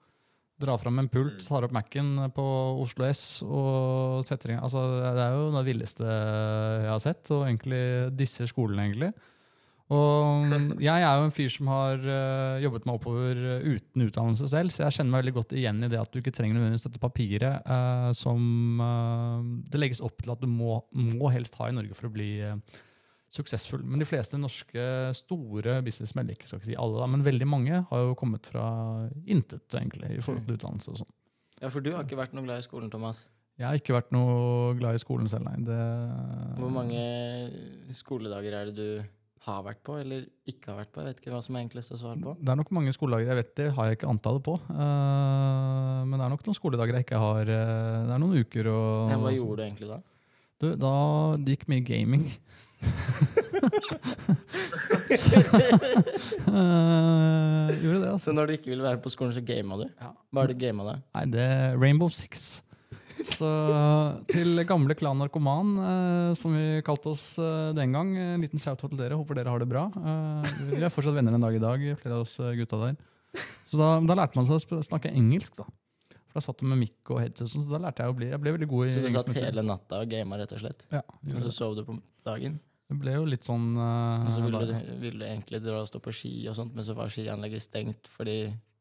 Dra 0.59 0.75
fram 0.81 0.99
en 0.99 1.09
pult, 1.09 1.39
Mm. 1.39 1.47
tar 1.47 1.65
opp 1.69 1.75
Mac-en 1.77 2.31
på 2.35 2.45
Oslo 2.83 3.05
S 3.07 3.43
og 3.47 4.25
setter 4.27 4.51
i 4.51 4.55
gang. 4.57 4.65
Altså, 4.67 4.83
det 5.15 5.23
er 5.23 5.35
jo 5.37 5.51
det 5.55 5.65
villeste 5.69 6.05
jeg 6.05 6.91
har 6.91 7.03
sett, 7.05 7.31
og 7.31 7.45
egentlig 7.47 8.17
disser 8.19 8.51
skolen, 8.51 8.81
egentlig. 8.83 9.13
Og 9.89 10.51
jeg 10.85 11.01
er 11.01 11.15
jo 11.17 11.29
en 11.29 11.33
fyr 11.33 11.49
som 11.49 11.71
har 11.73 12.03
eh, 12.03 12.59
jobbet 12.65 12.85
meg 12.85 12.99
oppover 12.99 13.39
uten 13.65 14.05
utdannelse 14.05 14.51
selv, 14.51 14.75
så 14.75 14.83
jeg 14.85 14.99
kjenner 14.99 15.15
meg 15.15 15.23
veldig 15.23 15.37
godt 15.39 15.55
igjen 15.57 15.81
i 15.87 15.89
det 15.89 16.01
at 16.03 16.11
du 16.13 16.19
ikke 16.21 16.35
trenger 16.37 16.59
nødvendigvis 16.59 16.85
dette 16.91 17.01
papiret 17.01 17.71
eh, 17.71 18.11
som 18.19 18.83
eh, 18.85 19.47
det 19.73 19.81
legges 19.81 20.03
opp 20.05 20.21
til 20.21 20.35
at 20.35 20.43
du 20.43 20.51
må, 20.51 20.83
må 20.93 21.31
helst 21.33 21.57
ha 21.63 21.71
i 21.71 21.77
Norge 21.79 21.97
for 21.97 22.11
å 22.11 22.13
bli 22.19 22.35
eh, 22.45 22.59
suksessfull. 23.35 23.83
Men 23.85 24.03
de 24.03 24.09
fleste 24.09 24.41
norske 24.41 24.85
store 25.19 25.79
businessmenn, 25.85 26.33
ikke 26.33 26.49
skal 26.49 26.63
ikke 26.63 26.71
si 26.71 26.79
alle, 26.81 27.01
da, 27.01 27.09
men 27.11 27.27
veldig 27.27 27.49
mange, 27.49 27.83
har 27.91 28.05
jo 28.05 28.17
kommet 28.19 28.49
fra 28.49 28.69
intet, 29.27 29.67
egentlig, 29.77 30.15
i 30.17 30.23
forhold 30.25 30.47
til 30.47 30.59
utdannelse 30.59 30.95
og 30.95 31.03
sånn. 31.03 31.13
Ja, 31.59 31.73
for 31.75 31.85
du 31.85 31.93
har 31.95 32.07
ikke 32.07 32.21
vært 32.21 32.37
noe 32.37 32.47
glad 32.47 32.63
i 32.63 32.67
skolen, 32.67 32.91
Thomas. 32.93 33.27
Jeg 33.59 33.67
har 33.67 33.79
ikke 33.81 33.97
vært 33.97 34.13
noe 34.15 34.75
glad 34.79 34.95
i 34.95 35.03
skolen 35.03 35.29
selv, 35.31 35.49
nei. 35.49 35.59
Det, 35.67 35.79
Hvor 36.61 36.71
mange 36.71 37.01
skoledager 37.97 38.55
er 38.55 38.69
det 38.71 38.77
du 38.79 38.91
har 39.49 39.65
vært 39.67 39.81
på, 39.87 39.97
eller 39.99 40.29
ikke 40.47 40.71
har 40.71 40.79
vært 40.85 40.93
på? 40.95 41.03
Jeg 41.03 41.11
vet 41.11 41.23
ikke 41.23 41.33
hva 41.35 41.41
som 41.43 41.59
er 41.59 41.65
enklest 41.67 41.95
å 41.97 41.99
svare 41.99 42.23
på. 42.23 42.37
Det 42.39 42.53
er 42.53 42.61
nok 42.61 42.71
mange 42.79 42.95
skoledager. 42.95 43.33
Jeg 43.33 43.41
vet 43.41 43.51
det 43.59 43.69
har 43.75 43.89
jeg 43.89 43.99
ikke 43.99 44.13
antallet 44.13 44.45
på. 44.47 44.55
Uh, 44.69 46.05
men 46.07 46.15
det 46.15 46.23
er 46.23 46.33
nok 46.37 46.47
noen 46.47 46.59
skoledager 46.59 47.01
jeg 47.01 47.09
ikke 47.09 47.23
har. 47.23 47.51
Uh, 47.51 48.07
det 48.07 48.15
er 48.15 48.23
noen 48.23 48.47
uker 48.47 48.71
og 48.71 49.13
Ja, 49.13 49.19
hva 49.25 49.35
gjorde 49.35 49.59
du 49.59 49.67
egentlig 49.67 49.91
da? 49.91 49.99
Du, 50.59 50.69
da 50.75 50.95
det 51.43 51.57
gikk 51.57 51.69
mye 51.71 51.87
gaming. 51.87 52.29
Eh, 56.49 57.69
gjorde 57.83 58.01
det, 58.03 58.11
altså. 58.13 58.29
Så 58.29 58.33
når 58.35 58.49
du 58.49 58.53
ikke 58.57 58.71
ville 58.73 58.85
være 58.85 59.01
på 59.03 59.11
skolen, 59.13 59.35
så 59.37 59.43
gama 59.45 59.77
du? 59.81 59.85
Ja. 60.01 60.11
Hva 60.33 60.45
er 60.45 60.51
det 60.51 60.57
du 60.59 60.63
gama 60.65 60.87
deg? 60.89 61.03
Nei, 61.17 61.25
det 61.35 61.45
er 61.45 61.77
Rainbow 61.81 62.11
Six. 62.15 62.47
Så 63.35 63.49
til 64.31 64.63
gamle 64.69 64.95
Klan 64.99 65.19
Narkoman, 65.19 65.73
uh, 65.81 66.31
som 66.39 66.55
vi 66.55 66.81
kalte 66.87 67.13
oss 67.13 67.25
uh, 67.43 67.75
den 67.77 67.95
gang, 67.97 68.13
en 68.37 68.45
liten 68.45 68.63
shout 68.63 68.81
til 68.85 68.95
dere. 68.99 69.19
Håper 69.19 69.41
dere 69.41 69.53
har 69.53 69.63
det 69.63 69.69
bra. 69.71 69.89
Eh, 69.99 70.53
vi 70.71 70.81
er 70.81 70.95
fortsatt 70.95 71.17
venner 71.19 71.35
en 71.35 71.45
dag 71.45 71.57
i 71.59 71.63
dag, 71.63 71.85
flere 72.01 72.21
av 72.21 72.25
oss 72.27 72.39
eh, 72.43 72.55
gutta 72.61 72.81
der. 72.85 72.97
Så 73.69 73.81
da, 73.81 73.91
da 74.07 74.17
lærte 74.23 74.39
man 74.39 74.49
seg 74.49 74.79
å 74.79 74.83
snakke 74.87 75.13
engelsk, 75.13 75.59
da. 75.59 75.67
For 76.29 76.39
da 76.39 76.45
satt 76.45 76.63
du 76.63 76.69
med 76.71 76.81
mikk 76.85 77.13
og 77.15 77.23
headset, 77.25 77.51
sånn, 77.51 77.67
så 77.67 77.75
da 77.75 77.83
lærte 77.89 78.05
jeg 78.05 78.13
å 78.13 78.17
bli 78.17 78.27
Jeg 78.29 78.41
ble 78.43 78.53
veldig 78.53 78.69
god 78.69 78.89
i 78.89 78.95
Så 78.95 79.03
du 79.05 79.11
satt 79.13 79.31
hele 79.37 79.65
natta 79.65 80.03
og 80.05 80.11
gama, 80.13 80.39
rett 80.41 80.53
og 80.55 80.61
slett? 80.61 80.85
Ja, 80.93 81.01
Og 81.09 81.39
så 81.47 81.53
sov 81.57 81.77
du 81.79 81.85
på 81.89 81.97
dagen? 82.29 82.59
Det 82.89 82.97
ble 82.97 83.19
jo 83.19 83.25
litt 83.29 83.45
sånn 83.45 83.75
uh, 83.77 84.25
Og 84.25 84.31
så 84.33 84.45
ville 84.47 84.61
du, 84.65 84.77
ville 85.03 85.21
du 85.21 85.27
egentlig 85.29 85.61
dra 85.61 85.83
og 85.83 85.89
stå 85.91 86.01
på 86.01 86.15
ski 86.17 86.33
og 86.49 86.57
sånt, 86.57 86.73
men 86.77 86.87
så 86.87 86.97
var 86.97 87.11
skianlegget 87.13 87.67
stengt 87.67 88.09
fordi 88.09 88.39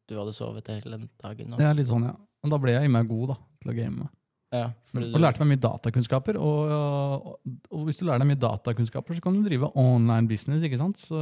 du 0.08 0.16
hadde 0.16 0.36
sovet 0.36 0.70
hele 0.72 1.02
dagen. 1.20 1.52
Og, 1.52 1.60
Ja, 1.60 1.74
litt 1.76 1.90
sånn, 1.90 2.08
ja. 2.08 2.14
Men 2.44 2.54
da 2.54 2.60
ble 2.64 2.78
jeg 2.78 2.88
i 2.88 2.94
meg 2.94 3.10
god 3.10 3.34
da, 3.34 3.36
til 3.60 3.74
å 3.74 3.76
game. 3.76 4.08
ja, 4.56 4.70
fordi 4.94 5.10
Og 5.12 5.20
lærte 5.20 5.44
meg 5.44 5.50
mye 5.52 5.64
datakunnskaper. 5.66 6.40
Og, 6.40 6.72
og, 6.72 7.58
og 7.76 7.90
hvis 7.90 8.00
du 8.00 8.06
lærer 8.08 8.24
deg 8.24 8.30
mye 8.30 8.40
datakunnskaper, 8.40 9.18
så 9.18 9.26
kan 9.26 9.36
du 9.36 9.44
drive 9.44 9.72
online 9.76 10.32
business, 10.32 10.64
ikke 10.64 10.80
sant? 10.80 11.04
Så 11.04 11.20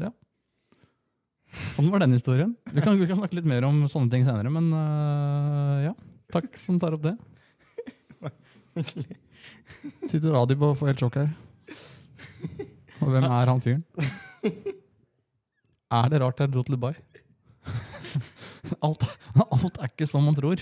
ja. 0.00 0.14
Sånn 1.76 1.92
var 1.92 2.00
den 2.04 2.16
historien. 2.16 2.56
Vi 2.72 2.80
kan, 2.84 2.96
vi 2.96 3.08
kan 3.08 3.20
snakke 3.20 3.36
litt 3.36 3.48
mer 3.48 3.68
om 3.68 3.84
sånne 3.90 4.12
ting 4.12 4.24
senere, 4.24 4.48
men 4.52 4.72
uh, 4.72 5.84
ja. 5.90 5.94
Takk 6.32 6.56
som 6.58 6.80
tar 6.80 6.96
opp 6.96 7.04
det. 7.04 7.16
Sitter 10.10 10.32
Radib 10.34 10.62
og 10.62 10.76
får 10.78 10.92
helt 10.92 11.04
sjokk 11.04 11.20
her. 11.20 11.30
Og 13.02 13.12
hvem 13.12 13.26
er 13.28 13.52
han 13.52 13.62
fyren? 13.62 13.84
Er 15.96 16.10
det 16.10 16.20
rart 16.22 16.40
jeg 16.42 16.50
dro 16.52 16.64
til 16.66 16.76
Dubai? 16.76 16.94
Alt, 18.82 19.04
alt 19.38 19.78
er 19.78 19.90
ikke 19.92 20.08
som 20.10 20.24
man 20.26 20.34
tror. 20.34 20.58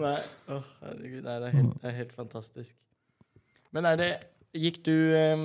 Nei, 0.00 0.16
oh, 0.52 0.64
herregud, 0.80 1.20
nei, 1.26 1.34
det, 1.42 1.50
er 1.50 1.56
helt, 1.58 1.74
det 1.82 1.90
er 1.90 1.96
helt 1.98 2.14
fantastisk. 2.16 2.76
Men 3.76 3.88
er 3.90 4.00
det 4.00 4.08
Gikk 4.56 4.78
du 4.86 4.94
eh, 5.12 5.42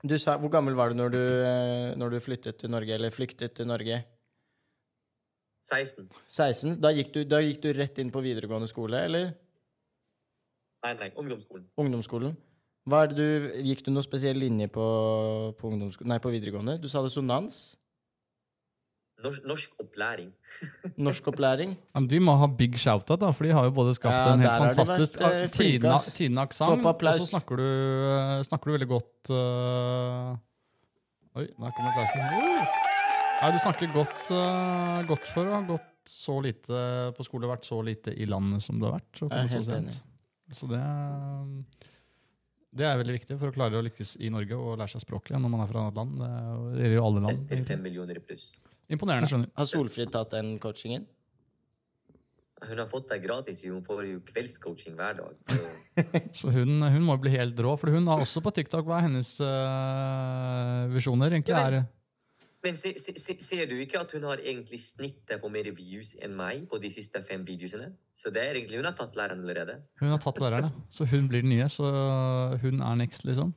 Du 0.00 0.14
sa 0.22 0.38
Hvor 0.40 0.48
gammel 0.52 0.76
var 0.78 0.92
du 0.92 0.96
når 0.96 1.12
du, 1.12 1.20
eh, 1.20 1.90
når 2.00 2.14
du 2.14 2.22
flyttet 2.24 2.56
til 2.62 2.72
Norge, 2.72 2.94
eller 2.96 3.12
flyktet 3.12 3.52
til 3.58 3.68
Norge? 3.68 4.00
16. 5.68 6.08
16? 6.24 6.78
Da 6.80 6.92
gikk, 6.96 7.12
du, 7.12 7.20
da 7.28 7.42
gikk 7.44 7.60
du 7.66 7.68
rett 7.76 8.00
inn 8.00 8.12
på 8.12 8.22
videregående 8.24 8.70
skole, 8.70 9.02
eller 9.04 9.34
Nei, 10.80 10.94
nei, 10.96 11.10
ungdomsskolen. 11.20 11.66
ungdomsskolen? 11.76 12.38
Hva 12.88 13.04
er 13.04 13.12
det 13.12 13.18
du, 13.18 13.58
gikk 13.68 13.84
du 13.84 13.92
noe 13.92 14.04
spesiell 14.04 14.38
linje 14.40 14.70
på, 14.72 14.86
på, 15.60 15.74
nei, 15.76 16.18
på 16.22 16.32
videregående? 16.32 16.78
Du 16.80 16.88
sa 16.88 17.02
det 17.04 17.12
sonans? 17.12 17.60
Norsk, 19.20 19.44
norsk 19.44 19.82
opplæring. 19.82 20.30
norsk 21.06 21.26
opplæring? 21.28 21.74
men 21.92 22.06
de 22.08 22.20
må 22.24 22.38
ha 22.40 22.48
big 22.48 22.78
shout-out, 22.80 23.20
da, 23.20 23.34
for 23.36 23.44
de 23.44 23.52
har 23.52 23.66
jo 23.68 23.74
både 23.76 23.92
skapt 23.98 24.16
Ja, 24.16 24.32
en 24.32 24.44
helt 24.44 24.64
fantastisk 24.64 25.20
vært, 25.20 25.52
Tidende-aksent, 26.16 26.86
og 26.88 27.04
så 27.20 27.28
snakker 27.34 27.60
du, 27.60 27.66
eh, 28.14 28.38
snakker 28.48 28.70
du 28.70 28.76
veldig 28.78 28.88
godt 28.94 29.32
uh... 29.34 30.38
Oi, 31.36 31.44
der 31.46 31.76
kommer 31.76 31.92
applausen. 31.92 32.24
Uh! 32.24 32.80
Nei, 33.40 33.50
du 33.52 33.60
snakker 33.60 33.92
godt, 33.92 34.22
uh, 34.32 35.04
godt 35.08 35.28
for 35.34 35.44
å 35.44 35.58
ha 35.58 35.60
gått 35.68 35.86
så 36.08 36.40
lite 36.42 36.80
på 37.16 37.24
skole, 37.28 37.48
vært 37.48 37.68
så 37.68 37.78
lite 37.84 38.16
i 38.16 38.26
landet 38.28 38.64
som 38.64 38.80
du 38.80 38.88
har 38.88 38.96
vært. 38.96 39.12
Så 39.14 39.28
Jeg 39.28 39.36
er 39.36 39.52
helt 39.58 39.68
sent. 39.68 40.00
Så 40.52 40.66
det, 40.70 40.78
er- 40.80 41.88
det 42.74 42.86
er 42.86 42.98
veldig 43.00 43.14
viktig 43.20 43.38
for 43.38 43.50
å 43.50 43.54
klare 43.54 43.78
å 43.78 43.84
lykkes 43.86 44.16
i 44.22 44.30
Norge 44.30 44.54
og 44.58 44.78
lære 44.78 44.92
seg 44.94 45.04
språket 45.04 45.38
når 45.40 45.50
man 45.52 45.60
er 45.64 45.70
fra 45.70 45.86
et 45.86 45.86
annet 45.86 46.00
land. 46.00 46.18
Det 46.20 46.28
er 46.30 46.50
jo- 46.50 46.74
gjelder 46.80 46.96
jo 46.98 47.06
alle 47.06 47.20
land. 47.26 47.40
Til 47.48 47.56
egentlig. 47.56 47.66
fem 47.70 47.82
millioner 47.82 48.16
i 48.20 48.20
pluss. 48.26 48.44
Imponerende, 48.90 49.28
skjønner 49.30 49.50
Har 49.56 49.64
Solfrid 49.70 50.10
tatt 50.10 50.30
den 50.34 50.58
coachingen? 50.58 51.06
Hun 52.62 52.76
har 52.76 52.86
fått 52.90 53.08
det 53.08 53.22
gratis. 53.22 53.62
Hun 53.64 53.80
får 53.82 54.02
jo 54.04 54.18
kveldscoaching 54.20 54.94
hver 54.98 55.14
dag. 55.16 55.36
Så 55.48 55.60
Så 56.42 56.50
hun, 56.52 56.82
hun 56.82 57.02
må 57.06 57.14
jo 57.16 57.22
bli 57.22 57.30
helt 57.38 57.56
rå, 57.56 57.76
for 57.80 57.88
hun 57.94 58.06
har 58.10 58.20
også 58.20 58.42
på 58.44 58.52
TikTok 58.52 58.84
hva 58.84 58.98
er 58.98 59.06
hennes 59.08 59.30
uh, 59.40 60.88
visjoner 60.92 61.30
egentlig 61.32 61.56
er. 61.56 61.86
Men 62.60 62.76
se, 62.76 62.92
se, 63.00 63.14
se, 63.16 63.36
ser 63.40 63.70
du 63.70 63.78
ikke 63.80 64.02
at 64.02 64.10
hun 64.12 64.26
har 64.28 64.42
egentlig 64.42 64.80
snittet 64.84 65.40
på 65.40 65.48
mer 65.52 65.70
views 65.72 66.12
enn 66.20 66.34
meg 66.36 66.66
på 66.68 66.80
de 66.82 66.90
siste 66.92 67.22
fem 67.24 67.44
videoene? 67.46 67.94
Så 68.12 68.32
det 68.34 68.42
er 68.44 68.58
egentlig, 68.58 68.82
hun 68.82 68.88
har 68.88 68.96
tatt 68.98 69.16
læreren 69.16 69.40
allerede. 69.40 69.78
Hun 70.02 70.12
har 70.12 70.20
tatt 70.20 70.40
læreren, 70.42 70.68
ja. 70.68 70.84
så 70.92 71.06
hun 71.08 71.30
blir 71.30 71.46
den 71.46 71.54
nye. 71.54 71.68
Så 71.72 71.88
hun 72.60 72.84
er 72.84 73.00
next, 73.00 73.24
liksom. 73.24 73.54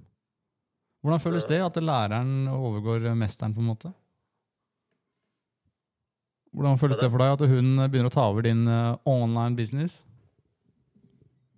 Hvordan 1.03 1.19
føles 1.19 1.49
det 1.49 1.59
at 1.59 1.81
læreren 1.84 2.47
overgår 2.47 3.09
mesteren, 3.19 3.51
på 3.51 3.59
en 3.59 3.67
måte? 3.73 3.91
Hvordan 6.53 6.80
føles 6.80 7.01
det 7.01 7.09
for 7.11 7.19
deg 7.19 7.35
at 7.35 7.43
hun 7.49 7.75
begynner 7.89 8.07
å 8.07 8.13
ta 8.13 8.27
over 8.30 8.45
din 8.45 8.67
øh, 8.69 8.95
online 9.09 9.57
business? 9.57 10.03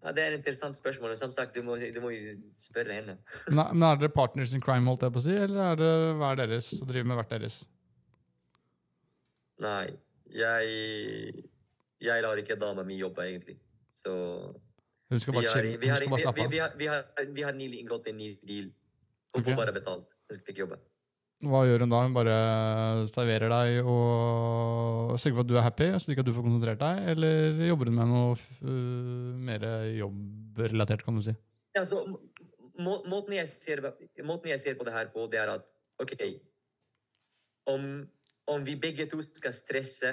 Ja, 0.06 0.12
Det 0.14 0.24
er 0.24 0.28
et 0.28 0.38
interessant 0.38 0.78
spørsmål. 0.78 1.10
og 1.10 1.18
Som 1.18 1.32
sagt, 1.32 1.56
du 1.56 1.64
må, 1.64 1.76
du 1.78 2.02
må 2.02 2.12
jo 2.14 2.36
spørre 2.54 2.94
henne. 2.94 3.18
Er, 3.48 3.74
men 3.74 3.84
er 3.84 3.96
dere 3.96 4.10
partners 4.14 4.54
in 4.54 4.62
crime, 4.62 4.86
holdt 4.86 5.02
jeg 5.02 5.16
på 5.16 5.22
å 5.22 5.26
si, 5.26 5.34
eller 5.34 5.62
er 5.72 5.82
det 5.82 5.92
hver 6.20 6.40
deres 6.44 6.70
og 6.78 6.88
driver 6.92 7.10
med 7.10 7.20
hvert 7.22 7.34
deres? 7.34 7.64
Nei, 9.66 9.96
jeg 10.36 11.44
Jeg 12.04 12.22
lar 12.22 12.38
ikke 12.38 12.58
dama 12.60 12.84
mi 12.84 13.00
jobbe, 13.00 13.24
egentlig. 13.24 13.58
Så 13.90 14.12
Hun 15.10 15.20
skal 15.20 15.34
bare 15.34 15.62
vi 15.80 15.88
har, 15.88 16.06
vi, 16.46 16.58
har, 16.58 16.74
vi, 16.78 16.90
vi 17.34 17.42
har 17.42 17.54
nylig 17.54 17.80
inngått 17.80 18.08
en 18.12 18.18
ny 18.18 18.36
deal. 18.48 18.70
Hun 19.34 19.42
okay. 19.42 19.54
får 19.54 19.58
bare 19.62 19.74
betalt. 19.74 20.12
Hun 20.30 20.38
skal 20.38 20.54
ikke 20.54 20.60
jobbe. 20.60 20.78
Hva 21.46 21.62
gjør 21.68 21.84
hun 21.86 21.92
da? 21.92 22.02
Hun 22.06 22.16
bare 22.16 22.36
serverer 23.12 23.52
deg 23.52 23.86
og 23.86 25.14
sørger 25.22 25.36
for 25.36 25.44
at 25.44 25.50
du 25.52 25.58
er 25.60 25.66
happy, 25.66 25.90
slik 26.02 26.22
at 26.22 26.28
du 26.28 26.34
får 26.34 26.46
konsentrert 26.48 26.82
deg? 26.82 27.10
Eller 27.14 27.62
jobber 27.70 27.92
hun 27.92 28.00
med 28.00 28.12
noe 28.12 28.38
uh, 28.66 29.34
mer 29.50 29.66
jobbrelatert, 29.94 31.06
kan 31.06 31.18
du 31.18 31.24
si? 31.26 31.36
Ja, 31.78 31.84
så 31.86 32.02
må, 32.08 32.98
måten, 33.08 33.36
jeg 33.38 33.48
ser, 33.52 33.84
måten 34.26 34.52
jeg 34.52 34.62
ser 34.64 34.78
på 34.80 34.88
det 34.88 34.96
her 34.96 35.12
på, 35.14 35.28
det 35.32 35.42
er 35.42 35.54
at 35.58 35.70
OK 36.02 36.16
Om, 37.72 37.84
om 38.52 38.66
vi 38.66 38.76
begge 38.76 39.06
to 39.10 39.22
skal 39.26 39.54
stresse, 39.54 40.12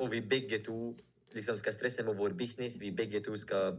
og 0.00 0.10
vi 0.12 0.20
begge 0.20 0.58
to 0.64 0.94
liksom 1.36 1.56
skal 1.56 1.72
stresse 1.72 2.04
med 2.04 2.16
vår 2.18 2.36
business, 2.38 2.80
vi 2.80 2.90
begge 2.90 3.20
to 3.24 3.36
skal 3.36 3.76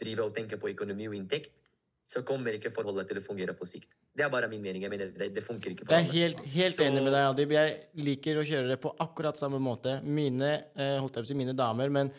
drive 0.00 0.24
og 0.24 0.34
tenke 0.36 0.56
på 0.56 0.68
økonomi 0.68 1.08
og 1.08 1.16
inntekt, 1.16 1.62
så 2.06 2.22
kommer 2.22 2.54
ikke 2.54 2.70
forholdet 2.70 3.08
til 3.10 3.18
å 3.18 3.22
fungere 3.24 3.54
på 3.58 3.66
sikt. 3.66 3.96
Det 4.14 4.22
er 4.22 4.30
bare 4.30 4.46
min 4.50 4.62
mening. 4.62 4.84
Jeg 4.86 4.92
mener, 4.92 5.08
det, 5.10 5.26
det 5.34 5.42
funker 5.42 5.72
ikke 5.72 5.88
for 5.88 5.96
Jeg 5.96 6.06
er 6.06 6.12
helt, 6.12 6.44
helt 6.52 6.74
Så- 6.76 6.84
enig 6.86 7.02
med 7.02 7.10
deg, 7.12 7.24
Adib. 7.32 7.54
Jeg 7.56 7.72
liker 7.98 8.38
å 8.38 8.44
kjøre 8.46 8.68
det 8.70 8.76
på 8.80 8.92
akkurat 9.02 9.36
samme 9.40 9.58
måte. 9.58 9.96
Mine, 10.06 10.52
eh, 10.78 10.94
holdt 11.02 11.18
jeg 11.18 11.24
på 11.24 11.26
å 11.26 11.32
si 11.32 11.38
mine 11.40 11.56
damer, 11.58 11.90
men 11.90 12.12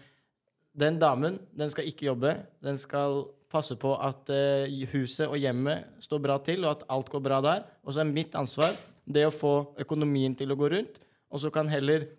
den 0.77 0.99
damen, 0.99 1.39
den 1.55 1.71
skal 1.71 1.87
ikke 1.87 2.09
jobbe. 2.11 2.35
Den 2.61 2.77
skal 2.77 3.23
passe 3.49 3.77
på 3.79 3.95
at 4.03 4.27
eh, 4.29 4.67
huset 4.91 5.29
og 5.31 5.39
hjemmet 5.39 5.87
står 6.03 6.19
bra 6.21 6.37
til, 6.43 6.65
og 6.67 6.75
at 6.81 6.87
alt 6.91 7.09
går 7.09 7.23
bra 7.23 7.39
der. 7.41 7.63
Og 7.87 7.95
så 7.95 8.03
er 8.03 8.11
mitt 8.11 8.35
ansvar 8.35 8.75
det 9.07 9.23
å 9.23 9.31
få 9.31 9.53
økonomien 9.79 10.35
til 10.35 10.51
å 10.51 10.59
gå 10.59 10.69
rundt. 10.75 10.99
Og 11.31 11.39
så 11.39 11.51
kan 11.53 11.71
heller 11.71 12.09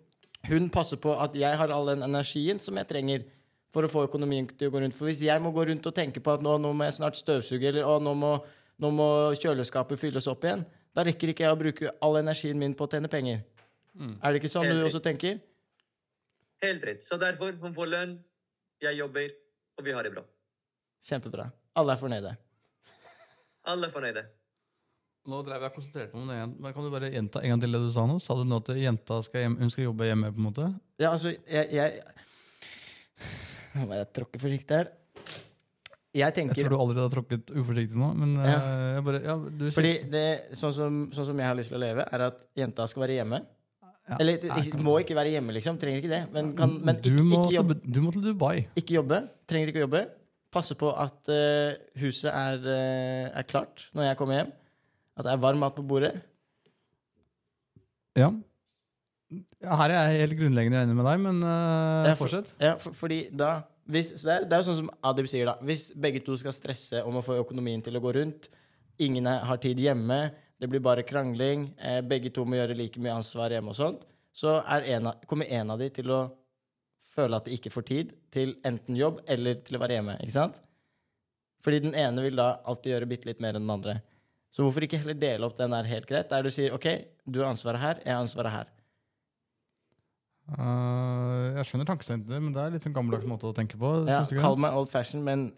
hun 0.49 0.71
passe 0.73 0.97
på 0.97 1.13
at 1.21 1.37
jeg 1.37 1.57
har 1.59 1.69
all 1.69 1.85
den 1.93 2.01
energien 2.01 2.57
som 2.59 2.81
jeg 2.81 2.89
trenger 2.89 3.29
for 3.73 3.85
å 3.85 3.91
få 3.91 4.05
økonomien 4.07 4.47
til 4.49 4.69
å 4.69 4.73
gå 4.73 4.81
rundt. 4.83 4.97
For 4.97 5.09
hvis 5.09 5.21
jeg 5.27 5.41
må 5.43 5.51
gå 5.55 5.67
rundt 5.69 5.85
og 5.85 5.95
tenke 5.95 6.23
på 6.23 6.33
at 6.33 6.43
nå, 6.45 6.55
nå 6.61 6.71
må 6.73 6.87
jeg 6.87 6.97
snart 6.97 7.19
støvsuge, 7.19 7.69
eller 7.69 7.85
å, 7.85 7.99
nå, 8.01 8.15
må, 8.17 8.33
nå 8.81 8.91
må 8.95 9.09
kjøleskapet 9.37 10.01
fylles 10.01 10.29
opp 10.31 10.47
igjen, 10.47 10.65
da 10.95 11.05
rekker 11.05 11.33
ikke 11.33 11.45
jeg 11.45 11.53
å 11.53 11.59
bruke 11.59 11.93
all 12.05 12.17
energien 12.19 12.57
min 12.59 12.73
på 12.77 12.87
å 12.87 12.91
tjene 12.91 13.11
penger. 13.11 13.43
Er 13.99 14.31
det 14.31 14.41
ikke 14.41 14.51
sånn 14.51 14.65
Helt 14.65 14.79
du 14.79 14.87
også 14.87 15.01
tenker? 15.03 15.37
Helt 16.63 16.83
rett. 16.87 17.05
Så 17.05 17.17
derfor, 17.19 17.53
hun 17.61 17.75
får 17.75 17.93
lønn, 17.93 18.17
jeg 18.83 18.97
jobber, 18.99 19.31
og 19.79 19.85
vi 19.85 19.95
har 19.95 20.07
det 20.07 20.13
bra. 20.15 20.25
Kjempebra. 21.07 21.49
Alle 21.79 21.95
er 21.95 22.01
fornøyde. 22.01 22.33
Alle 23.69 23.87
er 23.87 23.93
fornøyde. 23.93 24.25
Nå 25.29 25.41
drev 25.45 25.65
jeg 25.65 25.75
konsentrert 25.75 26.13
meg 26.15 26.21
om 26.23 26.29
det 26.31 26.37
igjen, 26.37 26.53
men 26.63 26.73
Kan 26.73 26.85
du 26.85 26.93
bare 26.93 27.09
gjenta 27.11 27.41
en 27.43 27.53
gang 27.53 27.61
til 27.61 27.75
det 27.75 27.81
du 27.83 27.89
sa 27.93 28.05
nå? 28.09 28.15
Sa 28.23 28.35
du 28.39 28.45
nå 28.47 28.59
at 28.63 28.71
jenta 28.79 29.19
skal, 29.25 29.45
hjem, 29.45 29.57
hun 29.59 29.71
skal 29.73 29.83
jobbe 29.89 30.07
hjemme? 30.07 30.31
på 30.33 30.41
en 30.41 30.47
måte? 30.47 30.69
Ja, 31.01 31.11
altså, 31.11 31.35
jeg, 31.45 31.69
jeg 31.75 32.01
Nå 33.75 33.85
må 33.85 33.97
jeg 33.99 34.09
tråkke 34.17 34.41
forsiktig 34.41 34.79
her. 34.79 34.89
Jeg 36.09 36.33
Jeg 36.33 36.65
tror 36.65 36.73
du 36.73 36.79
allerede 36.79 37.05
har 37.05 37.11
tråkket 37.13 37.51
uforsiktig 37.53 37.95
nå, 37.95 38.07
men 38.17 38.33
Ja. 38.35 38.55
eh, 38.57 38.95
jeg 38.95 39.03
bare, 39.05 39.21
ja, 39.23 39.35
du 39.37 39.69
sier, 39.69 39.75
Fordi 39.77 40.09
det, 40.09 40.55
sånn 40.57 40.73
som, 40.73 41.11
sånn 41.11 41.25
som 41.27 41.37
jeg 41.37 41.45
har 41.45 41.55
lyst 41.55 41.69
til 41.69 41.77
å 41.77 41.81
leve, 41.81 42.05
er 42.11 42.19
at 42.31 42.47
jenta 42.57 42.87
skal 42.87 43.03
være 43.03 43.19
hjemme. 43.21 43.45
Ja. 44.09 44.17
Eller 44.17 44.39
ikke, 44.41 44.81
må 44.81 44.95
ikke 45.03 45.13
være 45.13 45.35
hjemme, 45.35 45.53
liksom. 45.53 45.77
Trenger 45.77 46.01
ikke 46.01 46.09
det. 46.09 46.33
Men, 46.33 46.55
kan, 46.57 46.73
men 46.81 46.97
du, 46.97 47.11
ikke, 47.11 47.23
må 47.23 47.43
ikke, 47.43 47.53
jobbe, 47.59 47.75
du 47.85 48.01
må 48.01 48.11
til 48.11 48.23
Dubai. 48.25 48.67
ikke 48.75 48.95
jobbe. 48.97 49.21
Trenger 49.45 49.69
ikke 49.69 49.83
å 49.83 49.85
jobbe. 49.85 50.01
Passe 50.49 50.73
på 50.73 50.89
at 50.97 51.29
uh, 51.29 51.77
huset 52.01 52.33
er, 52.33 52.57
uh, 52.57 53.37
er 53.37 53.45
klart 53.45 53.85
når 53.93 54.09
jeg 54.09 54.17
kommer 54.17 54.39
hjem. 54.39 54.51
At 55.15 55.27
det 55.27 55.33
er 55.35 55.43
varm 55.43 55.61
mat 55.61 55.75
på 55.77 55.85
bordet. 55.85 56.15
Ja. 58.17 58.31
Her 59.61 59.91
er 59.93 60.11
jeg 60.13 60.21
helt 60.23 60.37
grunnleggende 60.39 60.79
enig 60.85 60.95
med 60.97 61.05
deg, 61.05 61.19
men 61.25 61.43
uh, 61.45 62.07
Ja, 62.07 62.13
for- 62.15 62.25
fortsett. 62.25 62.53
Ja, 62.63 62.71
for, 62.81 62.95
fordi 62.97 63.19
da 63.37 63.59
hvis, 63.89 64.11
så 64.21 64.27
det, 64.29 64.33
er, 64.35 64.43
det 64.45 64.53
er 64.55 64.61
jo 64.61 64.67
sånn 64.67 64.79
som 64.83 64.89
Adib 65.09 65.27
sier, 65.29 65.49
da. 65.49 65.55
Hvis 65.65 65.87
begge 65.97 66.21
to 66.25 66.35
skal 66.37 66.53
stresse 66.53 67.01
om 67.09 67.15
å 67.17 67.23
få 67.25 67.39
økonomien 67.41 67.81
til 67.85 67.97
å 67.97 68.01
gå 68.03 68.11
rundt, 68.19 68.49
ingen 69.01 69.25
har 69.25 69.57
tid 69.63 69.79
hjemme, 69.81 70.19
det 70.61 70.67
blir 70.69 70.83
bare 70.85 71.05
krangling, 71.07 71.69
eh, 71.81 72.01
begge 72.05 72.29
to 72.35 72.43
må 72.45 72.59
gjøre 72.59 72.75
like 72.77 73.01
mye 73.01 73.15
ansvar 73.17 73.53
hjemme 73.55 73.73
og 73.73 73.77
sånt, 73.79 74.03
så 74.35 74.59
er 74.61 74.85
en 74.93 75.09
av, 75.09 75.23
kommer 75.29 75.49
en 75.57 75.73
av 75.73 75.81
de 75.81 75.87
til 75.95 76.11
å 76.13 76.19
føle 77.15 77.39
at 77.39 77.47
de 77.49 77.55
ikke 77.57 77.71
får 77.73 77.87
tid 77.89 78.13
til 78.33 78.53
enten 78.67 78.97
jobb 78.99 79.23
eller 79.25 79.57
til 79.65 79.79
å 79.79 79.81
være 79.81 79.97
hjemme. 79.97 80.19
ikke 80.21 80.37
sant? 80.37 80.61
Fordi 81.65 81.81
den 81.87 81.97
ene 81.97 82.23
vil 82.23 82.37
da 82.39 82.51
alltid 82.69 82.93
gjøre 82.93 83.09
bitte 83.09 83.31
litt 83.31 83.41
mer 83.43 83.57
enn 83.57 83.65
den 83.65 83.73
andre. 83.73 83.97
Så 84.53 84.63
hvorfor 84.63 84.85
ikke 84.85 85.01
heller 85.01 85.17
dele 85.17 85.49
opp 85.49 85.57
den 85.57 85.73
der 85.73 85.89
helt 85.89 86.07
greit, 86.09 86.29
der 86.29 86.45
du 86.45 86.51
sier 86.53 86.77
OK, 86.77 86.87
du 87.25 87.41
har 87.41 87.49
ansvaret 87.51 87.81
her, 87.81 87.99
jeg 88.05 88.13
har 88.13 88.21
ansvaret 88.21 88.53
her. 88.53 88.69
Eh, 90.57 91.57
jeg 91.59 91.65
skjønner 91.69 91.85
tankesettet 91.89 92.27
men 92.41 92.53
det 92.55 92.61
er 92.63 92.71
litt 92.73 92.85
en 92.89 92.95
gammeldags 92.95 93.27
måte 93.29 93.49
å 93.49 93.55
tenke 93.55 93.77
på. 93.79 93.91
Ja, 94.09 94.23
Kall 94.39 94.57
meg 94.61 94.73
old 94.77 94.89
fashion, 94.91 95.21
men 95.25 95.51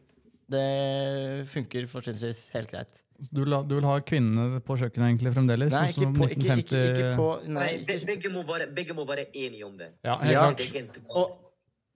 det 0.52 1.48
funker 1.52 1.88
fortrinnsvis 1.88 2.50
helt 2.56 2.72
greit. 2.74 3.00
Så 3.22 3.36
Du 3.38 3.44
vil, 3.44 3.54
ha, 3.54 3.62
du 3.62 3.76
vil 3.78 3.86
ha 3.86 4.00
kvinnene 4.02 4.60
på 4.66 4.76
kjøkkenet 4.82 5.12
egentlig 5.12 5.32
fremdeles? 5.36 5.72
Nei, 5.72 5.84
sånn 5.94 6.08
ikke 6.10 6.16
på, 6.18 6.28
ikke, 6.34 6.56
ikke, 6.64 6.80
ikke 6.90 7.12
på 7.20 7.28
Nei, 7.46 7.54
Nei, 7.54 7.68
ikke, 7.78 7.86
be- 7.94 8.08
begge, 8.10 8.32
må 8.34 8.42
være, 8.48 8.68
begge 8.80 8.96
må 8.98 9.06
være 9.08 9.28
enige 9.30 9.68
om 9.68 9.76
det. 9.78 9.92
Ja, 10.04 10.16
helt 10.24 10.34
Ja. 10.34 10.42
klart. 10.48 10.58
Det 10.58 10.66
er 10.66 10.82
ikke. 10.82 11.28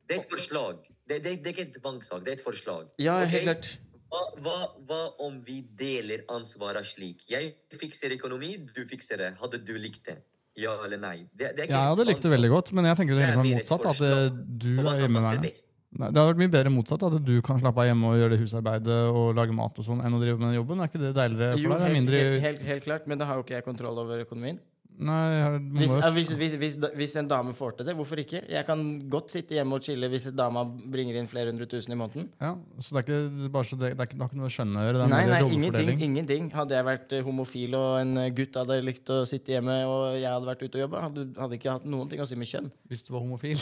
Det 0.05 0.15
er 0.15 0.21
et 0.21 0.29
forslag. 0.29 0.83
Det, 1.09 1.17
det, 1.23 1.31
det 1.41 1.49
er 1.49 1.53
ikke 1.55 1.65
en 1.65 1.73
tvangssak, 1.81 2.21
det 2.25 2.31
er 2.35 2.37
et 2.39 2.45
forslag. 2.45 2.87
ja, 3.01 3.17
helt 3.25 3.43
klart. 3.49 3.71
Hva, 4.13 4.21
hva, 4.45 4.57
hva 4.87 4.99
om 5.25 5.41
vi 5.43 5.63
deler 5.75 6.21
ansvaret 6.31 6.85
slik? 6.85 7.25
Jeg 7.27 7.55
fikser 7.73 8.13
økonomi, 8.15 8.53
du 8.71 8.85
fikser 8.87 9.17
det. 9.17 9.31
Hadde 9.41 9.57
du 9.65 9.73
likt 9.81 10.05
det? 10.05 10.19
Ja 10.55 10.73
eller 10.85 10.99
nei? 11.01 11.15
Det, 11.35 11.51
det 11.55 11.65
er 11.65 11.67
ikke 11.67 11.73
Ja, 11.73 11.79
jeg 11.83 11.93
hadde 11.93 12.05
likt 12.07 12.25
det 12.25 12.31
veldig 12.31 12.49
godt, 12.53 12.69
men 12.75 12.87
jeg 12.87 12.99
tenker 12.99 13.17
det 13.17 13.23
Det 13.25 13.31
er 13.33 13.39
er 13.39 13.55
motsatt. 13.57 13.87
At 13.91 13.97
du 13.99 14.69
er 14.71 14.75
hjemme 14.75 14.85
med 14.85 15.01
hjemmeværende. 15.03 15.51
Nei, 15.95 16.09
det 16.11 16.19
hadde 16.19 16.29
vært 16.31 16.39
mye 16.41 16.51
bedre 16.51 16.71
motsatt. 16.75 17.03
At 17.07 17.17
du 17.23 17.33
kan 17.45 17.59
slappe 17.61 17.83
av 17.83 17.89
hjemme 17.89 18.11
og 18.11 18.15
gjøre 18.19 18.35
det 18.35 18.39
husarbeidet 18.43 18.99
og 19.15 19.35
lage 19.37 19.55
mat 19.55 19.79
og 19.79 19.87
sånn, 19.87 20.01
enn 20.03 20.15
å 20.15 20.21
drive 20.21 20.39
med 20.39 20.49
den 20.51 20.57
jobben. 20.59 20.81
Er 20.83 20.91
ikke 20.91 21.03
det 21.03 21.11
deiligere 21.15 21.59
for 21.59 21.83
deg? 21.83 21.99
Helt, 21.99 22.15
helt, 22.15 22.45
helt, 22.47 22.65
helt 22.71 22.87
klart, 22.87 23.07
men 23.07 23.19
da 23.21 23.27
har 23.29 23.39
jo 23.39 23.45
ikke 23.45 23.55
jeg 23.57 23.67
kontroll 23.67 23.99
over 24.03 24.23
økonomien. 24.25 24.59
Nei, 24.97 25.15
jeg 25.35 25.59
Hvis, 25.75 25.91
må 25.91 25.95
jo- 25.99 26.11
hvis, 26.15 26.29
hvis, 26.39 26.53
hvis, 26.61 26.75
hvis 26.95 27.15
en 27.19 27.27
dame 27.27 27.51
får 27.53 27.73
til 27.77 27.85
det, 27.89 27.95
hvorfor 27.97 28.15
ikke? 28.21 28.39
Jeg 28.47 28.65
kan 28.65 28.79
godt 29.11 29.31
sitte 29.33 29.57
hjemme 29.57 29.75
og 29.75 29.83
chille 29.83 30.07
hvis 30.07 30.29
dama 30.31 30.63
bringer 30.63 31.17
inn 31.19 31.27
flere 31.27 31.51
hundre 31.51 31.65
tusen 31.67 31.91
i 31.91 31.97
måneden. 31.99 32.29
ja, 32.39 32.53
så 32.79 32.95
det 32.95 33.01
er 33.01 33.05
ikke 33.09 33.49
bare 33.51 33.67
så 33.67 33.75
det, 33.79 33.89
det, 33.91 33.99
er 33.99 34.07
ikke, 34.07 34.15
det 34.15 34.23
er 34.23 34.29
ikke 34.31 34.39
noe 34.39 34.47
å 34.47 34.53
skjønne 34.55 34.79
å 34.79 34.85
gjøre. 34.87 35.01
Det 35.01 35.05
er 35.05 35.11
Nei, 35.15 35.25
nei, 35.33 35.41
ingenting, 35.57 36.01
ingenting. 36.09 36.47
Hadde 36.55 36.77
jeg 36.77 36.85
vært 36.87 37.11
eh, 37.17 37.23
homofil 37.27 37.75
og 37.75 37.99
en 37.99 38.17
eh, 38.23 38.29
gutt 38.37 38.55
hadde 38.61 38.79
likt 38.87 39.11
å 39.11 39.21
sitte 39.27 39.51
hjemme, 39.57 39.75
og 39.89 40.15
jeg 40.21 40.31
hadde 40.31 40.47
vært 40.53 40.63
ute 40.63 40.79
og 40.79 40.85
jobba, 40.87 41.01
hadde, 41.09 41.27
hadde 41.43 41.59
ikke 41.59 41.75
hatt 41.75 41.85
noen 41.85 42.09
ting 42.09 42.23
å 42.23 42.29
si 42.29 42.35
med 42.39 42.47
kjønn. 42.47 42.71
Hvis 42.87 43.03
du 43.07 43.11
var 43.17 43.25
homofil. 43.25 43.59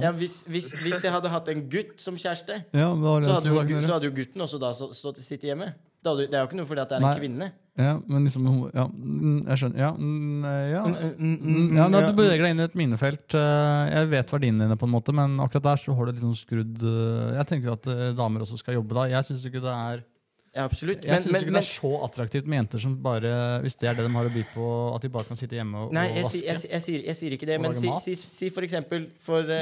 Ja, 0.00 0.10
hvis, 0.16 0.42
hvis, 0.48 0.72
hvis 0.80 1.02
jeg 1.04 1.12
hadde 1.12 1.30
hatt 1.32 1.48
en 1.52 1.62
gutt 1.72 2.00
som 2.02 2.16
kjæreste, 2.20 2.60
Ja, 2.76 2.88
så 2.92 3.36
hadde, 3.38 3.52
jo, 3.52 3.80
så 3.80 3.94
hadde 3.96 4.08
jo 4.08 4.14
gutten 4.16 4.44
også 4.44 4.60
da 4.60 4.72
sittet 4.76 5.48
hjemme. 5.50 5.70
Da 6.00 6.14
det 6.16 6.30
er 6.32 6.40
jo 6.40 6.48
ikke 6.48 6.60
noe 6.60 6.68
fordi 6.68 6.80
at 6.80 6.92
det 6.92 6.96
er 6.96 7.02
en 7.02 7.06
Nei. 7.10 7.16
kvinne. 7.18 7.48
Ja, 7.80 7.94
men 8.08 8.24
liksom 8.26 8.46
Ja, 8.74 8.84
mm, 8.88 9.40
jeg 9.46 9.60
skjønner. 9.60 9.80
Ja, 9.80 9.90
mm, 9.96 10.44
ja. 10.72 10.82
mm, 11.16 11.76
ja, 11.76 11.88
da, 11.92 12.00
Du 12.08 12.14
beveger 12.18 12.44
deg 12.44 12.54
inn 12.54 12.62
i 12.62 12.66
et 12.66 12.76
minefelt. 12.76 13.36
Eh, 13.36 13.90
Jeg 13.94 14.10
vet 14.12 14.32
verdiene 14.34 14.64
dine, 14.66 14.76
på 14.80 14.88
en 14.88 14.94
måte, 14.94 15.14
men 15.16 15.36
akkurat 15.40 15.68
der 15.70 15.82
så 15.82 15.94
har 15.96 16.08
du 16.08 16.12
litt 16.12 16.24
sånn 16.24 16.38
skrudd 16.38 16.82
eh, 16.82 17.36
Jeg 17.38 17.46
tenker 17.52 17.74
at 17.76 17.90
eh, 17.92 18.06
damer 18.16 18.44
også 18.46 18.58
skal 18.60 18.78
jobbe 18.80 18.96
da. 18.96 19.06
Jeg 19.12 19.28
syns 19.28 19.46
ikke 19.48 19.62
det 19.64 19.72
er 19.74 20.02
Ja, 20.56 20.64
absolutt. 20.64 21.04
Jeg 21.04 21.20
syns 21.20 21.28
synes 21.28 21.42
ikke 21.44 21.52
men 21.52 21.60
det 21.60 21.64
er 21.64 21.70
så 21.70 21.92
attraktivt 22.08 22.48
med 22.50 22.62
jenter 22.62 22.82
som 22.82 22.96
bare 23.04 23.32
Hvis 23.64 23.76
det 23.80 23.90
er 23.92 23.98
det 24.00 24.08
de 24.08 24.12
har 24.16 24.30
å 24.30 24.34
by 24.34 24.44
på, 24.54 24.68
at 24.96 25.02
de 25.06 25.12
bare 25.14 25.28
kan 25.30 25.38
sitte 25.40 25.56
hjemme 25.60 25.86
og, 25.86 25.92
Nei, 25.94 26.08
og 26.10 26.16
jeg, 26.16 26.24
vaske. 26.26 26.44
jeg, 26.48 26.64
jeg, 26.74 26.86
sier, 26.88 27.04
jeg 27.06 27.20
sier 27.20 27.36
ikke 27.38 27.50
det, 27.52 27.60
men 27.62 27.76
si, 27.78 27.92
si, 28.02 28.16
si 28.18 28.50
for 28.50 28.66
eksempel 28.66 29.10
for, 29.20 29.52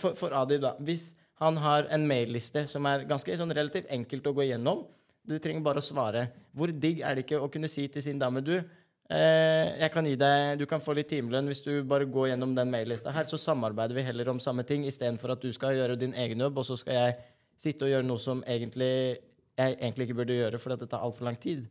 for, 0.00 0.14
for 0.18 0.38
Adib, 0.40 0.62
da. 0.64 0.72
Hvis 0.80 1.10
han 1.42 1.58
har 1.62 1.86
en 1.94 2.06
mailliste 2.08 2.64
som 2.70 2.86
er 2.90 3.04
ganske 3.06 3.36
sånn 3.38 3.52
relativt 3.54 3.92
enkelt 3.94 4.26
å 4.26 4.32
gå 4.34 4.48
gjennom, 4.48 4.86
du 5.28 5.36
trenger 5.38 5.64
bare 5.64 5.82
å 5.82 5.84
svare. 5.84 6.26
Hvor 6.56 6.72
digg 6.72 7.02
er 7.04 7.16
det 7.16 7.26
ikke 7.26 7.40
å 7.44 7.50
kunne 7.52 7.70
si 7.70 7.86
til 7.92 8.04
sin 8.04 8.20
dame 8.20 8.42
du, 8.44 8.54
eh, 8.56 9.88
kan 9.92 10.06
gi 10.08 10.16
deg, 10.16 10.58
du 10.58 10.66
kan 10.66 10.80
få 10.80 10.96
litt 10.96 11.10
timelønn 11.12 11.46
hvis 11.46 11.64
du 11.64 11.82
bare 11.84 12.08
går 12.08 12.32
gjennom 12.32 12.54
den 12.56 12.70
maillista 12.72 13.12
her, 13.12 13.28
så 13.28 13.40
samarbeider 13.40 13.94
vi 13.94 14.06
heller 14.08 14.32
om 14.32 14.40
samme 14.40 14.64
ting, 14.64 14.86
istedenfor 14.88 15.36
at 15.36 15.44
du 15.44 15.52
skal 15.52 15.76
gjøre 15.76 15.98
din 16.00 16.14
egen 16.14 16.40
jobb, 16.40 16.58
og 16.58 16.64
så 16.64 16.78
skal 16.80 16.94
jeg 16.94 17.18
sitte 17.58 17.84
og 17.84 17.92
gjøre 17.92 18.06
noe 18.06 18.22
som 18.22 18.42
egentlig 18.46 19.18
jeg 19.58 19.74
egentlig 19.80 20.06
ikke 20.06 20.18
burde 20.20 20.36
gjøre, 20.38 20.58
fordi 20.62 20.76
det 20.80 20.90
tar 20.92 21.02
altfor 21.02 21.26
lang 21.26 21.38
tid. 21.40 21.64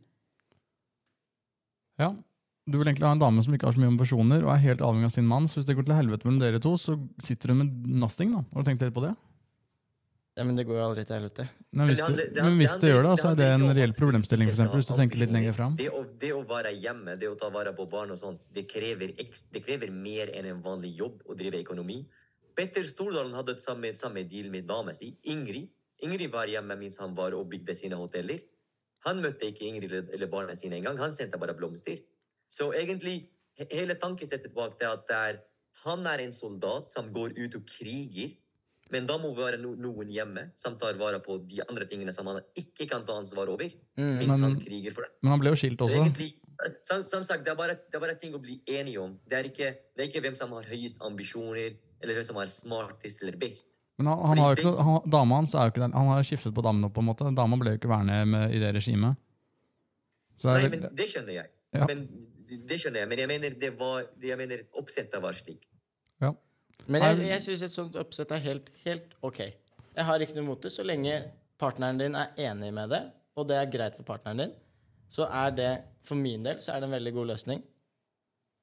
Ja. 1.98 2.12
Du 2.68 2.76
vil 2.76 2.90
egentlig 2.90 3.06
ha 3.08 3.14
en 3.16 3.22
dame 3.22 3.40
som 3.40 3.54
ikke 3.56 3.64
har 3.64 3.72
så 3.72 3.80
mye 3.80 3.94
ambisjoner 3.94 4.42
og 4.44 4.50
er 4.52 4.60
helt 4.60 4.82
avhengig 4.84 5.08
av 5.08 5.14
sin 5.14 5.28
mann. 5.28 5.46
Så 5.48 5.56
hvis 5.56 5.68
det 5.70 5.76
går 5.78 5.86
til 5.88 5.96
helvete 5.96 6.28
mellom 6.28 6.42
dere 6.42 6.60
to, 6.60 6.74
så 6.76 6.98
sitter 7.24 7.48
du 7.48 7.62
med 7.62 7.86
nothing. 7.88 8.34
da. 8.34 8.42
Har 8.52 8.60
du 8.60 8.68
tenkt 8.68 8.84
litt 8.84 8.92
på 8.92 9.06
det? 9.06 9.14
Ja, 10.38 10.44
men 10.46 10.54
det 10.54 10.64
går 10.68 10.76
jo 10.78 10.82
aldri 10.86 11.02
til 11.02 11.16
helvete. 11.18 11.44
Men 11.74 11.88
hvis, 11.90 11.98
du, 11.98 12.18
men 12.44 12.58
hvis 12.60 12.76
du 12.78 12.84
gjør 12.86 13.02
det, 13.08 13.14
så 13.18 13.30
er 13.32 13.38
det 13.40 13.46
en 13.56 13.64
reell 13.74 13.94
problemstilling, 13.96 14.50
f.eks., 14.52 14.60
hvis 14.70 14.86
du 14.86 14.92
tenker 15.00 15.18
litt 15.18 15.32
lenger 15.34 15.56
fram. 15.56 15.74
Det 15.80 15.88
å, 15.90 16.04
det 16.22 16.30
å 16.36 16.44
være 16.46 16.70
hjemme, 16.78 17.16
det 17.18 17.26
å 17.26 17.34
ta 17.40 17.48
vare 17.50 17.72
på 17.74 17.88
barn 17.90 18.14
og 18.14 18.20
sånt, 18.20 18.44
det 18.54 18.68
krever, 18.70 19.16
det 19.18 19.62
krever 19.64 19.90
mer 19.90 20.30
enn 20.38 20.46
en 20.52 20.60
vanlig 20.62 20.92
jobb 21.00 21.24
å 21.26 21.34
drive 21.38 21.58
økonomi. 21.64 22.04
Petter 22.54 22.86
Stordalen 22.86 23.34
hadde 23.34 23.56
et 23.56 23.62
samme, 23.64 23.90
samme 23.98 24.22
deal 24.30 24.48
med 24.54 24.68
dama 24.70 24.94
si, 24.94 25.10
Ingrid. 25.30 25.68
Ingrid 26.06 26.30
var 26.30 26.46
hjemme 26.50 26.76
mens 26.78 27.00
han 27.02 27.16
var 27.18 27.34
og 27.34 27.48
bygde 27.50 27.74
sine 27.74 27.98
hoteller. 27.98 28.38
Han 29.06 29.20
møtte 29.22 29.50
ikke 29.50 29.66
Ingrid 29.66 29.92
eller, 29.98 30.26
barna 30.30 30.54
sine 30.58 30.78
engang. 30.78 30.98
Han 31.02 31.12
sendte 31.14 31.38
bare 31.38 31.54
blomster. 31.58 31.98
Så 32.50 32.70
egentlig, 32.78 33.28
he- 33.58 33.66
hele 33.74 33.94
tankesettet 33.98 34.54
bak 34.54 34.78
det 34.78 34.86
at 34.90 35.06
det 35.10 35.18
er, 35.32 35.40
han 35.84 36.06
er 36.10 36.22
en 36.24 36.34
soldat 36.34 36.90
som 36.94 37.10
går 37.14 37.34
ut 37.38 37.58
og 37.58 37.66
kriger, 37.70 38.36
men 38.90 39.06
da 39.06 39.16
må 39.20 39.34
være 39.36 39.58
noen 39.60 40.08
hjemme 40.12 40.50
som 40.56 40.76
tar 40.80 40.94
vare 41.00 41.20
på 41.24 41.38
de 41.48 41.60
andre 41.68 41.86
tingene 41.86 42.12
som 42.14 42.26
han 42.26 42.40
ikke 42.56 42.88
kan 42.90 43.04
ta 43.06 43.18
ansvar 43.20 43.48
over, 43.52 43.70
Mm. 43.98 44.18
mens 44.18 44.28
Men- 44.28 44.42
han 44.50 44.60
kriger 44.60 44.92
for 44.94 45.02
det. 45.02 45.10
Men 45.22 45.30
han 45.30 45.40
ble 45.40 45.50
jo 45.50 45.56
skilt 45.56 45.78
Så 45.78 45.86
også. 45.88 46.02
egentlig, 46.04 46.34
som, 46.82 47.02
som 47.02 47.22
sagt, 47.22 47.44
det 47.44 47.52
er, 47.52 47.56
bare, 47.56 47.74
det 47.76 47.94
er 47.94 48.00
bare 48.00 48.14
ting 48.18 48.34
å 48.34 48.40
bli 48.42 48.60
enige 48.66 48.98
om. 49.00 49.18
Det 49.28 49.38
er, 49.38 49.44
ikke, 49.50 49.68
det 49.96 50.00
er 50.04 50.08
ikke 50.10 50.22
hvem 50.22 50.36
som 50.36 50.50
har 50.52 50.62
høyest 50.64 50.98
ambisjoner, 51.00 51.76
eller 52.02 52.14
hvem 52.14 52.24
som 52.24 52.36
er 52.36 52.46
smartest 52.46 53.22
eller 53.22 53.36
best. 53.36 53.66
Men 53.98 54.06
han, 54.06 54.18
han 54.30 54.38
har 54.38 54.54
jo 54.54 54.62
ikke 54.62 54.82
han, 54.82 55.10
dama 55.10 55.34
hans 55.40 55.54
er 55.54 55.66
jo 55.66 55.72
ikke 55.72 55.82
der. 55.82 55.92
Han 55.98 56.06
har 56.12 56.22
skiftet 56.22 56.54
på 56.54 56.62
damen 56.62 56.80
nå, 56.80 56.88
på 56.94 57.02
en 57.02 57.08
måte. 57.10 57.34
Dama 57.34 57.56
ble 57.58 57.72
jo 57.74 57.78
ikke 57.80 57.88
værende 57.90 58.18
med, 58.26 58.54
i 58.54 58.58
det 58.62 58.74
regimet. 58.74 59.16
Nei, 60.44 60.54
det 60.54 60.64
er, 60.64 60.70
men 60.70 60.94
det 60.94 61.06
skjønner 61.10 61.34
jeg. 61.34 61.48
Ja. 61.74 61.86
Men, 61.90 62.04
det 62.48 62.78
skjønner 62.80 63.02
jeg, 63.02 63.08
men 63.10 63.18
jeg 63.18 63.28
mener, 63.28 63.50
det 63.60 63.72
var, 63.78 64.04
jeg 64.22 64.38
mener 64.38 64.62
oppsettet 64.78 65.20
var 65.20 65.32
slik. 65.36 65.66
Ja. 66.78 66.92
Men 66.92 67.02
jeg, 67.02 67.28
jeg 67.28 67.40
syns 67.44 67.62
et 67.62 67.72
sånt 67.74 67.96
oppsett 68.00 68.30
er 68.32 68.38
helt, 68.44 68.70
helt 68.84 69.14
ok. 69.22 69.38
Jeg 69.98 70.04
har 70.06 70.18
ikke 70.24 70.34
noe 70.38 70.44
imot 70.46 70.62
det 70.62 70.72
så 70.72 70.84
lenge 70.86 71.16
partneren 71.58 71.98
din 71.98 72.14
er 72.14 72.28
enig 72.38 72.72
med 72.72 72.88
det, 72.94 73.02
og 73.36 73.48
det 73.48 73.56
er 73.58 73.66
greit 73.72 73.96
for 73.98 74.04
partneren 74.06 74.38
din. 74.44 74.52
Så 75.10 75.24
er 75.26 75.50
det, 75.56 75.72
for 76.04 76.14
min 76.20 76.42
del, 76.44 76.60
så 76.60 76.72
er 76.76 76.80
det 76.80 76.88
en 76.88 76.94
veldig 76.94 77.12
god 77.16 77.26
løsning. 77.32 77.62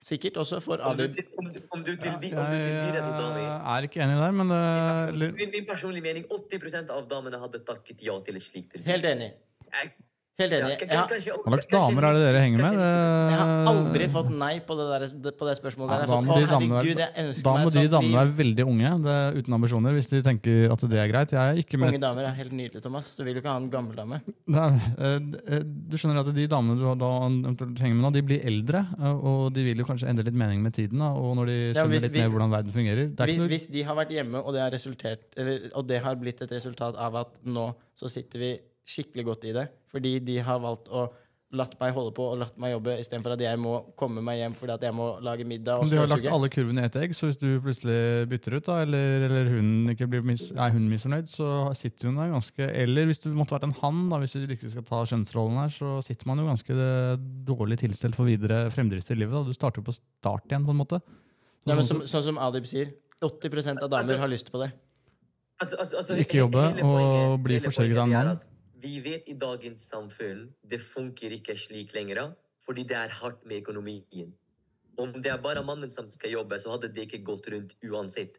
Sikkert 0.05 0.35
også 0.37 0.59
for 0.61 0.77
Om 0.85 0.97
du, 0.99 1.03
om, 1.05 1.45
du- 1.49 1.61
om 1.73 1.83
du 1.83 1.95
til, 1.95 2.09
om 2.37 2.45
du 2.51 2.55
Jeg 2.57 2.65
tilbyr 2.67 2.93
det 2.93 3.01
til 3.01 3.13
damer 3.17 3.45
er 3.75 3.87
ikke 3.87 4.01
enig 4.03 4.17
der, 4.21 4.31
men 4.37 4.49
det, 4.51 5.31
Min, 5.33 5.49
min 5.55 5.65
personlige 5.65 6.03
mening, 6.03 6.25
80% 6.29 6.91
av 6.93 7.07
damene 7.09 7.39
hadde 7.41 7.61
takket 7.65 8.03
ja 8.05 8.19
til 8.21 8.35
et 8.37 8.43
slikt 8.45 8.71
tilbud. 8.75 8.85
Helt 8.91 9.05
enig. 9.05 9.31
Jeg- 9.73 9.93
Helt 10.35 10.51
enig. 10.51 10.75
kanskje- 10.83 11.31
Hva 11.31 11.55
slags 11.55 11.67
damer 11.71 12.03
er 12.09 12.13
det 12.17 12.23
dere 12.27 12.39
henger 12.43 12.59
med? 12.59 12.73
jeg 12.75 13.37
har 13.39 13.67
aldri 13.71 14.07
fått 14.11 14.31
nei 14.35 14.59
på 14.67 14.75
det, 14.75 14.85
der, 14.91 15.31
på 15.31 15.47
det 15.47 15.53
spørsmålet. 15.55 15.93
Ja. 15.95 15.95
Da 15.95 16.05
har 16.05 16.09
fått, 16.11 16.25
må 16.27 16.35
å, 16.35 16.39
de 16.41 16.47
damene 16.51 16.75
herregud, 16.75 16.99
være- 16.99 17.43
Da 17.45 17.53
må 17.55 17.71
de 17.71 17.83
damene 17.87 18.17
være 18.19 18.33
veldig 18.35 18.65
unge, 18.67 18.91
det, 19.05 19.13
er 19.15 19.39
uten 19.39 19.53
ambisjoner, 19.55 19.95
hvis 19.95 20.09
de 20.11 20.21
tenker 20.21 20.71
at 20.75 20.79
det 20.91 20.99
er 20.99 21.07
greit. 21.07 21.31
Jeg 21.31 21.39
er 21.39 21.61
ikke 21.63 21.79
med 21.79 21.93
Unge 21.93 22.01
damer 22.03 22.27
er 22.27 22.35
helt 22.35 22.51
nydelig, 22.51 22.81
Thomas. 22.83 23.15
Du 23.15 23.23
vil 23.23 23.33
jo 23.35 23.39
ikke 23.41 23.53
ha 23.53 23.55
en 23.63 23.69
gammel 23.71 23.95
dame. 23.95 24.21
Nei, 24.45 24.67
eh, 24.99 25.15
eh, 25.55 25.63
du 25.63 25.95
skjønner 25.95 26.19
at 26.19 26.33
de 26.35 26.47
damene 26.51 26.77
du 26.79 26.83
har 26.83 26.95
da 26.99 27.11
henger 27.79 27.95
med 27.95 28.03
nå, 28.03 28.11
de 28.11 28.21
blir 28.21 28.43
eldre, 28.43 28.83
eh, 28.99 29.15
og 29.15 29.53
de 29.53 29.63
vil 29.63 29.77
jo 29.77 29.85
kanskje 29.85 30.09
endre 30.11 30.25
litt 30.27 30.35
mening 30.35 30.61
med 30.61 30.73
tiden. 30.75 30.99
Da, 30.99 31.13
og 31.15 31.37
når 31.39 31.45
de 31.47 31.57
Ja, 31.71 31.73
skjønner 31.85 31.95
hvis 31.95 32.01
litt 32.03 32.11
vi- 32.11 32.19
mer 32.19 32.29
hvordan 32.35 32.51
verden 32.51 32.71
fungerer. 32.75 33.07
Det 33.15 33.19
er 33.21 33.25
Hvis, 33.25 33.35
ikke 33.35 33.39
noe, 33.39 33.47
hvis 33.55 33.67
de 33.71 33.81
har 33.83 33.95
vært 33.95 34.11
hjemme, 34.11 34.35
og 34.43 34.51
det, 34.51 34.59
har 34.59 35.25
eller, 35.37 35.69
og 35.75 35.87
det 35.87 36.01
har 36.03 36.15
blitt 36.15 36.41
et 36.41 36.49
resultat 36.51 36.95
av 36.97 37.15
at 37.15 37.39
nå 37.45 37.73
så 37.95 38.09
sitter 38.11 38.39
vi 38.39 38.59
skikkelig 38.85 39.25
godt 39.25 39.45
i 39.49 39.53
det, 39.55 39.69
fordi 39.91 40.17
de 40.23 40.39
har 40.45 40.59
valgt 40.63 40.91
å 40.93 41.07
latt 41.55 41.75
meg 41.79 41.93
holde 41.95 42.11
på 42.15 42.23
og 42.33 42.39
latt 42.41 42.55
meg 42.59 42.73
jobbe, 42.73 42.95
istedenfor 42.99 43.35
at 43.35 43.41
jeg 43.43 43.59
må 43.61 43.75
komme 43.99 44.21
meg 44.25 44.39
hjem 44.39 44.55
fordi 44.57 44.73
at 44.75 44.85
jeg 44.87 44.95
må 44.97 45.05
lage 45.23 45.45
middag 45.47 45.79
og 45.79 45.85
Men 45.85 45.91
du 45.93 45.99
har 46.01 46.09
lagt 46.09 46.27
alle 46.33 46.49
kurvene 46.51 46.83
i 46.83 46.89
ett 46.89 46.97
egg, 46.99 47.13
så 47.15 47.29
hvis 47.29 47.39
du 47.39 47.47
plutselig 47.63 47.97
bytter 48.31 48.57
ut, 48.57 48.65
da, 48.67 48.77
eller, 48.83 49.25
eller 49.27 49.51
hun 49.53 49.69
ikke 49.93 50.07
blir 50.11 50.25
mis, 50.25 50.47
er 50.51 50.73
hun 50.75 50.87
misfornøyd, 50.91 51.29
så 51.31 51.49
sitter 51.77 52.09
hun 52.09 52.19
der 52.19 52.33
ganske 52.33 52.69
Eller 52.83 53.07
hvis 53.09 53.21
det 53.23 53.33
måtte 53.35 53.55
vært 53.55 53.67
en 53.69 53.77
han, 53.81 54.01
da, 54.11 54.19
hvis 54.23 54.35
du 54.35 54.55
ikke 54.57 54.73
skal 54.73 54.87
ta 54.89 55.03
kjønnsrollen 55.13 55.61
her, 55.61 55.75
så 55.75 55.93
sitter 56.05 56.31
man 56.31 56.41
jo 56.41 56.49
ganske 56.49 56.79
eh, 56.87 57.13
dårlig 57.47 57.79
tilstelt 57.85 58.17
for 58.17 58.29
videre 58.29 58.65
fremdrift 58.73 59.13
i 59.13 59.19
livet. 59.19 59.37
Da. 59.37 59.45
Du 59.45 59.55
starter 59.55 59.83
jo 59.83 59.87
på 59.91 59.95
start 59.95 60.49
igjen, 60.49 60.65
på 60.67 60.75
en 60.75 60.81
måte. 60.81 61.01
Så 61.05 61.71
Ja, 61.71 61.77
men 61.77 61.85
sånn 61.85 62.01
som, 62.03 62.09
sånn 62.09 62.27
som 62.31 62.41
Adib 62.41 62.67
sier, 62.69 62.91
80% 63.23 63.85
av 63.85 63.89
damer 63.89 64.01
Altså- 64.01 64.19
har 64.21 64.33
lyst 64.33 64.51
på 64.51 64.61
det. 64.61 64.73
Altså, 65.61 65.77
altså, 65.79 66.01
altså, 66.01 66.17
Ikke 66.19 66.41
jobbe 66.41 66.65
og 66.83 67.39
bli 67.45 67.61
forsørget 67.63 68.01
av 68.01 68.09
en 68.09 68.17
mann. 68.17 68.43
Vi 68.85 68.99
vet 69.01 69.29
i 69.29 69.33
dagens 69.41 69.87
samfunn 69.89 70.49
det 70.69 70.77
funker 70.83 71.33
ikke 71.33 71.55
slik 71.57 71.95
lenger, 71.97 72.35
fordi 72.65 72.83
det 72.85 72.97
er 72.99 73.13
hardt 73.21 73.45
med 73.49 73.63
økonomien. 73.63 74.33
Om 75.01 75.15
det 75.17 75.31
er 75.31 75.41
bare 75.41 75.63
mannen 75.65 75.91
som 75.91 76.05
skal 76.07 76.35
jobbe, 76.35 76.59
så 76.61 76.75
hadde 76.75 76.91
det 76.93 77.07
ikke 77.07 77.23
gått 77.25 77.49
rundt 77.51 77.73
uansett. 77.83 78.37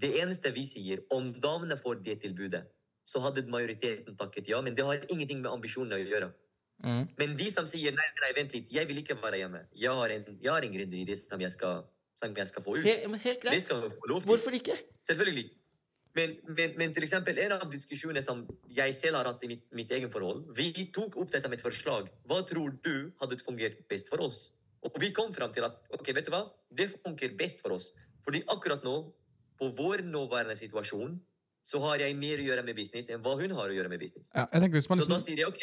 Det 0.00 0.12
eneste 0.20 0.52
vi 0.54 0.62
sier, 0.70 1.02
om 1.10 1.32
damene 1.42 1.76
får 1.76 2.04
det 2.06 2.20
tilbudet, 2.22 2.62
så 3.04 3.22
hadde 3.24 3.42
majoriteten 3.50 4.14
takket 4.16 4.48
ja, 4.52 4.60
men 4.62 4.76
det 4.78 4.86
har 4.86 5.02
ingenting 5.10 5.42
med 5.42 5.50
ambisjonene 5.50 5.98
å 5.98 6.06
gjøre. 6.06 6.30
Mm. 6.86 7.02
Men 7.18 7.34
de 7.36 7.48
som 7.52 7.66
sier 7.68 7.92
nei, 7.96 8.06
nei, 8.22 8.34
vent 8.38 8.54
litt, 8.54 8.70
jeg 8.72 8.88
vil 8.88 9.02
ikke 9.02 9.18
være 9.20 9.42
hjemme. 9.42 9.64
Jeg 9.76 9.96
har 9.98 10.14
en, 10.14 10.28
jeg 10.38 10.52
har 10.54 10.66
en 10.66 10.76
gründeridé 10.76 11.18
som 11.18 11.42
som 12.20 12.36
jeg 12.36 12.48
skal 12.50 12.64
få 12.64 12.76
ut. 12.76 12.84
Helt, 12.84 13.16
helt 13.24 13.42
Det 13.42 13.60
greit. 13.66 14.28
Hvorfor 14.28 14.56
ikke? 14.56 14.76
Selvfølgelig. 15.08 15.48
Men, 16.18 16.32
men, 16.48 16.72
men 16.78 16.94
til 16.94 17.04
eksempel 17.06 17.38
en 17.38 17.52
av 17.54 17.68
diskusjonene 17.70 18.22
som 18.26 18.42
jeg 18.74 18.94
selv 18.98 19.20
har 19.20 19.28
hatt 19.30 19.44
i 19.46 19.50
mitt, 19.52 19.62
mitt 19.76 19.92
egen 19.94 20.10
forhold, 20.10 20.42
vi 20.56 20.72
tok 20.94 21.16
opp 21.22 21.30
det 21.30 21.42
som 21.44 21.52
et 21.54 21.62
forslag. 21.62 22.08
Hva 22.26 22.40
tror 22.48 22.74
du 22.82 23.12
hadde 23.20 23.38
fungert 23.44 23.78
best 23.90 24.10
for 24.10 24.22
oss? 24.26 24.48
Og 24.82 24.96
vi 24.98 25.12
kom 25.14 25.30
fram 25.36 25.52
til 25.54 25.66
at 25.68 25.76
ok, 25.94 26.10
vet 26.16 26.26
du 26.26 26.32
hva? 26.34 26.46
det 26.74 26.88
funker 26.94 27.34
best 27.38 27.62
for 27.62 27.76
oss. 27.76 27.92
Fordi 28.24 28.42
akkurat 28.50 28.84
nå, 28.86 28.96
på 29.60 29.68
vår 29.76 30.02
nåværende 30.08 30.56
situasjon, 30.56 31.18
så 31.68 31.78
har 31.84 32.02
jeg 32.02 32.16
mer 32.16 32.40
å 32.40 32.46
gjøre 32.48 32.64
med 32.66 32.78
business 32.78 33.10
enn 33.12 33.22
hva 33.22 33.36
hun 33.38 33.52
har 33.54 33.70
å 33.70 33.76
gjøre 33.76 33.90
med 33.92 34.00
business. 34.00 34.32
Ja, 34.34 34.46
man 34.50 34.80
Så 34.80 34.96
da 34.96 34.96
liksom, 34.96 35.20
sier 35.26 35.42
jeg 35.44 35.50
ok, 35.50 35.62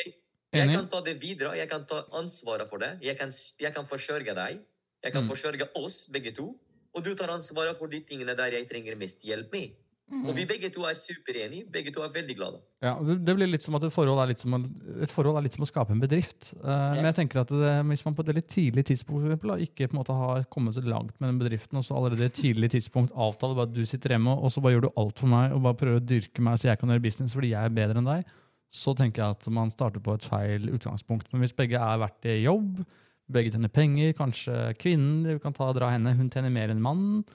jeg 0.56 0.72
kan 0.72 0.88
ta 0.88 1.02
det 1.04 1.18
videre, 1.22 1.56
jeg 1.58 1.68
kan 1.70 1.84
ta 1.90 2.04
ansvaret 2.16 2.70
for 2.70 2.80
det. 2.80 2.94
Jeg 3.04 3.18
kan, 3.20 3.34
jeg 3.60 3.74
kan 3.76 3.90
forsørge 3.90 4.36
deg. 4.38 4.62
Jeg 5.04 5.14
kan 5.14 5.24
Mm. 5.24 5.30
forsørge 5.30 5.68
oss 5.76 6.08
begge 6.08 6.32
to. 6.36 6.56
Og 6.94 7.04
du 7.04 7.16
tar 7.16 7.30
ansvaret 7.30 7.78
for 7.78 7.88
de 7.88 8.00
tingene 8.00 8.36
der 8.36 8.52
jeg 8.52 8.70
trenger 8.70 8.96
mest 8.96 9.22
hjelp 9.22 9.52
med. 9.52 9.76
Og 10.08 10.30
vi 10.38 10.46
begge 10.48 10.70
to 10.72 10.86
er 10.88 10.96
superenige. 10.96 11.66
Begge 11.68 11.92
to 11.92 12.00
er 12.00 12.12
veldig 12.14 12.36
glade. 12.38 12.60
ja, 12.82 12.94
det 13.04 13.34
blir 13.36 13.50
litt 13.50 13.66
som 13.66 13.76
at 13.76 13.84
et 13.84 13.92
forhold 13.92 14.22
er 14.24 14.30
litt 14.32 14.40
som 14.40 14.54
et 14.56 15.12
forhold 15.12 15.36
er 15.36 15.44
litt 15.44 15.58
som 15.58 15.66
å 15.66 15.68
skape 15.68 15.92
en 15.92 16.00
bedrift. 16.00 16.54
Eh, 16.64 16.94
Men 16.96 17.10
jeg 17.10 17.18
tenker 17.18 17.42
at 17.42 17.52
det, 17.52 17.74
hvis 17.90 18.06
man 18.06 18.16
på 18.16 18.24
et 18.24 18.32
veldig 18.32 18.46
tidlig 18.48 18.86
tidspunkt 18.88 19.26
for 19.26 19.28
eksempel, 19.34 19.52
da, 19.52 19.58
ikke 19.68 19.90
på 19.90 19.98
en 19.98 20.00
måte 20.00 20.16
har 20.16 20.46
kommet 20.54 20.78
så 20.78 20.84
langt 20.86 21.12
med 21.20 21.28
den 21.34 21.40
bedriften, 21.42 21.78
og 21.82 21.84
så 21.84 21.98
allerede 22.00 22.30
et 22.30 22.38
tidlig 22.40 22.70
tidspunkt 22.72 23.12
avtaler 23.12 23.58
bare 23.60 23.68
at 23.68 23.74
du 23.76 23.84
sitter 23.86 24.16
hjemme, 24.16 24.32
og 24.40 24.48
så 24.54 24.64
bare 24.64 24.78
gjør 24.78 24.86
du 24.88 24.94
alt 25.04 25.20
for 25.20 25.28
meg 25.28 25.52
og 25.58 25.64
bare 25.68 25.80
prøver 25.82 26.00
å 26.00 26.06
dyrke 26.14 26.46
meg 26.48 26.56
så 26.62 26.70
jeg 26.72 26.80
kan 26.80 26.94
gjøre 26.96 27.04
business 27.04 27.36
fordi 27.36 27.52
jeg 27.52 27.68
er 27.68 27.76
bedre 27.82 28.00
enn 28.00 28.08
deg, 28.08 28.32
så 28.72 28.94
tenker 28.96 29.24
jeg 29.26 29.36
at 29.36 29.50
man 29.52 29.70
starter 29.72 30.00
på 30.04 30.16
et 30.16 30.24
feil 30.28 30.70
utgangspunkt. 30.72 31.28
Men 31.34 31.44
hvis 31.44 31.56
begge 31.56 31.80
er 31.80 32.00
verdt 32.00 32.26
i 32.32 32.38
jobb, 32.46 32.80
begge 33.28 33.52
tjener 33.52 33.68
penger, 33.76 34.14
kanskje 34.16 34.56
kvinnen 34.80 35.24
du 35.28 35.36
kan 35.44 35.52
ta 35.56 35.68
dra 35.76 35.92
henne, 35.92 36.16
hun 36.16 36.30
tjener 36.32 36.50
mer 36.54 36.72
enn 36.72 36.80
mannen, 36.84 37.26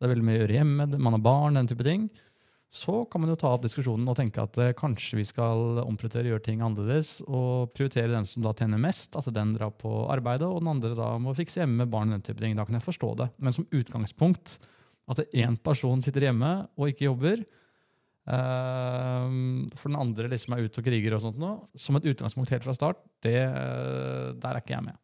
det 0.00 0.06
er 0.08 0.14
veldig 0.14 0.24
mye 0.24 0.38
å 0.38 0.42
gjøre 0.42 0.56
hjemme, 0.56 0.86
man 0.96 1.16
har 1.18 1.24
barn, 1.24 1.58
den 1.60 1.68
type 1.68 1.84
ting, 1.84 2.08
så 2.72 3.02
kan 3.10 3.20
man 3.20 3.32
jo 3.32 3.36
ta 3.36 3.50
opp 3.50 3.64
diskusjonen 3.66 4.08
og 4.08 4.14
tenke 4.16 4.40
at 4.40 4.56
eh, 4.62 4.72
kanskje 4.78 5.18
vi 5.18 5.26
skal 5.26 5.82
omprioritere, 5.82 6.30
gjøre 6.30 6.44
ting 6.46 6.62
annerledes, 6.62 7.16
og 7.26 7.72
prioritere 7.74 8.12
den 8.14 8.28
som 8.30 8.46
da 8.46 8.54
tjener 8.56 8.80
mest, 8.80 9.18
at 9.18 9.26
den 9.34 9.56
drar 9.56 9.74
på 9.76 9.90
arbeidet, 10.08 10.46
og 10.46 10.62
den 10.62 10.70
andre 10.72 10.94
da 10.96 11.10
må 11.20 11.34
fikse 11.36 11.60
hjemme 11.60 11.88
barn, 11.90 12.14
den 12.14 12.22
type 12.24 12.38
ting. 12.40 12.54
Da 12.56 12.64
kan 12.64 12.78
jeg 12.78 12.86
forstå 12.86 13.10
det. 13.18 13.26
Men 13.42 13.56
som 13.56 13.66
utgangspunkt, 13.74 14.56
at 15.10 15.24
én 15.34 15.58
person 15.58 16.00
sitter 16.04 16.28
hjemme 16.28 16.52
og 16.78 16.92
ikke 16.92 17.08
jobber, 17.08 17.42
eh, 17.42 19.36
for 19.74 19.90
den 19.90 20.00
andre 20.00 20.30
liksom 20.30 20.54
er 20.54 20.64
ute 20.64 20.80
og 20.80 20.86
kriger 20.86 21.18
og 21.18 21.26
sånt 21.26 21.42
noe, 21.42 21.66
som 21.74 21.98
et 21.98 22.06
utgangspunkt 22.14 22.54
helt 22.54 22.70
fra 22.70 22.78
start, 22.78 23.02
det, 23.26 23.34
eh, 23.34 24.30
der 24.38 24.50
er 24.54 24.62
ikke 24.62 24.78
jeg 24.78 24.88
med. 24.92 25.00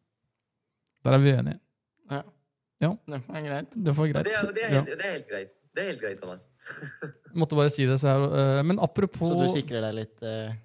Der 1.03 1.19
er 1.19 1.21
vi 1.21 1.35
uenige. 1.35 1.59
Ja. 2.83 2.91
Det 3.07 3.21
er 3.33 3.47
greit. 3.47 3.71
Det 3.73 3.95
får 3.97 4.11
greit. 4.13 4.27
det 4.27 4.35
er, 4.37 4.51
det 4.53 4.63
er, 4.67 4.73
Ja. 4.75 4.81
helt, 4.81 4.91
det 4.99 5.05
er 5.07 5.15
helt 5.17 5.27
greit. 5.31 5.53
Det 5.77 5.83
er 5.83 5.87
helt 5.91 6.01
greit, 6.01 6.21
Thomas. 6.21 6.47
Måtte 7.41 7.57
bare 7.57 7.69
si 7.73 7.85
det. 7.89 7.99
Så 8.01 8.09
jeg, 8.09 8.29
eh, 8.37 8.61
men 8.65 8.79
apropos 8.81 9.29
Så 9.29 9.37
du 9.39 9.45
sikrer 9.51 9.81
deg 9.87 9.95
litt 10.03 10.23
uh... 10.25 10.55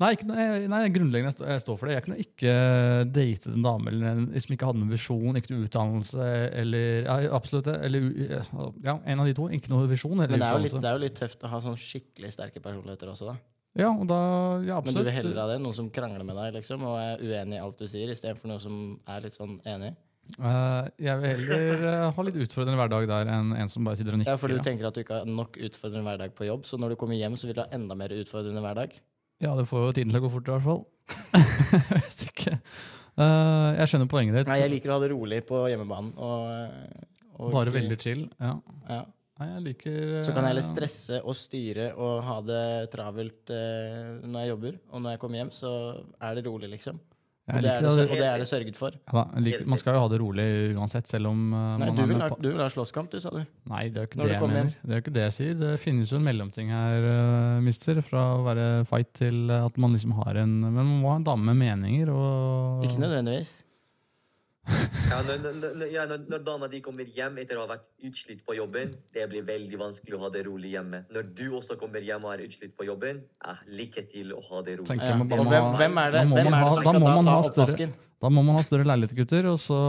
Nei, 0.00 0.14
ikke 0.16 0.24
nei, 0.30 0.44
nei, 0.72 0.78
grunnleggende 0.88 1.28
jeg 1.28 1.36
står- 1.36 1.48
jeg 1.52 1.60
står 1.60 1.76
for 1.76 1.86
det. 1.90 1.94
Jeg 1.98 2.04
kunne 2.06 2.22
ikke 2.22 2.52
date 3.12 3.50
en 3.52 3.66
dame 3.66 3.90
eller 3.92 4.06
en, 4.14 4.22
som 4.40 4.54
ikke 4.56 4.68
hadde 4.70 4.80
noen 4.80 4.94
visjon, 4.94 5.36
ikke 5.36 5.52
noen 5.52 5.66
utdannelse 5.66 6.28
eller 6.62 7.04
ja, 7.04 7.16
Absolutt 7.36 7.68
det. 7.68 7.74
Eller 7.84 8.06
ja, 8.86 8.94
en 9.04 9.20
av 9.20 9.28
de 9.28 9.34
to. 9.36 9.50
Ikke 9.52 9.68
noen 9.74 9.90
visjon 9.92 10.14
eller 10.16 10.32
Men 10.32 10.40
det 10.40 10.48
er, 10.48 10.56
jo 10.56 10.64
litt, 10.64 10.78
det 10.80 10.88
er 10.88 10.96
jo 10.96 11.02
litt 11.04 11.18
tøft 11.20 11.44
å 11.44 11.50
ha 11.52 11.60
sånn 11.66 11.76
skikkelig 11.76 12.32
sterke 12.32 12.62
personligheter 12.64 13.12
også, 13.12 13.28
da. 13.28 13.36
Ja, 13.78 13.90
og 13.92 14.08
da, 14.10 14.16
ja, 14.66 14.80
Men 14.82 14.96
du 14.96 15.02
vil 15.04 15.12
heller 15.14 15.36
ha 15.44 15.46
det? 15.52 15.60
Noen 15.62 15.76
som 15.76 15.90
krangler 15.94 16.24
med 16.26 16.34
deg 16.40 16.56
liksom, 16.56 16.82
og 16.88 16.96
er 16.98 17.20
uenig 17.20 17.60
i 17.60 17.60
alt 17.60 17.76
du 17.78 17.84
sier, 17.86 18.08
istedenfor 18.10 18.50
noen 18.50 18.64
som 18.64 18.80
er 19.06 19.20
litt 19.28 19.36
sånn 19.36 19.58
enig? 19.68 19.92
Eh, 20.38 20.88
jeg 21.04 21.20
vil 21.20 21.32
heller 21.32 21.82
uh, 21.84 22.06
ha 22.14 22.24
litt 22.26 22.38
utfordrende 22.44 22.78
hverdag 22.78 23.06
der 23.10 23.30
enn 23.34 23.54
en 23.56 23.70
som 23.72 23.86
bare 23.86 23.98
sitter 23.98 24.16
og 24.16 24.22
nikker. 24.22 24.36
Ja, 24.36 24.40
for 24.40 24.52
du 24.52 24.62
tenker 24.64 24.88
at 24.88 24.96
du 24.96 25.02
ikke 25.02 25.20
har 25.20 25.28
nok 25.28 25.58
utfordrende 25.58 26.06
hverdag 26.06 26.34
på 26.36 26.46
jobb, 26.48 26.66
så 26.68 26.78
når 26.80 26.94
du 26.94 27.00
kommer 27.00 27.18
hjem, 27.18 27.36
så 27.40 27.48
vil 27.48 27.58
du 27.58 27.62
ha 27.64 27.68
enda 27.76 27.96
mer 27.98 28.14
utfordrende 28.16 28.62
hverdag? 28.64 28.96
Ja, 29.40 29.54
det 29.56 29.66
får 29.70 29.86
jo 29.86 29.92
tiden 29.96 30.12
til 30.12 30.20
å 30.20 30.24
gå 30.26 30.32
fort, 30.32 30.48
i 30.48 30.54
hvert 30.54 30.66
fall. 30.66 30.82
jeg 31.74 31.86
vet 31.90 32.26
ikke. 32.28 32.56
Uh, 33.20 33.70
jeg 33.80 33.92
skjønner 33.92 34.10
poenget 34.12 34.40
ditt. 34.40 34.50
Nei, 34.52 34.60
jeg 34.62 34.74
liker 34.76 34.92
å 34.92 34.98
ha 34.98 35.04
det 35.04 35.12
rolig 35.14 35.40
på 35.48 35.64
hjemmebanen. 35.72 36.12
Og, 36.20 37.08
og 37.40 37.56
Bare 37.56 37.74
veldig 37.74 37.98
chill. 38.00 38.26
Ja. 38.40 38.54
ja. 38.88 39.02
Nei, 39.40 39.48
jeg 39.54 39.64
liker 39.64 40.00
Så 40.20 40.34
kan 40.36 40.44
jeg 40.44 40.52
heller 40.52 40.66
stresse 40.66 41.22
og 41.24 41.32
styre 41.36 41.86
og 41.96 42.18
ha 42.26 42.34
det 42.44 42.64
travelt 42.92 43.48
når 43.48 44.36
jeg 44.36 44.52
jobber. 44.52 44.76
Og 44.92 45.00
når 45.00 45.16
jeg 45.16 45.22
kommer 45.22 45.40
hjem, 45.40 45.54
så 45.56 45.72
er 46.20 46.36
det 46.36 46.44
rolig, 46.44 46.68
liksom. 46.76 47.00
Og 47.50 47.64
det, 47.64 47.70
er 47.72 47.84
det, 47.84 47.92
og 48.06 48.16
det 48.16 48.26
er 48.26 48.42
det 48.42 48.48
sørget 48.48 48.78
for. 48.78 48.96
Ja, 49.12 49.24
liker, 49.42 49.64
man 49.70 49.80
skal 49.80 49.96
jo 49.96 50.02
ha 50.04 50.10
det 50.12 50.20
rolig 50.22 50.46
uansett, 50.78 51.08
selv 51.10 51.30
om 51.32 51.40
uh, 51.52 51.60
Nei, 51.80 51.88
man 51.90 51.98
du 51.98 52.04
vil, 52.04 52.20
ha, 52.22 52.28
du 52.34 52.48
vil 52.50 52.62
ha 52.62 52.68
slåsskamp, 52.72 53.10
du, 53.12 53.20
sa 53.22 53.32
du. 53.34 53.40
Nei, 53.70 53.86
det 53.90 54.02
er 54.02 54.06
jo 54.06 54.10
ikke 54.10 54.20
det 54.22 54.30
jeg. 54.34 54.74
Det 54.82 54.96
er 54.96 55.04
ikke 55.04 55.16
det 55.16 55.24
jeg 55.26 55.36
sier. 55.38 55.56
Det 55.60 55.72
finnes 55.82 56.12
jo 56.12 56.20
en 56.20 56.28
mellomting 56.28 56.74
her, 56.74 57.08
uh, 57.08 57.64
mister. 57.64 58.02
Fra 58.06 58.26
å 58.38 58.44
være 58.46 58.68
fight 58.88 59.10
til 59.18 59.50
at 59.54 59.76
man 59.80 59.96
liksom 59.96 60.14
har 60.22 60.38
en 60.40 60.52
Men 60.62 60.78
man 60.78 60.94
må 61.02 61.10
ha 61.12 61.18
en 61.20 61.26
dame 61.26 61.50
med 61.50 61.58
meninger 61.60 62.12
og 62.14 62.86
Ikke 62.86 63.02
nødvendigvis. 63.02 63.58
Ja, 65.10 65.18
når, 65.26 65.40
når, 65.58 65.80
ja, 65.90 66.04
når, 66.06 66.20
når 66.30 66.42
dama 66.46 66.68
di 66.70 66.78
kommer 66.84 67.08
hjem 67.16 67.40
etter 67.42 67.58
å 67.58 67.64
ha 67.64 67.70
vært 67.72 67.86
utslitt 68.06 68.44
på 68.46 68.54
jobben, 68.54 68.92
det 69.14 69.24
blir 69.32 69.42
veldig 69.48 69.78
vanskelig 69.80 70.14
å 70.18 70.20
ha 70.22 70.28
det 70.30 70.44
rolig 70.46 70.70
hjemme. 70.76 71.00
Når 71.10 71.32
du 71.34 71.46
også 71.58 71.74
kommer 71.80 72.04
hjem 72.06 72.28
og 72.28 72.34
er 72.36 72.44
utslitt 72.46 72.76
på 72.78 72.86
jobben, 72.86 73.24
ja, 73.42 73.56
lykke 73.80 74.04
til 74.12 74.30
å 74.36 74.42
ha 74.50 74.60
det 74.66 74.76
rolig. 74.78 75.00
Ja. 75.00 75.16
Og 75.18 75.26
hvem, 75.32 75.50
ha- 75.50 75.72
hvem 75.80 75.98
er 76.04 76.14
det, 76.14 76.20
da 76.20 76.22
hvem 76.22 76.30
man 76.30 76.46
er 76.46 76.46
det 76.46 76.60
ha- 76.60 76.70
som 76.76 76.84
skal 76.86 77.00
må 77.02 77.24
ta, 77.26 77.34
oppvasken? 77.48 77.96
Da 78.20 78.28
må 78.28 78.42
man 78.44 78.58
ha 78.60 78.62
større 78.62 78.84
leiligheter, 78.84 79.16
gutter, 79.16 79.46
og 79.48 79.58
så 79.64 79.80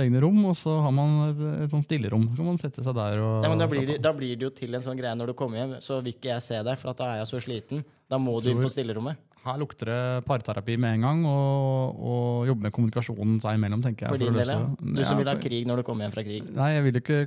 egne 0.00 0.20
rom, 0.24 0.42
og 0.48 0.56
så 0.56 0.78
har 0.82 0.94
man 0.96 1.14
et, 1.28 1.42
et 1.66 1.70
sånt 1.76 1.84
stillerom. 1.86 2.26
Så 2.32 2.40
kan 2.40 2.48
man 2.50 2.58
sette 2.58 2.82
seg 2.82 2.96
der 2.96 3.20
og 3.20 3.42
Nei, 3.44 3.50
men 3.52 3.60
da 3.62 3.66
blir, 3.70 3.86
det, 3.92 3.98
da 4.02 4.12
blir 4.16 4.32
det 4.40 4.48
jo 4.48 4.52
til 4.56 4.74
en 4.74 4.82
sånn 4.82 4.96
greie 4.98 5.14
når 5.14 5.30
du 5.30 5.36
kommer 5.38 5.60
hjem, 5.60 5.76
så 5.84 6.00
vil 6.02 6.16
ikke 6.16 6.32
jeg 6.32 6.42
se 6.42 6.62
deg, 6.64 6.80
for 6.80 6.90
at 6.94 7.02
da 7.04 7.10
er 7.12 7.20
jeg 7.22 7.30
så 7.34 7.42
sliten. 7.44 7.84
Da 8.10 8.18
må 8.18 8.38
du 8.40 8.48
inn 8.50 8.64
på 8.64 8.72
stillerommet. 8.72 9.20
Her 9.46 9.58
lukter 9.60 9.86
det 9.92 9.98
parterapi 10.26 10.74
med 10.82 10.96
en 10.96 11.04
gang, 11.06 11.20
og, 11.30 12.00
og 12.02 12.48
jobbe 12.48 12.66
med 12.66 12.72
kommunikasjonen 12.74 13.36
seg 13.42 13.58
imellom, 13.60 13.82
tenker 13.84 14.06
jeg. 14.08 14.10
For 14.16 14.22
din 14.24 14.34
del, 14.34 14.50
ja. 14.50 14.58
Du 14.98 15.02
som 15.06 15.20
vil 15.20 15.30
ha 15.30 15.36
krig 15.38 15.66
når 15.70 15.80
du 15.80 15.86
kommer 15.86 16.06
hjem 16.08 16.14
fra 16.16 16.24
krig. 16.26 16.42
Nei, 16.56 16.70
jeg 16.74 16.86
vil 16.88 16.98
ikke 17.00 17.18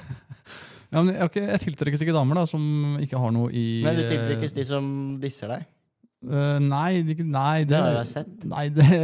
ja, 0.94 1.02
men 1.02 1.12
jeg, 1.12 1.30
jeg 1.42 1.62
tiltrekkes 1.66 2.04
ikke 2.06 2.16
damer 2.16 2.40
da, 2.40 2.46
som 2.48 2.96
ikke 3.04 3.20
har 3.20 3.34
noe 3.36 3.50
i 3.52 3.66
Nei, 3.84 3.94
du 3.98 4.04
tiltrekkes 4.08 4.56
de 4.56 4.64
som 4.68 4.84
disser 5.22 5.52
deg. 5.52 5.66
Uh, 6.26 6.56
nei, 6.64 7.02
det, 7.04 7.18
ikke- 7.18 7.28
nei, 7.28 7.64
Det 7.68 7.76
har 7.76 7.98
jeg 8.00 8.08
sett. 8.14 8.32
Nei, 8.48 8.68
det 8.72 8.86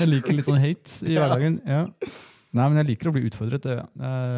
Jeg 0.00 0.08
liker 0.10 0.34
litt 0.34 0.48
sånn 0.48 0.58
hate 0.60 0.98
i 1.06 1.14
hverdagen. 1.18 1.60
Ja. 1.66 1.84
Nei, 2.54 2.68
men 2.70 2.76
jeg 2.78 2.86
liker 2.96 3.08
å 3.10 3.12
bli 3.12 3.24
utfordret. 3.28 3.66
Eh, 3.66 3.82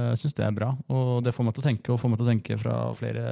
Jeg 0.09 0.17
syns 0.19 0.35
det 0.35 0.45
er 0.47 0.51
bra. 0.57 0.71
Og 0.89 1.23
det 1.23 1.35
får 1.35 1.45
meg 1.45 1.55
til 1.55 1.63
å 1.63 1.67
tenke, 1.69 1.93
og 1.93 2.01
får 2.01 2.09
meg 2.11 2.19
til 2.19 2.27
å 2.27 2.31
tenke 2.31 2.59
fra 2.59 2.95
flere 2.97 3.25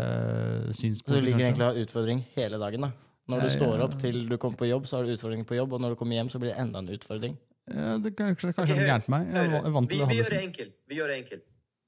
Så 0.73 0.83
du 1.07 1.21
liker 1.21 1.39
kanskje. 1.39 1.47
egentlig 1.47 1.65
å 1.67 1.73
ha 1.73 1.81
utfordring 1.83 2.25
hele 2.37 2.59
dagen, 2.59 2.81
da. 2.81 2.93
Når 3.29 3.41
du 3.41 3.47
Ja, 3.47 3.51
ja. 3.53 3.59
står 3.59 3.81
opp 3.83 3.99
til 3.99 4.29
du 4.29 4.37
kommer 4.39 4.57
på 4.57 4.69
jobb, 4.69 4.85
så 4.87 4.99
har 4.99 5.05
du 5.07 5.13
utfordring 5.17 5.45
på 5.45 5.57
jobb, 5.57 5.73
og 5.73 5.81
når 5.81 5.91
du 5.91 5.97
kommer 5.97 6.15
hjem, 6.15 6.29
så 6.31 6.39
blir 6.39 6.53
det 6.53 6.59
enda 6.61 6.79
en 6.79 6.89
utfordring. 6.89 7.37
Ja, 7.67 7.99
det 7.99 8.13
er 8.13 8.35
kanskje, 8.35 8.53
kanskje 8.55 8.77
Ok, 8.77 8.79
er 8.79 8.87
gærent 8.87 9.09
meg. 9.09 9.27
Jeg 9.33 9.49
er 9.49 9.51
va- 9.63 9.71
vant 9.71 9.89
vi, 9.91 9.97
til 9.97 10.05
å 10.05 10.07
ha 10.07 10.09
vi 10.13 10.15
det 10.17 10.23
gjør 10.25 10.31
det 10.31 10.39
sånn. 10.39 10.47
enkelt. 10.53 10.73
Vi 10.89 10.95
gjør 10.95 11.09
det 11.09 11.17
enkelt. 11.25 11.43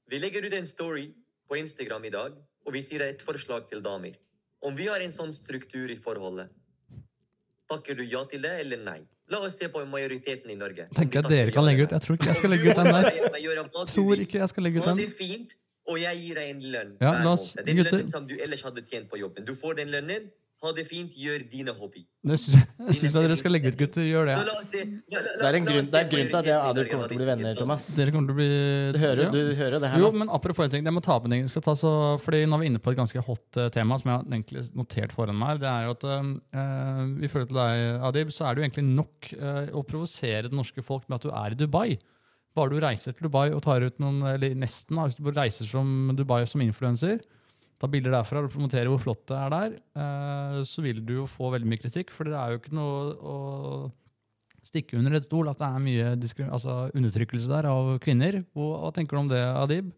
Vi 0.09 0.19
legger 0.19 0.45
ut 0.45 0.53
en 0.53 0.65
story 0.65 1.13
på 1.49 1.57
Instagram 1.57 2.05
i 2.05 2.09
dag, 2.09 2.31
og 2.65 2.73
vi 2.73 2.81
sier 2.81 3.01
et 3.01 3.21
forslag 3.21 3.69
til 3.69 3.79
damer. 3.81 4.15
Om 4.61 4.75
vi 4.75 4.87
har 4.87 4.99
en 4.99 5.11
sånn 5.11 5.31
struktur 5.31 5.89
i 5.89 5.95
forholdet, 5.95 6.49
takker 7.69 7.95
du 7.95 8.03
ja 8.03 8.25
til 8.25 8.41
det 8.41 8.59
eller 8.65 8.77
nei? 8.83 8.99
La 9.29 9.39
oss 9.45 9.57
se 9.59 9.67
på 9.69 9.83
majoriteten 9.85 10.49
i 10.49 10.55
Norge. 10.57 10.87
Tenker 10.95 11.21
jeg 11.21 11.29
dere 11.29 11.51
kan 11.53 11.65
legge 11.65 11.83
ut. 11.85 11.91
Jeg 11.91 12.01
tror 12.01 12.15
ikke 12.17 12.29
jeg 12.31 12.37
skal 12.41 12.49
legge 12.49 12.69
ut 12.71 12.75
den 12.75 12.85
der. 12.85 13.09
du 13.69 13.91
Tror 13.93 14.15
ikke 14.25 14.39
jeg 14.39 14.49
skal 14.49 14.63
legge 14.63 14.79
ut 14.79 14.85
den. 14.89 14.97
det 14.97 15.09
fint, 15.13 15.53
og 15.87 15.99
jeg 16.01 16.17
gir 16.23 16.35
deg 16.35 16.49
en 16.55 16.61
lønn 16.73 16.91
Ja, 17.01 17.11
la 17.23 17.31
oss- 17.33 17.55
måned. 17.55 17.65
Den 17.65 17.77
lønnen 17.83 18.07
som 18.09 18.25
du 18.27 18.35
ellers 18.41 18.61
hadde 18.65 18.81
tjent 18.85 19.09
på 19.09 19.17
jobben. 19.21 19.45
Du 19.45 19.53
får 19.55 19.75
den 19.77 19.89
lønnen, 19.93 20.31
Ha 20.59 20.71
det 20.75 20.83
fint, 20.89 21.13
gjør 21.15 21.43
dine 21.47 21.71
hobby. 21.71 22.01
Det 22.27 22.35
syns 22.35 22.57
jeg, 22.57 22.97
jeg 22.99 23.11
dere 23.15 23.35
skal 23.39 23.53
legge 23.53 23.69
ut, 23.71 23.77
gutter. 23.79 24.03
Gjør 24.03 24.27
Så 24.27 24.41
det. 24.41 24.47
la 24.49 24.55
oss 24.59 24.71
se 24.73 24.81
la, 24.83 25.21
la, 25.23 25.35
Det 25.39 25.45
er 25.47 25.57
en 25.59 25.67
grunn, 25.69 25.85
det 25.87 25.99
er 26.01 26.09
grunn 26.11 26.31
til 26.33 26.37
at 26.41 26.49
jeg 26.49 26.55
og 26.57 26.65
Adil 26.73 26.89
kommer 26.89 27.07
til 27.07 27.15
å 27.15 27.21
bli 27.21 27.27
venner. 27.29 27.55
Thomas. 27.55 27.87
Dere 27.95 28.11
kommer 28.11 28.27
til 28.27 28.35
å 28.35 28.39
bli 28.41 28.49
Du 28.91 28.99
hører, 28.99 29.21
ja. 29.23 29.29
du 29.31 29.39
hører 29.61 29.77
det 29.79 29.93
her 29.93 30.03
nå. 30.03 30.03
Jo, 30.03 30.09
men 30.19 30.33
apropos 30.35 30.67
en 30.67 30.73
ting, 30.73 30.83
jeg 30.83 30.97
må 30.97 31.03
ta 31.05 31.15
opp 31.15 31.29
en 31.29 31.37
ting. 31.37 31.47
Skal 31.53 31.63
ta 31.69 31.77
så, 31.79 31.93
fordi 32.25 32.43
Nå 32.43 32.59
er 32.59 32.63
vi 32.65 32.69
inne 32.73 32.83
på 32.83 32.91
et 32.91 32.99
ganske 32.99 33.23
hot 33.29 33.61
uh, 33.61 33.69
tema 33.71 34.01
som 34.01 34.11
jeg 34.11 34.17
har 34.17 34.35
egentlig 34.35 34.65
notert 34.81 35.15
foran 35.15 35.39
meg. 35.39 35.53
her. 35.53 35.63
Det 35.63 35.71
er 35.71 35.87
jo 35.87 35.95
at 35.95 36.05
uh, 36.11 37.01
I 37.23 37.31
forhold 37.31 37.51
til 37.53 37.61
deg, 37.61 37.87
Adib, 38.11 38.35
så 38.35 38.49
er 38.49 38.51
det 38.51 38.59
jo 38.59 38.67
egentlig 38.67 38.87
nok 38.89 39.33
uh, 39.39 39.65
å 39.79 39.87
provosere 39.87 40.51
det 40.51 40.59
norske 40.59 40.83
folk 40.83 41.07
med 41.07 41.21
at 41.21 41.29
du 41.29 41.31
er 41.31 41.55
i 41.55 41.61
Dubai. 41.63 41.89
Bare 42.59 42.75
du 42.75 42.83
reiser 42.83 43.15
til 43.15 43.29
Dubai 43.29 43.47
og 43.53 43.63
tar 43.63 43.87
ut 43.87 43.99
noen, 44.03 44.25
eller 44.35 44.59
nesten, 44.59 44.99
da, 44.99 45.07
hvis 45.07 45.23
du 45.23 45.31
reiser 45.31 45.71
som 45.71 46.11
Dubai 46.19 46.43
som 46.51 46.67
influenser, 46.67 47.23
ta 47.79 47.87
bilder 47.87 48.11
derfra 48.11 48.41
og 48.43 48.51
promotere 48.51 48.89
hvor 48.91 48.99
flott 48.99 49.23
det 49.31 49.37
er 49.39 49.53
der, 49.53 49.77
eh, 49.95 50.59
så 50.67 50.83
vil 50.83 50.99
du 51.05 51.13
jo 51.21 51.25
få 51.29 51.51
veldig 51.53 51.69
mye 51.71 51.79
kritikk. 51.81 52.11
For 52.11 52.27
det 52.27 52.35
er 52.35 52.51
jo 52.53 52.59
ikke 52.59 52.75
noe 52.75 53.13
å 53.15 53.37
stikke 54.67 54.97
under 54.99 55.15
et 55.15 55.23
stol 55.25 55.47
at 55.49 55.57
det 55.61 55.69
er 55.69 55.79
mye 55.85 56.09
altså 56.51 56.75
undertrykkelse 56.93 57.47
der 57.49 57.69
av 57.71 57.93
kvinner. 58.03 58.41
Hva, 58.53 58.67
hva 58.83 58.91
tenker 58.93 59.15
du 59.15 59.21
om 59.23 59.31
det, 59.31 59.39
Adib? 59.39 59.93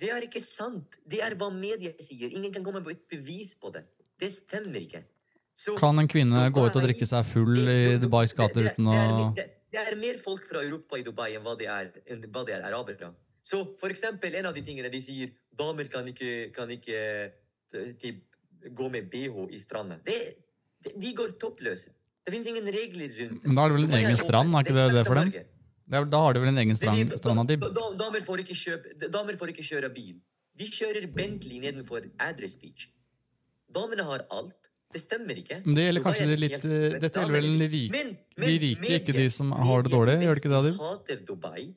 Det 0.00 0.10
er 0.10 0.24
ikke 0.26 0.40
sant. 0.42 0.96
Det 1.08 1.20
er 1.22 1.36
hva 1.38 1.50
media 1.52 1.92
sier. 2.00 2.32
Ingen 2.32 2.52
kan 2.54 2.64
komme 2.64 2.80
på 2.84 2.92
et 2.94 3.02
bevis 3.12 3.54
på 3.60 3.70
det. 3.74 3.84
Det 4.20 4.32
stemmer 4.32 4.80
ikke. 4.80 5.02
Så 5.60 5.74
Kan 5.76 5.98
en 6.00 6.08
kvinne 6.08 6.46
gå 6.50 6.62
ut 6.66 6.76
og 6.76 6.84
drikke 6.86 7.06
seg 7.08 7.26
full 7.28 7.68
i 7.68 7.98
Dubais 8.00 8.32
gater 8.32 8.62
Det- 8.62 8.64
det- 8.64 8.72
uten 8.78 8.86
å 8.88 8.94
det 8.96 9.00
er- 9.04 9.34
det, 9.36 9.56
det 9.70 9.80
er 9.92 9.96
mer 9.96 10.18
folk 10.18 10.42
fra 10.48 10.62
Europa 10.64 10.96
i 10.96 11.02
Dubai 11.02 11.34
enn 11.36 11.42
hva 11.44 11.56
det 11.58 11.66
er, 11.68 11.92
hva 12.32 12.44
det 12.46 12.54
er 12.56 12.62
arabere. 12.64 13.12
Så 13.42 13.62
for 13.80 13.88
eksempel, 13.92 14.34
en 14.36 14.46
av 14.46 14.54
de 14.54 14.62
tingene 14.62 14.90
de 14.92 15.00
sier 15.00 15.30
damer 15.56 15.88
kan 15.92 16.06
ikke, 16.06 16.52
kan 16.54 16.68
ikke 16.70 17.32
typ, 17.98 18.20
gå 18.76 18.90
med 18.92 19.08
bh 19.10 19.46
i 19.50 19.58
stranda. 19.58 19.96
De 20.04 21.12
går 21.16 21.36
toppløse. 21.40 21.90
Det 22.24 22.34
fins 22.34 22.46
ingen 22.50 22.66
regler 22.66 23.08
rundt 23.16 23.42
det. 23.42 23.46
Men 23.48 23.56
da 23.56 23.62
har 23.62 23.70
du 23.72 23.76
vel 23.78 23.84
en 23.88 23.96
egen 23.98 24.16
strand, 24.20 24.54
er 24.54 24.66
ikke 24.66 24.76
det 24.76 24.88
det 24.94 25.06
for 25.06 25.14
dem? 25.14 25.32
Da 25.90 26.18
har 26.22 26.32
de 26.36 26.40
vel 26.44 26.48
en 26.52 26.58
egen 26.62 26.76
strand, 26.76 26.98
sier, 27.00 27.18
strand 27.18 27.40
Adib? 27.42 27.60
da- 27.64 27.70
da- 27.74 27.94
damer, 27.98 28.20
får 28.22 28.42
ikke 28.44 28.54
kjøpe, 28.54 29.10
damer 29.10 29.36
får 29.40 29.48
ikke 29.54 29.64
kjøre 29.66 29.88
bil. 29.94 30.20
De 30.60 30.66
kjører 30.66 31.06
Bentley 31.14 31.58
nedenfor 31.58 32.04
Address 32.20 32.54
Beach. 32.60 32.88
Damene 33.72 34.04
har 34.04 34.26
alt. 34.30 34.68
Det 34.92 35.00
stemmer 35.00 35.38
ikke. 35.38 35.62
Men 35.64 35.74
det 35.74 35.82
gjelder 35.86 36.02
kanskje 36.04 36.26
de 36.26 36.36
litt, 36.36 36.52
helt 36.52 36.64
eh, 36.66 36.98
dette 37.00 37.20
gjelder 37.20 37.34
vel 37.34 37.44
annerledes. 37.46 37.70
de 38.36 38.58
rike- 38.58 38.94
ikke 39.00 39.12
de 39.14 39.26
som 39.30 39.52
har 39.52 39.82
det 39.82 39.92
dårlig, 39.92 40.16
gjør 40.20 40.34
det 40.34 40.42
ikke 40.42 40.50
det, 40.50 40.60
Adil? 40.60 40.78
hater 40.78 41.16
Dubai 41.26 41.74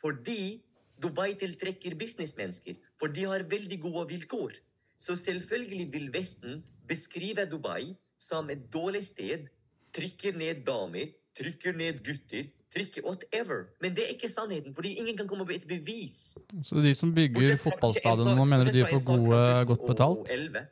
fordi 0.00 0.60
Dubai 1.04 1.34
tiltrekker 1.40 1.96
businessmennesker. 2.00 2.78
For 3.00 3.12
de 3.12 3.26
har 3.28 3.44
veldig 3.50 3.78
gode 3.84 4.06
vilkår. 4.14 4.56
Så 4.98 5.16
selvfølgelig 5.20 5.86
vil 5.92 6.10
Vesten 6.14 6.62
beskrive 6.88 7.44
Dubai 7.50 7.92
som 8.20 8.48
et 8.54 8.66
dårlig 8.72 9.04
sted. 9.04 9.48
Trykker 9.94 10.36
ned 10.40 10.64
damer, 10.66 11.10
trykker 11.38 11.76
ned 11.76 12.00
gutter, 12.06 12.48
trykker 12.74 13.04
whatever. 13.06 13.68
Men 13.82 13.94
det 13.94 14.06
er 14.08 14.14
ikke 14.16 14.30
sannheten, 14.32 14.74
fordi 14.74 14.96
ingen 14.98 15.16
kan 15.18 15.28
komme 15.30 15.44
på 15.46 15.54
et 15.54 15.66
bevis. 15.70 16.38
Så 16.66 16.82
de 16.82 16.94
som 16.98 17.12
bygger 17.14 17.36
Bortsett 17.36 17.60
fra- 17.62 17.70
fotballstadionene, 17.76 18.46
mener 18.50 18.72
de 18.74 18.86
får 18.88 19.04
gode, 19.10 19.42
godt 19.70 19.84
betalt? 19.92 20.24
2011. 20.32 20.64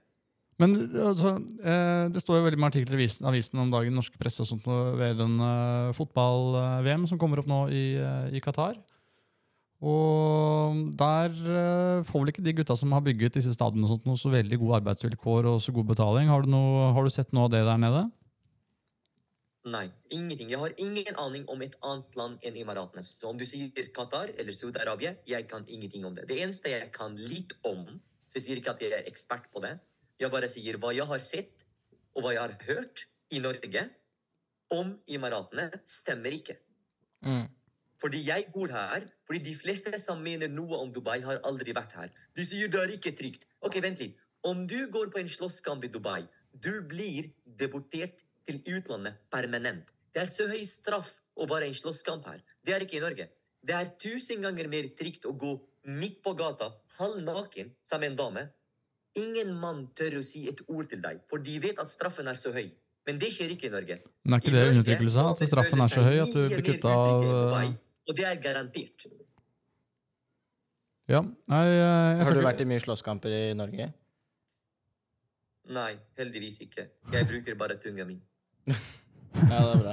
Men 0.63 0.75
altså, 1.01 1.31
eh, 1.65 2.09
det 2.13 2.23
står 2.23 2.39
jo 2.39 2.45
veldig 2.47 2.59
mange 2.61 2.75
artikler 2.77 2.99
i 2.99 3.03
avisen, 3.03 3.27
avisen 3.27 3.59
om 3.59 3.71
dagen, 3.73 3.95
norske 3.97 4.19
presse 4.21 4.43
og 4.45 4.47
sånt, 4.51 4.67
nå 4.69 4.97
ved 4.99 5.17
den 5.19 5.39
eh, 5.43 5.93
fotball-VM 5.97 7.07
som 7.11 7.19
kommer 7.19 7.41
opp 7.43 7.49
nå 7.51 7.63
i, 7.73 7.85
eh, 7.99 8.37
i 8.37 8.43
Qatar. 8.45 8.77
Og 9.83 10.79
der 10.95 11.33
eh, 11.35 12.05
får 12.07 12.21
vel 12.21 12.31
ikke 12.31 12.45
de 12.47 12.55
gutta 12.61 12.77
som 12.79 12.93
har 12.95 13.03
bygget 13.03 13.35
disse 13.35 13.51
stadionene 13.55 13.89
og 13.89 13.97
sånt, 13.97 14.05
noe 14.07 14.21
så 14.21 14.31
veldig 14.31 14.59
gode 14.63 14.79
arbeidsvilkår 14.79 15.49
og 15.51 15.63
så 15.65 15.75
god 15.75 15.89
betaling. 15.91 16.31
Har 16.31 16.45
du, 16.45 16.53
noe, 16.55 16.93
har 16.95 17.03
du 17.03 17.11
sett 17.11 17.35
noe 17.35 17.49
av 17.49 17.55
det 17.57 17.65
der 17.67 17.81
nede? 17.83 18.05
Nei, 19.73 19.89
ingenting. 20.11 20.51
Jeg 20.51 20.59
har 20.59 20.73
ingen 20.83 21.19
aning 21.23 21.45
om 21.51 21.61
et 21.63 21.75
annet 21.87 22.17
land 22.19 22.47
enn 22.47 22.57
Emiratene. 22.63 23.03
Så 23.07 23.31
om 23.31 23.39
du 23.39 23.45
sier 23.47 23.91
Qatar 23.95 24.33
eller 24.35 24.55
Saudi-Arabia, 24.55 25.17
jeg 25.27 25.47
kan 25.51 25.67
ingenting 25.67 26.07
om 26.07 26.15
det. 26.15 26.29
Det 26.31 26.39
eneste 26.43 26.71
jeg 26.71 26.91
kan 26.95 27.15
litt 27.19 27.55
om, 27.67 27.85
så 28.27 28.39
jeg 28.39 28.47
sier 28.47 28.63
ikke 28.63 28.75
at 28.75 28.83
jeg 28.83 28.95
er 28.97 29.11
ekspert 29.11 29.47
på 29.55 29.63
det, 29.63 29.77
jeg 30.23 30.31
bare 30.31 30.51
sier 30.51 30.79
hva 30.83 30.91
jeg 30.95 31.07
har 31.11 31.23
sett, 31.27 31.67
og 32.15 32.27
hva 32.27 32.35
jeg 32.35 32.43
har 32.43 32.55
hørt 32.69 33.05
i 33.33 33.41
Norge 33.43 33.87
om 34.75 34.95
Emiratene, 35.11 35.69
stemmer 35.89 36.35
ikke. 36.35 36.59
Mm. 37.27 37.47
Fordi 38.03 38.19
jeg 38.27 38.49
bor 38.51 38.73
her, 38.74 39.05
fordi 39.27 39.39
de 39.47 39.55
fleste 39.55 39.95
som 40.03 40.23
mener 40.23 40.51
noe 40.51 40.81
om 40.83 40.91
Dubai, 40.91 41.20
har 41.23 41.39
aldri 41.47 41.74
vært 41.77 41.95
her. 41.95 42.11
De 42.35 42.45
sier 42.47 42.70
det 42.70 42.81
er 42.81 42.95
ikke 42.97 43.12
trygt. 43.15 43.47
Ok, 43.62 43.79
vent 43.85 44.03
litt. 44.03 44.16
Om 44.43 44.65
du 44.66 44.89
går 44.91 45.12
på 45.15 45.20
en 45.20 45.31
slåsskamp 45.31 45.85
i 45.87 45.91
Dubai, 45.93 46.24
du 46.51 46.83
blir 46.83 47.31
deportert 47.47 48.24
til 48.49 48.59
utlandet 48.74 49.20
permanent. 49.31 49.93
Det 50.12 50.24
er 50.24 50.33
så 50.35 50.49
høy 50.51 50.65
straff 50.66 51.15
å 51.39 51.47
være 51.47 51.69
i 51.69 51.73
en 51.73 51.79
slåsskamp 51.79 52.27
her. 52.27 52.43
Det 52.66 52.74
er 52.74 52.85
ikke 52.85 52.99
i 52.99 53.05
Norge. 53.05 53.29
Det 53.62 53.77
er 53.79 53.93
tusen 54.03 54.43
ganger 54.43 54.66
mer 54.73 54.91
trygt 54.99 55.29
å 55.31 55.37
gå 55.39 55.55
midt 55.87 56.19
på 56.24 56.35
gata, 56.39 56.73
halv 56.99 57.23
naken, 57.23 57.70
som 57.87 58.03
en 58.03 58.19
dame. 58.19 58.49
Ingen 59.19 59.55
mann 59.62 59.87
tør 59.95 60.19
å 60.19 60.24
si 60.27 60.49
et 60.51 60.59
ord 60.66 60.91
til 60.91 61.03
deg, 61.05 61.23
for 61.31 61.43
de 61.45 61.55
vet 61.62 61.79
at 61.79 61.91
straffen 61.93 62.27
er 62.27 62.41
så 62.41 62.51
høy. 62.51 62.66
Men 63.07 63.19
det 63.23 63.33
skjer 63.35 63.55
ikke 63.55 63.70
i 63.70 63.73
Norge. 63.73 64.01
Men 64.27 64.37
er 64.37 64.43
ikke 64.43 64.51
I 64.51 64.55
det 64.55 64.61
Norge, 64.61 64.74
undertrykkelse? 64.74 65.24
At 65.31 65.47
straffen 65.51 65.87
er 65.87 65.95
så 65.95 66.05
høy 66.07 66.20
at 66.23 66.35
du 66.35 66.43
blir 66.51 66.66
kutta 66.66 66.99
av 66.99 67.73
Og 68.09 68.16
det 68.19 68.27
er 68.27 68.41
garantert. 68.43 69.07
Ja. 71.11 71.20
Nei, 71.23 71.65
eh, 71.66 72.09
jeg 72.19 72.27
Har 72.27 72.39
du 72.39 72.45
vært 72.45 72.62
i 72.62 72.69
mye 72.69 72.83
slåsskamper 72.83 73.35
i 73.35 73.43
Norge? 73.59 73.91
Nei, 75.73 75.93
heldigvis 76.19 76.62
ikke. 76.65 76.89
Jeg 77.12 77.29
bruker 77.29 77.59
bare 77.59 77.79
tunga 77.83 78.09
mi. 78.09 78.19
Ja, 79.33 79.62
det 79.65 79.70
er 79.73 79.79
bra. 79.81 79.93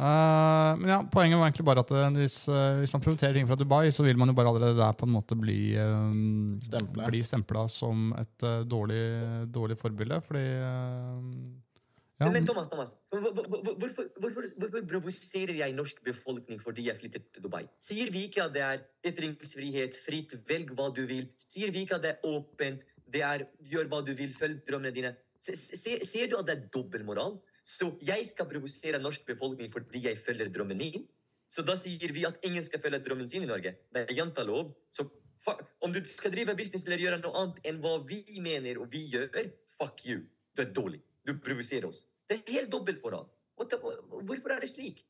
uh, 0.00 0.70
men 0.80 0.88
ja, 0.88 0.96
Poenget 1.12 1.36
var 1.36 1.50
egentlig 1.50 1.66
bare 1.68 1.82
at 1.84 1.90
eh, 1.92 2.06
hvis, 2.16 2.36
uh, 2.48 2.78
hvis 2.80 2.94
man 2.94 3.02
prioriterer 3.04 3.36
ting 3.36 3.44
fra 3.48 3.58
Dubai, 3.60 3.90
så 3.92 4.06
vil 4.06 4.16
man 4.16 4.32
jo 4.32 4.34
bare 4.38 4.48
allerede 4.48 4.78
der 4.78 4.96
på 4.96 5.04
en 5.04 5.12
måte 5.12 5.36
bli, 5.36 5.76
um, 5.76 6.56
Stemplet. 6.64 7.20
stempla 7.28 7.66
som 7.68 8.14
et 8.16 8.46
uh, 8.48 8.64
dårlig, 8.64 9.02
dårlig 9.52 9.76
forbilde. 9.76 10.22
Fordi 10.24 10.46
ja, 12.20 12.24
Men, 12.26 12.32
men 12.32 12.46
Thomas, 12.46 12.68
Thomas 12.68 12.96
hvor- 13.10 13.20
hvor- 13.32 13.48
hvor- 13.48 13.74
hvorfor, 13.78 14.04
hvorfor, 14.20 14.42
hvorfor 14.58 14.86
provoserer 14.88 15.54
jeg 15.58 15.72
norsk 15.74 16.02
befolkning 16.04 16.60
fordi 16.62 16.86
jeg 16.86 16.96
flytter 17.00 17.20
til 17.32 17.42
Dubai? 17.42 17.66
Sier 17.80 18.10
vi 18.10 18.24
ikke 18.28 18.44
at 18.44 18.52
det 18.54 18.62
er 18.62 18.78
ytringsfrihet, 19.10 19.94
fritt, 20.04 20.32
velg 20.48 20.70
hva 20.76 20.90
du 20.94 21.04
vil? 21.06 21.28
Sier 21.36 21.70
vi 21.72 21.84
ikke 21.84 21.96
at 21.98 22.02
det 22.02 22.10
er 22.14 22.20
åpent, 22.24 22.84
det 23.10 23.22
er 23.22 23.46
gjør 23.62 23.88
hva 23.92 24.00
du 24.06 24.14
vil, 24.14 24.32
følg 24.32 24.62
drømmene 24.66 24.94
dine? 24.94 25.16
Se- 25.40 25.54
se- 25.54 26.00
Ser 26.04 26.26
du 26.28 26.36
at 26.38 26.46
det 26.46 26.56
er 26.56 26.66
dobbeltmoral? 26.72 27.38
Så 27.66 27.98
jeg 28.00 28.24
skal 28.26 28.46
provosere 28.46 28.98
norsk 29.02 29.24
befolkning 29.26 29.70
fordi 29.72 30.02
jeg 30.04 30.18
følger 30.18 30.48
drømmen 30.48 30.76
min? 30.78 31.06
Så 31.50 31.62
da 31.64 31.74
sier 31.78 32.12
vi 32.12 32.24
at 32.26 32.38
ingen 32.44 32.64
skal 32.64 32.80
følge 32.80 32.98
drømmen 33.04 33.28
sin 33.28 33.42
i 33.42 33.46
Norge. 33.46 33.76
Det 33.94 34.06
er 34.10 34.14
jantelov. 34.14 34.74
Så 34.90 35.04
fuck, 35.44 35.62
om 35.82 35.92
du 35.92 36.00
skal 36.04 36.30
drive 36.32 36.56
business 36.56 36.84
eller 36.86 36.98
gjøre 36.98 37.20
noe 37.22 37.34
annet 37.42 37.60
enn 37.64 37.80
hva 37.82 37.98
vi 38.06 38.24
mener 38.40 38.80
og 38.80 38.90
vi 38.90 39.04
gjør, 39.10 39.50
fuck 39.78 40.00
you. 40.06 40.22
Du 40.56 40.62
er 40.62 40.72
dårlig. 40.72 41.00
Du 41.26 41.34
provoserer 41.42 41.88
oss. 41.88 42.04
Det 42.30 42.40
er 42.40 42.52
helt 42.58 42.72
dobbeltmoral. 42.72 43.26
Hvorfor 43.56 44.54
er 44.54 44.60
det 44.62 44.70
slik? 44.70 45.04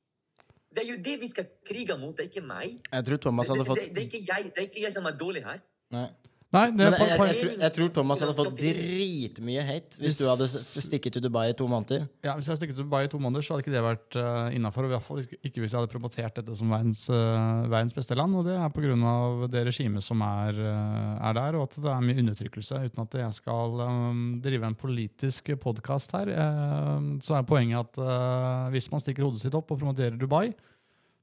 Det 0.77 0.85
er 0.85 0.89
jo 0.91 0.97
det 1.01 1.17
vi 1.21 1.29
skal 1.31 1.47
krige 1.65 1.97
mot, 1.99 2.13
det 2.17 2.27
er 2.27 2.31
ikke 2.31 2.45
meg. 2.45 2.81
Jeg 2.93 3.05
tror 3.09 3.21
Thomas 3.25 3.49
hadde 3.49 3.65
hadde 3.65 3.65
det, 3.65 3.69
fått 3.69 3.81
det, 3.81 3.95
det, 3.97 4.03
er 4.03 4.09
ikke 4.11 4.25
jeg, 4.29 4.51
det 4.53 4.63
er 4.63 4.67
ikke 4.69 4.83
jeg 4.83 4.93
som 4.93 5.09
er 5.09 5.15
dårlig 5.17 5.43
her. 5.47 5.63
Nei. 5.95 6.09
Nei, 6.55 6.69
det 6.79 6.85
jeg, 6.87 6.95
jeg, 6.95 7.09
jeg, 7.11 7.37
tror, 7.41 7.55
jeg 7.65 7.73
tror 7.75 7.89
Thomas 7.91 8.21
hadde 8.23 8.35
fått 8.39 8.53
dritmye 8.61 9.63
hate 9.67 9.99
hvis 9.99 10.19
du 10.21 10.29
hadde 10.29 10.47
stikket 10.47 11.17
til 11.17 11.25
Dubai 11.25 11.49
i 11.51 11.57
to 11.59 11.67
måneder. 11.67 12.05
ja, 12.23 12.37
Hvis 12.37 12.47
jeg 12.47 12.53
hadde 12.53 12.61
stikket 12.61 12.77
til 12.79 12.87
Dubai 12.87 13.01
i 13.03 13.11
to 13.11 13.19
måneder, 13.19 13.43
så 13.43 13.55
hadde 13.55 13.65
ikke 13.65 13.75
det 13.75 13.83
vært 13.83 14.19
uh, 14.21 14.55
innafor. 14.55 14.87
Ikke- 14.95 15.59
hvis 15.59 15.75
jeg 15.75 15.81
hadde 15.81 15.91
promotert 15.91 16.39
dette 16.39 16.55
som 16.57 16.71
verdens, 16.71 17.03
uh, 17.11 17.67
verdens 17.67 17.97
beste 17.97 18.15
land. 18.15 18.37
Og 18.39 18.47
det 18.47 18.55
er 18.55 18.71
pga. 18.71 19.49
det 19.51 19.65
regimet 19.67 20.07
som 20.07 20.23
er, 20.23 20.61
uh, 20.63 21.29
er 21.29 21.35
der, 21.41 21.59
og 21.59 21.67
at 21.67 21.75
det 21.83 21.91
er 21.91 22.07
mye 22.07 22.23
undertrykkelse. 22.23 22.79
Uten 22.87 23.03
at 23.03 23.19
jeg 23.25 23.39
skal 23.41 23.83
um, 23.83 24.23
drive 24.45 24.71
en 24.71 24.79
politisk 24.79 25.51
podkast 25.61 26.15
her, 26.15 26.31
uh, 26.31 27.19
så 27.27 27.41
er 27.41 27.49
poenget 27.49 27.83
at 27.83 28.71
hvis 28.71 28.87
man 28.93 29.03
stikker 29.03 29.27
hodet 29.27 29.43
sitt 29.43 29.55
opp 29.59 29.75
og 29.75 29.83
promoterer 29.83 30.15
Dubai 30.15 30.55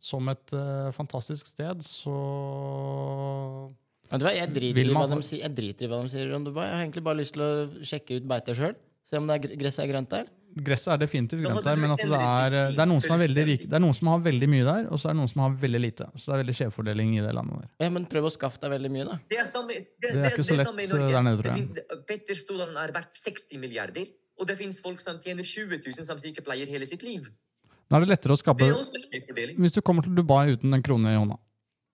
som 0.04 0.28
et 0.28 0.52
fantastisk 0.92 1.48
sted, 1.48 1.80
så 1.80 2.12
Vet 4.12 4.20
du 4.22 4.26
jeg 4.30 4.54
driter, 4.54 4.94
man 4.94 5.10
de, 5.10 5.16
sier- 5.26 5.42
jeg 5.42 5.56
driter 5.56 5.86
i 5.86 5.90
hva 5.90 6.02
de 6.04 6.10
sier 6.10 6.34
om 6.36 6.44
Dubai. 6.46 6.68
Jeg 6.68 6.76
har 6.76 6.84
egentlig 6.86 7.04
bare 7.04 7.18
lyst 7.18 7.34
til 7.34 7.42
å 7.42 7.52
sjekke 7.82 8.18
ut 8.20 8.28
beitet 8.28 8.58
sjøl. 8.58 8.76
Se 9.04 9.18
om 9.18 9.28
det 9.28 9.36
er 9.36 9.56
gresset 9.58 9.84
er 9.84 9.92
grønt 9.92 10.10
der. 10.10 10.28
Gresset 10.54 10.94
er 10.94 10.98
definitivt 11.02 11.42
grønt 11.44 11.64
der, 11.66 11.76
men 11.82 11.92
at 11.92 11.98
det 11.98 12.14
er, 12.14 12.50
det 12.78 12.80
er 12.84 12.86
noen 12.86 13.02
som 13.02 13.16
er 13.16 13.22
veldig 13.24 13.46
rike. 13.50 13.66
Det 13.68 13.74
er 13.74 13.82
noen 13.82 13.96
som 13.98 14.08
har 14.12 14.20
veldig 14.20 14.50
mye 14.54 14.64
der, 14.68 14.84
og 14.94 15.00
så 15.02 15.10
er 15.10 15.14
det 15.16 15.20
noen 15.24 15.32
som 15.32 15.42
har 15.42 15.56
veldig 15.64 15.82
lite. 15.82 16.06
Så 16.14 16.30
det 16.30 16.34
er 16.36 16.42
veldig 16.44 16.56
skjevfordeling 16.60 17.16
i 17.18 17.24
det 17.26 17.34
landet 17.34 17.64
der. 17.64 17.70
Ja, 17.82 17.90
men 17.90 18.06
prøv 18.06 18.28
å 18.30 18.32
skaffe 18.36 18.62
deg 18.62 18.70
veldig 18.76 18.92
mye, 18.94 19.06
da. 19.10 19.18
Det 19.34 19.40
er, 19.42 19.48
samme, 19.50 19.68
det, 19.74 19.88
Det 20.00 20.12
er 20.14 20.30
ikke 20.30 20.46
så 20.46 20.58
lett, 20.60 20.68
eh, 20.68 20.88
Norge. 20.94 21.10
der 21.16 21.22
nede, 21.26 21.42
tror 21.42 21.58
jeg. 21.58 21.74
det- 21.74 22.06
Petter 22.08 22.36
Stordalen 22.36 22.78
er 22.78 22.92
verdt 22.94 23.14
60 23.18 23.58
milliarder, 23.60 24.06
og 24.40 24.48
det 24.48 24.58
finnes 24.60 24.80
folk 24.82 25.02
som 25.02 25.18
tjener 25.20 25.44
20 25.44 25.82
000 25.88 26.06
som 26.06 26.18
sykepleier 26.22 26.68
hele 26.70 26.86
sitt 26.86 27.02
liv. 27.04 27.32
Da 27.90 27.98
er 27.98 28.06
det 28.06 28.10
lettere 28.14 28.32
å 28.32 28.38
skape 28.38 28.60
Det 28.60 28.70
er 28.70 28.78
også. 28.78 29.58
Hvis 29.58 29.74
du 29.74 29.82
kommer 29.82 30.04
til 30.04 30.14
Dubai 30.16 30.54
uten 30.56 30.72
en 30.74 30.82
krone 30.84 31.08
i 31.10 31.18
hånda, 31.18 31.34
Eh, 31.34 31.53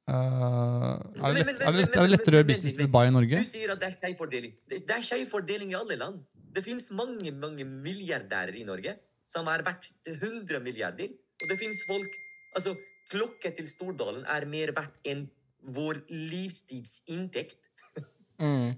er, 0.09 1.33
det 1.35 1.43
lett, 1.43 1.49
er, 1.53 1.75
det 1.75 1.85
er 1.89 2.05
det 2.05 2.11
lettere 2.13 2.37
å 2.37 2.39
gjøre 2.39 2.49
business 2.49 2.77
i 2.77 2.85
Dubai 2.85 3.05
i 3.09 3.13
Norge? 3.13 3.41
Du 3.43 3.49
sier 3.49 3.73
at 3.73 3.81
det 3.81 3.89
er 3.91 3.95
skeiv 3.97 4.17
fordeling. 4.19 4.55
Det, 4.69 4.81
det 4.87 4.95
er 4.95 5.05
skeiv 5.05 5.25
fordeling 5.31 5.73
i 5.73 5.77
alle 5.79 5.97
land. 5.99 6.21
Det 6.55 6.63
finnes 6.65 6.89
mange 6.97 7.33
mange 7.35 7.65
milliardærer 7.69 8.57
i 8.57 8.65
Norge 8.67 8.95
som 9.29 9.49
er 9.51 9.63
verdt 9.65 9.91
100 10.09 10.63
milliarder. 10.65 11.13
Og 11.39 11.51
det 11.51 11.59
finnes 11.61 11.83
folk 11.87 12.17
Altså, 12.57 12.73
klokka 13.11 13.51
til 13.53 13.67
Stordalen 13.69 14.23
er 14.25 14.47
mer 14.49 14.71
verdt 14.73 14.95
enn 15.05 15.27
vår 15.75 16.03
livstidsinntekt. 16.09 17.59
Mm. 18.39 18.69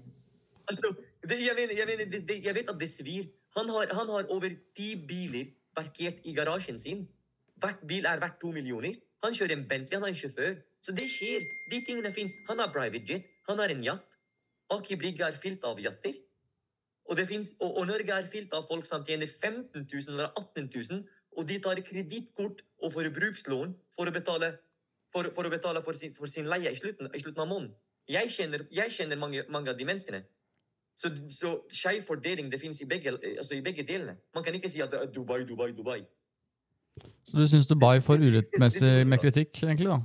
Altså, 0.66 0.88
det, 1.22 1.36
jeg, 1.38 1.54
mener, 1.54 1.76
jeg, 1.78 1.86
mener, 1.86 2.08
det, 2.10 2.36
jeg 2.42 2.54
vet 2.56 2.70
at 2.72 2.80
det 2.80 2.88
svir. 2.90 3.28
Han 3.54 3.68
har, 3.70 3.92
han 3.94 4.08
har 4.10 4.26
over 4.34 4.56
ti 4.74 4.88
biler 5.08 5.52
parkert 5.70 6.18
i 6.26 6.34
garasjen 6.34 6.80
sin. 6.82 7.04
Hvert 7.62 7.84
bil 7.86 8.08
er 8.10 8.18
verdt 8.18 8.40
to 8.42 8.50
millioner. 8.50 8.96
Han 9.22 9.36
kjører 9.36 9.54
en 9.54 9.62
Bentley, 9.70 9.94
han 9.94 10.02
har 10.02 10.10
en 10.10 10.18
sjåfør. 10.18 10.56
Så 10.82 10.94
det 10.96 11.08
skjer. 11.10 11.46
De 11.70 11.80
tingene 11.86 12.12
fins. 12.12 12.34
Han 12.48 12.60
har 12.62 12.72
private 12.74 13.06
jet, 13.08 13.30
han 13.48 13.62
har 13.62 13.70
en 13.70 13.84
yacht. 13.84 14.18
Aki 14.72 14.96
Brygge 14.96 15.26
er 15.26 15.38
fylt 15.38 15.64
av 15.68 15.80
yachter. 15.80 16.16
Og, 17.10 17.18
finnes, 17.28 17.52
og, 17.60 17.76
og 17.76 17.86
Norge 17.90 18.14
er 18.14 18.28
fylt 18.30 18.52
av 18.56 18.66
folk 18.68 18.86
som 18.88 19.04
tjener 19.04 19.28
15 19.28 19.84
000 19.84 20.14
eller 20.14 20.30
18 20.38 20.68
000, 20.74 21.00
og 21.36 21.48
de 21.48 21.58
tar 21.64 21.80
kredittkort 21.84 22.62
og 22.82 22.92
forbrukslån 22.94 23.74
for 23.94 24.08
å 24.08 24.14
betale 24.14 24.52
for, 25.12 25.28
for, 25.34 25.44
å 25.44 25.50
betale 25.52 25.82
for, 25.84 25.98
sin, 25.98 26.14
for 26.16 26.30
sin 26.30 26.48
leie 26.48 26.70
i 26.72 26.78
slutten, 26.78 27.10
i 27.12 27.20
slutten 27.20 27.44
av 27.44 27.50
måneden. 27.50 27.74
Jeg 28.08 28.30
kjenner, 28.32 28.64
jeg 28.72 28.94
kjenner 28.94 29.20
mange, 29.20 29.44
mange 29.52 29.70
av 29.70 29.76
de 29.78 29.86
menneskene. 29.86 30.22
Så, 30.96 31.10
så 31.32 31.52
skeiv 31.72 32.02
fordeling 32.06 32.48
det 32.52 32.60
finnes 32.60 32.80
i 32.80 32.88
altså 32.88 33.56
i 33.56 33.62
begge 33.64 33.84
delene. 33.88 34.16
Man 34.34 34.44
kan 34.44 34.56
ikke 34.56 34.70
si 34.72 34.80
at 34.84 34.92
det 34.92 35.00
er 35.02 35.12
Dubai, 35.12 35.42
Dubai, 35.48 35.72
Dubai. 35.76 36.00
Så 37.28 37.36
du 37.38 37.46
syns 37.48 37.68
Dubai 37.68 38.00
får 38.04 38.24
urettmessig 38.24 38.92
med 39.08 39.20
kritikk, 39.20 39.62
egentlig? 39.62 39.88
da? 39.88 40.00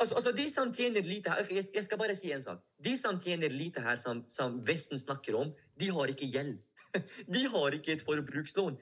Altså, 0.00 0.14
altså 0.16 0.32
De 0.32 0.46
som 0.48 0.72
tjener 0.72 1.04
lite 1.04 1.30
her, 1.30 1.46
jeg, 1.50 1.84
skal 1.84 1.98
bare 2.00 2.16
si 2.16 2.32
en 2.32 2.42
sak. 2.42 2.62
De 2.84 2.96
som 2.96 3.20
tjener 3.20 3.52
lite 3.52 3.82
her, 3.84 4.00
som, 4.00 4.24
som 4.28 4.56
Vesten 4.66 4.98
snakker 4.98 5.36
om, 5.36 5.52
de 5.80 5.90
har 5.92 6.12
ikke 6.12 6.30
gjeld. 6.30 6.56
De 7.34 7.44
har 7.46 7.76
ikke 7.76 7.92
et 7.92 8.02
forbrukslån. 8.02 8.78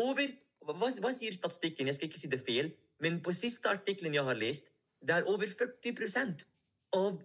Over, 0.00 0.30
hva, 0.64 0.88
hva 1.04 1.10
sier 1.12 1.34
statistikken? 1.36 1.90
Jeg 1.90 1.98
skal 1.98 2.08
ikke 2.08 2.22
si 2.22 2.30
det 2.32 2.40
feil, 2.46 2.70
men 3.02 3.18
på 3.20 3.34
siste 3.36 3.68
artikkelen 3.68 4.14
jeg 4.14 4.24
har 4.24 4.38
lest, 4.38 4.70
det 5.02 5.18
er 5.18 5.28
over 5.28 5.50
40% 5.50 6.46
av 6.96 7.20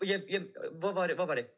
jeg, 0.00 0.24
jeg, 0.32 0.46
hva, 0.80 0.94
var 0.96 1.10
det, 1.10 1.16
hva 1.18 1.26
var 1.28 1.38
det? 1.38 1.50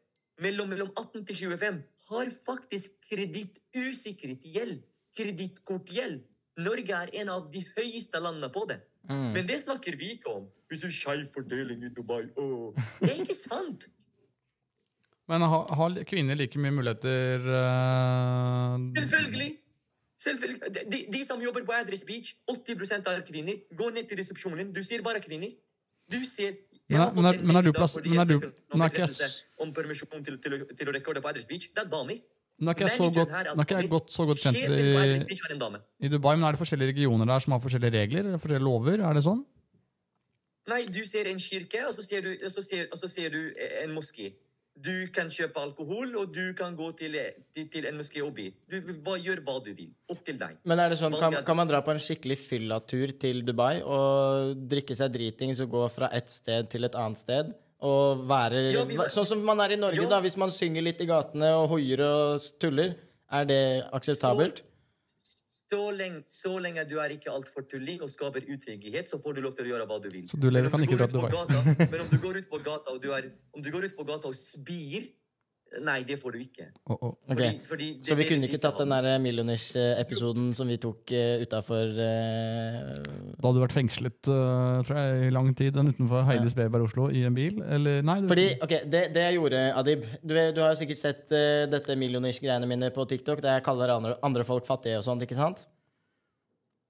Mellom, 0.43 0.67
mellom 0.69 0.89
18 0.91 1.23
til 1.29 1.53
25 1.55 1.79
har 2.09 2.31
faktisk 2.45 2.97
kredittusikret 3.07 4.43
gjeld. 4.43 4.81
Kredittkortgjeld. 5.15 6.23
Norge 6.59 6.97
er 7.05 7.11
en 7.21 7.31
av 7.33 7.47
de 7.53 7.63
høyeste 7.77 8.19
landene 8.19 8.49
på 8.53 8.65
det. 8.69 8.81
Mm. 9.09 9.33
Men 9.35 9.47
det 9.47 9.59
snakker 9.61 9.97
vi 9.99 10.13
ikke 10.15 10.31
om. 10.31 10.45
Vi 10.71 10.77
ser 10.79 10.91
skeiv 10.95 11.25
fordeling 11.33 11.83
i 11.83 11.89
Dubai. 11.91 12.23
Åh. 12.39 12.73
Det 13.01 13.09
er 13.11 13.19
ikke 13.25 13.35
sant! 13.35 13.89
Men 15.27 15.41
har, 15.47 15.67
har 15.75 15.97
kvinner 16.07 16.35
like 16.35 16.59
mye 16.59 16.71
muligheter 16.71 17.43
uh... 17.47 18.77
Selvfølgelig! 18.95 19.51
Selvfølgelig. 20.23 20.59
De, 20.91 20.99
de, 21.13 21.21
som 21.27 21.41
jobber 21.43 21.65
på 21.67 21.75
Adres 21.75 22.03
Beach, 22.07 22.33
80% 22.51 23.09
er 23.11 23.23
kvinner. 23.27 23.59
Gå 23.75 23.89
ned 23.95 24.07
til 24.07 24.19
resepsjonen. 24.19 24.71
Du 24.75 24.83
ser 24.83 25.03
bare 25.03 25.19
kvinner. 25.23 25.51
Du 26.11 26.23
ser 26.27 26.55
Men 26.89 27.01
er- 27.01 27.13
men 27.15 27.25
er- 27.25 27.41
men 27.43 27.55
er 27.55 27.61
du 27.61 27.71
plass- 27.71 27.97
men 28.05 28.19
er 28.19 28.25
du- 28.25 28.51
om 28.71 28.81
er 28.81 28.89
permisjon 29.73 30.23
til, 30.23 30.37
til, 30.37 30.65
til 30.77 30.87
å 30.87 30.93
rekorde 30.95 31.21
på 31.21 31.27
Adres 31.29 31.47
Beach. 31.47 31.69
Det 31.75 31.83
er 31.85 31.89
damer. 31.89 32.19
Nå 32.61 32.69
er 32.69 32.77
ikke 32.77 32.85
jeg 32.85 32.97
så 32.99 33.09
godt, 33.09 33.31
er 33.33 33.49
nå 33.55 33.63
er 33.63 33.65
ikke 33.65 33.79
jeg 33.81 33.89
godt, 33.89 34.11
så 34.13 34.25
godt 34.29 34.43
kjent 34.43 34.59
i, 34.61 36.05
i 36.05 36.11
Dubai, 36.11 36.35
men 36.37 36.45
er 36.47 36.55
det 36.55 36.61
forskjellige 36.61 36.93
regioner 36.93 37.27
der 37.27 37.43
som 37.43 37.55
har 37.55 37.63
forskjellige 37.63 38.03
regler? 38.03 38.27
eller 38.29 38.41
Forskjellige 38.41 38.67
lover? 38.67 39.01
Er 39.01 39.17
det 39.17 39.23
sånn? 39.25 39.41
Nei, 40.71 40.85
du 40.87 41.01
ser 41.07 41.27
en 41.27 41.41
kirke, 41.41 41.81
og 41.89 41.93
så 41.95 42.05
ser 42.05 42.23
du, 42.23 42.31
og 42.37 42.51
så 42.53 42.63
ser, 42.63 42.87
og 42.91 42.99
så 42.99 43.09
ser 43.11 43.33
du 43.33 43.41
en 43.83 43.91
moské. 43.95 44.31
Du 44.73 45.09
kan 45.13 45.27
kjøpe 45.29 45.59
alkohol, 45.61 46.15
og 46.17 46.31
du 46.33 46.53
kan 46.57 46.73
gå 46.77 46.87
til, 46.97 47.17
til, 47.53 47.67
til 47.73 47.85
en 47.89 47.99
moské 47.99 48.23
og 48.25 48.31
be. 48.37 48.47
Du 48.71 48.79
hva, 49.05 49.17
gjør 49.21 49.43
hva 49.45 49.57
du 49.65 49.69
vil. 49.75 49.91
Opp 50.09 50.23
til 50.25 50.39
deg. 50.39 50.55
Men 50.65 50.81
er 50.81 50.93
det 50.93 50.97
sånn, 51.01 51.17
kan, 51.19 51.35
kan 51.45 51.59
man 51.59 51.69
dra 51.69 51.83
på 51.85 51.93
en 51.93 52.01
skikkelig 52.01 52.39
fyllatur 52.41 53.13
til 53.21 53.43
Dubai 53.45 53.83
og 53.83 54.55
drikke 54.71 54.97
seg 54.97 55.13
dritings 55.13 55.61
og 55.65 55.75
gå 55.75 55.83
fra 55.93 56.09
et 56.15 56.31
sted 56.31 56.71
til 56.73 56.87
et 56.89 56.97
annet 56.97 57.21
sted? 57.21 57.53
Og 57.83 58.21
være 58.29 58.59
Ja, 58.71 58.83
vi 58.87 58.95
Sånn 59.11 59.25
som 59.27 59.41
man 59.43 59.59
er 59.59 59.73
i 59.75 59.79
Norge, 59.79 59.99
jo. 59.99 60.09
da. 60.09 60.21
Hvis 60.23 60.37
man 60.39 60.51
synger 60.55 60.85
litt 60.85 61.01
i 61.03 61.07
gatene 61.09 61.49
og 61.59 61.69
hoier 61.73 61.99
og 62.05 62.45
tuller. 62.63 62.93
Er 63.33 63.45
det 63.49 63.59
akseptabelt? 63.91 64.61
Så 65.73 65.79
lenge, 65.97 66.21
så 66.29 66.51
lenge 66.61 66.83
du 66.87 66.99
er 67.01 67.09
ikke 67.15 67.31
altfor 67.33 67.65
tulling 67.65 68.01
og 68.05 68.09
skaper 68.13 68.43
utrygghet, 68.45 69.07
så 69.09 69.17
får 69.17 69.33
du 69.35 69.41
lov 69.41 69.55
til 69.57 69.65
å 69.65 69.69
gjøre 69.71 69.87
hva 69.89 69.97
du 70.03 70.09
vil. 70.13 70.27
Så 70.29 70.37
du 70.39 70.49
lever- 70.51 70.69
Men 70.69 70.75
om 70.75 70.85
ikke 70.85 70.97
dra 70.99 71.07
til 71.07 71.17
Dubai. 71.17 71.31
Gata, 71.31 71.87
men 71.91 72.01
om 72.03 72.07
du 72.11 72.17
går 72.21 72.37
ut 72.37 72.49
på 72.51 72.59
gata 72.63 72.91
og 72.93 73.01
du 73.01 73.09
er, 73.11 73.31
om 73.55 73.61
du 73.61 73.71
går 73.71 73.85
ut 73.89 73.95
på 73.97 74.05
gata 74.05 74.27
og 74.29 74.35
spyr 74.37 75.07
Nei, 75.81 76.03
det 76.05 76.19
får 76.21 76.35
du 76.35 76.41
ikke. 76.43 76.67
Oh, 76.85 76.97
oh. 76.99 77.13
Okay. 77.31 77.35
Fordi, 77.35 77.65
fordi 77.65 77.87
det 77.97 78.09
Så 78.09 78.17
vi 78.19 78.27
kunne 78.29 78.45
ikke 78.45 78.59
tatt 78.61 78.77
den 78.83 78.93
der 78.93 79.17
Millioners-episoden 79.23 80.51
som 80.53 80.69
vi 80.69 80.77
tok 80.81 81.13
uh, 81.15 81.41
utafor 81.41 81.93
Da 81.97 83.47
hadde 83.47 83.53
du 83.57 83.61
vært 83.63 83.75
fengslet 83.75 84.29
uh, 84.29 84.83
tror 84.85 84.99
jeg, 84.99 85.29
i 85.29 85.33
lang 85.33 85.49
tid 85.57 85.79
enn 85.79 85.89
utenfor 85.93 86.27
Heidis 86.29 86.57
Beberg 86.57 86.85
Oslo 86.87 87.09
i 87.09 87.23
en 87.27 87.37
bil? 87.37 87.61
Eller 87.65 88.05
nei? 88.05 88.19
det... 88.21 88.31
Fordi, 88.33 88.47
ok, 88.67 88.75
det, 88.93 89.03
det 89.15 89.25
jeg 89.27 89.39
gjorde, 89.39 89.63
Adib 89.81 90.05
Du, 90.21 90.35
du 90.35 90.61
har 90.61 90.73
jo 90.75 90.81
sikkert 90.83 91.01
sett 91.01 91.25
uh, 91.33 91.65
dette 91.71 91.97
Millioners-greiene 91.99 92.69
mine 92.69 92.93
på 92.93 93.07
TikTok, 93.09 93.41
der 93.43 93.57
jeg 93.57 93.65
kaller 93.65 93.97
andre, 93.97 94.17
andre 94.25 94.45
folk 94.47 94.67
fattige 94.69 95.01
og 95.01 95.07
sånt, 95.07 95.25
ikke 95.25 95.39
sant? 95.39 95.65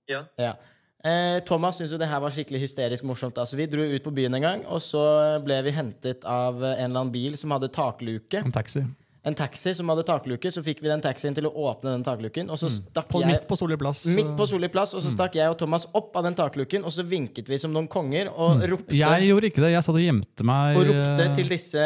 Ja. 0.10 0.26
Ja. 0.40 0.56
Eh, 1.04 1.42
Thomas 1.44 1.76
syntes 1.76 1.92
jo 1.92 2.00
det 2.00 2.08
her 2.08 2.22
var 2.24 2.32
skikkelig 2.32 2.62
hysterisk 2.64 3.04
morsomt. 3.04 3.38
Altså, 3.42 3.58
vi 3.60 3.68
dro 3.68 3.84
ut 3.84 4.04
på 4.06 4.14
byen 4.16 4.40
en 4.40 4.46
gang, 4.46 4.66
og 4.72 4.80
så 4.84 5.04
ble 5.44 5.58
vi 5.66 5.76
hentet 5.76 6.24
av 6.24 6.62
en 6.64 6.78
eller 6.78 7.02
annen 7.02 7.12
bil 7.12 7.36
som 7.40 7.52
hadde 7.52 7.72
takluke. 7.76 8.40
En 8.40 8.56
taxi. 8.56 8.86
En 9.24 9.36
taxi 9.40 9.72
som 9.72 9.88
hadde 9.88 10.04
takluke, 10.04 10.50
så 10.52 10.60
fikk 10.64 10.82
vi 10.84 10.90
den 10.92 11.04
taxien 11.04 11.36
til 11.36 11.48
å 11.48 11.52
åpne 11.70 11.94
den 11.94 12.02
takluken, 12.04 12.50
og 12.52 12.60
så 12.60 12.68
stakk 12.72 13.08
På, 13.12 13.22
jeg 13.24 13.32
midt 13.32 13.46
på 13.48 13.56
Solli 13.56 13.78
plass. 13.80 14.02
Midt 14.12 14.34
på 14.36 14.48
Solli 14.52 14.68
plass, 14.72 14.92
og 14.98 15.04
så 15.06 15.14
stakk 15.14 15.38
jeg 15.40 15.52
og 15.52 15.56
Thomas 15.62 15.86
opp 15.96 16.16
av 16.20 16.28
den 16.28 16.36
takluken, 16.36 16.84
og 16.84 16.92
så 16.92 17.06
vinket 17.08 17.48
vi 17.52 17.60
som 17.60 17.72
noen 17.72 17.88
konger 17.92 18.28
og 18.32 18.66
ropte 18.68 19.00
Jeg 19.00 19.30
gjorde 19.30 19.52
ikke 19.52 19.64
det. 19.64 19.72
Jeg 19.78 19.88
satt 19.88 19.96
og 19.96 20.04
gjemte 20.04 20.48
meg. 20.48 20.76
og 20.76 20.90
ropte 20.92 21.28
eh, 21.30 21.32
til 21.40 21.56
disse 21.56 21.86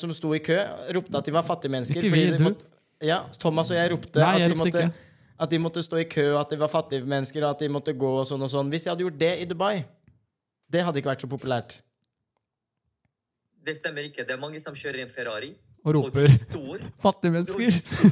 som 0.00 0.16
sto 0.16 0.32
i 0.32 0.40
kø, 0.44 0.56
ropte 0.96 1.20
at 1.20 1.28
de 1.28 1.36
var 1.36 1.44
fattige 1.44 1.76
mennesker. 1.76 2.00
Ikke 2.00 2.14
vi, 2.14 2.24
de 2.32 2.40
du. 2.40 2.48
måtte, 2.48 2.72
ja, 3.04 3.20
Thomas 3.36 3.68
og 3.72 3.76
jeg 3.76 3.92
ropte 3.92 4.24
Nei, 4.24 4.32
at, 4.32 4.40
jeg 4.40 4.48
de 4.48 4.56
ropte 4.56 4.64
måtte, 4.64 4.88
ikke. 4.88 5.07
At 5.40 5.50
de 5.50 5.58
måtte 5.58 5.82
stå 5.82 5.96
i 6.02 6.08
kø, 6.10 6.34
at 6.40 6.50
de 6.50 6.56
var 6.58 6.68
fattige 6.72 7.04
mennesker, 7.06 7.46
at 7.48 7.58
de 7.62 7.68
måtte 7.68 7.92
gå 7.94 8.10
og 8.20 8.26
sånn 8.26 8.42
og 8.42 8.50
sånn. 8.50 8.70
Hvis 8.72 8.84
jeg 8.86 8.90
hadde 8.92 9.02
gjort 9.06 9.18
det 9.20 9.34
i 9.42 9.44
Dubai, 9.50 9.84
det 10.70 10.84
hadde 10.84 10.98
ikke 11.00 11.10
vært 11.12 11.22
så 11.24 11.28
populært. 11.30 11.70
Det 13.64 13.76
stemmer 13.76 14.02
ikke. 14.08 14.24
Det 14.24 14.30
er 14.34 14.38
mange 14.40 14.60
som 14.60 14.74
kjører 14.74 15.00
en 15.04 15.08
Ferrari, 15.12 15.50
og 15.84 15.88
og 15.88 15.94
roper 15.94 16.20
de 16.26 16.32
står 16.38 16.78
Fattige 17.04 17.12
og 17.12 17.22
de 17.22 17.30
mennesker. 17.30 17.70
står, 17.70 18.04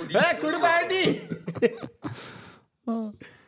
og 0.00 0.06
de 0.08 0.12
står- 0.18 0.40
hvor 0.42 0.52
er 0.66 0.82
de?! 0.92 1.02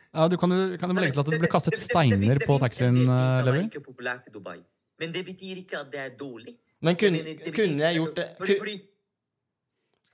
Ja, 0.09 0.25
du 0.27 0.37
kan 0.41 0.49
jo 0.51 0.77
kan 0.81 0.89
legge 0.97 1.11
til 1.13 1.19
at 1.21 1.27
det 1.29 1.37
ble 1.39 1.47
kastet 1.47 1.71
det- 1.75 1.79
det- 1.79 1.85
det- 1.85 1.93
steiner 1.93 2.39
på 2.47 2.57
taxien, 2.59 2.95
del 2.95 3.05
ting 3.05 3.13
eh, 3.13 3.39
er 3.39 3.43
Levi. 3.45 3.59
ikke 3.69 3.79
populært 3.85 4.21
i 4.27 4.31
Dubai. 4.33 4.57
Men 4.99 5.11
det 5.13 5.23
betyr 5.25 5.55
ikke 5.61 5.77
at 5.79 5.91
det 5.91 5.99
er 5.99 6.09
dårlig. 6.17 6.55
Men 6.81 6.95
kunne, 6.95 7.17
det 7.23 7.53
kunne 7.55 7.79
jeg 7.79 7.95
gjort 7.95 8.15
det 8.15 8.27
Fordi, 8.37 8.81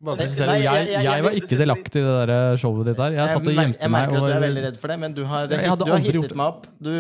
Bare 0.05 0.17
Nei, 0.17 0.25
jeg- 0.25 0.47
jeg, 0.47 0.63
jeg- 0.63 0.87
jeg- 0.93 1.03
jeg 1.05 1.23
var 1.25 1.31
ikke 1.39 1.57
delaktig 1.57 1.99
i 2.01 2.05
det 2.05 2.27
der 2.29 2.57
showet 2.61 2.85
ditt 2.85 2.97
der. 2.97 3.11
Jeg 3.17 3.29
satt 3.29 3.37
og 3.37 3.43
gjemte 3.43 3.55
meg. 3.55 3.79
jeg 3.81 3.89
meg. 3.91 4.01
merker 4.01 4.15
at 4.15 4.25
du 4.29 4.35
er 4.35 4.43
veldig 4.45 4.63
redd 4.65 4.77
for 4.77 4.87
det, 4.93 4.99
men 4.99 5.13
du 5.17 5.23
har, 5.25 5.41
Jeg 5.47 5.77
du 5.79 5.85
har 5.91 5.97
hisset 6.05 6.35
meg 6.35 6.45
opp. 6.45 6.67
Du, 6.81 6.91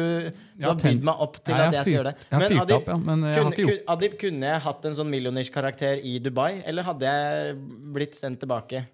du 0.57 0.65
har 0.65 0.75
bydd 0.75 1.03
meg 1.03 1.15
opp 1.27 1.35
til 1.43 1.53
at 1.53 1.59
jeg 1.59 1.73
jeg 1.73 1.81
skal 1.85 1.93
gjøre 1.93 2.03
det. 2.09 2.15
Men 2.31 2.41
fyrt 2.41 2.61
Adib, 2.65 2.75
opp, 2.75 2.87
ja, 2.87 2.97
men 2.97 3.23
jeg 3.23 3.35
kunne, 3.59 3.79
Adib, 3.95 4.17
kunne 4.19 4.41
jeg 4.51 4.59
hatt 4.61 4.85
en 4.85 4.91
sånn 4.93 5.09
Millioners-karakter 5.13 6.01
i 6.03 6.19
Dubai, 6.19 6.63
eller 6.65 6.83
hadde 6.83 7.01
jeg 7.05 7.55
blitt 7.93 8.15
sendt 8.15 8.39
tilbake? 8.39 8.85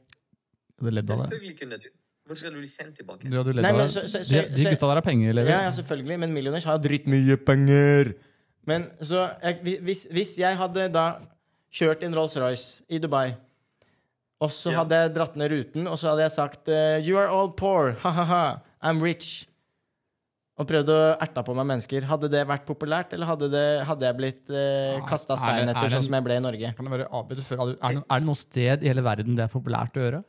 selvfølgelig 0.82 1.60
kunne 1.60 1.78
du. 1.78 1.90
Hvor 2.28 2.38
skal 2.38 2.52
du 2.54 2.58
bli 2.62 2.68
sendt 2.68 2.96
tilbake? 2.98 3.30
Du 3.30 3.36
hadde 3.38 3.54
ledd 3.56 3.64
Nei, 3.66 3.72
av 3.72 3.78
men 3.78 3.88
det. 3.88 3.94
så- 3.94 4.08
så- 4.08 4.24
De, 4.24 4.42
de 4.56 4.64
gutta 4.70 4.88
der 4.88 4.94
har 4.96 5.02
penger. 5.02 5.34
Ja, 5.36 5.62
ja, 5.64 5.72
selvfølgelig, 5.72 6.20
men 6.20 6.34
Millioners 6.34 6.64
har 6.66 6.78
drittmye 6.80 7.38
penger. 7.46 8.14
Men 8.66 8.90
så 9.02 9.32
jeg, 9.44 9.80
hvis, 9.82 10.08
hvis 10.12 10.38
jeg 10.38 10.56
hadde 10.56 10.92
da 10.92 11.18
kjørt 11.74 12.04
en 12.04 12.14
Rolls-Royce 12.14 12.82
i 12.90 13.00
Dubai, 13.00 13.36
og 14.42 14.50
så 14.50 14.72
Ja. 14.74 14.82
hadde 14.82 14.98
jeg 15.04 15.14
dratt 15.16 15.36
ned 15.38 15.52
ruten, 15.54 15.88
og 15.88 15.98
så 16.02 16.10
hadde 16.12 16.26
jeg 16.26 16.34
sagt 16.36 16.70
eh, 16.74 17.00
You 17.06 17.18
are 17.22 17.30
all 17.30 17.52
poor, 17.54 17.94
ha-ha-ha, 18.04 18.44
I'm 18.84 19.02
rich. 19.06 19.46
Og 20.62 20.68
prøvd 20.70 20.90
å 20.94 20.98
erta 21.24 21.42
på 21.48 21.54
meg 21.58 21.66
mennesker. 21.72 22.04
Hadde 22.06 22.28
det 22.30 22.42
vært 22.46 22.66
populært, 22.68 23.14
eller 23.16 23.26
hadde, 23.26 23.48
det, 23.50 23.62
hadde 23.88 24.06
jeg 24.06 24.18
blitt 24.20 24.52
eh, 24.54 25.00
kasta 25.10 25.38
stein 25.40 25.64
er 25.64 25.72
etter, 25.74 25.90
sånn 25.96 26.04
som 26.06 26.18
jeg 26.20 26.26
ble 26.28 26.36
i 26.38 26.44
Norge? 26.44 26.74
Kan 26.78 26.86
det 26.86 26.92
være 27.00 27.08
avbrytet 27.10 27.48
før? 27.48 27.64
Er 27.80 27.96
det, 27.96 28.04
er 28.04 28.20
det 28.22 28.28
noe 28.30 28.38
sted 28.38 28.84
i 28.86 28.92
hele 28.92 29.02
verden 29.06 29.38
det 29.40 29.48
er 29.48 29.54
populært 29.54 29.98
å 29.98 30.04
gjøre? 30.04 30.20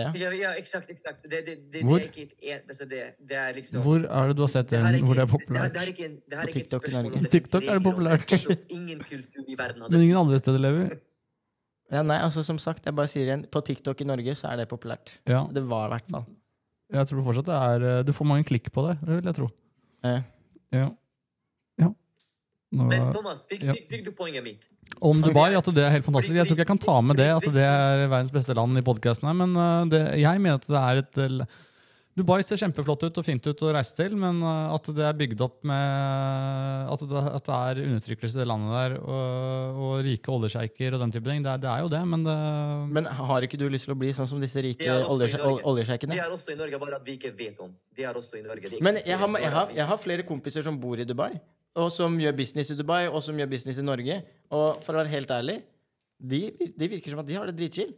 Ja, 0.00 0.08
ja, 0.34 0.48
eksakt, 0.58 0.88
eksakt. 0.90 1.20
Det, 1.30 1.42
det, 1.46 1.52
det, 1.70 1.82
Hvor? 1.86 2.00
det 2.02 2.08
er 2.08 2.24
ikke 2.24 2.38
et 2.50 2.64
altså 2.72 2.86
det, 2.90 3.02
det 3.30 3.36
er 3.38 3.52
liksom 3.54 3.84
Hvor 3.84 4.02
er 4.02 4.30
det 4.32 4.34
du 4.34 4.42
har 4.42 4.50
sett 4.50 4.72
det 4.72 4.80
den 4.82 4.96
ikke, 4.98 5.06
hvor 5.06 5.14
det 5.14 5.22
er 5.22 5.28
Det, 5.28 5.34
populært? 5.36 5.74
det 5.76 5.80
her 5.82 5.86
er 5.86 5.92
ikke, 5.92 6.06
en- 6.08 6.16
det 6.26 6.34
er 6.38 6.42
ikke 6.42 6.50
et 6.50 6.56
TikTok 6.64 6.80
i 6.88 6.90
spørsmål 6.90 7.04
Norge. 7.04 7.18
om 7.20 7.28
TikTok 7.34 7.62
er 7.68 7.78
det 7.78 7.84
populært. 7.84 8.34
ingen 8.74 9.04
kultur 9.06 9.44
i 9.46 9.54
verden 9.60 9.82
hadde. 9.84 9.92
Men 9.94 10.02
ingen 10.08 10.18
andre 10.24 10.38
steder, 10.42 10.58
Levi? 10.64 10.88
Ja, 11.94 12.02
nei, 12.02 12.18
altså 12.24 12.42
Som 12.42 12.58
sagt, 12.58 12.84
jeg 12.88 12.96
bare 12.96 13.10
sier 13.10 13.28
igjen, 13.28 13.44
på 13.50 13.62
TikTok 13.64 14.00
i 14.02 14.08
Norge 14.08 14.34
så 14.38 14.50
er 14.50 14.62
det 14.62 14.68
populært. 14.70 15.16
Ja. 15.30 15.44
Det 15.54 15.62
var 15.70 15.86
i 15.88 15.94
hvert 15.94 16.10
fall. 16.10 16.26
Jeg 16.94 17.08
tror 17.10 17.24
fortsatt 17.26 17.48
det 17.48 17.56
er 17.56 17.86
eh, 17.90 18.02
Du 18.06 18.12
får 18.14 18.28
mange 18.28 18.44
klikk 18.46 18.68
på 18.74 18.84
det, 18.88 18.98
det 19.04 19.20
vil 19.20 19.30
jeg 19.30 19.38
tro. 19.38 19.48
Eh. 20.04 20.20
Ja. 20.74 20.90
Nå- 22.74 22.88
Men 22.90 23.12
Thomas, 23.12 23.46
fikk, 23.46 23.62
Ja. 23.62 23.72
fikk, 23.76 23.88
fikk 23.88 24.04
du 24.04 24.10
poenget 24.10 24.42
mitt? 24.42 24.64
Om 25.00 25.22
Dubai, 25.22 25.54
at 25.54 25.64
det 25.64 25.78
er 25.84 25.90
helt 25.94 26.04
fantastisk. 26.04 26.34
Jeg 26.34 26.46
tror 26.46 26.56
ikke 26.56 26.64
jeg 26.66 26.72
kan 26.72 26.78
ta 26.82 27.00
med 27.00 27.16
det, 27.16 27.28
at 27.30 27.42
det 27.54 27.62
er 27.62 28.08
verdens 28.08 28.32
beste 28.34 28.54
land 28.54 28.76
i 28.76 28.82
podkasten 28.82 29.28
her, 29.28 29.36
men 29.38 29.54
uh, 29.56 29.84
det, 29.86 30.18
jeg 30.18 30.40
mener 30.40 30.58
at 30.58 30.66
det 30.66 30.80
er 30.80 30.96
et 31.02 31.18
uh, 31.40 31.46
Dubai 32.14 32.44
ser 32.46 32.60
kjempeflott 32.60 33.08
ut 33.08 33.16
og 33.18 33.24
fint 33.26 33.42
ut 33.42 33.62
å 33.66 33.70
reise 33.74 33.94
til, 33.98 34.12
men 34.14 34.36
uh, 34.44 34.70
at 34.70 34.86
det 34.94 35.02
er 35.02 35.16
bygd 35.18 35.40
opp 35.42 35.56
med 35.66 36.92
At 36.94 37.02
det, 37.10 37.22
at 37.40 37.48
det 37.48 37.56
er 37.56 37.80
undertrykkelse 37.88 38.38
i 38.38 38.40
det 38.40 38.46
landet 38.46 38.76
der, 38.76 38.94
og, 39.02 39.80
og 39.82 39.94
rike 40.06 40.30
oljesjeiker 40.30 40.94
og 40.94 41.02
den 41.02 41.14
type 41.16 41.26
ting. 41.26 41.42
Det 41.42 41.50
er, 41.50 41.62
det 41.64 41.72
er 41.72 41.82
jo 41.82 41.90
det, 41.90 42.02
men 42.12 42.22
det 42.28 42.36
Men 43.00 43.10
har 43.18 43.48
ikke 43.48 43.58
du 43.58 43.66
lyst 43.72 43.88
til 43.88 43.96
å 43.96 43.98
bli 43.98 44.12
sånn 44.14 44.30
som 44.30 44.42
disse 44.42 44.62
rike 44.62 44.94
oljesjeikene? 45.10 46.14
De 46.14 46.22
er 46.22 46.36
også 46.36 46.54
i 46.54 46.60
Norge, 46.60 46.80
bare 46.86 47.00
at 47.00 47.10
vi 47.10 47.18
ikke 47.18 47.34
vet 47.34 47.58
om. 47.66 47.74
De 47.98 48.06
er 48.06 48.22
også 48.22 48.38
i 48.38 48.44
Norge. 48.46 48.72
Men 48.78 49.02
jeg 49.02 49.18
har, 49.18 49.34
jeg, 49.42 49.52
har, 49.58 49.76
jeg 49.80 49.90
har 49.90 50.02
flere 50.06 50.28
kompiser 50.30 50.62
som 50.66 50.78
bor 50.78 51.02
i 51.02 51.08
Dubai, 51.08 51.32
og 51.74 51.90
som 51.90 52.14
gjør 52.22 52.38
business 52.38 52.70
i 52.70 52.78
Dubai, 52.78 53.02
og 53.10 53.26
som 53.26 53.42
gjør 53.42 53.50
business 53.50 53.82
i 53.82 53.86
Norge. 53.90 54.22
Og 54.54 54.82
for 54.86 54.94
å 54.94 55.02
være 55.02 55.16
helt 55.16 55.34
ærlig, 55.34 55.60
de, 56.22 56.46
de 56.78 56.94
virker 56.94 57.10
som 57.10 57.26
at 57.26 57.26
de 57.26 57.42
har 57.42 57.50
det 57.50 57.58
dritchill. 57.58 57.90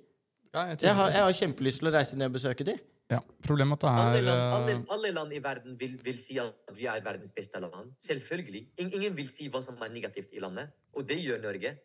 ja, 0.55 0.71
jeg 0.73 0.87
Jeg 0.89 1.01
har, 1.05 1.11
jeg 1.13 1.27
har 1.29 1.41
kjempelyst 1.45 1.85
til 1.85 1.93
å 1.93 1.99
reise 2.01 2.17
ned 2.17 2.33
og 2.33 2.39
besøke 2.41 2.65
de. 2.65 2.81
Ja, 3.11 3.21
Problemet 3.47 3.85
er 3.87 3.89
alle, 3.89 4.07
at 4.07 4.15
det 4.17 4.23
land, 4.27 4.41
er 4.41 4.55
alle, 4.57 4.77
uh, 4.77 4.95
alle 4.97 5.11
land 5.15 5.33
i 5.33 5.41
verden 5.43 5.77
vil, 5.79 5.99
vil 6.03 6.17
si 6.19 6.39
at 6.43 6.73
vi 6.75 6.89
er 6.91 7.03
verdens 7.05 7.33
beste 7.37 7.61
land. 7.63 7.93
Selvfølgelig. 8.03 8.63
Ingen 8.83 9.17
vil 9.17 9.29
si 9.31 9.47
hva 9.53 9.63
som 9.63 9.79
er 9.83 9.93
negativt 9.95 10.35
i 10.35 10.43
landet, 10.43 10.73
og 10.97 11.07
det 11.07 11.21
gjør 11.23 11.43
Norge. 11.45 11.77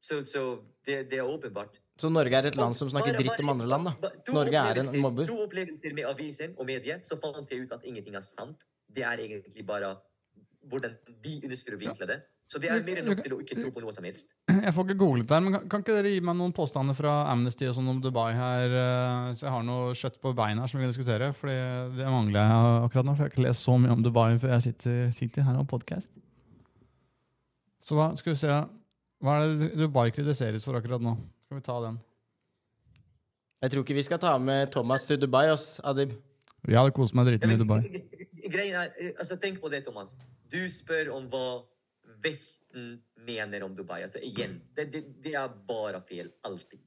Så, 0.00 0.20
så 0.30 0.42
det, 0.86 1.08
det 1.10 1.18
er 1.18 1.26
åpenbart. 1.26 1.80
Så 1.98 2.10
Norge 2.12 2.36
er 2.36 2.46
et 2.46 2.56
land 2.56 2.76
som 2.78 2.90
snakker 2.90 3.16
Bare- 3.16 3.24
dritt 3.24 3.40
om 3.42 3.48
andre 3.54 3.66
land, 3.66 3.88
da. 3.88 4.10
Norge 4.30 4.60
er 4.60 4.82
en 4.84 5.00
mobber. 5.02 5.26
To 5.26 5.40
opplevelser 5.48 5.96
med 5.96 6.06
avisen 6.06 6.54
og 6.58 6.68
medier, 6.68 7.00
så 7.02 7.18
fant 7.18 7.50
jeg 7.50 7.64
ut 7.64 7.72
at 7.74 7.88
ingenting 7.88 8.14
er 8.14 8.22
sant. 8.22 8.62
Det 8.86 9.02
er 9.04 9.24
egentlig 9.24 9.64
bare 9.66 9.96
hvordan 10.70 10.94
de 11.24 11.34
ønsker 11.48 11.74
å 11.74 11.80
vinkle 11.80 12.08
det. 12.08 12.18
Så 12.48 12.60
det 12.62 12.70
er 12.72 12.80
mer 12.84 13.00
enn 13.02 13.10
nok 13.10 13.20
til 13.20 13.34
å 13.34 13.38
ikke 13.42 13.58
tro 13.58 13.70
på 13.74 13.82
noe 13.84 13.92
som 13.92 14.06
helst. 14.08 14.30
Jeg 14.48 14.72
får 14.72 14.86
ikke 14.86 15.00
googlet 15.02 15.28
der, 15.28 15.42
men 15.44 15.52
kan, 15.52 15.66
kan 15.68 15.82
ikke 15.84 15.96
dere 15.98 16.12
gi 16.14 16.22
meg 16.24 16.38
noen 16.38 16.54
påstander 16.56 16.96
fra 16.96 17.18
Amnesty 17.28 17.68
og 17.68 17.74
sånn 17.76 17.90
om 17.92 17.98
Dubai 18.04 18.30
her, 18.36 18.72
uh, 18.72 19.26
så 19.36 19.46
jeg 19.46 19.52
har 19.52 19.66
noe 19.68 19.92
kjøtt 19.98 20.16
på 20.22 20.32
beina 20.38 20.64
her 20.64 20.72
som 20.72 20.80
vi 20.80 20.86
kan 20.86 20.94
diskutere? 20.94 21.28
For 21.36 21.52
det 21.98 22.08
mangler 22.08 22.40
jeg 22.40 22.78
akkurat 22.86 23.08
nå, 23.08 23.14
for 23.14 23.20
jeg 23.20 23.28
har 23.28 23.34
ikke 23.34 23.46
lest 23.48 23.68
så 23.68 23.76
mye 23.76 23.96
om 23.98 24.04
Dubai 24.06 24.30
før 24.40 24.54
jeg 24.56 24.66
sitter, 24.70 25.02
sitter 25.18 25.48
her 25.48 25.60
og 25.60 25.68
podcast. 25.68 26.12
Så 27.84 27.98
hva 27.98 28.10
skal 28.18 28.34
vi 28.34 28.40
se 28.40 28.60
Hva 29.24 29.34
er 29.38 29.52
det 29.60 29.72
Dubai 29.78 30.08
kritiseres 30.14 30.64
for 30.66 30.78
akkurat 30.78 31.02
nå? 31.02 31.16
Skal 31.48 31.60
vi 31.60 31.64
ta 31.68 31.76
den? 31.84 32.00
Jeg 33.58 33.72
tror 33.72 33.82
ikke 33.82 33.96
vi 33.96 34.06
skal 34.06 34.20
ta 34.22 34.36
med 34.38 34.70
Thomas 34.70 35.04
til 35.08 35.18
Dubai, 35.20 35.48
oss, 35.50 35.80
Adib. 35.84 36.12
Jeg 36.68 36.78
hadde 36.78 36.94
kost 36.94 37.16
meg 37.18 37.26
dritten 37.26 37.54
i 37.54 37.58
Dubai. 37.58 37.82
Greien 38.52 38.76
er, 38.80 39.14
altså 39.16 39.38
Tenk 39.40 39.60
på 39.62 39.70
det, 39.72 39.84
Thomas. 39.86 40.16
Du 40.48 40.60
spør 40.72 41.12
om 41.16 41.28
hva 41.32 41.46
Vesten 42.24 42.96
mener 43.26 43.62
om 43.66 43.74
Dubai. 43.76 44.00
Altså 44.02 44.20
igjen, 44.24 44.58
det, 44.74 44.88
det, 44.92 45.04
det 45.22 45.34
er 45.38 45.52
bare 45.68 46.00
feil. 46.02 46.30
Alltid. 46.46 46.80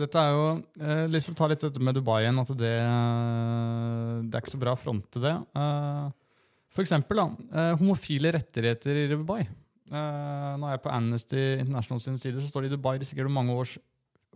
Dette 0.00 0.22
er 0.22 0.32
jo 0.32 0.44
eh, 0.80 1.04
litt 1.10 1.26
for 1.26 1.34
å 1.34 1.38
ta 1.40 1.48
litt 1.50 1.62
dette 1.66 1.82
med 1.82 1.96
Dubai 1.98 2.22
igjen, 2.22 2.38
at 2.40 2.52
det, 2.58 2.72
eh, 2.78 4.12
det 4.24 4.38
er 4.38 4.44
ikke 4.44 4.54
så 4.54 4.62
bra 4.62 4.74
å 4.76 4.80
fronte 4.80 5.22
det. 5.22 5.34
Eh, 5.60 6.36
for 6.70 6.86
eksempel 6.86 7.18
da, 7.18 7.26
eh, 7.50 7.72
homofile 7.80 8.32
rettigheter 8.36 9.02
i 9.02 9.08
Dubai. 9.10 9.40
Eh, 9.42 10.50
nå 10.56 10.68
er 10.68 10.76
jeg 10.76 10.84
på 10.84 10.92
Amnesty 10.94 11.44
International 11.58 12.02
sin 12.02 12.18
side, 12.22 12.38
så 12.38 12.52
står 12.52 12.64
det 12.64 12.70
i 12.70 12.76
Dubai 12.76 12.94
risikerer 13.00 13.26
du 13.26 13.34
mange 13.34 13.56
års, 13.58 13.76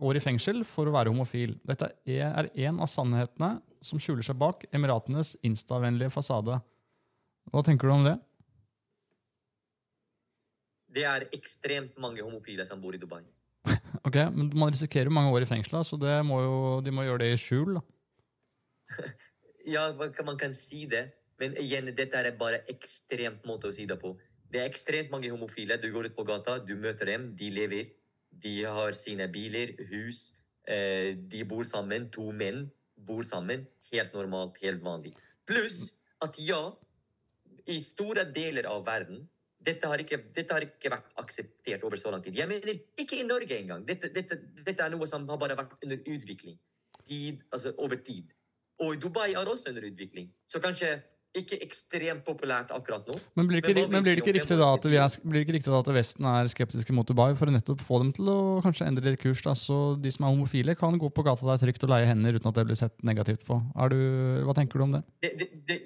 år 0.01 0.17
i 0.17 0.23
fengsel 0.23 0.63
for 0.67 0.89
å 0.89 0.93
være 0.95 1.11
homofil. 1.13 1.55
Dette 1.67 1.91
er, 2.09 2.49
en 2.67 2.79
av 2.83 2.89
sannhetene 2.91 3.61
som 3.85 3.99
skjuler 4.01 4.25
seg 4.25 4.37
bak 4.41 4.65
Emiratenes 4.75 5.35
instavennlige 5.45 6.11
fasade. 6.13 6.57
Hva 7.53 7.63
tenker 7.63 7.87
du 7.87 7.93
om 7.93 8.03
det? 8.07 8.15
Det 10.95 11.03
er 11.07 11.25
ekstremt 11.35 11.97
mange 12.01 12.23
homofile 12.23 12.65
som 12.67 12.81
bor 12.81 12.95
i 12.95 13.01
Dubai. 13.01 13.23
Ok, 14.05 14.17
men 14.35 14.51
Man 14.53 14.69
risikerer 14.73 15.09
mange 15.09 15.31
år 15.33 15.45
i 15.45 15.49
fengsel, 15.49 15.79
så 15.87 15.97
det 15.97 16.19
må 16.27 16.37
jo, 16.43 16.57
de 16.85 16.91
må 16.93 17.05
gjøre 17.07 17.23
det 17.23 17.31
i 17.35 17.39
skjul. 17.41 17.77
da. 17.79 17.85
Ja, 19.65 19.87
hva 19.97 20.11
kan- 20.13 20.27
man 20.27 20.37
kan 20.37 20.53
si 20.53 20.83
det, 20.85 21.07
men 21.41 21.55
igjen, 21.57 21.87
dette 21.97 22.19
er 22.19 22.35
bare 22.37 22.59
ekstremt 22.69 23.41
måte 23.49 23.65
å 23.67 23.73
si 23.73 23.87
det 23.89 23.97
på. 23.97 24.11
Det 24.53 24.61
er 24.61 24.69
ekstremt 24.69 25.09
mange 25.09 25.31
homofile. 25.33 25.79
Du 25.81 25.87
går 25.91 26.11
ut 26.11 26.15
på 26.15 26.23
gata, 26.27 26.59
du 26.61 26.75
møter 26.77 27.09
dem, 27.09 27.31
de 27.35 27.49
lever. 27.49 27.89
De 28.43 28.55
har 28.63 28.97
sine 28.99 29.27
biler, 29.31 29.75
hus. 29.91 30.33
Eh, 30.67 31.13
de 31.15 31.43
bor 31.47 31.63
sammen. 31.67 32.09
To 32.15 32.31
menn 32.31 32.65
bor 32.95 33.23
sammen. 33.23 33.67
Helt 33.91 34.13
normalt, 34.17 34.59
helt 34.63 34.83
vanlig. 34.83 35.13
Pluss 35.45 35.95
at 36.25 36.37
ja, 36.41 36.61
i 37.69 37.79
store 37.83 38.25
deler 38.33 38.67
av 38.69 38.85
verden 38.85 39.25
dette 39.65 39.89
har, 39.89 40.01
ikke, 40.01 40.19
dette 40.35 40.53
har 40.53 40.65
ikke 40.65 40.91
vært 40.93 41.13
akseptert 41.21 41.85
over 41.87 41.97
så 41.97 42.11
lang 42.13 42.21
tid. 42.21 42.35
Jeg 42.37 42.49
mener, 42.49 42.81
ikke 43.01 43.17
i 43.17 43.25
Norge 43.25 43.57
engang. 43.57 43.85
Dette, 43.87 44.11
dette, 44.13 44.37
dette 44.61 44.83
er 44.83 44.93
noe 44.93 45.07
som 45.09 45.25
har 45.29 45.39
bare 45.41 45.57
vært 45.57 45.73
under 45.81 46.01
utvikling. 46.13 46.59
Tid, 47.05 47.41
altså 47.49 47.73
over 47.81 47.97
tid. 48.05 48.29
Og 48.85 48.99
Dubai 49.01 49.31
er 49.33 49.49
også 49.49 49.71
under 49.71 49.87
utvikling. 49.87 50.29
Så 50.47 50.61
kanskje 50.61 50.91
ikke 51.41 51.57
ekstremt 51.65 52.23
populært 52.27 52.71
akkurat 52.75 53.07
nå. 53.09 53.17
Men 53.35 53.47
blir 53.49 53.61
det 53.63 53.73
ikke, 53.73 53.85
Men 53.91 54.03
blir 54.05 54.15
det 54.15 54.23
ikke 54.23 54.35
riktig 54.37 54.57
da 54.59 54.69
at, 54.75 54.85
vi 54.89 54.99
er, 55.01 55.17
blir 55.25 55.43
ikke 55.45 55.55
riktig 55.57 55.73
da 55.73 55.79
at 55.83 55.89
Vesten 55.97 56.27
er 56.31 56.51
skeptiske 56.51 56.95
mot 56.95 57.07
Dubai 57.09 57.33
for 57.39 57.51
å 57.51 57.55
nettopp 57.55 57.83
få 57.85 57.99
dem 58.03 58.13
til 58.15 58.29
å 58.31 58.37
kanskje 58.65 58.87
endre 58.87 59.11
litt 59.13 59.21
kurs? 59.23 59.41
da, 59.45 59.55
Så 59.59 59.79
de 60.01 60.11
som 60.15 60.25
er 60.27 60.33
homofile, 60.35 60.75
kan 60.79 60.95
gå 61.01 61.09
på 61.11 61.25
gata 61.27 61.45
der 61.51 61.61
trygt 61.65 61.83
og 61.87 61.91
leie 61.91 62.07
hender 62.09 62.39
uten 62.39 62.51
at 62.51 62.55
det 62.59 62.65
blir 62.69 62.79
sett 62.79 62.95
negativt 63.03 63.43
på. 63.47 63.59
Er 63.75 63.91
du, 63.91 63.99
hva 64.47 64.55
tenker 64.57 64.79
du 64.79 64.87
om 64.87 64.95
det? 64.97 65.03
Det, 65.21 65.33
det, 65.41 65.49
det, 65.67 65.79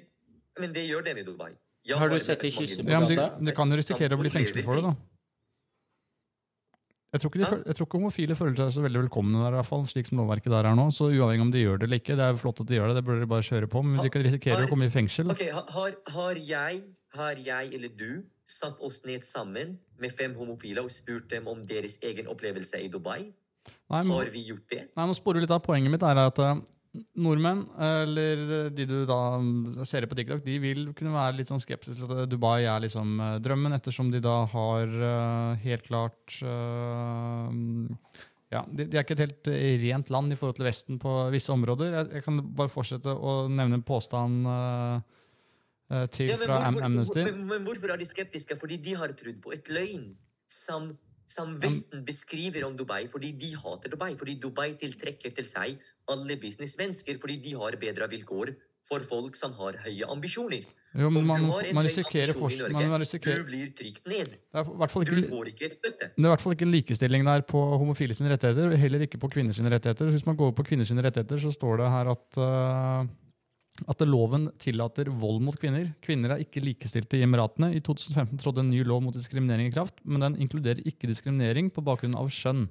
men 0.60 0.72
det 0.76 0.86
gjør 0.88 1.04
dem 1.10 1.18
i 1.22 1.26
Dubai. 1.26 1.52
Jeg 1.88 1.96
Har 1.96 2.10
du 2.12 2.18
sett 2.20 2.42
de 2.44 2.50
kyssene 2.52 2.66
kysse 2.68 2.82
på 2.84 2.92
Ja, 2.92 3.00
men 3.00 3.08
du, 3.08 3.16
gata? 3.16 3.40
de 3.40 3.52
kan 3.56 3.70
jo 3.72 3.76
risikere 3.80 4.14
å 4.14 4.20
bli 4.20 4.30
fengslet 4.30 4.66
for 4.66 4.76
det, 4.76 4.84
da. 4.90 4.94
Jeg 7.10 7.24
tror, 7.24 7.32
de, 7.34 7.46
jeg 7.66 7.74
tror 7.74 7.86
ikke 7.88 7.98
homofile 7.98 8.34
føler 8.38 8.54
seg 8.54 8.68
så 8.76 8.82
veldig 8.84 9.00
velkomne 9.02 9.40
der, 9.40 9.56
i 9.56 9.58
hvert 9.58 9.66
fall, 9.66 9.82
slik 9.90 10.06
som 10.06 10.20
lovverket 10.20 10.52
der 10.52 10.68
er 10.70 10.76
nå. 10.78 10.84
Så 10.94 11.08
uavhengig 11.10 11.42
om 11.42 11.50
de 11.50 11.64
gjør 11.64 11.80
det 11.80 11.88
eller 11.88 11.98
ikke, 11.98 12.14
det 12.20 12.26
er 12.28 12.38
flott 12.38 12.62
at 12.62 12.70
de 12.70 12.78
gjør 12.78 12.92
det, 12.92 13.00
det 13.00 13.04
burde 13.08 13.24
de 13.24 13.30
bare 13.32 13.46
kjøre 13.48 13.70
på. 13.72 13.82
Men 13.82 13.98
de 13.98 14.12
kan 14.14 14.22
risikere 14.22 14.62
å 14.62 14.70
komme 14.70 14.86
i 14.86 14.92
fengsel. 14.94 15.32
Ok, 15.34 15.42
har, 15.50 15.96
har, 16.14 16.38
jeg, 16.52 16.84
har 17.18 17.42
jeg 17.42 17.74
eller 17.74 17.96
du 17.98 18.22
satt 18.46 18.78
oss 18.78 19.02
ned 19.08 19.26
sammen 19.26 19.74
med 19.98 20.14
fem 20.14 20.36
homofile 20.38 20.86
og 20.86 20.94
spurt 20.94 21.26
dem 21.34 21.50
om 21.50 21.64
deres 21.66 21.98
egen 22.06 22.30
opplevelse 22.30 22.78
i 22.78 22.86
Dubai? 22.92 23.24
Nei, 23.90 24.04
men, 24.04 24.12
Har 24.14 24.30
vi 24.30 24.44
gjort 24.46 24.70
det? 24.70 24.84
Nei, 24.94 25.06
nå 25.10 25.16
sporer 25.18 25.42
litt 25.42 25.50
av 25.50 25.64
Poenget 25.66 25.90
mitt 25.90 26.06
er 26.06 26.22
at 26.22 26.38
eh, 26.38 26.62
nordmenn, 27.22 27.62
eller 27.78 28.70
de 28.74 28.86
du 28.88 28.96
da 29.06 29.20
ser 29.86 30.08
på 30.10 30.16
TikTok, 30.18 30.42
de 30.42 30.56
vil 30.62 30.88
kunne 30.96 31.12
være 31.14 31.36
litt 31.38 31.50
sånn 31.50 31.62
skeptiske 31.62 32.02
til 32.02 32.24
at 32.24 32.30
Dubai 32.32 32.64
er 32.64 32.82
liksom 32.82 33.12
eh, 33.22 33.36
drømmen, 33.44 33.76
ettersom 33.76 34.10
de 34.10 34.22
da 34.24 34.40
har 34.50 34.90
eh, 34.90 35.60
helt 35.68 35.86
klart 35.86 36.40
eh, 36.42 37.60
ja, 38.50 38.64
de, 38.66 38.88
de 38.90 38.98
er 38.98 39.04
ikke 39.04 39.14
et 39.14 39.22
helt 39.22 39.50
rent 39.84 40.10
land 40.10 40.34
i 40.34 40.38
forhold 40.38 40.58
til 40.58 40.66
Vesten 40.66 40.98
på 40.98 41.12
visse 41.30 41.52
områder. 41.54 41.92
Jeg, 41.94 42.08
jeg 42.18 42.24
kan 42.26 42.40
bare 42.58 42.72
fortsette 42.72 43.14
å 43.14 43.44
nevne 43.46 43.78
en 43.78 43.86
påstand 43.86 44.48
eh, 44.50 46.06
til 46.10 46.32
Ja, 46.32 46.40
men, 46.40 46.48
fra 46.48 46.58
hvorfor, 46.64 46.88
Amnesty. 46.88 47.22
men, 47.28 47.44
men 47.52 47.68
hvorfor 47.68 47.94
er 47.94 48.02
de 48.02 48.10
skeptiske? 48.10 48.58
Fordi 48.58 48.80
de 48.82 48.96
har 48.98 49.14
trodd 49.18 49.38
på 49.44 49.54
et 49.54 49.70
løgn 49.70 50.10
som, 50.50 50.90
som 51.30 51.54
Vesten 51.62 52.02
beskriver 52.06 52.66
om 52.66 52.74
Dubai, 52.76 53.04
fordi 53.10 53.30
de 53.38 53.52
hater 53.54 53.92
Dubai. 53.92 54.12
Fordi 54.18 54.34
Dubai 54.42 54.72
tiltrekker 54.80 55.34
til 55.36 55.46
seg 55.46 55.78
alle 56.10 56.36
businessmennesker, 56.42 57.20
fordi 57.22 57.38
de 57.44 57.54
har 57.60 57.78
bedre 57.80 58.10
vilkår 58.10 58.54
for 58.90 59.06
folk 59.06 59.38
som 59.38 59.54
har 59.60 59.78
høye 59.84 60.08
ambisjoner. 60.10 60.66
Jo, 60.98 61.06
men 61.14 61.22
man, 61.22 61.44
man 61.46 61.86
risikerer 61.86 62.34
forskjell 62.34 62.72
man 62.74 62.96
risikerer, 62.98 63.44
du 63.44 63.46
blir 63.46 63.68
trykt 63.78 64.08
ned. 64.10 64.32
Det 64.34 64.58
er 64.58 64.66
ikke, 64.66 65.04
Du 65.06 65.28
får 65.28 65.50
ikke 65.52 65.68
et 65.68 65.76
bøtte. 65.78 66.08
Det 66.16 66.18
er 66.18 66.26
i 66.26 66.32
hvert 66.32 66.42
fall 66.42 66.56
ikke 66.56 66.66
likestilling 66.66 67.26
der 67.28 67.44
på 67.46 67.60
homofile 67.78 68.16
sine 68.18 68.32
rettigheter, 68.32 68.74
heller 68.74 69.06
ikke 69.06 69.20
på 69.22 69.30
kvinners 69.30 69.60
rettigheter. 69.62 70.10
Hvis 70.10 70.26
man 70.26 70.38
går 70.40 70.50
på 70.58 70.66
kvinners 70.66 70.90
rettigheter, 70.90 71.38
så 71.38 71.54
står 71.54 71.84
det 71.84 71.92
her 71.94 72.10
at, 72.10 72.26
uh, 72.42 73.06
at 73.88 74.02
loven 74.04 74.48
tillater 74.60 75.08
vold 75.12 75.40
mot 75.44 75.56
kvinner. 75.60 75.88
Kvinner 76.04 76.34
er 76.34 76.42
ikke 76.44 76.62
likestilte 76.64 77.18
i 77.18 77.24
Emiratene. 77.24 77.72
I 77.76 77.80
2015 77.84 78.40
trådte 78.42 78.64
en 78.64 78.70
ny 78.72 78.82
lov 78.84 79.02
mot 79.04 79.16
diskriminering 79.16 79.70
i 79.70 79.74
kraft, 79.74 80.02
men 80.04 80.24
den 80.24 80.36
inkluderer 80.42 80.82
ikke 80.86 81.08
diskriminering 81.10 81.70
på 81.72 81.84
bakgrunn 81.86 82.18
av 82.18 82.28
skjønn. 82.34 82.66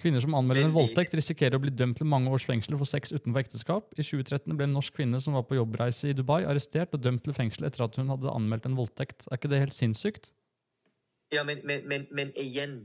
Kvinner 0.00 0.22
som 0.24 0.32
anmelder 0.38 0.64
en 0.64 0.72
voldtekt, 0.72 1.12
risikerer 1.18 1.58
å 1.58 1.60
bli 1.60 1.72
dømt 1.76 1.98
til 2.00 2.08
mange 2.08 2.30
års 2.32 2.46
fengsel 2.48 2.78
for 2.80 2.88
sex 2.88 3.12
utenfor 3.12 3.42
ekteskap. 3.42 3.90
I 4.00 4.04
2013 4.06 4.56
ble 4.56 4.64
en 4.64 4.72
norsk 4.78 4.94
kvinne 4.96 5.20
som 5.20 5.36
var 5.36 5.44
på 5.48 5.58
jobbreise 5.58 6.08
i 6.08 6.14
Dubai, 6.16 6.40
arrestert 6.48 6.94
og 6.96 7.02
dømt 7.04 7.26
til 7.26 7.36
fengsel 7.36 7.68
etter 7.68 7.84
at 7.84 7.98
hun 8.00 8.08
hadde 8.14 8.32
anmeldt 8.32 8.70
en 8.70 8.78
voldtekt. 8.78 9.26
Er 9.28 9.36
ikke 9.36 9.50
det 9.52 9.60
helt 9.60 9.76
sinnssykt? 9.76 10.32
Ja, 11.34 11.44
men, 11.44 11.60
men, 11.68 11.84
men, 11.90 12.08
men 12.16 12.32
igjen, 12.40 12.78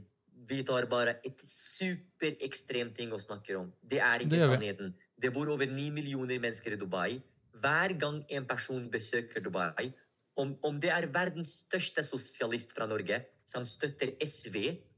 vi 0.46 0.60
tar 0.68 0.86
bare 0.92 1.16
et 1.26 1.40
superekstremt 1.48 2.98
ting 3.00 3.16
å 3.16 3.22
snakke 3.22 3.56
om. 3.58 3.72
Det 3.82 4.04
er 4.04 4.20
Det 4.20 4.28
ikke 4.28 4.36
vi. 4.36 4.52
sannheten. 4.52 4.92
Det 5.22 5.32
bor 5.34 5.50
over 5.54 5.70
ni 5.72 5.90
millioner 5.94 6.40
mennesker 6.40 6.76
i 6.76 6.80
Dubai. 6.80 7.22
Hver 7.62 7.96
gang 8.00 8.24
en 8.30 8.48
person 8.48 8.90
besøker 8.92 9.44
Dubai, 9.44 9.94
om, 10.36 10.52
om 10.68 10.80
det 10.82 10.92
er 10.92 11.08
verdens 11.14 11.62
største 11.64 12.04
sosialist 12.04 12.74
fra 12.76 12.88
Norge 12.92 13.22
som 13.48 13.64
støtter 13.66 14.12
SV, 14.20 14.58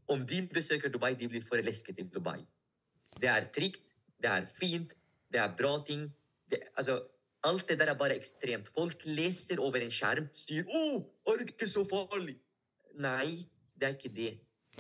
om 0.10 0.24
de 0.26 0.42
besøker 0.50 0.90
Dubai, 0.90 1.14
de 1.20 1.30
blir 1.30 1.46
forelsket 1.46 2.00
i 2.02 2.08
Dubai. 2.10 2.40
Det 3.22 3.30
er 3.30 3.46
trygt, 3.54 3.94
det 4.18 4.32
er 4.32 4.48
fint, 4.50 4.96
det 5.30 5.42
er 5.44 5.54
bra 5.58 5.78
ting. 5.86 6.08
Det, 6.50 6.64
altså, 6.76 7.04
Alt 7.46 7.70
det 7.70 7.80
der 7.80 7.92
er 7.92 7.98
bare 7.98 8.16
ekstremt. 8.18 8.68
Folk 8.74 9.06
leser 9.06 9.60
over 9.62 9.78
en 9.78 9.92
skjerm, 9.94 10.26
og 10.26 10.36
sier 10.36 10.64
'Å, 10.66 11.06
er 11.28 11.38
det 11.38 11.54
ikke 11.54 11.68
så 11.70 11.84
farlig?' 11.86 12.40
Nei, 12.98 13.48
det 13.78 13.88
er 13.88 13.94
ikke 13.94 14.16
det. 14.16 14.32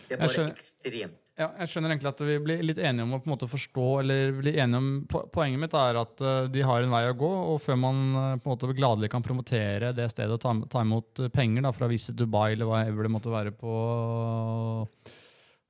Det 0.10 0.18
er 0.18 0.18
bare 0.18 0.50
ekstremt. 0.52 1.27
Ja, 1.38 1.52
jeg 1.62 1.70
skjønner 1.70 1.92
egentlig 1.94 2.10
at 2.10 2.22
vi 2.26 2.36
blir 2.42 2.62
litt 2.66 2.80
enige 2.82 3.04
om 3.06 3.12
å 3.14 3.18
på 3.22 3.28
en 3.30 3.34
måte 3.36 3.48
forstå 3.52 3.84
eller 4.00 4.32
bli 4.40 4.56
enige 4.58 4.80
om, 4.82 4.88
po- 5.06 5.28
Poenget 5.30 5.62
mitt 5.62 5.76
er 5.78 6.00
at 6.02 6.24
eh, 6.26 6.48
de 6.50 6.64
har 6.66 6.82
en 6.82 6.96
vei 6.96 7.04
å 7.12 7.18
gå, 7.20 7.30
og 7.52 7.60
før 7.62 7.78
man 7.78 8.00
eh, 8.10 8.32
på 8.42 8.48
en 8.50 8.54
måte 8.56 8.70
gladelig 8.74 9.12
kan 9.14 9.22
promotere 9.26 9.92
det 9.94 10.08
stedet 10.10 10.34
og 10.34 10.66
ta, 10.66 10.82
imot 10.82 11.22
eh, 11.22 11.30
penger 11.30 11.68
da, 11.68 11.70
fra 11.78 11.90
Visit 11.92 12.18
Dubai 12.18 12.56
eller 12.56 12.66
hva 12.66 12.80
det 12.90 13.12
måtte 13.14 13.30
være 13.30 13.52
på 13.54 13.74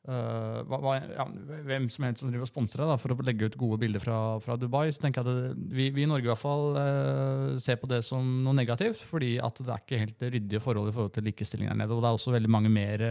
uh, 0.08 0.62
hva, 0.72 0.94
ja, 1.04 1.26
Hvem 1.68 1.90
som 1.92 2.06
helst 2.08 2.24
som 2.24 2.32
driver 2.32 2.46
og 2.46 2.52
sponser 2.54 2.86
deg 2.86 3.02
for 3.04 3.12
å 3.12 3.26
legge 3.28 3.50
ut 3.52 3.58
gode 3.60 3.80
bilder 3.82 4.00
fra, 4.06 4.20
fra 4.46 4.56
Dubai, 4.62 4.86
så 4.96 5.04
tenker 5.04 5.20
jeg 5.20 5.28
at 5.28 5.42
det, 5.58 5.66
vi, 5.76 5.90
vi 5.98 6.06
i 6.06 6.08
Norge 6.08 6.30
i 6.30 6.32
hvert 6.32 6.46
fall 6.46 7.60
ser 7.60 7.76
på 7.82 7.90
det 7.92 8.00
som 8.08 8.24
noe 8.46 8.56
negativt, 8.56 9.04
fordi 9.10 9.34
at 9.44 9.60
det 9.60 9.74
er 9.76 9.84
ikke 9.84 10.00
helt 10.06 10.24
ryddige 10.30 10.64
forhold 10.64 10.94
i 10.94 10.96
forhold 10.96 11.12
til 11.20 11.28
likestilling 11.28 11.68
der 11.74 11.82
nede. 11.84 11.92
Og 11.92 12.00
det 12.00 12.08
er 12.14 12.22
også 12.22 12.38
veldig 12.38 12.54
mange 12.56 12.72
mer 12.72 13.04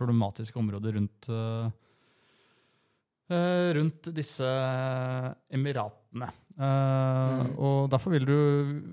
problematiske 0.00 0.56
områder 0.64 0.96
rundt 0.96 1.28
rundt 3.28 4.08
disse 4.16 4.46
emiratene. 5.52 6.30
Mm. 6.58 7.52
Og 7.54 7.86
derfor 7.92 8.10
vil 8.10 8.24
du 8.26 8.38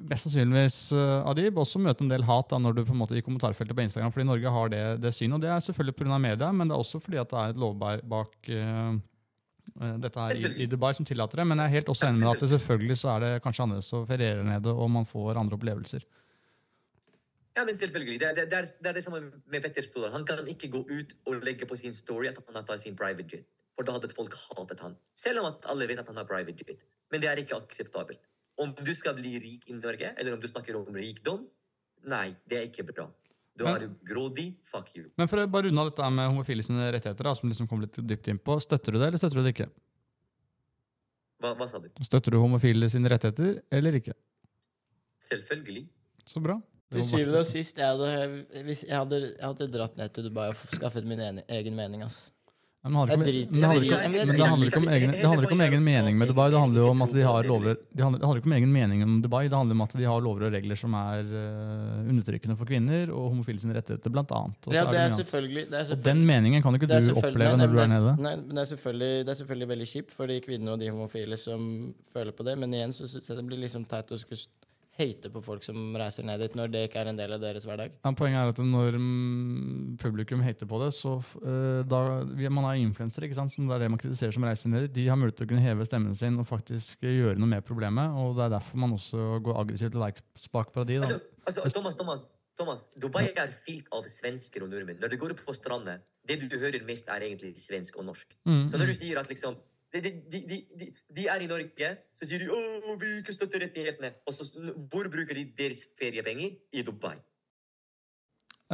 mest 0.05 0.27
sannsynligvis, 0.27 0.77
eh, 0.93 1.29
Adib, 1.31 1.57
også 1.57 1.81
møte 1.81 2.05
en 2.05 2.11
del 2.11 2.25
hat 2.27 2.51
da, 2.51 2.59
når 2.61 2.77
du 2.77 2.83
på 2.85 2.93
en 2.93 2.99
måte 2.99 3.17
i 3.17 3.23
kommentarfeltet 3.25 3.73
på 3.73 3.81
Instagram, 3.87 4.13
fordi 4.13 4.27
Norge 4.29 4.51
har 4.53 4.69
det, 4.69 4.83
det 5.01 5.13
synet. 5.17 5.39
Og 5.39 5.41
det 5.41 5.49
er 5.49 5.63
selvfølgelig 5.65 5.95
pga. 5.97 6.19
media, 6.21 6.51
men 6.51 6.69
det 6.69 6.75
er 6.75 6.83
også 6.83 7.01
fordi 7.01 7.17
at 7.17 7.31
det 7.31 7.39
er 7.41 7.55
et 7.55 7.61
lovbær 7.63 8.03
bak 8.05 8.49
eh, 8.49 8.91
eh, 9.81 9.95
dette 10.03 10.27
her 10.27 10.35
i, 10.37 10.51
i 10.61 10.69
Dubai 10.69 10.93
som 10.93 11.05
tillater 11.09 11.41
det. 11.41 11.47
Men 11.47 11.63
jeg 11.63 11.65
er 11.65 11.75
helt 11.79 11.89
også 11.89 12.11
enig 12.11 12.21
med 12.21 12.35
at 12.35 12.45
det 12.45 12.51
selvfølgelig 12.53 12.99
så 13.01 13.15
er 13.15 13.25
det 13.25 13.31
kanskje 13.41 13.65
annerledes 13.65 13.97
å 13.97 14.05
feriere 14.05 14.45
nede, 14.45 14.69
og 14.69 14.91
man 14.99 15.09
får 15.09 15.41
andre 15.41 15.57
opplevelser. 15.57 16.05
Ja, 17.55 17.63
men 17.65 17.75
selvfølgelig. 17.75 18.19
Det, 18.19 18.33
det, 18.35 18.49
det, 18.51 18.61
er, 18.61 18.71
det 18.83 18.89
er 18.91 18.93
det 18.99 19.03
samme 19.03 19.25
med 19.49 19.61
Petter 19.63 19.81
Stordal. 19.81 20.13
Han 20.13 20.25
kan 20.27 20.45
ikke 20.45 20.69
gå 20.69 20.85
ut 20.85 21.17
og 21.25 21.41
legge 21.41 21.65
på 21.65 21.79
sin 21.79 21.95
story 21.95 22.29
at 22.29 22.37
han 22.45 22.61
har 22.61 22.67
tatt 22.67 22.83
sin 22.83 22.97
private 22.99 23.25
jet. 23.31 23.49
For 23.75 23.83
da 23.87 23.97
hadde 23.97 24.09
folk 24.15 24.33
hatet 24.55 24.79
han. 24.85 24.95
Selv 25.19 25.41
om 25.43 25.49
at 25.51 25.65
alle 25.71 25.87
vet 25.89 25.99
at 25.99 26.07
han 26.07 26.15
har 26.21 26.27
private 26.29 26.63
jet. 26.63 26.83
Men 27.11 27.21
det 27.21 27.29
er 27.29 27.41
ikke 27.43 27.57
akseptabelt. 27.59 28.21
Om 28.57 28.71
du 28.77 28.93
skal 28.95 29.17
bli 29.17 29.33
rik 29.43 29.67
i 29.67 29.75
Norge, 29.75 30.13
eller 30.15 30.33
om 30.37 30.39
du 30.39 30.47
snakker 30.47 30.77
om 30.79 30.87
rikdom, 30.95 31.43
nei, 32.07 32.29
det 32.47 32.59
er 32.61 32.69
ikke 32.69 32.85
bra. 32.87 33.09
Da 33.55 33.63
Men- 33.65 33.75
er 33.75 33.87
du 33.87 34.13
grådig. 34.13 34.55
Fuck 34.63 34.95
you. 34.95 35.09
Men 35.17 35.27
for 35.27 35.37
å 35.39 35.47
bare 35.51 35.67
runde 35.67 35.79
av 35.79 35.89
dette 35.91 36.09
med 36.11 36.29
homofile 36.29 36.63
sine 36.63 36.91
rettigheter, 36.91 37.23
da, 37.23 37.33
som 37.33 37.49
liksom 37.49 37.67
kom 37.67 37.81
litt 37.81 37.93
dypt 37.93 38.27
inn 38.27 38.39
på, 38.39 38.59
støtter 38.61 38.91
du 38.93 38.99
det, 38.99 39.07
eller 39.07 39.17
støtter 39.17 39.35
du 39.35 39.43
det 39.43 39.53
ikke? 39.55 39.69
Hva, 41.39 41.53
hva 41.55 41.67
sa 41.67 41.79
du? 41.79 41.89
Støtter 42.03 42.31
du 42.31 42.39
homofile 42.39 42.89
sine 42.91 43.09
rettigheter, 43.11 43.61
eller 43.71 43.99
ikke? 43.99 44.13
Selvfølgelig. 45.23 45.87
Så 46.25 46.41
bra. 46.43 46.61
Til 46.91 47.03
syvende 47.03 47.39
og 47.41 47.47
sist, 47.49 47.77
jeg 47.77 47.85
hadde, 47.85 48.63
hvis 48.63 48.83
jeg, 48.85 48.95
hadde, 48.95 49.19
jeg 49.35 49.41
hadde 49.43 49.67
dratt 49.73 49.97
ned 49.97 50.13
til 50.13 50.27
Dubai 50.29 50.49
og 50.49 50.55
skaffet 50.55 51.07
min 51.07 51.19
egen 51.19 51.75
mening. 51.75 52.03
ass. 52.03 52.29
Men 52.85 53.07
det 53.07 53.17
handler 53.17 53.33
ikke 53.33 53.49
om- 53.49 53.51
men 53.51 53.61
det 53.61 53.65
handler 53.65 53.95
om- 54.05 54.11
men 54.11 54.35
det 54.35 54.45
handler 54.45 54.77
om 54.77 54.87
egen- 54.87 55.11
det 55.11 55.25
handler 55.25 55.43
ikke 55.47 55.57
om 55.57 55.61
egen 55.61 55.83
mening 55.83 56.17
med 56.17 56.27
Dubai. 56.27 56.49
Det 56.51 56.59
handler 56.59 56.81
jo 56.81 56.89
om 56.89 57.01
at 57.01 57.13
de 57.13 57.21
har 57.21 57.43
lover 57.43 57.73
Det 57.95 58.03
handler, 58.03 58.35
ikke 58.37 58.45
om 58.45 58.53
egen 58.53 58.71
mening 58.71 59.03
om 59.03 59.21
Dubai, 59.21 59.47
det 59.49 59.57
handler 59.57 59.71
om 59.73 59.81
at 59.81 59.93
de 59.97 60.03
har 60.03 60.21
lover 60.21 60.45
og 60.45 60.53
regler 60.53 60.75
som 60.77 60.93
er 60.93 61.23
uh, 61.23 62.09
undertrykkende 62.09 62.57
for 62.57 62.65
kvinner 62.65 63.09
og 63.09 63.31
homofile 63.33 63.59
sine 63.59 63.73
rettigheter, 63.73 64.11
blant 64.11 64.29
annet. 64.31 64.69
Ja, 64.69 64.85
det 64.85 64.99
er 64.99 65.09
selvfølgelig, 65.09 65.69
det 65.71 65.79
er 65.81 65.91
og 65.95 66.03
den 66.03 66.25
meningen 66.25 66.61
kan 66.61 66.73
ikke 66.75 66.87
du 66.87 67.13
oppleve 67.15 67.57
nei, 67.57 67.65
når 67.65 67.73
du 67.73 67.79
er 67.79 67.87
nede. 67.87 68.17
Nei, 68.19 68.35
men 68.35 68.49
det 68.49 68.59
er, 68.59 68.69
selvfølgelig, 68.75 69.25
det 69.25 69.29
er 69.29 69.39
selvfølgelig 69.41 69.67
veldig 69.67 69.87
kjipt 69.87 70.11
for 70.11 70.27
de 70.27 70.39
kvinnene 70.41 70.69
og 70.69 70.79
de 70.79 70.89
homofile 70.89 71.37
som 71.37 71.93
føler 72.13 72.31
på 72.31 72.45
det. 72.45 72.57
Men 72.57 72.71
igjen 72.71 72.93
så 72.93 73.09
syns 73.09 73.27
jeg 73.29 73.37
det 73.37 73.47
blir 73.47 73.61
liksom 73.65 73.85
teit 73.89 74.13
å 74.13 74.17
skulle 74.19 74.37
hate 74.95 75.29
på 75.31 75.41
folk 75.43 75.63
som 75.65 75.95
reiser 75.99 76.23
ned 76.27 76.39
dit, 76.39 76.53
når 76.55 76.71
det 76.71 76.83
ikke 76.87 77.01
er 77.01 77.09
en 77.11 77.17
del 77.19 77.35
av 77.35 77.41
deres 77.43 77.65
hverdag. 77.67 77.91
Ja, 78.05 78.11
poenget 78.15 78.39
er 78.41 78.53
at 78.53 78.61
når 78.63 78.97
mm, 79.01 79.97
publikum 80.01 80.43
hater 80.45 80.69
på 80.69 80.79
det, 80.83 80.91
så 80.95 81.17
uh, 81.19 81.81
da, 81.87 82.01
Man 82.49 82.67
er 82.69 82.79
influensere, 82.79 83.27
ikke 83.27 83.39
sant? 83.39 83.51
som 83.51 83.67
det 83.67 83.75
er 83.75 83.85
det 83.85 83.91
man 83.91 84.01
kritiserer 84.01 84.35
som 84.35 84.47
reiser 84.47 84.71
ned. 84.71 84.87
dit. 84.87 84.95
De 85.01 85.07
har 85.09 85.19
mulighet 85.19 85.41
til 85.41 85.49
å 85.49 85.51
kunne 85.51 85.65
heve 85.65 85.87
stemmen 85.87 86.15
sin 86.15 86.39
og 86.39 86.47
faktisk 86.47 87.03
gjøre 87.03 87.35
noe 87.39 87.51
med 87.51 87.67
problemet. 87.67 88.15
og 88.15 88.37
Det 88.39 88.47
er 88.47 88.55
derfor 88.55 88.81
man 88.85 88.95
også 88.95 89.27
går 89.45 89.61
aggressivt 89.65 89.95
til 89.95 90.05
verks 90.05 90.49
bak 90.53 90.73
på 90.73 90.87
de. 90.87 91.01
Da. 91.03 91.11
Altså, 91.11 91.21
altså, 91.45 91.69
Thomas, 91.75 91.95
Thomas, 91.99 92.31
Thomas, 92.55 92.89
Dubai 92.95 93.29
er 93.35 93.51
fylt 93.51 93.91
av 93.91 94.07
svensker 94.07 94.63
og 94.63 94.71
nordmenn. 94.71 94.99
Når 95.01 95.11
du 95.11 95.17
går 95.19 95.35
opp 95.35 95.43
på 95.47 95.55
stranda, 95.55 95.99
det 96.27 96.39
du 96.41 96.55
hører 96.57 96.85
mest, 96.87 97.09
er 97.11 97.27
egentlig 97.27 97.55
svensk 97.59 97.97
og 97.99 98.07
norsk. 98.07 98.31
Mm, 98.47 98.67
Så 98.71 98.79
når 98.79 98.93
du 98.93 98.97
sier 98.97 99.19
at 99.19 99.29
liksom 99.29 99.57
de, 100.01 100.11
de, 100.31 100.39
de, 100.49 100.57
de, 100.79 100.89
de 101.15 101.27
er 101.31 101.41
i 101.45 101.47
Norge, 101.47 101.91
så 102.13 102.25
sier 102.27 102.39
de 102.39 102.49
'Å, 102.49 102.97
vi 102.99 103.13
ikke 103.21 103.33
støtter 103.35 103.63
rettighetene'. 103.65 104.13
Og 104.27 104.33
så 104.33 104.47
hvor 104.91 105.07
bruker 105.11 105.33
de 105.35 105.45
deres 105.57 105.85
feriepenger? 105.99 106.57
I 106.73 106.81
Dubai. 106.81 107.15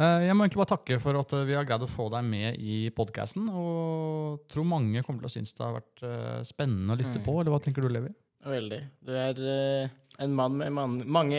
Eh, 0.00 0.24
Jeg 0.26 0.34
må 0.36 0.46
egentlig 0.46 0.62
bare 0.62 0.72
takke 0.72 0.96
for 1.02 1.18
at 1.20 1.32
eh, 1.36 1.44
vi 1.44 1.56
har 1.58 1.66
greid 1.68 1.84
å 1.84 1.90
få 1.90 2.08
deg 2.14 2.24
med 2.24 2.56
i 2.58 2.88
podkasten. 2.96 3.48
Og 3.52 4.46
tror 4.48 4.64
mange 4.64 5.02
kommer 5.04 5.20
til 5.20 5.28
å 5.28 5.34
synes 5.36 5.52
det 5.52 5.66
har 5.66 5.76
vært 5.80 6.04
eh, 6.08 6.42
spennende 6.48 6.94
å 6.94 6.98
lytte 7.00 7.20
Mm. 7.20 7.24
på. 7.26 7.40
Eller 7.40 7.52
hva 7.52 7.60
tenker 7.62 7.82
du, 7.84 7.88
Levi? 7.92 8.12
Veldig. 8.42 8.80
Du 9.04 9.12
er 9.14 9.90
en 10.18 10.32
mann 10.34 10.56
med 10.58 10.72
man 10.72 10.96
mange 11.06 11.38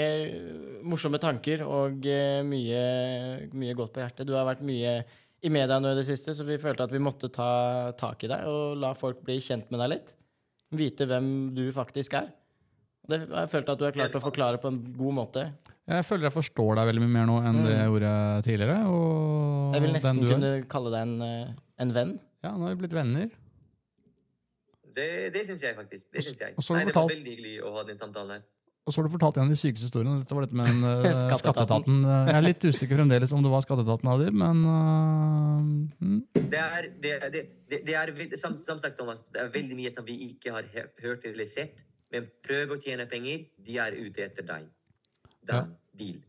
morsomme 0.84 1.19
tanker 1.19 1.61
og 1.68 2.05
mye, 2.47 3.49
mye 3.51 3.76
godt 3.76 3.91
på 3.93 3.99
hjertet. 3.99 4.26
Du 4.26 4.34
har 4.38 4.45
vært 4.47 4.61
mye 4.64 5.03
i 5.44 5.52
media 5.52 5.80
nå 5.82 5.91
i 5.91 5.98
det 5.98 6.06
siste, 6.07 6.34
så 6.36 6.45
vi 6.48 6.60
følte 6.61 6.86
at 6.88 6.94
vi 6.94 7.02
måtte 7.03 7.30
ta 7.34 7.91
tak 7.99 8.24
i 8.24 8.32
deg 8.32 8.48
og 8.48 8.78
la 8.80 8.94
folk 8.95 9.20
bli 9.26 9.40
kjent 9.44 9.70
med 9.74 9.84
deg 9.84 9.91
litt. 9.91 10.14
Vite 10.74 11.07
hvem 11.10 11.28
du 11.56 11.65
faktisk 11.76 12.15
er. 12.18 12.32
Det 13.03 13.20
har 13.28 13.44
jeg 13.44 13.52
følt 13.52 13.70
at 13.74 13.80
du 13.82 13.86
har 13.86 13.95
klart 13.95 14.15
å 14.15 14.24
forklare 14.24 14.61
på 14.64 14.72
en 14.72 14.80
god 14.95 15.18
måte. 15.20 15.45
Jeg 15.91 16.06
føler 16.07 16.30
jeg 16.30 16.36
forstår 16.38 16.78
deg 16.80 16.90
veldig 16.94 17.03
mye 17.03 17.14
mer 17.18 17.26
nå 17.28 17.38
enn 17.44 17.57
det 17.65 17.74
jeg 17.74 17.88
gjorde 17.91 18.11
tidligere. 18.48 18.78
Og 18.88 19.76
Jeg 19.76 19.84
vil 19.84 19.95
nesten 19.98 20.22
kunne 20.24 20.52
kalle 20.72 20.94
deg 20.94 21.07
en, 21.10 21.15
eh, 21.28 21.56
en 21.84 21.91
venn. 21.98 22.14
Ja, 22.45 22.53
nå 22.56 22.70
har 22.70 22.78
vi 22.78 22.82
blitt 22.86 22.95
venner. 22.95 23.28
Det, 24.94 25.10
det 25.34 25.44
syns 25.48 25.64
jeg 25.65 25.76
faktisk. 25.76 26.07
Det 26.14 26.24
synes 26.24 26.40
jeg. 26.40 26.56
Nei, 26.56 26.86
det 26.88 26.95
var 26.95 27.10
veldig 27.11 27.36
hyggelig 27.36 27.53
å 27.65 27.74
ha 27.76 27.84
den 27.88 27.99
samtalen 27.99 28.38
her. 28.38 28.45
Og 28.84 28.91
så 28.91 28.99
har 28.99 29.07
du 29.07 29.14
fortalt 29.14 29.38
en 29.39 29.45
av 29.47 29.53
de 29.53 29.55
sykeste 29.55 29.88
historiene. 29.88 30.18
Dette 30.23 30.35
var 30.35 30.43
dette 30.43 30.57
med 30.60 30.68
en, 30.68 30.81
eh, 30.89 31.14
Skatteetaten. 31.15 31.39
skatteetaten. 31.39 32.01
Jeg 32.03 32.35
er 32.35 32.45
litt 32.45 32.65
usikker 32.68 32.99
fremdeles 32.99 33.31
om 33.35 33.45
det 33.45 33.53
var 33.53 33.64
skatteetaten 33.64 34.11
av 34.11 34.23
dem, 34.26 34.41
men 34.41 34.65
eh, 34.73 36.03
mm. 36.03 36.19
Det 36.51 36.60
er, 36.60 36.89
det, 37.05 37.14
det, 37.34 37.45
det, 37.72 37.80
det 37.88 37.95
er 37.97 38.11
som, 38.41 38.55
som 38.57 38.81
sagt, 38.81 38.99
Thomas, 38.99 39.23
det 39.31 39.39
er 39.41 39.53
veldig 39.53 39.80
mye 39.80 39.93
som 39.93 40.05
vi 40.07 40.19
ikke 40.27 40.53
har 40.57 40.68
hørt 40.76 41.26
eller 41.31 41.47
sett. 41.49 41.85
Men 42.14 42.27
prøv 42.45 42.76
å 42.76 42.81
tjene 42.81 43.07
penger. 43.10 43.47
De 43.65 43.80
er 43.81 43.95
ute 43.97 44.27
etter 44.27 44.45
deg. 44.45 44.68
Ja. 45.47 45.64
Den 45.64 45.73
deal. 45.97 46.19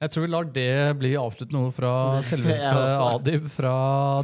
Jeg 0.00 0.12
tror 0.14 0.24
vi 0.24 0.30
lar 0.32 0.46
det 0.48 0.68
bli 0.96 1.10
avsluttende 1.20 1.60
ord 1.66 1.74
fra 1.76 1.90
selveste. 2.30 2.70
Adib 3.04 3.50
fra 3.52 3.72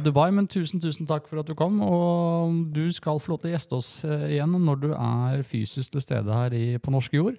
Dubai. 0.01 0.31
Men 0.33 0.49
tusen 0.49 0.81
tusen 0.81 1.05
takk 1.09 1.27
for 1.29 1.43
at 1.43 1.49
du 1.49 1.53
kom. 1.57 1.77
Og 1.85 2.63
du 2.73 2.87
skal 2.95 3.21
få 3.21 3.35
lov 3.35 3.43
til 3.43 3.51
å 3.51 3.53
gjeste 3.53 3.77
oss 3.77 3.91
eh, 4.07 4.31
igjen 4.37 4.57
når 4.57 4.81
du 4.81 4.89
er 4.95 5.43
fysisk 5.45 5.93
til 5.93 6.01
stede 6.01 6.33
her 6.33 6.55
i, 6.57 6.65
på 6.81 6.93
norsk 6.93 7.13
jord. 7.19 7.37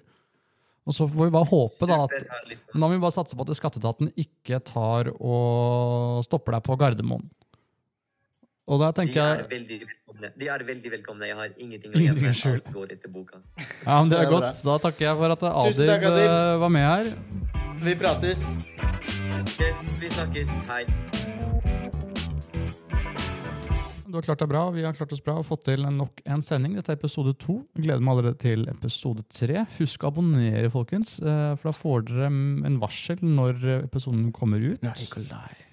Og 0.87 0.95
så 0.95 1.05
får 1.05 1.27
vi 1.27 1.33
bare 1.35 1.49
håpe 1.51 1.89
da 1.89 1.97
at. 2.07 2.55
Da 2.71 2.79
må 2.81 2.87
vi 2.93 3.01
bare 3.03 3.13
satse 3.13 3.35
på 3.37 3.43
at 3.43 3.59
skatteetaten 3.59 4.13
ikke 4.17 4.61
tar 4.65 5.11
og 5.19 6.23
stopper 6.25 6.55
deg 6.55 6.63
på 6.65 6.79
Gardermoen. 6.79 7.27
Og 8.69 8.77
De 8.77 8.87
tenker 8.93 9.17
er 9.23 9.39
jeg 9.41 9.49
veldig 9.49 9.77
velkomne. 9.81 10.29
De 10.37 10.49
er 10.53 10.63
veldig 10.67 10.91
velkomne. 10.93 11.27
Jeg 11.29 11.37
har 11.39 11.53
ingenting 11.57 11.95
å 11.95 12.01
gjøre. 12.03 12.33
Alt 12.53 12.67
går 12.75 12.91
etter 12.93 13.09
boka. 13.13 13.39
Ja, 13.57 13.95
men 13.97 14.11
det 14.11 14.19
er 14.21 14.29
godt. 14.29 14.59
Da 14.67 14.75
takker 14.83 15.07
jeg 15.07 15.17
for 15.17 15.33
at 15.33 15.45
Adib 15.49 15.89
eh, 15.89 16.57
var 16.61 16.73
med 16.75 16.85
her. 16.85 17.09
Vi 17.81 17.95
prates. 17.97 18.43
Yes, 19.57 19.87
vi 19.97 20.11
snakkes. 20.13 20.51
Hei. 20.69 20.83
Du 24.09 24.17
har 24.17 24.25
klart 24.25 24.41
deg 24.41 24.49
bra, 24.49 24.61
vi 24.73 24.81
har 24.85 24.95
klart 24.97 25.11
oss 25.13 25.21
bra 25.21 25.35
og 25.37 25.45
fått 25.45 25.67
til 25.67 25.85
nok 25.85 26.21
en 26.29 26.41
sending. 26.45 26.75
Dette 26.77 26.93
er 26.93 26.97
episode 26.97 27.33
to. 27.41 27.59
Gleder 27.77 28.01
meg 28.05 28.15
allerede 28.15 28.41
til 28.41 28.69
episode 28.69 29.25
tre. 29.33 29.65
Husk 29.79 30.05
å 30.05 30.11
abonnere, 30.13 30.69
folkens, 30.73 31.17
eh, 31.21 31.55
for 31.57 31.71
da 31.71 31.75
får 31.77 32.05
dere 32.09 32.29
en 32.69 32.77
varsel 32.81 33.21
når 33.25 33.65
episoden 33.79 34.29
kommer 34.35 34.61
ut. 34.61 34.81
Nå 34.81 34.93
er 34.93 34.97
det 34.97 35.09
ikke 35.09 35.25
live. 35.25 35.65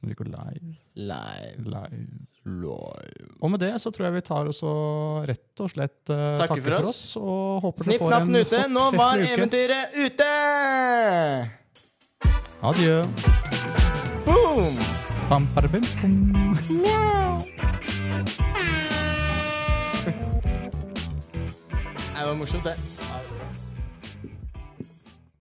Det 0.00 0.08
er 0.08 0.16
ikke 0.16 0.30
live. 0.32 0.76
Live. 0.96 1.64
live. 1.76 2.29
Live. 2.48 3.28
Og 3.44 3.50
med 3.52 3.60
det 3.60 3.74
så 3.82 3.90
tror 3.92 4.06
jeg 4.08 4.14
vi 4.16 4.22
tar 4.24 4.48
oss 4.48 4.62
og 4.64 5.26
rett 5.28 5.60
og 5.60 5.68
slett 5.74 6.08
uh, 6.08 6.38
Takker 6.40 6.54
takker 6.56 6.62
for 6.64 6.70
for 6.70 6.88
oss. 6.88 7.00
oss. 7.12 7.16
Og 7.20 7.60
håper 7.66 7.84
Snipp, 7.84 8.00
dere 8.00 8.08
får 8.08 8.16
en 8.20 8.32
nute. 8.32 8.62
Nå 8.72 8.84
var 8.96 9.20
uke. 9.20 9.32
eventyret 9.36 9.84
ute! 10.00 10.30
Adjø. 12.60 12.96
Boom! 14.24 14.74
Bam, 15.30 15.46
bada, 15.54 15.68
bim, 15.70 15.84
bom. 16.02 16.14
Det 22.16 22.26
var 22.26 22.34
morsomt, 22.34 22.64
det. 22.64 22.99